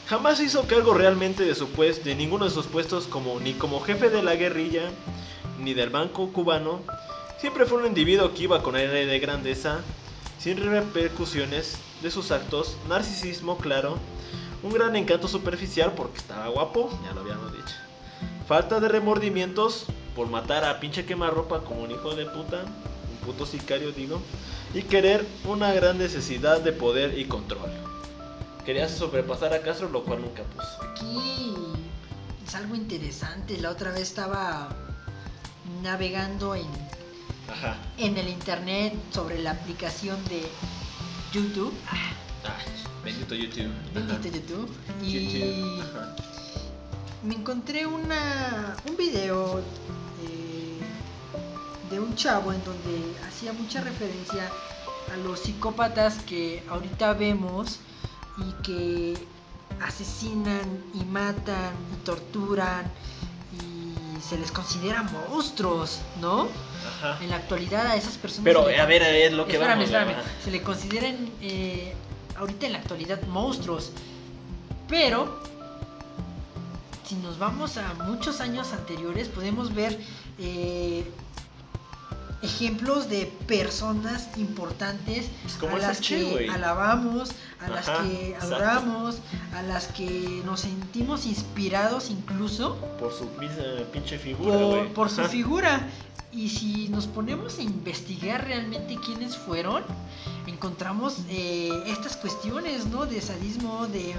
Jamás 0.09 0.41
hizo 0.41 0.67
cargo 0.67 0.95
realmente 0.95 1.45
de 1.45 1.55
su 1.55 1.69
pues, 1.69 2.03
de 2.03 2.15
ninguno 2.15 2.47
de 2.47 2.51
sus 2.51 2.67
puestos 2.67 3.07
como 3.07 3.41
ni 3.41 3.53
como 3.55 3.81
jefe 3.81 4.09
de 4.09 4.23
la 4.23 4.37
guerrilla 4.37 4.91
ni 5.61 5.75
del 5.75 5.91
banco 5.91 6.33
cubano. 6.33 6.81
Siempre 7.41 7.67
fue 7.67 7.79
un 7.79 7.87
individuo 7.87 8.33
que 8.33 8.45
iba 8.45 8.63
con 8.63 8.75
aire 8.75 9.07
de 9.07 9.19
grandeza, 9.19 9.81
sin 10.39 10.57
repercusiones 10.57 11.77
de 12.03 12.11
sus 12.11 12.31
actos, 12.31 12.77
narcisismo 12.89 13.59
claro, 13.59 13.99
un 14.63 14.73
gran 14.73 14.97
encanto 14.97 15.29
superficial 15.29 15.93
porque 15.93 16.19
estaba 16.19 16.49
guapo, 16.49 16.91
ya 17.05 17.13
lo 17.13 17.21
habíamos 17.21 17.53
dicho. 17.53 17.75
Falta 18.47 18.81
de 18.81 18.89
remordimientos 18.89 19.85
por 20.15 20.29
matar 20.29 20.65
a 20.65 20.81
pinche 20.81 21.05
quemarropa 21.05 21.61
como 21.61 21.83
un 21.83 21.91
hijo 21.91 22.15
de 22.15 22.27
puta, 22.27 22.63
un 22.63 23.27
puto 23.27 23.47
sicario 23.47 23.93
digo, 23.93 24.21
y 24.75 24.83
querer 24.83 25.27
una 25.45 25.73
gran 25.73 25.99
necesidad 25.99 26.61
de 26.61 26.73
poder 26.73 27.19
y 27.19 27.27
control. 27.27 27.71
Quería 28.65 28.89
sobrepasar 28.89 29.55
a 29.55 29.63
Castro, 29.63 29.89
lo 29.89 30.05
cual 30.05 30.21
nunca 30.21 30.43
puso. 30.43 30.83
Aquí 30.91 31.53
es 32.47 32.55
algo 32.55 32.75
interesante. 32.75 33.59
La 33.59 33.71
otra 33.71 33.93
vez 33.93 34.03
estaba 34.03 34.69
navegando 35.83 36.55
en, 36.55 36.67
Ajá. 37.51 37.77
en 37.97 38.19
el 38.19 38.29
internet 38.29 38.95
sobre 39.13 39.39
la 39.39 39.53
aplicación 39.53 40.23
de 40.27 40.47
YouTube. 41.33 41.75
Ay, 41.91 42.73
bendito 43.05 43.35
YouTube. 43.35 43.71
Bendito 43.95 44.29
YouTube. 44.29 44.71
Y 45.03 45.13
YouTube. 45.13 45.83
Ajá. 45.83 46.17
me 47.23 47.35
encontré 47.35 47.87
una, 47.87 48.77
un 48.89 48.97
video 48.97 49.59
eh, 49.59 50.79
de 51.91 52.01
un 52.01 52.15
chavo 52.15 52.53
en 52.53 52.65
donde 52.65 53.15
hacía 53.27 53.53
mucha 53.53 53.83
referencia 53.83 54.51
a 55.13 55.17
los 55.19 55.41
psicópatas 55.41 56.23
que 56.23 56.63
ahorita 56.71 57.13
vemos 57.15 57.81
y 58.39 58.63
que 58.63 59.27
asesinan 59.83 60.83
y 60.95 61.05
matan 61.05 61.75
y 61.93 62.05
torturan 62.05 62.91
se 64.29 64.37
les 64.37 64.53
considera 64.53 65.03
monstruos, 65.05 65.99
¿no? 66.21 66.49
Ajá. 67.01 67.19
En 67.23 67.31
la 67.31 67.37
actualidad 67.37 67.87
a 67.87 67.97
esas 67.97 68.17
personas... 68.19 68.45
Pero, 68.45 68.67
le- 68.69 68.79
a 68.81 68.85
ver, 68.87 69.03
es 69.03 69.33
lo 69.33 69.47
que 69.47 69.53
espérame, 69.53 69.79
vamos. 69.79 69.85
espérame. 69.87 70.11
ajá. 70.19 70.23
Se 70.45 70.51
le 70.51 70.63
consideran 70.63 71.31
eh, 71.41 71.95
ahorita 72.37 72.67
en 72.67 72.73
la 72.73 72.79
actualidad 72.79 73.23
monstruos. 73.23 73.91
Pero 74.89 75.41
si 77.07 77.15
nos 77.17 77.39
vamos 77.39 77.77
a 77.79 77.95
muchos 78.05 78.41
años 78.41 78.73
anteriores, 78.73 79.29
podemos 79.29 79.75
ver 79.75 79.99
eh, 80.39 81.11
ejemplos 82.43 83.09
de 83.09 83.27
personas 83.47 84.29
importantes 84.37 85.27
Pues 85.61 85.73
a 85.73 85.89
las 85.89 86.01
que 86.01 86.49
alabamos, 86.51 87.31
a 87.61 87.69
las 87.69 87.89
que 87.89 88.31
exacto. 88.31 88.55
adoramos, 88.55 89.17
a 89.55 89.63
las 89.63 89.89
que 89.89 90.43
nos 90.45 90.61
sentimos 90.61 91.27
inspirados 91.27 92.11
incluso 92.11 92.77
Por 92.99 93.13
su 93.13 93.29
pinche 93.93 94.19
figura, 94.19 94.89
por, 94.95 95.11
su 95.11 95.25
figura. 95.25 95.89
Y 96.31 96.51
si 96.51 96.89
nos 96.91 97.07
ponemos 97.07 97.59
a 97.59 97.63
investigar 97.63 98.45
realmente 98.47 98.97
quiénes 99.05 99.37
fueron, 99.37 99.83
encontramos 100.47 101.17
eh, 101.31 101.71
estas 101.87 102.17
cuestiones, 102.17 102.87
¿no? 102.87 103.07
De 103.07 103.21
sadismo, 103.21 103.87
de, 103.87 104.15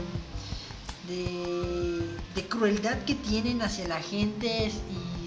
de, 1.08 2.02
de 2.34 2.48
crueldad 2.48 2.98
que 3.06 3.14
tienen 3.14 3.62
hacia 3.62 3.88
la 3.88 4.02
gente 4.02 4.72
y 4.72 5.19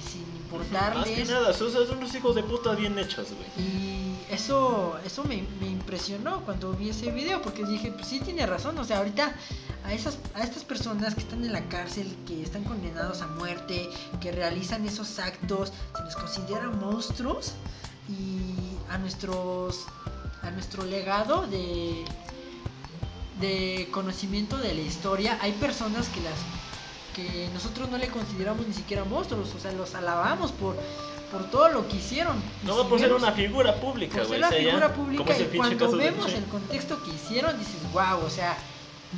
sin 0.60 0.72
Más 0.72 1.08
que 1.08 1.24
nada, 1.24 1.52
son, 1.52 1.72
son 1.72 1.98
unos 1.98 2.14
hijos 2.14 2.34
de 2.34 2.42
puta 2.42 2.74
bien 2.74 2.98
hechos, 2.98 3.28
güey. 3.28 3.66
Y 3.66 4.18
eso, 4.30 4.98
eso 5.04 5.24
me, 5.24 5.44
me 5.60 5.68
impresionó 5.68 6.44
cuando 6.44 6.72
vi 6.72 6.90
ese 6.90 7.10
video, 7.10 7.42
porque 7.42 7.64
dije, 7.64 7.92
pues 7.92 8.06
sí 8.06 8.20
tiene 8.20 8.46
razón, 8.46 8.78
o 8.78 8.84
sea, 8.84 8.98
ahorita 8.98 9.34
a, 9.84 9.92
esas, 9.92 10.18
a 10.34 10.42
estas 10.42 10.64
personas 10.64 11.14
que 11.14 11.20
están 11.20 11.44
en 11.44 11.52
la 11.52 11.68
cárcel, 11.68 12.16
que 12.26 12.42
están 12.42 12.64
condenados 12.64 13.22
a 13.22 13.26
muerte, 13.26 13.88
que 14.20 14.32
realizan 14.32 14.86
esos 14.86 15.18
actos, 15.18 15.72
se 15.96 16.04
les 16.04 16.16
considera 16.16 16.68
monstruos 16.70 17.52
y 18.08 18.54
a 18.90 18.98
nuestros 18.98 19.86
a 20.42 20.50
nuestro 20.50 20.84
legado 20.84 21.46
de 21.46 22.04
de 23.40 23.88
conocimiento 23.92 24.56
de 24.58 24.74
la 24.74 24.80
historia 24.80 25.38
hay 25.40 25.52
personas 25.52 26.08
que 26.08 26.20
las 26.20 26.34
que 27.14 27.48
nosotros 27.52 27.90
no 27.90 27.98
le 27.98 28.08
consideramos 28.08 28.66
ni 28.66 28.74
siquiera 28.74 29.04
monstruos, 29.04 29.54
o 29.54 29.60
sea, 29.60 29.72
los 29.72 29.94
alabamos 29.94 30.52
por 30.52 30.76
por 31.32 31.50
todo 31.50 31.70
lo 31.70 31.88
que 31.88 31.96
hicieron. 31.96 32.36
No 32.62 32.74
si 32.74 32.78
va 32.80 32.88
por 32.88 33.00
ser 33.00 33.12
una 33.14 33.32
figura 33.32 33.74
pública, 33.76 34.18
por 34.18 34.26
ser 34.26 34.40
ya, 34.40 34.50
figura 34.50 34.92
pública 34.92 35.34
y 35.38 35.56
cuando 35.56 35.96
vemos 35.96 36.30
el 36.34 36.44
contexto 36.44 37.02
que 37.02 37.10
hicieron 37.10 37.58
dices 37.58 37.80
wow 37.92 38.22
o 38.22 38.28
sea 38.28 38.54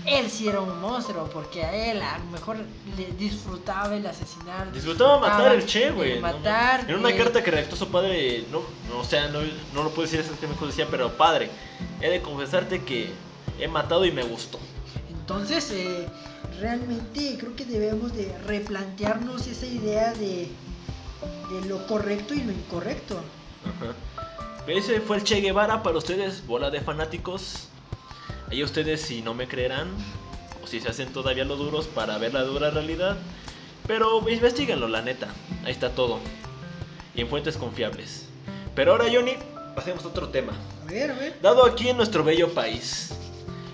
él 0.06 0.28
sí 0.30 0.48
era 0.48 0.60
un 0.60 0.80
monstruo 0.80 1.28
porque 1.32 1.64
a 1.64 1.90
él 1.90 2.02
a 2.02 2.18
lo 2.18 2.24
mejor 2.26 2.56
le 2.96 3.06
disfrutaba 3.18 3.94
el 3.96 4.06
asesinar 4.06 4.72
Disfrutaba 4.72 5.18
matar 5.18 5.54
el 5.54 5.66
Che, 5.66 5.90
güey. 5.90 6.16
no 6.16 6.20
matar 6.20 6.80
mames. 6.80 6.88
en 6.88 6.96
una 7.00 7.10
eh, 7.10 7.16
carta 7.16 7.42
que 7.42 7.50
redactó 7.50 7.76
su 7.76 7.88
padre, 7.88 8.44
no, 8.50 8.62
no, 8.88 9.00
o 9.00 9.04
sea, 9.04 9.28
no, 9.28 9.40
no 9.72 9.84
lo 9.84 9.90
puedo 9.90 10.02
decir 10.02 10.18
exactamente 10.20 10.58
como 10.58 10.70
decía, 10.70 10.88
pero 10.90 11.16
padre, 11.16 11.48
he 12.00 12.08
de 12.10 12.20
confesarte 12.22 12.82
que 12.82 13.12
he 13.60 13.68
matado 13.68 14.04
y 14.04 14.10
me 14.10 14.24
gustó. 14.24 14.58
entonces 15.10 15.70
eh, 15.70 16.08
realmente 16.60 17.36
creo 17.38 17.54
que 17.56 17.64
debemos 17.64 18.14
de 18.14 18.36
replantearnos 18.46 19.46
esa 19.46 19.66
idea 19.66 20.12
de 20.14 20.48
de 21.50 21.68
lo 21.68 21.86
correcto 21.86 22.34
y 22.34 22.42
lo 22.42 22.52
incorrecto 22.52 23.18
Ajá. 23.64 23.94
Ese 24.66 25.00
fue 25.02 25.18
el 25.18 25.24
Che 25.24 25.40
Guevara 25.40 25.82
para 25.82 25.98
ustedes, 25.98 26.46
bola 26.46 26.70
de 26.70 26.80
fanáticos. 26.80 27.68
Ahí 28.50 28.62
ustedes 28.62 29.02
si 29.02 29.20
no 29.20 29.34
me 29.34 29.46
creerán, 29.46 29.88
o 30.62 30.66
si 30.66 30.80
se 30.80 30.88
hacen 30.88 31.12
todavía 31.12 31.44
los 31.44 31.58
duros 31.58 31.86
para 31.86 32.16
ver 32.16 32.32
la 32.32 32.42
dura 32.44 32.70
realidad. 32.70 33.18
Pero 33.86 34.26
investiguenlo, 34.28 34.88
la 34.88 35.02
neta. 35.02 35.28
Ahí 35.64 35.72
está 35.72 35.90
todo. 35.90 36.18
Y 37.14 37.20
en 37.20 37.28
fuentes 37.28 37.58
confiables. 37.58 38.26
Pero 38.74 38.92
ahora, 38.92 39.04
Johnny, 39.12 39.34
pasemos 39.74 40.02
a 40.04 40.08
otro 40.08 40.30
tema. 40.30 40.54
a 40.82 40.90
ver 40.90 41.10
a 41.10 41.14
ver 41.14 41.38
Dado 41.42 41.66
aquí 41.66 41.90
en 41.90 41.98
nuestro 41.98 42.24
bello 42.24 42.52
país. 42.54 43.10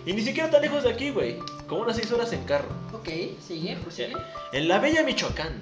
Y 0.04 0.12
ni 0.12 0.22
siquiera 0.22 0.50
tan 0.50 0.60
lejos 0.60 0.82
de 0.82 0.90
aquí, 0.90 1.10
güey. 1.10 1.38
Como 1.70 1.82
unas 1.82 1.96
6 1.96 2.10
horas 2.12 2.32
en 2.32 2.42
carro. 2.44 2.68
ok 2.92 3.08
sigue 3.46 3.76
prosigue 3.76 4.12
En 4.52 4.66
la 4.66 4.80
bella 4.80 5.04
Michoacán. 5.04 5.52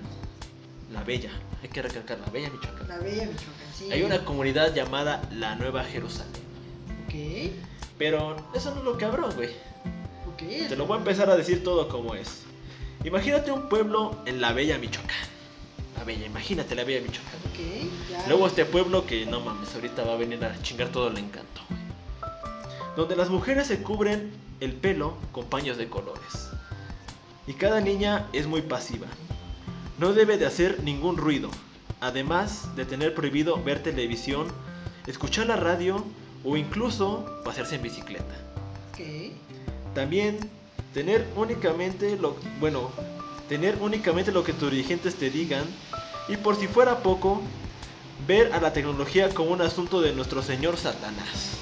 La 0.90 1.02
bella. 1.04 1.30
Hay 1.62 1.68
que 1.68 1.82
recalcar, 1.82 2.18
la 2.18 2.30
bella 2.32 2.48
Michoacán. 2.48 2.88
la 2.88 2.96
bella 2.96 3.26
Michoacán 3.26 3.68
sí 3.76 3.92
Hay 3.92 4.02
una 4.02 4.24
comunidad 4.24 4.74
llamada 4.74 5.20
la 5.32 5.54
Nueva 5.56 5.84
Jerusalén. 5.84 6.32
ok 7.06 7.52
Pero 7.98 8.36
eso 8.54 8.70
no 8.72 8.78
es 8.78 8.84
lo 8.84 8.96
cabrón, 8.96 9.34
güey. 9.36 9.50
ok 10.32 10.68
Te 10.70 10.76
lo 10.76 10.86
voy 10.86 10.96
a 10.96 10.98
empezar 11.00 11.28
a 11.28 11.36
decir 11.36 11.62
todo 11.62 11.88
como 11.90 12.14
es. 12.14 12.44
Imagínate 13.04 13.52
un 13.52 13.68
pueblo 13.68 14.16
en 14.24 14.40
la 14.40 14.54
bella 14.54 14.78
Michoacán. 14.78 15.28
La 15.98 16.04
bella, 16.04 16.24
imagínate 16.24 16.74
la 16.74 16.84
bella 16.84 17.02
Michoacán. 17.02 17.38
ok 17.52 18.10
ya 18.10 18.26
Luego 18.28 18.46
este 18.46 18.64
pueblo 18.64 19.04
que 19.04 19.26
no 19.26 19.40
mames, 19.40 19.74
ahorita 19.74 20.04
va 20.04 20.14
a 20.14 20.16
venir 20.16 20.42
a 20.42 20.58
chingar 20.62 20.88
todo 20.88 21.08
el 21.08 21.18
encanto, 21.18 21.60
güey. 21.68 21.80
Donde 22.96 23.14
las 23.14 23.28
mujeres 23.28 23.66
se 23.66 23.82
cubren 23.82 24.47
el 24.60 24.72
pelo 24.72 25.14
con 25.32 25.46
paños 25.46 25.76
de 25.76 25.88
colores. 25.88 26.50
Y 27.46 27.54
cada 27.54 27.80
niña 27.80 28.28
es 28.32 28.46
muy 28.46 28.62
pasiva. 28.62 29.06
No 29.98 30.12
debe 30.12 30.38
de 30.38 30.46
hacer 30.46 30.82
ningún 30.82 31.16
ruido. 31.16 31.50
Además 32.00 32.74
de 32.76 32.84
tener 32.84 33.14
prohibido 33.14 33.62
ver 33.62 33.82
televisión, 33.82 34.48
escuchar 35.06 35.46
la 35.46 35.56
radio 35.56 36.04
o 36.44 36.56
incluso 36.56 37.40
pasearse 37.44 37.76
en 37.76 37.82
bicicleta. 37.82 38.34
También 39.94 40.38
tener 40.94 41.26
únicamente 41.36 42.16
lo 42.16 42.36
bueno, 42.60 42.90
tener 43.48 43.78
únicamente 43.80 44.32
lo 44.32 44.44
que 44.44 44.52
tus 44.52 44.70
dirigentes 44.70 45.16
te 45.16 45.30
digan 45.30 45.64
y 46.28 46.36
por 46.36 46.56
si 46.56 46.68
fuera 46.68 47.02
poco, 47.02 47.40
ver 48.26 48.52
a 48.52 48.60
la 48.60 48.72
tecnología 48.72 49.30
como 49.30 49.50
un 49.50 49.62
asunto 49.62 50.00
de 50.00 50.12
nuestro 50.12 50.42
señor 50.42 50.76
Satanás. 50.76 51.57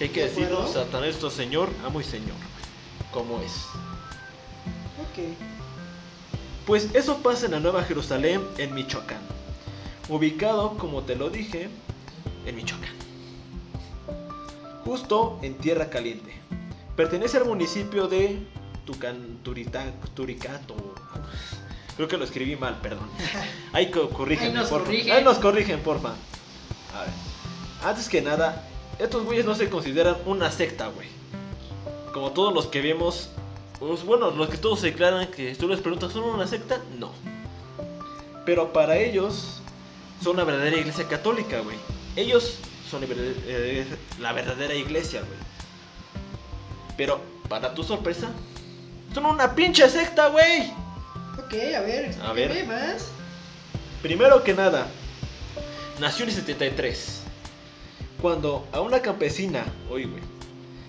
Hay 0.00 0.08
que 0.10 0.20
¿De 0.22 0.28
decirlo? 0.28 0.66
Satanás 0.66 1.16
es 1.22 1.32
señor, 1.32 1.70
amo 1.84 2.00
y 2.00 2.04
señor, 2.04 2.36
como 3.12 3.40
es. 3.40 3.52
ok 5.00 5.36
Pues 6.66 6.88
eso 6.94 7.18
pasa 7.18 7.46
en 7.46 7.52
la 7.52 7.60
Nueva 7.60 7.82
Jerusalén, 7.82 8.42
en 8.58 8.74
Michoacán. 8.74 9.20
Ubicado, 10.08 10.74
como 10.78 11.02
te 11.02 11.16
lo 11.16 11.30
dije, 11.30 11.68
en 12.46 12.54
Michoacán. 12.56 12.92
Justo 14.84 15.38
en 15.42 15.54
Tierra 15.58 15.90
Caliente. 15.90 16.32
Pertenece 16.96 17.36
al 17.36 17.44
municipio 17.44 18.08
de 18.08 18.38
Tucan, 18.86 19.38
Turita- 19.42 19.92
Turicato. 20.14 20.74
Creo 21.96 22.08
que 22.08 22.16
lo 22.16 22.24
escribí 22.24 22.56
mal, 22.56 22.78
perdón. 22.80 23.08
Ahí 23.72 23.90
co- 23.90 24.08
corrígenme, 24.10 24.50
Ahí 24.50 24.54
nos 24.54 24.68
porfa. 24.68 24.84
corrigen. 24.86 25.12
Ahí 25.12 25.24
nos 25.24 25.38
corrigen, 25.38 25.80
porfa. 25.80 26.10
A 26.94 27.00
ver. 27.00 27.10
Antes 27.84 28.08
que 28.08 28.22
nada, 28.22 28.67
estos 28.98 29.24
güeyes 29.24 29.44
no 29.44 29.54
se 29.54 29.68
consideran 29.68 30.16
una 30.26 30.50
secta, 30.50 30.88
güey. 30.88 31.08
como 32.12 32.32
todos 32.32 32.52
los 32.52 32.66
que 32.66 32.80
vemos, 32.80 33.28
pues, 33.78 34.02
bueno, 34.04 34.30
los 34.30 34.48
que 34.48 34.56
todos 34.56 34.80
se 34.80 34.88
declaran 34.88 35.28
que 35.28 35.54
tú 35.54 35.68
les 35.68 35.80
preguntas, 35.80 36.12
¿son 36.12 36.24
una 36.24 36.46
secta? 36.46 36.80
No. 36.98 37.12
Pero 38.44 38.72
para 38.72 38.96
ellos 38.96 39.60
son 40.22 40.36
la 40.36 40.44
verdadera 40.44 40.76
iglesia 40.76 41.06
católica, 41.06 41.60
güey. 41.60 41.76
Ellos 42.16 42.58
son 42.90 43.02
eh, 43.04 43.86
la 44.18 44.32
verdadera 44.32 44.74
iglesia, 44.74 45.20
güey. 45.20 45.38
Pero, 46.96 47.20
para 47.48 47.74
tu 47.74 47.84
sorpresa, 47.84 48.30
son 49.14 49.26
una 49.26 49.54
pinche 49.54 49.88
secta, 49.88 50.28
güey. 50.28 50.72
Ok, 51.38 51.54
a 51.76 51.80
ver, 51.82 52.16
A 52.22 52.32
ver. 52.32 52.66
más. 52.66 53.08
Primero 54.02 54.42
que 54.42 54.54
nada, 54.54 54.88
nació 56.00 56.24
en 56.24 56.30
el 56.30 56.36
73. 56.36 57.17
Cuando 58.20 58.66
a 58.72 58.80
una 58.80 59.00
campesina, 59.00 59.64
oye, 59.90 60.06
güey, 60.06 60.22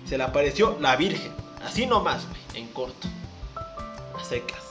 se 0.04 0.18
le 0.18 0.24
apareció 0.24 0.76
la 0.80 0.96
Virgen. 0.96 1.32
Así 1.64 1.86
nomás, 1.86 2.26
güey, 2.26 2.40
en 2.62 2.68
corto. 2.72 3.08
A 4.18 4.24
secas. 4.24 4.62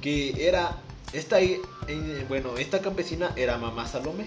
Que 0.00 0.48
era. 0.48 0.78
Esta, 1.12 1.40
eh, 1.40 1.60
bueno, 2.28 2.56
esta 2.56 2.80
campesina 2.80 3.32
era 3.36 3.58
mamá 3.58 3.86
Salomé. 3.86 4.26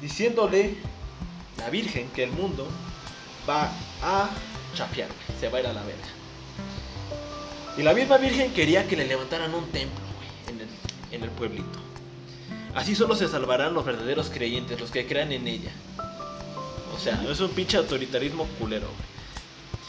Diciéndole 0.00 0.76
la 1.58 1.70
Virgen 1.70 2.08
que 2.10 2.24
el 2.24 2.32
mundo 2.32 2.66
va 3.48 3.70
a 4.02 4.28
chapear, 4.74 5.08
se 5.40 5.48
va 5.48 5.58
a 5.58 5.60
ir 5.60 5.66
a 5.68 5.72
la 5.72 5.82
verga. 5.82 6.02
Y 7.78 7.82
la 7.82 7.94
misma 7.94 8.18
Virgen 8.18 8.52
quería 8.52 8.86
que 8.86 8.96
le 8.96 9.06
levantaran 9.06 9.54
un 9.54 9.66
templo, 9.70 10.04
en 11.10 11.22
el 11.22 11.30
pueblito. 11.30 11.91
Así 12.74 12.94
solo 12.94 13.14
se 13.14 13.28
salvarán 13.28 13.74
los 13.74 13.84
verdaderos 13.84 14.30
creyentes, 14.30 14.80
los 14.80 14.90
que 14.90 15.06
crean 15.06 15.32
en 15.32 15.46
ella. 15.46 15.72
O 16.94 16.98
sea, 16.98 17.22
es 17.30 17.40
un 17.40 17.50
pinche 17.50 17.76
autoritarismo 17.76 18.46
culero, 18.58 18.86
güey. 18.86 19.12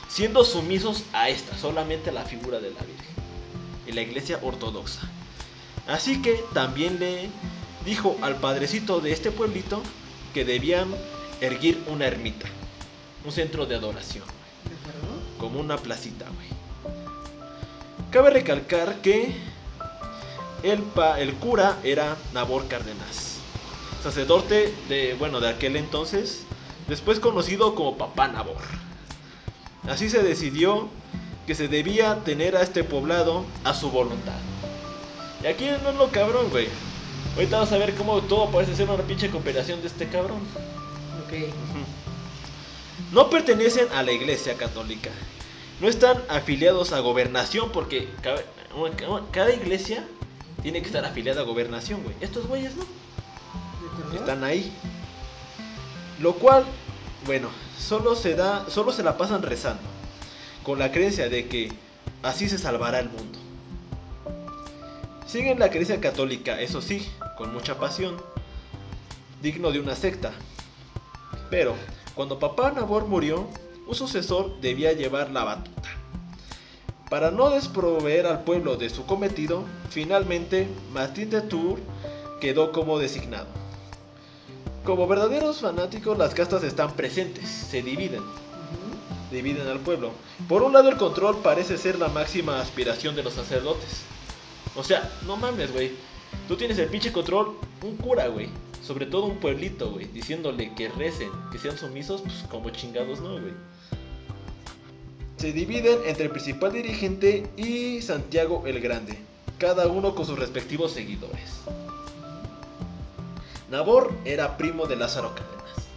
Siendo 0.09 0.43
sumisos 0.43 1.03
a 1.13 1.29
esta, 1.29 1.57
solamente 1.57 2.09
a 2.09 2.13
la 2.13 2.23
figura 2.23 2.59
de 2.59 2.71
la 2.71 2.81
Virgen. 2.81 3.13
Y 3.87 3.91
la 3.93 4.01
iglesia 4.01 4.39
ortodoxa. 4.41 5.01
Así 5.87 6.21
que 6.21 6.43
también 6.53 6.99
le 6.99 7.29
dijo 7.85 8.17
al 8.21 8.35
padrecito 8.37 9.01
de 9.01 9.11
este 9.11 9.31
pueblito 9.31 9.81
que 10.33 10.45
debían 10.45 10.93
erguir 11.41 11.83
una 11.87 12.05
ermita. 12.05 12.47
Un 13.25 13.31
centro 13.31 13.65
de 13.65 13.75
adoración 13.75 14.25
¿De 14.69 14.75
acuerdo? 14.75 15.19
como 15.39 15.59
una 15.59 15.77
placita, 15.77 16.25
güey. 16.25 16.47
Cabe 18.11 18.29
recalcar 18.29 19.01
que 19.01 19.33
el, 20.63 20.81
pa- 20.81 21.19
el 21.19 21.33
cura 21.35 21.77
era 21.83 22.17
Nabor 22.33 22.67
Cárdenas, 22.67 23.37
sacerdote 24.01 24.73
de, 24.89 25.15
bueno, 25.19 25.39
de 25.39 25.49
aquel 25.49 25.75
entonces, 25.75 26.43
después 26.87 27.19
conocido 27.19 27.75
como 27.75 27.97
Papá 27.97 28.27
Nabor. 28.27 28.61
Así 29.87 30.09
se 30.09 30.23
decidió 30.23 30.87
que 31.45 31.55
se 31.55 31.67
debía 31.67 32.23
tener 32.23 32.55
a 32.55 32.61
este 32.61 32.83
poblado 32.83 33.43
a 33.65 33.73
su 33.73 33.91
voluntad. 33.91 34.37
Y 35.43 35.47
aquí 35.47 35.65
no 35.83 35.89
es 35.89 35.95
lo 35.97 36.07
cabrón, 36.09 36.49
güey. 36.49 36.67
Ahorita 37.35 37.59
vas 37.59 37.71
a 37.73 37.77
ver 37.77 37.93
cómo 37.95 38.21
todo 38.21 38.49
parece 38.49 38.75
ser 38.75 38.89
una 38.89 39.03
pinche 39.03 39.29
cooperación 39.29 39.81
de 39.81 39.87
este 39.87 40.07
cabrón. 40.07 40.39
Ok. 41.25 41.49
No 43.11 43.29
pertenecen 43.29 43.87
a 43.93 44.03
la 44.03 44.11
iglesia 44.13 44.55
católica. 44.55 45.09
No 45.81 45.89
están 45.89 46.21
afiliados 46.29 46.93
a 46.93 46.99
gobernación 46.99 47.71
porque 47.71 48.07
cada, 48.21 48.41
cada 49.31 49.51
iglesia 49.53 50.05
tiene 50.63 50.79
que 50.79 50.87
estar 50.87 51.03
afiliada 51.03 51.41
a 51.41 51.43
gobernación, 51.43 52.01
güey. 52.03 52.15
Estos 52.21 52.47
güeyes 52.47 52.75
no. 52.77 52.85
Están 54.15 54.45
ahí. 54.45 54.71
Lo 56.19 56.35
cual, 56.35 56.63
bueno, 57.25 57.49
solo 57.77 58.15
se 58.15 58.33
da, 58.33 58.69
solo 58.69 58.93
se 58.93 59.03
la 59.03 59.17
pasan 59.17 59.43
rezando. 59.43 59.83
Con 60.63 60.79
la 60.79 60.93
creencia 60.93 61.27
de 61.27 61.49
que 61.49 61.69
así 62.23 62.47
se 62.47 62.57
salvará 62.57 62.99
el 62.99 63.09
mundo. 63.09 63.37
Siguen 65.27 65.59
la 65.59 65.69
creencia 65.69 65.99
católica, 65.99 66.61
eso 66.61 66.81
sí, 66.81 67.09
con 67.37 67.53
mucha 67.53 67.77
pasión. 67.77 68.15
Digno 69.41 69.71
de 69.71 69.81
una 69.81 69.95
secta. 69.95 70.31
Pero, 71.49 71.75
cuando 72.15 72.39
papá 72.39 72.71
Nabor 72.71 73.07
murió, 73.07 73.49
un 73.85 73.95
sucesor 73.95 74.61
debía 74.61 74.93
llevar 74.93 75.29
la. 75.29 75.61
Para 77.13 77.29
no 77.29 77.51
desproveer 77.51 78.25
al 78.25 78.43
pueblo 78.43 78.75
de 78.75 78.89
su 78.89 79.05
cometido, 79.05 79.65
finalmente 79.91 80.67
Martín 80.91 81.29
de 81.29 81.41
Tours 81.41 81.79
quedó 82.41 82.71
como 82.71 82.97
designado. 82.97 83.45
Como 84.83 85.07
verdaderos 85.07 85.59
fanáticos, 85.59 86.17
las 86.17 86.33
castas 86.33 86.63
están 86.63 86.93
presentes, 86.93 87.47
se 87.47 87.83
dividen, 87.83 88.23
dividen 89.31 89.67
al 89.67 89.79
pueblo. 89.79 90.09
Por 90.49 90.63
un 90.63 90.73
lado, 90.73 90.89
el 90.89 90.97
control 90.97 91.37
parece 91.43 91.77
ser 91.77 91.99
la 91.99 92.07
máxima 92.07 92.59
aspiración 92.59 93.15
de 93.15 93.21
los 93.21 93.33
sacerdotes. 93.33 94.05
O 94.75 94.83
sea, 94.83 95.11
no 95.27 95.37
mames, 95.37 95.71
güey. 95.71 95.91
Tú 96.47 96.55
tienes 96.55 96.79
el 96.79 96.89
pinche 96.89 97.11
control, 97.11 97.59
un 97.83 97.95
cura, 97.95 98.25
güey. 98.25 98.49
Sobre 98.81 99.05
todo 99.05 99.25
un 99.25 99.37
pueblito, 99.37 99.91
güey. 99.91 100.07
Diciéndole 100.07 100.73
que 100.73 100.89
recen, 100.89 101.29
que 101.51 101.59
sean 101.59 101.77
sumisos, 101.77 102.21
pues 102.21 102.43
como 102.49 102.71
chingados, 102.71 103.21
no, 103.21 103.33
güey. 103.33 103.53
Se 105.43 105.51
dividen 105.51 105.99
entre 106.05 106.23
el 106.23 106.29
principal 106.29 106.71
dirigente 106.71 107.45
y 107.57 108.01
Santiago 108.01 108.63
el 108.65 108.79
Grande. 108.79 109.17
Cada 109.57 109.87
uno 109.87 110.15
con 110.15 110.25
sus 110.25 110.39
respectivos 110.39 110.93
seguidores. 110.93 111.59
Nabor 113.69 114.13
era 114.23 114.55
primo 114.55 114.85
de 114.85 114.95
Lázaro 114.95 115.35
Cárdenas. 115.35 115.89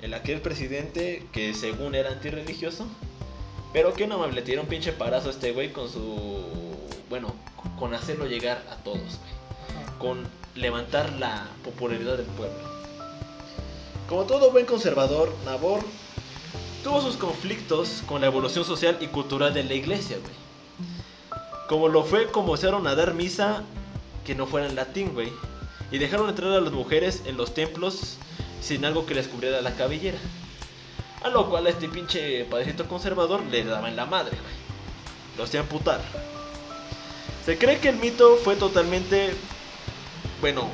El 0.00 0.12
aquel 0.12 0.40
presidente 0.40 1.24
que 1.30 1.54
según 1.54 1.94
era 1.94 2.10
antirreligioso. 2.10 2.88
Pero 3.72 3.94
que 3.94 4.08
no 4.08 4.18
mames, 4.18 4.34
le 4.34 4.42
tiró 4.42 4.62
un 4.62 4.66
pinche 4.66 4.90
parazo 4.90 5.28
a 5.28 5.30
este 5.30 5.52
güey 5.52 5.72
con 5.72 5.88
su. 5.88 6.42
Bueno, 7.08 7.36
con 7.78 7.94
hacerlo 7.94 8.26
llegar 8.26 8.60
a 8.72 8.74
todos. 8.82 9.20
Con 10.00 10.26
levantar 10.56 11.12
la 11.12 11.46
popularidad 11.62 12.16
del 12.16 12.26
pueblo. 12.26 12.58
Como 14.08 14.24
todo 14.24 14.50
buen 14.50 14.66
conservador, 14.66 15.32
Nabor 15.44 15.84
tuvo 16.82 17.00
sus 17.00 17.16
conflictos 17.16 18.02
con 18.06 18.20
la 18.20 18.26
evolución 18.26 18.64
social 18.64 18.98
y 19.00 19.06
cultural 19.06 19.54
de 19.54 19.64
la 19.64 19.74
iglesia, 19.74 20.18
güey. 20.18 20.34
Como 21.68 21.88
lo 21.88 22.02
fue, 22.02 22.26
comenzaron 22.30 22.86
a 22.86 22.94
dar 22.94 23.14
misa 23.14 23.62
que 24.24 24.34
no 24.34 24.46
fuera 24.46 24.66
en 24.66 24.74
latín, 24.74 25.14
güey. 25.14 25.32
Y 25.90 25.98
dejaron 25.98 26.28
entrar 26.28 26.52
a 26.52 26.60
las 26.60 26.72
mujeres 26.72 27.22
en 27.26 27.36
los 27.36 27.54
templos 27.54 28.16
sin 28.60 28.84
algo 28.84 29.06
que 29.06 29.14
les 29.14 29.28
cubriera 29.28 29.60
la 29.60 29.74
cabellera. 29.74 30.18
A 31.22 31.28
lo 31.28 31.48
cual 31.48 31.66
a 31.66 31.70
este 31.70 31.88
pinche 31.88 32.44
padrecito 32.46 32.88
conservador 32.88 33.42
le 33.44 33.64
daba 33.64 33.88
en 33.88 33.96
la 33.96 34.06
madre, 34.06 34.36
güey. 34.36 34.54
Lo 35.38 35.44
hacía 35.44 35.60
amputar. 35.60 36.00
Se 37.46 37.58
cree 37.58 37.78
que 37.78 37.90
el 37.90 37.96
mito 37.96 38.36
fue 38.36 38.56
totalmente, 38.56 39.34
bueno, 40.40 40.68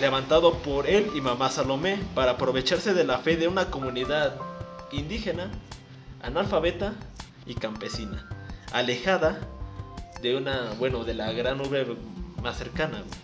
levantado 0.00 0.54
por 0.58 0.88
él 0.88 1.10
y 1.14 1.20
mamá 1.20 1.50
Salomé 1.50 2.00
para 2.14 2.32
aprovecharse 2.32 2.94
de 2.94 3.04
la 3.04 3.18
fe 3.18 3.36
de 3.36 3.48
una 3.48 3.70
comunidad 3.70 4.36
indígena, 4.92 5.50
analfabeta 6.22 6.94
y 7.46 7.54
campesina, 7.54 8.28
alejada 8.72 9.40
de 10.22 10.36
una, 10.36 10.72
bueno, 10.78 11.04
de 11.04 11.14
la 11.14 11.32
gran 11.32 11.60
urbe 11.60 11.96
más 12.42 12.58
cercana, 12.58 12.98
güey. 12.98 13.22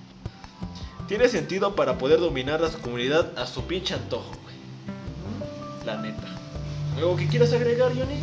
Tiene 1.06 1.28
sentido 1.28 1.74
para 1.74 1.96
poder 1.96 2.20
dominar 2.20 2.62
a 2.62 2.70
su 2.70 2.80
comunidad 2.80 3.38
a 3.38 3.46
su 3.46 3.64
pinche 3.64 3.94
antojo, 3.94 4.30
güey. 4.42 4.56
La 5.86 5.96
neta. 5.96 6.26
¿Algo 6.96 7.16
que 7.16 7.28
quieras 7.28 7.52
agregar, 7.52 7.92
Johnny? 7.96 8.18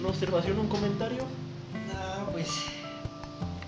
¿Una 0.00 0.08
observación, 0.08 0.58
un 0.58 0.68
comentario? 0.68 1.18
No, 1.18 2.32
pues. 2.32 2.48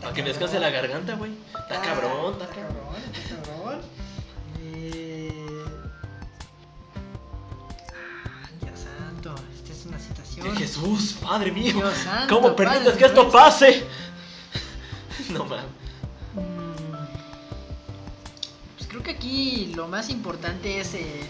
Para 0.01 0.13
que 0.13 0.23
descanse 0.23 0.59
la 0.59 0.71
garganta, 0.71 1.15
güey. 1.15 1.31
Está 1.47 1.81
cabrón, 1.81 2.33
está 2.33 2.47
cabrón. 2.49 2.77
Está 2.97 3.29
cabrón. 3.29 3.44
¡Que 10.45 10.57
Jesús, 10.57 11.17
Padre 11.21 11.51
mío! 11.53 11.73
Dios 11.75 11.95
santo, 11.97 12.35
¿Cómo 12.35 12.55
permites 12.55 12.85
Padre 12.85 12.99
que 12.99 13.05
esto 13.07 13.31
pase? 13.31 13.85
No 15.31 15.45
mames. 15.45 15.65
Mm, 16.35 17.05
Pues 18.77 18.89
creo 18.89 19.03
que 19.03 19.13
aquí 19.13 19.73
lo 19.75 19.89
más 19.89 20.11
importante 20.11 20.81
es 20.81 20.95
eh, 20.95 21.21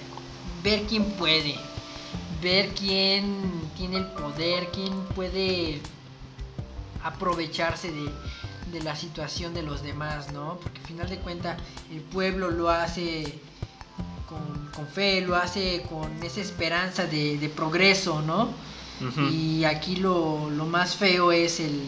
ver 0.63 0.83
quién 0.89 1.05
puede, 1.13 1.55
ver 2.43 2.71
quién 2.71 3.43
tiene 3.77 3.99
el 3.99 4.07
poder, 4.07 4.69
quién 4.73 4.93
puede 5.15 5.81
aprovecharse 7.03 7.93
de, 7.93 8.11
de 8.73 8.83
la 8.83 8.97
situación 8.97 9.55
de 9.55 9.63
los 9.63 9.83
demás, 9.83 10.33
¿no? 10.33 10.59
Porque 10.63 10.81
al 10.81 10.87
final 10.87 11.09
de 11.09 11.19
cuentas 11.19 11.59
el 11.93 12.01
pueblo 12.01 12.51
lo 12.51 12.71
hace 12.71 13.39
con, 14.29 14.71
con 14.75 14.87
fe, 14.89 15.21
lo 15.21 15.37
hace 15.37 15.83
con 15.89 16.23
esa 16.23 16.41
esperanza 16.41 17.05
de, 17.07 17.39
de 17.39 17.49
progreso, 17.51 18.23
¿no? 18.23 18.49
Y 19.31 19.65
aquí 19.65 19.97
lo, 19.97 20.49
lo 20.51 20.67
más 20.67 20.97
feo 20.97 21.33
es 21.33 21.61
el, 21.61 21.81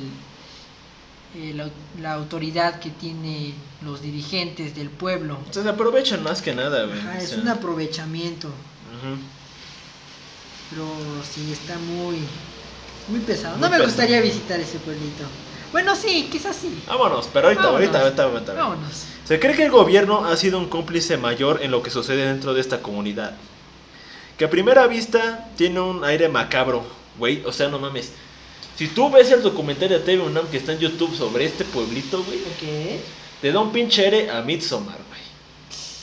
la, 1.57 1.69
la 2.01 2.13
autoridad 2.15 2.79
que 2.81 2.91
tiene 2.91 3.55
los 3.85 4.03
dirigentes 4.03 4.75
del 4.75 4.91
pueblo. 4.91 5.39
O 5.49 5.53
sea, 5.53 5.63
se 5.63 5.69
aprovechan 5.69 6.23
más 6.23 6.43
que 6.43 6.55
nada, 6.55 6.85
güey. 6.85 6.99
Ajá, 6.99 7.15
O 7.19 7.23
es 7.23 7.29
sea, 7.31 7.39
un 7.39 7.49
aprovechamiento, 7.49 8.49
pero 10.71 10.85
sí 11.33 11.53
está 11.53 11.79
muy, 11.79 12.17
Muy 13.09 13.21
pesado. 13.21 13.55
Muy 13.57 13.61
No 13.63 13.67
me 13.71 13.77
pesado. 13.77 13.85
gustaría 13.85 14.21
visitar 14.21 14.59
ese 14.61 14.79
pueblito. 14.79 15.25
Bueno, 15.73 15.95
sí, 15.97 16.29
quizás 16.31 16.57
sí. 16.57 16.83
Vámonos, 16.87 17.29
pero 17.33 17.49
ahorita, 17.49 17.65
Vámonos. 17.67 17.81
ahorita, 17.97 18.03
ahorita, 18.03 18.23
ahorita. 18.25 18.55
Vámonos. 18.55 19.05
Se 19.25 19.39
cree 19.41 19.55
que 19.55 19.65
el 19.65 19.71
gobierno 19.71 20.25
ha 20.25 20.37
sido 20.37 20.59
un 20.59 20.69
cómplice 20.69 21.17
mayor 21.17 21.61
en 21.63 21.71
lo 21.71 21.83
que 21.83 21.91
sucede 21.91 22.27
dentro 22.27 22.55
de 22.55 22.61
esta 22.61 22.83
comunidad. 22.83 23.35
Que 24.37 24.45
a 24.45 24.51
primera 24.51 24.87
vista 24.87 25.51
tiene 25.57 25.81
un 25.81 26.05
aire 26.05 26.29
macabro, 26.29 26.85
güey. 27.19 27.43
O 27.47 27.53
sea, 27.53 27.69
no 27.69 27.79
mames. 27.79 28.13
Si 28.75 28.89
tú 28.89 29.11
ves 29.11 29.31
el 29.33 29.43
documental 29.43 29.89
de 29.89 30.01
TV 30.01 30.23
UNAM 30.23 30.49
que 30.51 30.59
está 30.59 30.73
en 30.73 30.79
YouTube 30.79 31.17
sobre 31.17 31.47
este 31.47 31.65
pueblito, 31.65 32.23
güey, 32.25 32.41
Ok. 32.45 32.63
te 33.41 33.53
da 33.53 33.61
un 33.61 33.73
pinche 33.73 34.05
aire 34.05 34.31
a 34.31 34.43
Midsommar, 34.43 34.99
güey. 35.09 35.16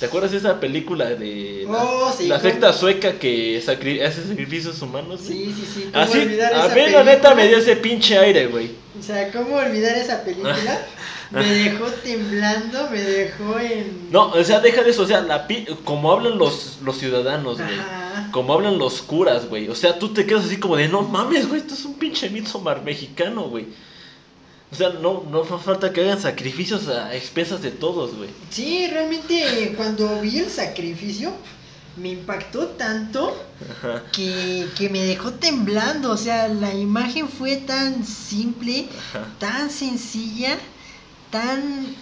¿Te 0.03 0.07
acuerdas 0.07 0.31
de 0.31 0.39
esa 0.39 0.59
película 0.59 1.05
de 1.11 1.63
la, 1.65 1.81
Oh, 1.81 2.11
sí, 2.11 2.27
la 2.27 2.37
¿cómo? 2.37 2.49
secta 2.51 2.73
sueca 2.73 3.13
que 3.13 3.63
sacri- 3.65 4.03
hace 4.05 4.21
sacrificios 4.27 4.81
humanos? 4.81 5.21
güey? 5.25 5.45
Sí, 5.45 5.55
sí, 5.57 5.65
sí. 5.75 5.89
¿Cómo 5.93 6.03
Así, 6.03 6.17
olvidar 6.19 6.53
a 6.53 6.65
esa 6.65 6.75
mí 6.75 6.81
la 6.91 7.03
neta 7.05 7.33
me 7.33 7.47
dio 7.47 7.57
ese 7.57 7.77
pinche 7.77 8.17
aire, 8.17 8.47
güey. 8.47 8.71
O 8.99 9.01
sea, 9.01 9.31
¿cómo 9.31 9.55
olvidar 9.55 9.95
esa 9.95 10.21
película? 10.25 10.57
Me 11.31 11.45
dejó 11.45 11.85
temblando, 11.85 12.89
me 12.91 13.01
dejó 13.01 13.57
en... 13.59 14.09
No, 14.11 14.27
o 14.33 14.43
sea, 14.43 14.59
deja 14.59 14.83
de 14.83 14.89
eso, 14.91 15.03
o 15.03 15.07
sea, 15.07 15.21
la 15.21 15.47
pi- 15.47 15.65
como 15.85 16.11
hablan 16.11 16.37
los, 16.37 16.79
los 16.83 16.97
ciudadanos, 16.97 17.59
güey. 17.59 17.79
Ajá. 17.79 18.27
Como 18.33 18.53
hablan 18.53 18.77
los 18.77 19.01
curas, 19.01 19.47
güey. 19.47 19.69
O 19.69 19.73
sea, 19.75 19.97
tú 19.97 20.09
te 20.13 20.25
quedas 20.25 20.43
así 20.45 20.57
como 20.57 20.75
de, 20.75 20.89
no 20.89 21.01
mames, 21.01 21.47
güey, 21.47 21.61
esto 21.61 21.75
es 21.75 21.85
un 21.85 21.93
pinche 21.95 22.29
Midsommar 22.29 22.83
mexicano, 22.83 23.43
güey. 23.43 23.67
O 24.73 24.75
sea, 24.75 24.89
no, 24.89 25.23
no 25.29 25.43
fa- 25.45 25.59
falta 25.59 25.93
que 25.93 26.01
hagan 26.01 26.19
sacrificios 26.19 26.87
a 26.89 27.13
expensas 27.15 27.61
de 27.61 27.71
todos, 27.71 28.15
güey. 28.15 28.29
Sí, 28.49 28.87
realmente 28.87 29.73
cuando 29.77 30.19
vi 30.19 30.39
el 30.39 30.49
sacrificio 30.49 31.31
me 31.95 32.09
impactó 32.09 32.65
tanto 32.69 33.37
que, 34.11 34.67
que 34.75 34.89
me 34.89 35.03
dejó 35.03 35.31
temblando. 35.33 36.11
O 36.11 36.17
sea, 36.17 36.47
la 36.47 36.73
imagen 36.73 37.29
fue 37.29 37.57
tan 37.57 38.03
simple, 38.03 38.87
ajá. 39.11 39.27
tan 39.37 39.69
sencilla, 39.69 40.57
tan 41.29 41.95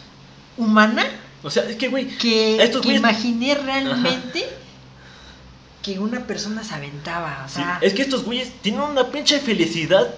humana 0.57 1.05
O 1.43 1.49
sea, 1.49 1.63
es 1.69 1.75
que, 1.75 1.89
güey, 1.89 2.07
que, 2.17 2.63
Estos 2.63 2.81
que 2.81 2.89
güeyes- 2.89 2.97
imaginé 2.99 3.55
realmente 3.55 4.47
que 5.81 5.99
una 5.99 6.25
persona 6.27 6.63
se 6.63 6.73
aventaba. 6.75 7.43
O 7.45 7.49
sí, 7.49 7.55
sea, 7.55 7.79
es 7.81 7.93
que 7.93 8.03
estos 8.03 8.23
güeyes 8.23 8.51
tienen 8.61 8.81
una 8.81 9.07
pinche 9.09 9.39
felicidad 9.39 10.13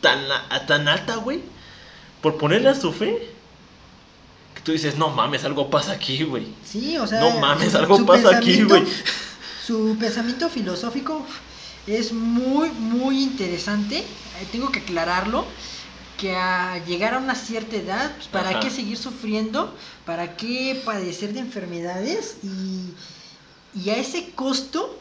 tan, 0.00 0.20
a- 0.48 0.64
tan 0.66 0.86
alta, 0.88 1.16
güey, 1.16 1.40
por 2.26 2.38
ponerle 2.38 2.70
a 2.70 2.74
su 2.74 2.92
fe. 2.92 3.24
Que 4.56 4.60
tú 4.62 4.72
dices, 4.72 4.98
no 4.98 5.10
mames, 5.10 5.44
algo 5.44 5.70
pasa 5.70 5.92
aquí, 5.92 6.24
güey. 6.24 6.48
sí, 6.64 6.98
o 6.98 7.06
sea, 7.06 7.20
No 7.20 7.38
mames, 7.38 7.72
algo 7.76 8.04
pasa 8.04 8.36
aquí, 8.36 8.64
güey. 8.64 8.82
Su 9.64 9.96
pensamiento 10.00 10.48
filosófico 10.48 11.24
es 11.86 12.12
muy, 12.12 12.70
muy 12.70 13.22
interesante. 13.22 13.98
Eh, 13.98 14.46
tengo 14.50 14.72
que 14.72 14.80
aclararlo. 14.80 15.46
Que 16.18 16.34
a 16.34 16.84
llegar 16.84 17.14
a 17.14 17.18
una 17.18 17.36
cierta 17.36 17.76
edad, 17.76 18.10
pues, 18.16 18.26
¿para 18.26 18.48
Ajá. 18.50 18.58
qué 18.60 18.70
seguir 18.70 18.98
sufriendo? 18.98 19.72
¿Para 20.04 20.36
qué 20.36 20.82
padecer 20.84 21.32
de 21.32 21.38
enfermedades? 21.40 22.38
Y, 22.42 22.90
y 23.78 23.90
a 23.90 23.96
ese 23.98 24.30
costo, 24.34 24.98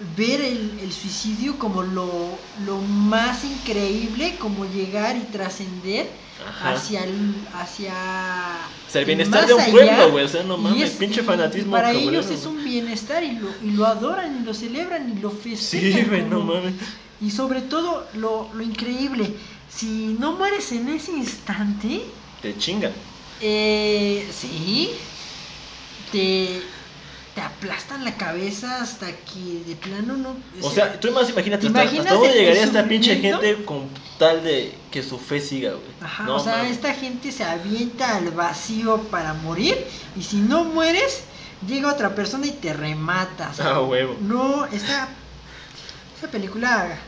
ver 0.00 0.40
el, 0.40 0.78
el 0.80 0.92
suicidio 0.92 1.58
como 1.58 1.82
lo, 1.82 2.50
lo 2.56 2.80
más 2.80 3.44
increíble, 3.44 4.38
como 4.38 4.64
llegar 4.64 5.16
y 5.16 5.24
trascender 5.24 6.18
hacia 6.58 7.04
el, 7.04 7.46
hacia 7.52 7.94
O 8.86 8.90
sea, 8.90 9.00
el 9.00 9.06
bienestar 9.06 9.46
de 9.46 9.54
un 9.54 9.70
pueblo, 9.70 10.10
güey. 10.10 10.24
O 10.24 10.28
sea, 10.28 10.42
no 10.42 10.56
mames, 10.58 10.92
es- 10.92 10.96
pinche 10.96 11.22
fanatismo. 11.22 11.72
para 11.72 11.92
ellos 11.92 12.30
es 12.30 12.46
un 12.46 12.64
bienestar 12.64 13.24
y 13.24 13.32
lo, 13.32 13.58
y 13.60 13.70
lo 13.72 13.86
adoran 13.86 14.36
y 14.40 14.44
lo 14.44 14.54
celebran 14.54 15.10
y 15.16 15.20
lo 15.20 15.30
festejan. 15.30 15.90
Sí, 16.04 16.04
güey, 16.08 16.22
no 16.24 16.40
mames. 16.40 16.74
Y 17.20 17.30
sobre 17.30 17.60
todo, 17.62 18.08
lo, 18.14 18.50
lo 18.54 18.62
increíble, 18.62 19.36
si 19.68 20.16
no 20.18 20.32
mueres 20.36 20.72
en 20.72 20.88
ese 20.88 21.12
instante, 21.12 22.14
Te 22.40 22.56
chingan. 22.56 22.92
eh, 23.38 24.28
sí, 24.32 24.96
te, 26.10 26.79
te 27.40 27.46
aplastan 27.46 28.04
la 28.04 28.14
cabeza 28.16 28.82
hasta 28.82 29.06
que 29.06 29.64
de 29.66 29.74
plano 29.74 30.14
no... 30.14 30.36
O 30.60 30.70
sea, 30.70 31.00
tú 31.00 31.10
más 31.12 31.30
imagínate 31.30 31.70
¿te 31.70 31.78
hasta, 31.78 31.98
hasta 32.00 32.14
dónde 32.14 32.34
llegaría 32.34 32.64
esta 32.64 32.84
pinche 32.86 33.16
gente 33.16 33.64
con 33.64 33.88
tal 34.18 34.44
de 34.44 34.74
que 34.90 35.02
su 35.02 35.18
fe 35.18 35.40
siga, 35.40 35.70
güey. 35.70 35.82
Ajá, 36.02 36.24
No 36.24 36.36
o 36.36 36.40
sea, 36.40 36.68
esta 36.68 36.92
gente 36.92 37.32
se 37.32 37.44
avienta 37.44 38.16
al 38.16 38.30
vacío 38.32 38.98
para 39.04 39.32
morir 39.32 39.74
y 40.18 40.22
si 40.22 40.36
no 40.36 40.64
mueres, 40.64 41.22
llega 41.66 41.90
otra 41.90 42.14
persona 42.14 42.46
y 42.46 42.50
te 42.50 42.74
remata. 42.74 43.48
o 43.50 43.54
sea, 43.54 43.70
Ah, 43.70 43.80
huevo. 43.80 44.16
No, 44.20 44.66
esta, 44.66 45.08
esta 46.16 46.30
película 46.30 46.98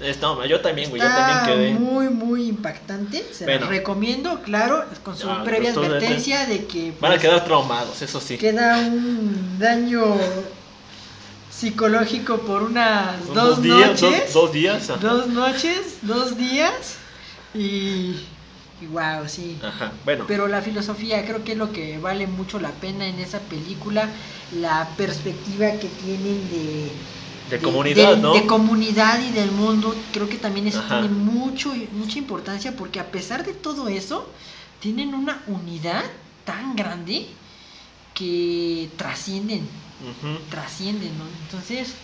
Es- 0.00 0.20
no, 0.20 0.44
yo 0.46 0.60
también, 0.60 0.88
güey, 0.90 1.02
yo 1.02 1.08
también 1.08 1.38
quedé. 1.44 1.74
muy, 1.74 2.08
muy 2.08 2.48
impactante. 2.48 3.22
Se 3.32 3.44
Bueno. 3.44 3.66
recomiendo, 3.68 4.40
claro, 4.42 4.84
con 5.04 5.16
su 5.16 5.28
Ah, 5.28 5.42
previa 5.44 5.72
pues, 5.74 5.86
advertencia 5.86 6.46
de 6.46 6.64
que 6.66 6.92
Van 7.00 7.12
a 7.12 7.14
pues, 7.14 7.22
quedar 7.22 7.44
traumados, 7.44 8.00
eso 8.02 8.20
sí. 8.20 8.38
queda 8.38 8.78
un 8.78 9.58
daño 9.58 10.02
psicológico 11.50 12.38
por 12.38 12.62
unas 12.62 13.26
dos, 13.26 13.62
días, 13.62 14.00
noches. 14.00 14.32
dos, 14.32 14.42
dos 14.44 14.52
días. 14.52 14.90
ajá. 14.90 15.00
Dos 15.00 15.26
noches, 15.28 15.98
dos 16.02 16.36
días 16.36 16.96
y, 17.54 18.14
y 18.80 18.86
wow, 18.86 19.26
sí. 19.28 19.58
Ajá, 19.62 19.92
bueno. 20.04 20.24
Pero 20.28 20.46
la 20.48 20.62
filosofía 20.62 21.24
creo 21.24 21.42
que 21.44 21.52
es 21.52 21.58
lo 21.58 21.72
que 21.72 21.98
vale 21.98 22.26
mucho 22.26 22.60
la 22.60 22.70
pena 22.70 23.06
en 23.06 23.18
esa 23.18 23.40
película, 23.40 24.08
la 24.50 24.94
perspectiva 24.96 25.72
que 25.80 25.88
tienen 25.88 26.48
de, 26.48 26.92
de 27.50 27.58
comunidad, 27.58 28.16
de- 28.16 28.22
¿no? 28.22 28.34
de 28.34 28.46
comunidad 28.46 29.20
y 29.22 29.32
del 29.32 29.50
mundo, 29.50 29.94
creo 30.12 30.28
que 30.28 30.38
también 30.38 30.66
eso 30.68 30.78
Ajá. 30.80 31.00
tiene 31.00 31.14
mucho, 31.14 31.74
mucha 31.92 32.18
importancia 32.18 32.74
porque 32.76 33.00
a 33.00 33.06
pesar 33.10 33.44
de 33.44 33.52
todo 33.54 33.88
eso, 33.88 34.28
tienen 34.80 35.14
una 35.14 35.42
unidad 35.46 36.04
tan 36.44 36.74
grande 36.76 37.26
que 38.14 38.88
trascienden, 38.96 39.68
trascienden, 40.50 41.10
¿no? 41.18 41.24
Entonces, 41.46 41.94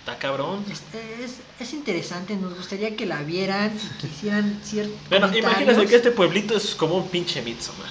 Está 0.00 0.18
cabrón. 0.18 0.64
es, 0.68 0.82
es, 1.20 1.36
es 1.60 1.72
interesante, 1.72 2.34
nos 2.34 2.56
gustaría 2.56 2.96
que 2.96 3.06
la 3.06 3.22
vieran 3.22 3.72
que 4.00 4.08
hicieran 4.08 4.60
ciertos 4.64 4.96
Bueno, 5.08 5.36
imagínense 5.36 5.86
que 5.86 5.94
este 5.94 6.10
pueblito 6.10 6.56
es 6.56 6.74
como 6.74 6.96
un 6.96 7.08
pinche 7.08 7.40
Midsommar. 7.42 7.86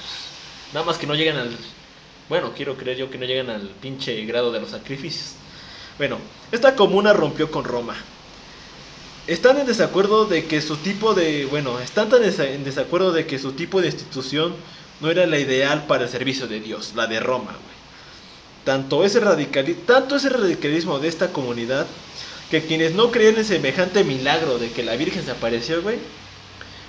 Nada 0.74 0.86
más 0.86 0.98
que 0.98 1.08
no 1.08 1.16
llegan 1.16 1.38
al. 1.38 1.58
Bueno, 2.28 2.52
quiero 2.56 2.76
creer 2.76 2.98
yo 2.98 3.10
que 3.10 3.18
no 3.18 3.26
llegan 3.26 3.50
al 3.50 3.70
pinche 3.82 4.26
grado 4.26 4.52
de 4.52 4.60
los 4.60 4.72
sacrificios. 4.72 5.36
Bueno, 5.98 6.18
esta 6.52 6.76
comuna 6.76 7.14
rompió 7.14 7.52
con 7.52 7.64
Roma. 7.64 7.96
Están 9.28 9.60
en 9.60 9.68
desacuerdo 9.68 10.26
de 10.26 10.46
que 10.46 10.62
su 10.62 10.78
tipo 10.78 11.14
de. 11.14 11.46
Bueno, 11.46 11.80
están 11.80 12.10
tan 12.10 12.24
en 12.24 12.64
desacuerdo 12.64 13.12
de 13.12 13.28
que 13.28 13.40
su 13.40 13.54
tipo 13.54 13.82
de 13.82 13.88
institución 13.88 14.56
no 15.00 15.10
era 15.10 15.26
la 15.26 15.40
ideal 15.40 15.86
para 15.88 16.04
el 16.04 16.10
servicio 16.10 16.48
de 16.48 16.60
Dios, 16.60 16.94
la 16.96 17.08
de 17.08 17.20
Roma, 17.20 17.52
güey. 17.52 17.82
Tanto 18.66 19.04
ese, 19.04 19.20
radicali 19.20 19.74
tanto 19.74 20.16
ese 20.16 20.30
radicalismo 20.30 21.00
de 21.00 21.08
esta 21.08 21.32
comunidad 21.32 21.88
que 22.52 22.62
quienes 22.62 22.94
no 22.94 23.12
creían 23.12 23.38
en 23.38 23.46
semejante 23.46 24.04
milagro 24.04 24.60
de 24.60 24.72
que 24.72 24.84
la 24.84 24.96
Virgen 24.96 25.24
se 25.24 25.32
apareció, 25.32 25.82
güey, 25.82 25.98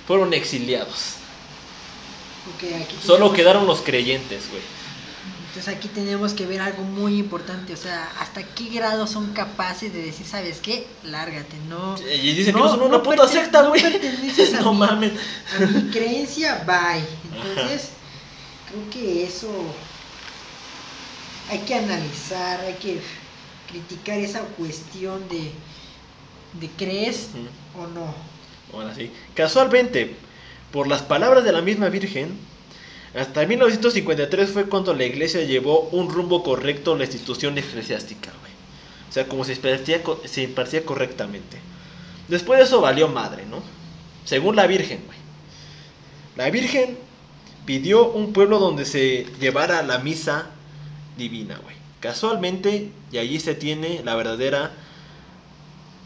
fueron 0.05 0.33
exiliados. 0.33 1.15
Aquí 2.55 2.67
Solo 3.03 3.31
quedaron 3.31 3.65
los 3.65 3.81
creyentes, 3.81 4.49
güey. 4.49 4.61
Entonces 5.53 5.75
aquí 5.77 5.87
tenemos 5.87 6.33
que 6.33 6.47
ver 6.47 6.61
algo 6.61 6.81
muy 6.81 7.19
importante, 7.19 7.75
o 7.75 7.77
sea, 7.77 8.11
hasta 8.19 8.41
qué 8.41 8.69
grado 8.69 9.05
son 9.05 9.33
capaces 9.33 9.93
de 9.93 10.01
decir, 10.01 10.25
¿sabes 10.25 10.57
qué? 10.59 10.87
Lárgate, 11.03 11.57
no. 11.69 11.95
Y 11.99 12.33
dicen 12.33 12.55
que 12.55 12.59
No, 12.59 12.65
no 12.65 12.71
son 12.71 12.81
una 12.81 12.97
no 12.97 13.03
puta 13.03 13.27
secta, 13.27 13.61
no 13.61 13.69
güey. 13.69 13.83
No 14.63 14.73
mí. 14.73 14.79
mames. 14.79 15.11
A 15.55 15.59
mi 15.59 15.91
creencia, 15.91 16.63
bye. 16.65 17.05
Entonces, 17.31 17.89
creo 18.67 18.89
que 18.89 19.25
eso 19.25 19.47
hay 21.51 21.59
que 21.59 21.75
analizar, 21.75 22.59
hay 22.61 22.73
que 22.73 22.99
criticar 23.69 24.17
esa 24.17 24.39
cuestión 24.41 25.29
de, 25.29 25.51
de 26.59 26.67
crees 26.75 27.29
Ujú. 27.75 27.83
o 27.83 27.87
no. 27.89 28.15
Ahora 28.73 28.95
sí. 28.95 29.11
Casualmente, 29.35 30.15
por 30.71 30.87
las 30.87 31.03
palabras 31.03 31.43
de 31.43 31.51
la 31.51 31.61
misma 31.61 31.89
Virgen, 31.89 32.39
hasta 33.15 33.45
1953 33.45 34.49
fue 34.49 34.65
cuando 34.65 34.93
la 34.93 35.05
iglesia 35.05 35.43
llevó 35.43 35.81
un 35.91 36.09
rumbo 36.09 36.43
correcto 36.43 36.93
a 36.93 36.97
la 36.97 37.03
institución 37.03 37.57
eclesiástica, 37.57 38.31
güey. 38.41 38.51
O 39.09 39.11
sea, 39.13 39.27
como 39.27 39.43
se 39.43 39.53
impartía, 39.53 40.01
se 40.25 40.43
impartía 40.43 40.83
correctamente. 40.83 41.57
Después 42.27 42.59
de 42.59 42.65
eso 42.65 42.81
valió 42.81 43.07
madre, 43.07 43.45
¿no? 43.45 43.61
Según 44.25 44.55
la 44.55 44.65
Virgen, 44.65 45.03
güey. 45.05 45.17
La 46.35 46.49
Virgen 46.49 46.97
pidió 47.65 48.09
un 48.09 48.33
pueblo 48.33 48.57
donde 48.57 48.85
se 48.85 49.27
llevara 49.39 49.83
la 49.83 49.99
misa 49.99 50.47
divina, 51.15 51.59
güey. 51.61 51.75
Casualmente, 51.99 52.91
y 53.11 53.17
allí 53.19 53.39
se 53.39 53.53
tiene 53.53 54.01
la 54.03 54.15
verdadera 54.15 54.71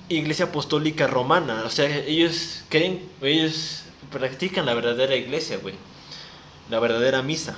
iglesia 0.09 0.45
apostólica 0.45 1.07
romana. 1.07 1.63
O 1.65 1.69
sea, 1.69 1.87
ellos 2.05 2.63
creen, 2.67 3.01
ellos 3.21 3.83
practican 4.11 4.65
la 4.65 4.73
verdadera 4.73 5.15
iglesia, 5.15 5.57
güey. 5.57 5.75
La 6.69 6.79
verdadera 6.79 7.21
misa. 7.21 7.55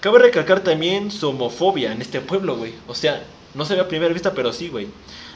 Cabe 0.00 0.18
recalcar 0.18 0.60
también 0.60 1.10
su 1.10 1.28
homofobia 1.28 1.92
en 1.92 2.00
este 2.00 2.20
pueblo, 2.20 2.56
güey. 2.56 2.74
O 2.86 2.94
sea, 2.94 3.24
No 3.54 3.64
se 3.64 3.74
ve 3.74 3.80
a 3.80 3.88
primera 3.88 4.12
vista, 4.12 4.34
pero 4.34 4.52
sí, 4.52 4.68
güey. 4.68 4.88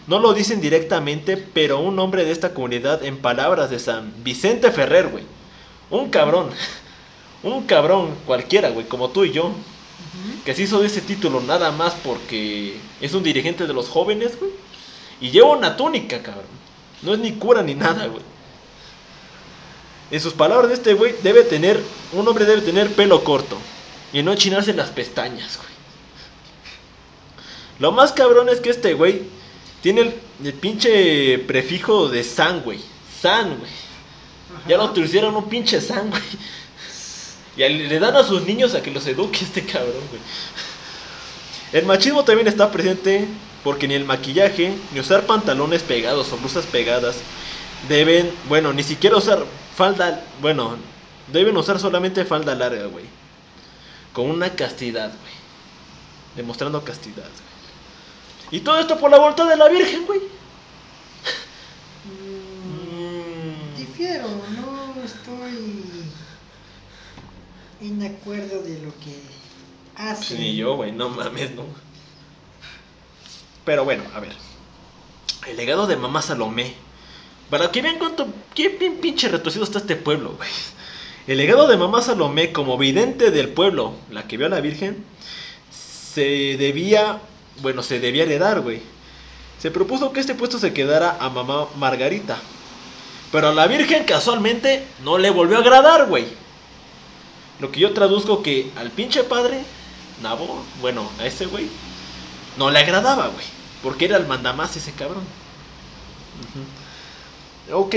No 0.06 0.18
lo 0.18 0.34
dicen 0.34 0.60
directamente, 0.60 1.36
pero 1.36 1.80
un 1.80 1.98
hombre 1.98 2.24
de 2.24 2.32
esta 2.32 2.52
comunidad, 2.52 3.02
en 3.04 3.16
palabras 3.16 3.70
de 3.70 3.78
San 3.78 4.12
Vicente 4.22 4.70
Ferrer, 4.70 5.08
güey. 5.08 5.24
Un 5.90 6.10
cabrón. 6.10 6.50
Un 7.42 7.64
cabrón 7.64 8.10
cualquiera, 8.26 8.68
güey, 8.68 8.86
como 8.86 9.08
tú 9.08 9.24
y 9.24 9.32
yo. 9.32 9.52
Que 10.44 10.54
se 10.54 10.62
hizo 10.62 10.80
de 10.80 10.88
ese 10.88 11.00
título 11.00 11.40
nada 11.40 11.70
más 11.72 11.94
porque 12.04 12.76
es 13.00 13.14
un 13.14 13.22
dirigente 13.22 13.66
de 13.66 13.72
los 13.72 13.88
jóvenes, 13.88 14.38
güey. 14.38 14.50
Y 15.22 15.30
lleva 15.30 15.56
una 15.56 15.76
túnica, 15.76 16.22
cabrón. 16.22 16.44
No 17.02 17.14
es 17.14 17.20
ni 17.20 17.32
cura 17.32 17.62
ni 17.62 17.74
nada, 17.74 18.06
güey. 18.06 18.22
En 20.10 20.20
sus 20.20 20.32
palabras 20.32 20.68
de 20.68 20.74
este 20.74 20.94
güey, 20.94 21.14
debe 21.22 21.42
tener, 21.42 21.80
un 22.12 22.26
hombre 22.26 22.44
debe 22.44 22.62
tener 22.62 22.92
pelo 22.92 23.22
corto. 23.22 23.56
Y 24.12 24.22
no 24.22 24.34
chinarse 24.34 24.74
las 24.74 24.90
pestañas, 24.90 25.56
güey. 25.56 25.70
Lo 27.78 27.92
más 27.92 28.12
cabrón 28.12 28.48
es 28.48 28.60
que 28.60 28.70
este 28.70 28.94
güey 28.94 29.22
tiene 29.82 30.00
el, 30.02 30.14
el 30.44 30.52
pinche 30.54 31.38
prefijo 31.38 32.08
de 32.08 32.24
san, 32.24 32.62
güey. 32.62 32.80
San, 33.20 33.56
güey. 33.58 33.70
Ya 34.68 34.76
lo 34.76 34.86
utilizaron 34.86 35.34
un 35.36 35.48
pinche 35.48 35.80
san, 35.80 36.10
güey. 36.10 36.22
Y 37.56 37.60
le 37.60 37.88
le 37.88 37.98
dan 37.98 38.16
a 38.16 38.24
sus 38.24 38.42
niños 38.42 38.74
a 38.74 38.82
que 38.82 38.90
los 38.90 39.06
eduque 39.06 39.44
este 39.44 39.64
cabrón, 39.64 40.02
güey. 40.10 40.22
El 41.72 41.86
machismo 41.86 42.24
también 42.24 42.48
está 42.48 42.70
presente 42.70 43.28
porque 43.62 43.86
ni 43.86 43.94
el 43.94 44.04
maquillaje, 44.04 44.74
ni 44.92 45.00
usar 45.00 45.26
pantalones 45.26 45.82
pegados 45.82 46.32
o 46.32 46.36
blusas 46.36 46.66
pegadas 46.66 47.16
deben, 47.88 48.30
bueno, 48.48 48.72
ni 48.72 48.82
siquiera 48.82 49.16
usar 49.16 49.44
falda, 49.80 50.22
bueno, 50.42 50.76
deben 51.32 51.56
usar 51.56 51.80
solamente 51.80 52.26
falda 52.26 52.54
larga, 52.54 52.84
güey. 52.84 53.06
Con 54.12 54.28
una 54.28 54.50
castidad, 54.50 55.08
güey. 55.08 55.32
Demostrando 56.36 56.84
castidad, 56.84 57.24
güey. 57.24 58.58
Y 58.58 58.60
todo 58.60 58.78
esto 58.78 58.98
por 58.98 59.10
la 59.10 59.18
voluntad 59.18 59.48
de 59.48 59.56
la 59.56 59.70
Virgen, 59.70 60.04
güey. 60.04 60.20
Mm. 62.04 63.78
Difiero, 63.78 64.28
no 64.28 65.02
estoy 65.02 66.04
en 67.80 68.02
acuerdo 68.02 68.62
de 68.62 68.82
lo 68.82 68.90
que 68.98 69.18
hace. 69.96 70.38
Ni 70.38 70.56
yo, 70.56 70.76
güey, 70.76 70.92
no 70.92 71.08
mames, 71.08 71.52
no. 71.54 71.64
Pero 73.64 73.84
bueno, 73.86 74.04
a 74.14 74.20
ver. 74.20 74.36
El 75.46 75.56
legado 75.56 75.86
de 75.86 75.96
mamá 75.96 76.20
Salomé. 76.20 76.74
Para 77.50 77.70
que 77.72 77.82
vean 77.82 77.98
cuánto. 77.98 78.28
Qué 78.54 78.68
bien 78.68 78.98
pinche 78.98 79.28
retorcido 79.28 79.64
está 79.64 79.80
este 79.80 79.96
pueblo, 79.96 80.34
güey. 80.36 80.48
El 81.26 81.38
legado 81.38 81.66
de 81.66 81.76
mamá 81.76 82.00
Salomé, 82.00 82.52
como 82.52 82.78
vidente 82.78 83.30
del 83.30 83.48
pueblo, 83.48 83.94
la 84.10 84.26
que 84.26 84.36
vio 84.36 84.46
a 84.46 84.50
la 84.50 84.60
Virgen, 84.60 85.04
se 85.70 86.56
debía. 86.58 87.20
Bueno, 87.60 87.82
se 87.82 88.00
debía 88.00 88.22
heredar, 88.22 88.60
güey. 88.60 88.80
Se 89.58 89.70
propuso 89.70 90.12
que 90.12 90.20
este 90.20 90.34
puesto 90.34 90.58
se 90.58 90.72
quedara 90.72 91.18
a 91.20 91.28
mamá 91.28 91.66
Margarita. 91.76 92.38
Pero 93.32 93.48
a 93.48 93.54
la 93.54 93.66
Virgen 93.66 94.04
casualmente 94.04 94.84
no 95.04 95.18
le 95.18 95.30
volvió 95.30 95.58
a 95.58 95.60
agradar, 95.60 96.06
güey. 96.06 96.26
Lo 97.58 97.70
que 97.70 97.80
yo 97.80 97.92
traduzco 97.92 98.42
que 98.42 98.70
al 98.76 98.90
pinche 98.90 99.22
padre, 99.22 99.62
Nabo, 100.22 100.64
bueno, 100.80 101.10
a 101.18 101.26
ese 101.26 101.46
güey, 101.46 101.68
no 102.56 102.70
le 102.70 102.78
agradaba, 102.78 103.28
güey. 103.28 103.44
Porque 103.82 104.06
era 104.06 104.16
el 104.16 104.26
mandamás 104.26 104.76
ese 104.76 104.92
cabrón. 104.92 105.24
Ujú. 106.40 106.79
Ok, 107.72 107.94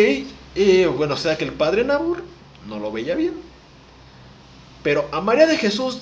bueno, 0.98 1.14
o 1.16 1.18
sea 1.18 1.38
que 1.38 1.46
el 1.46 1.54
padre 1.54 1.84
Nabor 1.84 2.24
no 2.68 2.80
lo 2.80 2.92
veía 2.92 3.16
bien. 3.16 3.34
Pero 4.84 5.08
a 5.12 5.22
María 5.22 5.48
de 5.48 5.58
Jesús, 5.58 5.98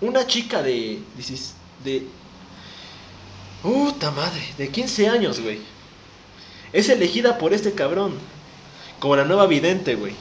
una 0.00 0.26
chica 0.26 0.62
de. 0.62 1.00
dicis- 1.18 1.52
de. 1.82 2.06
Puta 3.62 4.10
madre, 4.10 4.42
de 4.58 4.68
15 4.68 5.08
años, 5.08 5.40
güey. 5.40 5.58
Es 6.72 6.88
elegida 6.88 7.38
por 7.38 7.54
este 7.54 7.72
cabrón. 7.72 8.14
Como 9.00 9.16
la 9.16 9.24
nueva 9.24 9.46
vidente, 9.46 9.94
güey. 9.94 10.14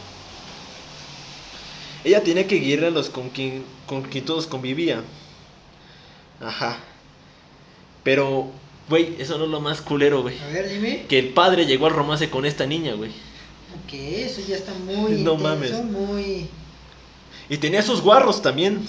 Ella 2.04 2.24
tenía 2.24 2.48
que 2.48 2.60
guiar 2.60 2.86
a 2.86 2.90
los 2.90 3.10
con 3.10 3.30
quien, 3.30 3.64
con 3.86 4.02
quien 4.04 4.26
todos 4.26 4.48
convivían. 4.48 5.04
Ajá. 6.42 6.78
Pero, 8.04 8.52
güey, 8.90 9.16
eso 9.20 9.38
no 9.38 9.46
es 9.46 9.50
lo 9.52 9.62
más 9.62 9.82
culero, 9.82 10.22
güey. 10.22 10.38
A 10.40 10.48
ver, 10.48 10.70
dime. 10.70 11.06
Que 11.08 11.20
el 11.20 11.30
padre 11.30 11.66
llegó 11.66 11.86
al 11.88 11.94
romance 11.94 12.30
con 12.30 12.46
esta 12.46 12.66
niña, 12.66 12.94
güey. 12.94 13.12
Ok, 13.12 13.94
eso 13.94 14.42
ya 14.48 14.56
está 14.56 14.74
muy 14.74 14.96
No 15.24 15.34
intenso, 15.34 15.38
mames. 15.38 15.72
muy... 15.86 16.48
Y 17.50 17.58
tenía 17.58 17.82
sus 17.82 18.02
guarros 18.02 18.42
también. 18.42 18.86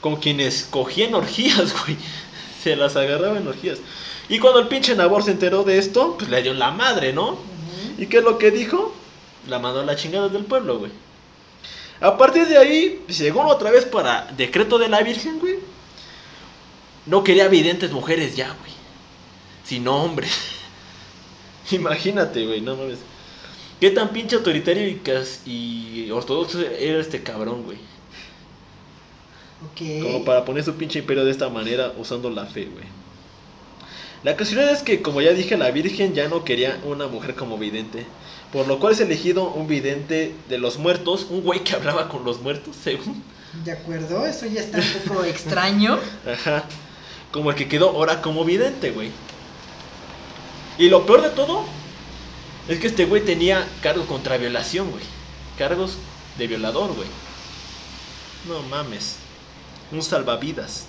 Con 0.00 0.16
quienes 0.16 0.64
cogían 0.70 1.14
orgías, 1.14 1.74
güey. 1.84 1.96
Se 2.62 2.76
las 2.76 2.96
agarraba 2.96 3.38
en 3.38 3.48
orgías. 3.48 3.78
Y 4.28 4.38
cuando 4.38 4.60
el 4.60 4.68
pinche 4.68 4.94
Nabor 4.94 5.22
se 5.22 5.30
enteró 5.32 5.62
de 5.62 5.78
esto, 5.78 6.16
pues 6.18 6.28
le 6.30 6.42
dio 6.42 6.52
la 6.54 6.70
madre, 6.72 7.12
¿no? 7.12 7.38
¿Y 7.98 8.06
qué 8.06 8.18
es 8.18 8.24
lo 8.24 8.38
que 8.38 8.50
dijo? 8.50 8.94
La 9.48 9.58
mandó 9.60 9.80
a 9.80 9.84
la 9.84 9.94
chingada 9.96 10.28
del 10.28 10.44
pueblo, 10.44 10.78
güey. 10.78 10.90
A 12.00 12.18
partir 12.18 12.46
de 12.46 12.58
ahí, 12.58 13.02
llegó 13.08 13.46
otra 13.46 13.70
vez 13.70 13.84
para 13.84 14.26
decreto 14.36 14.78
de 14.78 14.88
la 14.88 15.00
Virgen, 15.02 15.38
güey. 15.38 15.56
No 17.06 17.22
quería 17.22 17.46
videntes 17.48 17.92
mujeres 17.92 18.34
ya, 18.36 18.48
güey. 18.48 18.72
Sino 19.66 19.96
hombres. 20.04 20.32
Imagínate, 21.70 22.46
güey, 22.46 22.60
no 22.60 22.76
mames. 22.76 22.98
Qué 23.80 23.90
tan 23.90 24.10
pinche 24.10 24.36
autoritario 24.36 24.88
y, 24.88 24.94
cas- 24.96 25.40
y 25.46 26.10
ortodoxo 26.10 26.60
era 26.60 27.00
este 27.00 27.22
cabrón, 27.22 27.64
güey. 27.64 27.78
Ok. 29.72 30.02
Como 30.02 30.24
para 30.24 30.44
poner 30.44 30.64
su 30.64 30.74
pinche 30.74 31.00
imperio 31.00 31.24
de 31.24 31.30
esta 31.30 31.48
manera 31.48 31.92
usando 31.98 32.30
la 32.30 32.46
fe, 32.46 32.66
güey. 32.66 32.84
La 34.22 34.36
cuestión 34.36 34.68
es 34.68 34.82
que, 34.82 35.02
como 35.02 35.20
ya 35.20 35.32
dije, 35.32 35.56
la 35.56 35.70
Virgen 35.70 36.14
ya 36.14 36.28
no 36.28 36.44
quería 36.44 36.80
una 36.84 37.06
mujer 37.06 37.34
como 37.34 37.58
vidente. 37.58 38.06
Por 38.52 38.66
lo 38.66 38.78
cual 38.78 38.92
es 38.94 39.00
elegido 39.00 39.48
un 39.52 39.66
vidente 39.66 40.34
de 40.48 40.58
los 40.58 40.78
muertos, 40.78 41.26
un 41.30 41.42
güey 41.42 41.60
que 41.64 41.74
hablaba 41.74 42.08
con 42.08 42.24
los 42.24 42.40
muertos, 42.40 42.76
según. 42.82 43.22
De 43.64 43.72
acuerdo, 43.72 44.24
eso 44.26 44.46
ya 44.46 44.60
está 44.60 44.78
un 44.78 45.08
poco 45.08 45.24
extraño. 45.24 45.98
Ajá. 46.26 46.64
Como 47.32 47.50
el 47.50 47.56
que 47.56 47.68
quedó 47.68 47.90
ahora 47.90 48.22
como 48.22 48.44
vidente, 48.44 48.90
güey. 48.92 49.10
Y 50.78 50.88
lo 50.88 51.06
peor 51.06 51.22
de 51.22 51.30
todo 51.30 51.64
es 52.68 52.78
que 52.78 52.88
este 52.88 53.06
güey 53.06 53.24
tenía 53.24 53.66
cargos 53.82 54.06
contra 54.06 54.36
violación, 54.36 54.90
güey. 54.90 55.04
Cargos 55.56 55.96
de 56.38 56.46
violador, 56.46 56.94
güey. 56.94 57.08
No 58.46 58.62
mames. 58.62 59.16
Un 59.92 60.02
salvavidas. 60.02 60.86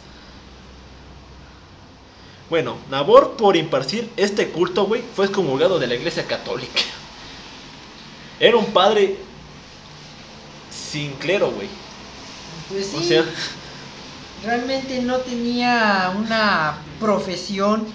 Bueno, 2.50 2.78
Nabor 2.90 3.36
por 3.36 3.58
impartir 3.58 4.10
este 4.16 4.50
culto, 4.50 4.86
güey, 4.86 5.04
fue 5.16 5.26
excomulgado 5.26 5.80
de 5.80 5.88
la 5.88 5.96
iglesia 5.96 6.26
católica. 6.26 6.82
Era 8.40 8.56
un 8.56 8.68
padre 8.68 9.18
sin 10.72 11.12
clero, 11.14 11.52
güey. 11.52 11.68
Pues 12.70 12.88
sí, 12.88 12.96
O 12.98 13.04
sea, 13.04 13.26
realmente 14.46 15.02
no 15.02 15.18
tenía 15.18 16.14
una 16.16 16.78
profesión, 17.00 17.86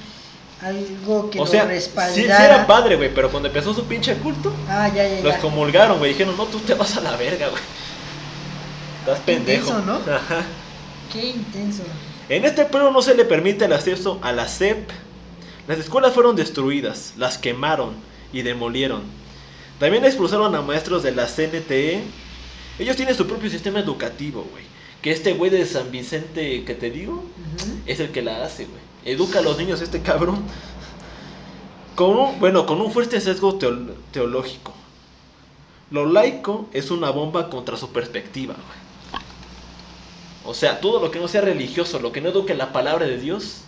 algo 0.63 1.29
que 1.31 1.41
o 1.41 1.47
sea, 1.47 1.63
sí, 1.63 1.69
respaldara. 1.69 2.15
sí 2.39 2.45
era 2.45 2.67
padre, 2.67 2.97
güey, 2.97 3.13
pero 3.15 3.31
cuando 3.31 3.49
empezó 3.49 3.75
su 3.75 3.85
pinche 3.85 4.15
culto, 4.17 4.53
Ah, 4.69 4.89
ya, 4.89 5.07
ya, 5.09 5.17
Lo 5.23 5.29
ya. 5.29 5.35
excomulgaron, 5.35 5.99
güey. 5.99 6.13
Dijeron, 6.13 6.37
no, 6.37 6.47
tú 6.47 6.59
te 6.61 6.75
vas 6.75 6.97
a 6.97 7.01
la 7.01 7.17
verga, 7.17 7.49
güey. 7.49 7.63
Estás 9.01 9.19
Qué 9.21 9.33
pendejo. 9.35 9.69
intenso, 9.79 9.85
¿no? 10.07 10.13
Ajá. 10.15 10.43
Qué 11.13 11.27
intenso. 11.31 11.83
En 12.29 12.45
este 12.45 12.65
pueblo 12.65 12.91
no 12.93 13.03
se 13.03 13.15
le 13.15 13.25
permite 13.25 13.65
el 13.65 13.73
acceso 13.73 14.19
a 14.23 14.33
la 14.33 14.47
SEP. 14.49 14.89
Las 15.69 15.79
escuelas 15.79 16.13
fueron 16.15 16.37
destruidas, 16.37 17.13
las 17.17 17.39
quemaron 17.39 17.95
y 18.33 18.43
demolieron. 18.43 19.03
También 19.79 20.05
expulsaron 20.05 20.55
a 20.55 20.63
maestros 20.63 21.03
de 21.03 21.13
la 21.13 21.27
CNTE. 21.27 22.01
Ellos 22.79 22.97
tienen 22.97 23.15
su 23.17 23.27
propio 23.27 23.51
sistema 23.51 23.81
educativo, 23.81 24.47
güey. 24.51 24.65
Que 25.03 25.11
este 25.11 25.33
güey 25.35 25.51
de 25.51 25.67
San 25.67 25.91
Vicente 25.91 26.65
que 26.65 26.75
te 26.75 26.91
digo, 26.91 27.25
es 27.87 27.99
el 27.99 28.11
que 28.11 28.23
la 28.23 28.45
hace, 28.45 28.65
güey. 28.67 28.81
Educa 29.05 29.41
a 29.41 29.43
los 29.43 29.59
niños 29.59 29.81
este 29.81 30.01
cabrón. 30.03 30.43
Con 31.95 32.17
un, 32.17 32.41
bueno, 32.41 32.67
con 32.67 32.81
un 32.81 32.91
fuerte 32.93 33.21
sesgo 33.21 33.59
teol- 33.59 33.95
teológico. 34.13 34.73
Lo 35.91 36.07
laico 36.07 36.67
es 36.73 36.91
una 36.91 37.11
bomba 37.11 37.51
contra 37.51 37.77
su 37.77 37.91
perspectiva, 37.91 38.55
güey. 38.55 39.23
O 40.45 40.55
sea, 40.55 40.81
todo 40.81 41.01
lo 41.01 41.11
que 41.11 41.21
no 41.21 41.29
sea 41.29 41.41
religioso, 41.43 42.01
lo 42.01 42.11
que 42.13 42.21
no 42.21 42.31
eduque 42.31 42.55
la 42.55 42.73
palabra 42.73 43.07
de 43.07 43.19
Dios, 43.19 43.59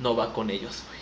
no 0.00 0.14
va 0.16 0.32
con 0.32 0.50
ellos, 0.50 0.82
güey. 0.86 0.98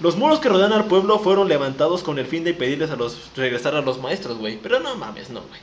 Los 0.00 0.16
muros 0.16 0.38
que 0.38 0.48
rodean 0.48 0.72
al 0.72 0.86
pueblo 0.86 1.18
fueron 1.18 1.48
levantados 1.48 2.02
con 2.02 2.18
el 2.18 2.26
fin 2.26 2.42
de 2.44 2.50
impedirles 2.50 2.90
a 2.90 2.96
los 2.96 3.18
regresar 3.36 3.74
a 3.74 3.82
los 3.82 4.00
maestros, 4.00 4.38
güey. 4.38 4.58
Pero 4.62 4.80
no 4.80 4.96
mames, 4.96 5.28
no, 5.28 5.40
güey. 5.40 5.60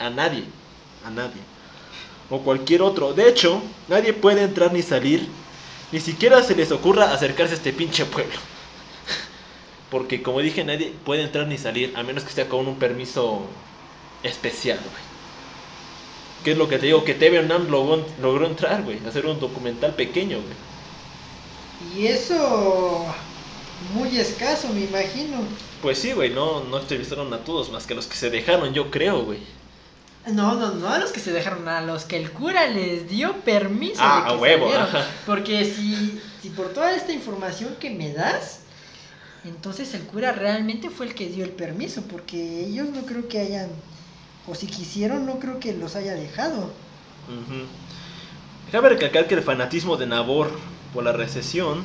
A 0.00 0.10
nadie, 0.10 0.44
a 1.06 1.10
nadie. 1.10 1.40
O 2.30 2.40
cualquier 2.40 2.82
otro. 2.82 3.12
De 3.12 3.28
hecho, 3.28 3.60
nadie 3.86 4.12
puede 4.14 4.42
entrar 4.42 4.72
ni 4.72 4.82
salir. 4.82 5.28
Ni 5.90 6.00
siquiera 6.00 6.42
se 6.42 6.54
les 6.54 6.70
ocurra 6.70 7.12
acercarse 7.12 7.54
a 7.54 7.56
este 7.56 7.72
pinche 7.72 8.04
pueblo. 8.04 8.38
Porque 9.90 10.22
como 10.22 10.40
dije, 10.40 10.64
nadie 10.64 10.92
puede 11.04 11.22
entrar 11.22 11.46
ni 11.46 11.56
salir 11.56 11.92
a 11.96 12.02
menos 12.02 12.24
que 12.24 12.32
sea 12.32 12.48
con 12.48 12.66
un 12.68 12.78
permiso 12.78 13.46
especial, 14.22 14.78
güey. 14.78 15.08
¿Qué 16.44 16.52
es 16.52 16.58
lo 16.58 16.68
que 16.68 16.78
te 16.78 16.86
digo? 16.86 17.04
Que 17.04 17.14
TV 17.14 17.42
logró, 17.42 18.06
logró 18.20 18.46
entrar, 18.46 18.82
güey. 18.82 18.98
Hacer 19.06 19.26
un 19.26 19.40
documental 19.40 19.94
pequeño, 19.94 20.40
güey. 20.40 20.54
Y 21.96 22.06
eso 22.08 23.06
muy 23.94 24.18
escaso, 24.18 24.68
me 24.68 24.82
imagino. 24.82 25.38
Pues 25.80 25.98
sí, 25.98 26.12
güey, 26.12 26.30
no, 26.30 26.64
no 26.64 26.80
entrevistaron 26.80 27.32
a 27.32 27.44
todos, 27.44 27.70
más 27.70 27.86
que 27.86 27.94
los 27.94 28.06
que 28.06 28.16
se 28.16 28.30
dejaron, 28.30 28.74
yo 28.74 28.90
creo, 28.90 29.22
güey. 29.22 29.38
No, 30.32 30.54
no, 30.54 30.72
no 30.74 30.88
a 30.88 30.98
los 30.98 31.10
que 31.12 31.20
se 31.20 31.32
dejaron, 31.32 31.68
a 31.68 31.80
los 31.80 32.04
que 32.04 32.16
el 32.16 32.30
cura 32.30 32.66
les 32.66 33.08
dio 33.08 33.32
permiso 33.42 34.00
Ah, 34.00 34.20
de 34.22 34.28
que 34.28 34.34
a 34.34 34.38
huevo, 34.38 34.64
salieran. 34.70 34.88
ajá. 34.96 35.06
Porque 35.26 35.64
si, 35.64 36.20
si 36.42 36.50
por 36.50 36.68
toda 36.72 36.92
esta 36.94 37.12
información 37.12 37.76
que 37.80 37.90
me 37.90 38.12
das, 38.12 38.60
entonces 39.44 39.94
el 39.94 40.02
cura 40.02 40.32
realmente 40.32 40.90
fue 40.90 41.06
el 41.06 41.14
que 41.14 41.28
dio 41.28 41.44
el 41.44 41.50
permiso, 41.50 42.02
porque 42.02 42.64
ellos 42.66 42.88
no 42.94 43.02
creo 43.02 43.28
que 43.28 43.40
hayan, 43.40 43.68
o 44.46 44.54
si 44.54 44.66
quisieron, 44.66 45.26
no 45.26 45.38
creo 45.38 45.60
que 45.60 45.72
los 45.74 45.96
haya 45.96 46.14
dejado. 46.14 46.58
Ujú. 47.28 47.64
Cabe 48.72 48.90
recalcar 48.90 49.26
que 49.26 49.34
el 49.34 49.42
fanatismo 49.42 49.96
de 49.96 50.06
Nabor 50.06 50.50
por 50.92 51.04
la 51.04 51.12
recesión 51.12 51.82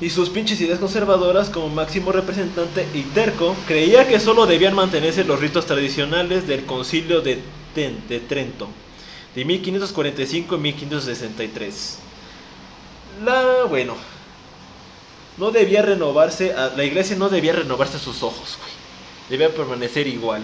y 0.00 0.10
sus 0.10 0.30
pinches 0.30 0.60
ideas 0.60 0.78
conservadoras 0.78 1.50
como 1.50 1.68
máximo 1.68 2.12
representante 2.12 2.86
y 2.94 3.02
terco 3.02 3.56
creía 3.66 4.06
que 4.06 4.20
solo 4.20 4.46
debían 4.46 4.74
mantenerse 4.74 5.24
los 5.24 5.40
ritos 5.40 5.66
tradicionales 5.66 6.46
del 6.46 6.64
concilio 6.64 7.20
de, 7.20 7.40
de 7.74 8.20
Trento 8.20 8.68
de 9.34 9.44
1545 9.44 10.56
y 10.56 10.58
1563. 10.58 11.98
La, 13.24 13.64
bueno, 13.64 13.94
no 15.36 15.50
debía 15.50 15.82
renovarse, 15.82 16.54
la 16.76 16.84
iglesia 16.84 17.16
no 17.16 17.28
debía 17.28 17.52
renovarse 17.52 17.96
a 17.96 18.00
sus 18.00 18.22
ojos, 18.22 18.58
güey. 18.58 18.72
Debía 19.30 19.54
permanecer 19.54 20.06
igual. 20.06 20.42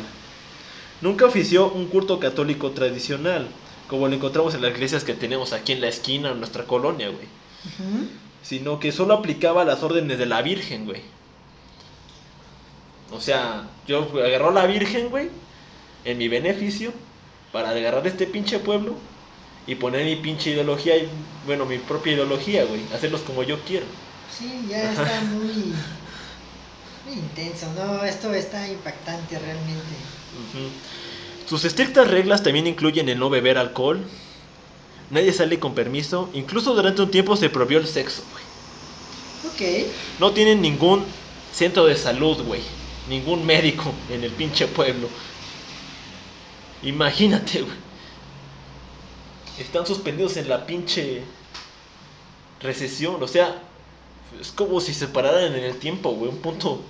Nunca 1.01 1.25
ofició 1.25 1.73
un 1.73 1.87
culto 1.87 2.21
católico 2.21 2.71
tradicional, 2.71 3.49
como 3.89 4.09
lo 4.09 4.15
encontramos 4.15 4.55
en 4.55 4.63
las 4.63 4.73
iglesias 4.73 5.05
que 5.05 5.15
tenemos 5.15 5.53
aquí 5.53 5.73
en 5.73 5.81
la 5.81 5.89
esquina 5.89 6.31
en 6.31 6.39
nuestra 6.39 6.65
colonia, 6.65 7.09
güey. 7.09 7.27
Ujú. 7.65 8.09
Sino 8.45 8.79
que 8.79 8.93
solo 8.93 9.15
aplicaba 9.15 9.65
las 9.65 9.83
órdenes 9.83 10.19
de 10.19 10.27
la 10.27 10.43
Virgen, 10.43 10.85
güey. 10.85 11.01
O 13.11 13.21
sea, 13.21 13.69
yo 13.89 14.07
agarró 14.25 14.51
a 14.51 14.53
la 14.53 14.67
Virgen, 14.67 15.09
güey, 15.09 15.31
en 16.05 16.19
mi 16.19 16.29
beneficio, 16.29 16.93
para 17.53 17.71
agarrar 17.71 18.07
este 18.07 18.27
pinche 18.27 18.59
pueblo 18.59 18.95
y 19.67 19.77
poner 19.77 20.05
mi 20.05 20.17
pinche 20.17 20.51
ideología, 20.51 20.97
y, 20.97 21.09
bueno, 21.47 21.65
mi 21.65 21.79
propia 21.79 22.13
ideología, 22.13 22.65
güey. 22.65 22.83
Hacerlos 22.95 23.23
como 23.23 23.43
yo 23.43 23.59
quiero. 23.61 23.87
Sí, 24.31 24.67
ya 24.69 24.93
está 24.93 25.23
muy, 25.23 25.73
muy 27.07 27.15
intenso, 27.15 27.73
¿no? 27.75 28.05
Esto 28.05 28.35
está 28.35 28.69
impactante 28.69 29.39
realmente. 29.39 29.95
Sus 31.49 31.65
estrictas 31.65 32.11
reglas 32.11 32.43
también 32.43 32.67
incluyen 32.67 33.09
el 33.09 33.19
no 33.19 33.31
beber 33.31 33.57
alcohol, 33.57 34.05
nadie 35.11 35.33
sale 35.33 35.59
con 35.59 35.75
permiso, 35.75 36.31
incluso 36.35 36.75
durante 36.75 37.03
un 37.03 37.11
tiempo 37.11 37.37
se 37.37 37.51
prohibió 37.51 37.79
el 37.79 37.87
sexo, 37.87 38.23
güey. 38.33 38.45
Ok, 39.53 39.87
No 40.19 40.33
tienen 40.33 40.61
ningún 40.61 41.05
centro 41.53 41.87
de 41.87 41.97
salud, 41.97 42.43
güey. 42.43 42.63
Ningún 43.09 43.45
médico 43.45 43.93
en 44.11 44.25
el 44.25 44.31
pinche 44.31 44.67
pueblo. 44.67 45.09
Imagínate, 46.83 47.63
güey. 47.63 47.77
Están 49.59 49.87
suspendidos 49.87 50.37
en 50.37 50.49
la 50.49 50.67
pinche 50.67 51.23
recesión. 52.61 53.23
O 53.23 53.29
sea, 53.29 53.63
es 54.41 54.51
como 54.51 54.81
si 54.81 54.93
se 54.95 55.07
pararan 55.07 55.55
en 55.55 55.65
el 55.65 55.77
tiempo, 55.77 56.11
güey. 56.11 56.31
Un 56.31 56.39
punto. 56.39 56.81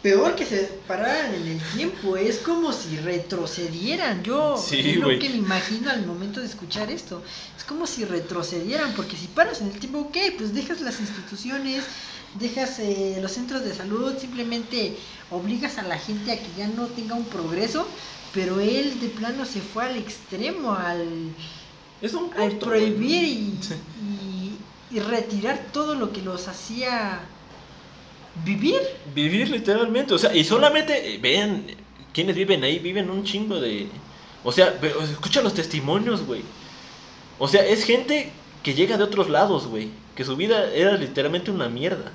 Peor 0.00 0.36
que 0.36 0.46
se 0.46 0.58
pararan 0.86 1.34
en 1.34 1.48
el 1.48 1.66
tiempo, 1.66 2.16
es 2.16 2.38
como 2.38 2.72
si 2.72 2.96
retrocedieran. 2.98 4.22
Yo 4.22 4.56
Sí, 4.56 4.94
lo 4.94 5.18
que 5.18 5.28
me 5.30 5.36
imagino 5.36 5.90
al 5.90 6.06
momento 6.06 6.40
de 6.40 6.46
escuchar 6.46 6.90
esto. 6.90 7.22
Es 7.56 7.64
como 7.64 7.86
si 7.86 8.04
retrocedieran, 8.04 8.94
porque 8.94 9.16
si 9.16 9.28
paras 9.28 9.60
en 9.60 9.68
el 9.68 9.78
tiempo, 9.80 9.98
ok, 10.00 10.16
pues 10.36 10.54
dejas 10.54 10.80
las 10.80 11.00
instituciones, 11.00 11.90
dejas 12.32 12.78
eh, 12.78 13.18
los 13.20 13.32
centros 13.32 13.64
de 13.64 13.74
salud, 13.74 14.16
simplemente 14.18 15.00
obligas 15.28 15.78
a 15.78 15.82
la 15.82 15.98
gente 15.98 16.32
a 16.32 16.42
que 16.42 16.52
ya 16.52 16.68
no 16.68 16.92
tenga 16.92 17.14
un 17.16 17.28
progreso, 17.28 17.92
pero 18.30 18.60
él 18.60 18.98
de 19.00 19.08
plano 19.10 19.44
se 19.46 19.62
fue 19.62 19.84
al 19.86 19.96
extremo, 19.96 20.74
al, 20.74 21.36
Es 22.00 22.14
un 22.14 22.32
al 22.34 22.50
culto, 22.50 22.66
prohibir 22.66 23.24
güey. 23.24 23.32
y, 23.58 23.62
Sí. 23.62 23.74
y- 23.96 24.66
y 24.90 25.00
retirar 25.00 25.70
todo 25.72 25.94
lo 25.94 26.12
que 26.12 26.22
los 26.22 26.48
hacía 26.48 27.37
vivir. 28.44 28.80
Vivir 29.14 29.50
literalmente, 29.50 30.14
o 30.14 30.18
sea, 30.18 30.34
y 30.34 30.44
solamente, 30.44 31.14
eh, 31.14 31.18
vean, 31.18 31.64
quienes 32.12 32.36
viven 32.36 32.64
ahí, 32.64 32.78
viven 32.78 33.10
un 33.10 33.24
chingo 33.24 33.60
de... 33.60 33.88
O 34.44 34.52
sea, 34.52 34.78
escucha 35.10 35.42
los 35.42 35.54
testimonios, 35.54 36.24
güey. 36.24 36.42
O 37.38 37.48
sea, 37.48 37.64
es 37.64 37.84
gente 37.84 38.30
que 38.62 38.74
llega 38.74 38.96
de 38.96 39.04
otros 39.04 39.28
lados, 39.28 39.66
güey. 39.66 39.90
Que 40.14 40.24
su 40.24 40.36
vida 40.36 40.72
era 40.72 40.96
literalmente 40.96 41.50
una 41.50 41.68
mierda. 41.68 42.12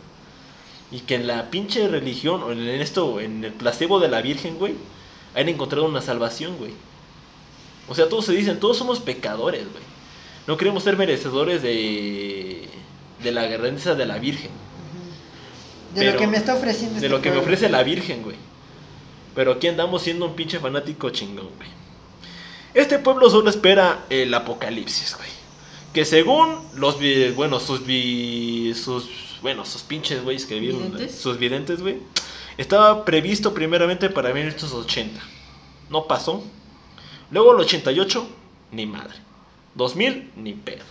Y 0.92 1.00
que 1.00 1.16
en 1.16 1.28
la 1.28 1.50
pinche 1.50 1.88
religión, 1.88 2.44
o 2.44 2.52
en 2.52 2.68
esto, 2.68 3.20
en 3.20 3.44
el 3.44 3.54
placebo 3.54 4.00
de 4.00 4.10
la 4.10 4.22
Virgen, 4.22 4.58
güey, 4.58 4.76
han 5.36 5.50
encontrado 5.50 5.86
una 5.86 6.02
salvación, 6.02 6.58
güey. 6.58 6.74
O 7.88 7.96
sea, 7.96 8.08
todos 8.10 8.26
se 8.26 8.34
dicen, 8.34 8.60
todos 8.60 8.78
somos 8.78 9.00
pecadores, 9.00 9.64
güey. 9.72 9.84
No 10.48 10.58
queremos 10.58 10.84
ser 10.84 10.98
merecedores 10.98 11.62
de, 11.62 12.68
de 13.22 13.32
la 13.32 13.46
grandeza 13.48 13.96
de 13.96 14.06
la 14.06 14.20
Virgen. 14.20 14.52
De 15.94 16.00
Pero- 16.02 16.14
lo 16.14 16.20
que 16.20 16.28
me 16.28 16.38
está 16.38 16.56
ofreciendo 16.56 17.00
De 17.00 17.06
este 17.06 17.10
lo 17.10 17.22
que 17.22 17.32
me 17.32 17.38
ofrece 17.38 17.70
la 17.70 17.84
Virgen, 17.84 18.24
güey. 18.24 18.36
Pero 19.36 19.54
aquí 19.54 19.68
andamos 19.68 20.02
siendo 20.04 20.26
un 20.28 20.36
pinche 20.36 20.60
fanático 20.60 21.10
chingón, 21.10 21.50
güey. 21.58 21.70
Este 22.74 23.00
pueblo 23.00 23.30
solo 23.30 23.50
espera 23.50 24.06
el 24.10 24.34
apocalipsis, 24.34 25.16
güey. 25.18 25.30
Que 25.94 26.06
según 26.06 26.58
los 26.76 26.98
vi- 27.00 27.30
bueno, 27.32 27.60
sus 27.60 27.86
vi- 27.86 28.74
sus 28.74 29.08
bueno, 29.42 29.66
sus 29.66 29.82
pinches 29.82 30.24
güeyes 30.24 30.46
que 30.46 30.60
vieron, 30.60 30.84
¿Videntes? 30.94 31.20
sus 31.20 31.38
videntes, 31.38 31.82
güey, 31.82 31.98
estaba 32.58 33.04
previsto 33.06 33.54
primeramente 33.54 34.10
para 34.10 34.34
1980. 34.34 35.20
No 35.90 36.08
pasó. 36.08 36.44
Luego 37.30 37.54
el 37.54 37.60
88, 37.60 38.26
ni 38.72 38.86
madre. 38.86 39.16
2000, 39.76 40.32
ni 40.38 40.54
pedo. 40.54 40.84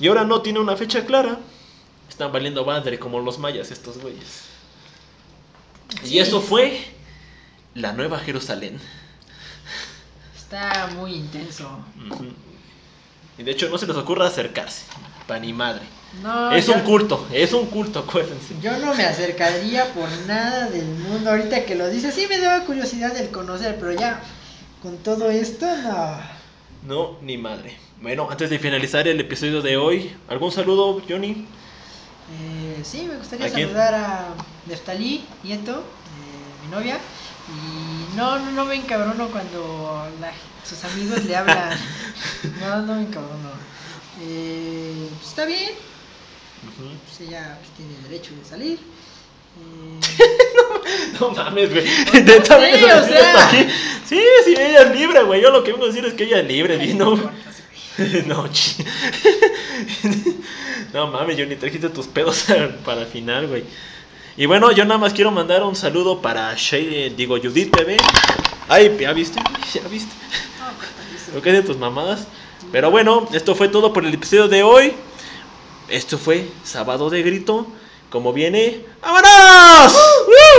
Y 0.00 0.08
ahora 0.08 0.24
no 0.24 0.40
tiene 0.42 0.58
una 0.58 0.76
fecha 0.76 1.04
clara. 1.06 1.38
Están 2.20 2.32
valiendo 2.34 2.66
madre 2.66 2.98
como 2.98 3.18
los 3.18 3.38
mayas 3.38 3.70
estos 3.70 3.96
güeyes. 3.96 4.42
Sí. 6.02 6.16
Y 6.16 6.18
eso 6.18 6.42
fue 6.42 6.78
la 7.72 7.94
nueva 7.94 8.18
Jerusalén. 8.18 8.78
Está 10.36 10.90
muy 10.94 11.14
intenso. 11.14 11.82
Y 13.38 13.42
de 13.42 13.50
hecho 13.50 13.70
no 13.70 13.78
se 13.78 13.86
les 13.86 13.96
ocurra 13.96 14.26
acercarse. 14.26 14.84
Pa' 15.26 15.38
ni 15.38 15.54
madre. 15.54 15.80
No, 16.22 16.52
es 16.52 16.66
yo, 16.66 16.74
un 16.74 16.80
culto, 16.82 17.26
es 17.32 17.54
un 17.54 17.64
culto, 17.64 18.00
acuérdense. 18.00 18.54
yo 18.60 18.76
no 18.76 18.94
me 18.94 19.04
acercaría 19.04 19.90
por 19.94 20.10
nada 20.26 20.68
del 20.68 20.84
mundo. 20.84 21.30
Ahorita 21.30 21.64
que 21.64 21.74
lo 21.74 21.88
dices, 21.88 22.14
sí 22.14 22.26
me 22.28 22.38
daba 22.38 22.66
curiosidad 22.66 23.16
el 23.16 23.30
conocer, 23.30 23.78
pero 23.80 23.92
ya 23.92 24.20
con 24.82 24.98
todo 24.98 25.30
esto, 25.30 25.64
no. 25.74 26.18
No, 26.86 27.18
ni 27.22 27.38
madre. 27.38 27.78
Bueno, 28.02 28.28
antes 28.30 28.50
de 28.50 28.58
finalizar 28.58 29.08
el 29.08 29.20
episodio 29.20 29.62
de 29.62 29.78
hoy, 29.78 30.12
¿algún 30.28 30.52
saludo, 30.52 31.00
Johnny? 31.08 31.46
Eh, 32.32 32.80
sí, 32.84 33.02
me 33.08 33.16
gustaría 33.16 33.48
saludar 33.50 33.94
a 33.94 34.24
Neftalí, 34.66 35.24
nieto, 35.42 35.72
de 35.72 36.66
mi 36.66 36.70
novia. 36.74 36.98
Y 37.48 38.16
no, 38.16 38.38
no, 38.38 38.52
no 38.52 38.64
me 38.64 38.76
encabrono 38.76 39.28
cuando 39.28 40.06
la- 40.20 40.32
sus 40.64 40.84
amigos 40.84 41.24
le 41.24 41.36
hablan. 41.36 41.78
No, 42.60 42.82
no 42.82 42.94
me 42.94 43.02
encabrono. 43.02 43.50
Eh, 44.22 45.08
pues 45.16 45.28
está 45.28 45.44
bien, 45.46 45.70
pues 47.06 47.28
ella 47.28 47.58
pues, 47.58 47.70
tiene 47.76 48.08
derecho 48.08 48.32
de 48.34 48.44
salir. 48.48 48.78
Eh, 49.58 50.00
No 51.20 51.30
mames, 51.30 51.70
güey. 51.70 51.84
No 51.86 52.58
vez 52.58 52.82
o 52.84 53.06
sea. 53.06 53.50
Sí, 54.08 54.20
sí, 54.44 54.54
ella 54.56 54.82
es 54.82 54.96
libre, 54.96 55.22
güey. 55.22 55.42
Yo 55.42 55.50
lo 55.50 55.62
que 55.62 55.72
vengo 55.72 55.84
a 55.84 55.88
decir 55.88 56.04
es 56.04 56.14
que 56.14 56.24
ella 56.24 56.40
es 56.40 56.46
libre, 56.46 56.78
no 56.94 57.16
¿no? 58.26 58.42
güey. 58.42 58.50
No, 60.92 61.06
mames, 61.06 61.36
Johnny, 61.38 61.54
trajiste 61.54 61.88
tus 61.88 62.08
pedos 62.08 62.46
para 62.84 63.06
final, 63.06 63.46
güey. 63.46 63.62
Y 64.36 64.46
bueno, 64.46 64.72
yo 64.72 64.84
nada 64.84 64.98
más 64.98 65.12
quiero 65.12 65.30
mandar 65.30 65.62
un 65.62 65.76
saludo 65.76 66.20
para 66.20 66.52
Shay, 66.56 67.10
digo, 67.10 67.36
Judith 67.38 67.70
TV. 67.76 67.96
Ay, 68.68 68.96
ya 68.98 69.12
viste, 69.12 69.40
ya 69.72 69.86
viste. 69.88 70.12
Lo 71.32 71.42
que 71.42 71.50
es 71.50 71.56
de 71.56 71.62
tus 71.62 71.76
mamadas. 71.76 72.26
Pero 72.72 72.90
bueno, 72.90 73.28
esto 73.32 73.54
fue 73.54 73.68
todo 73.68 73.92
por 73.92 74.04
el 74.04 74.14
episodio 74.14 74.48
de 74.48 74.62
hoy. 74.64 74.94
Esto 75.88 76.18
fue 76.18 76.48
Sábado 76.64 77.08
de 77.10 77.22
Grito. 77.22 77.66
Como 78.10 78.32
viene, 78.32 78.84
¡vámonos! 79.02 79.92
¡Woo! 80.26 80.50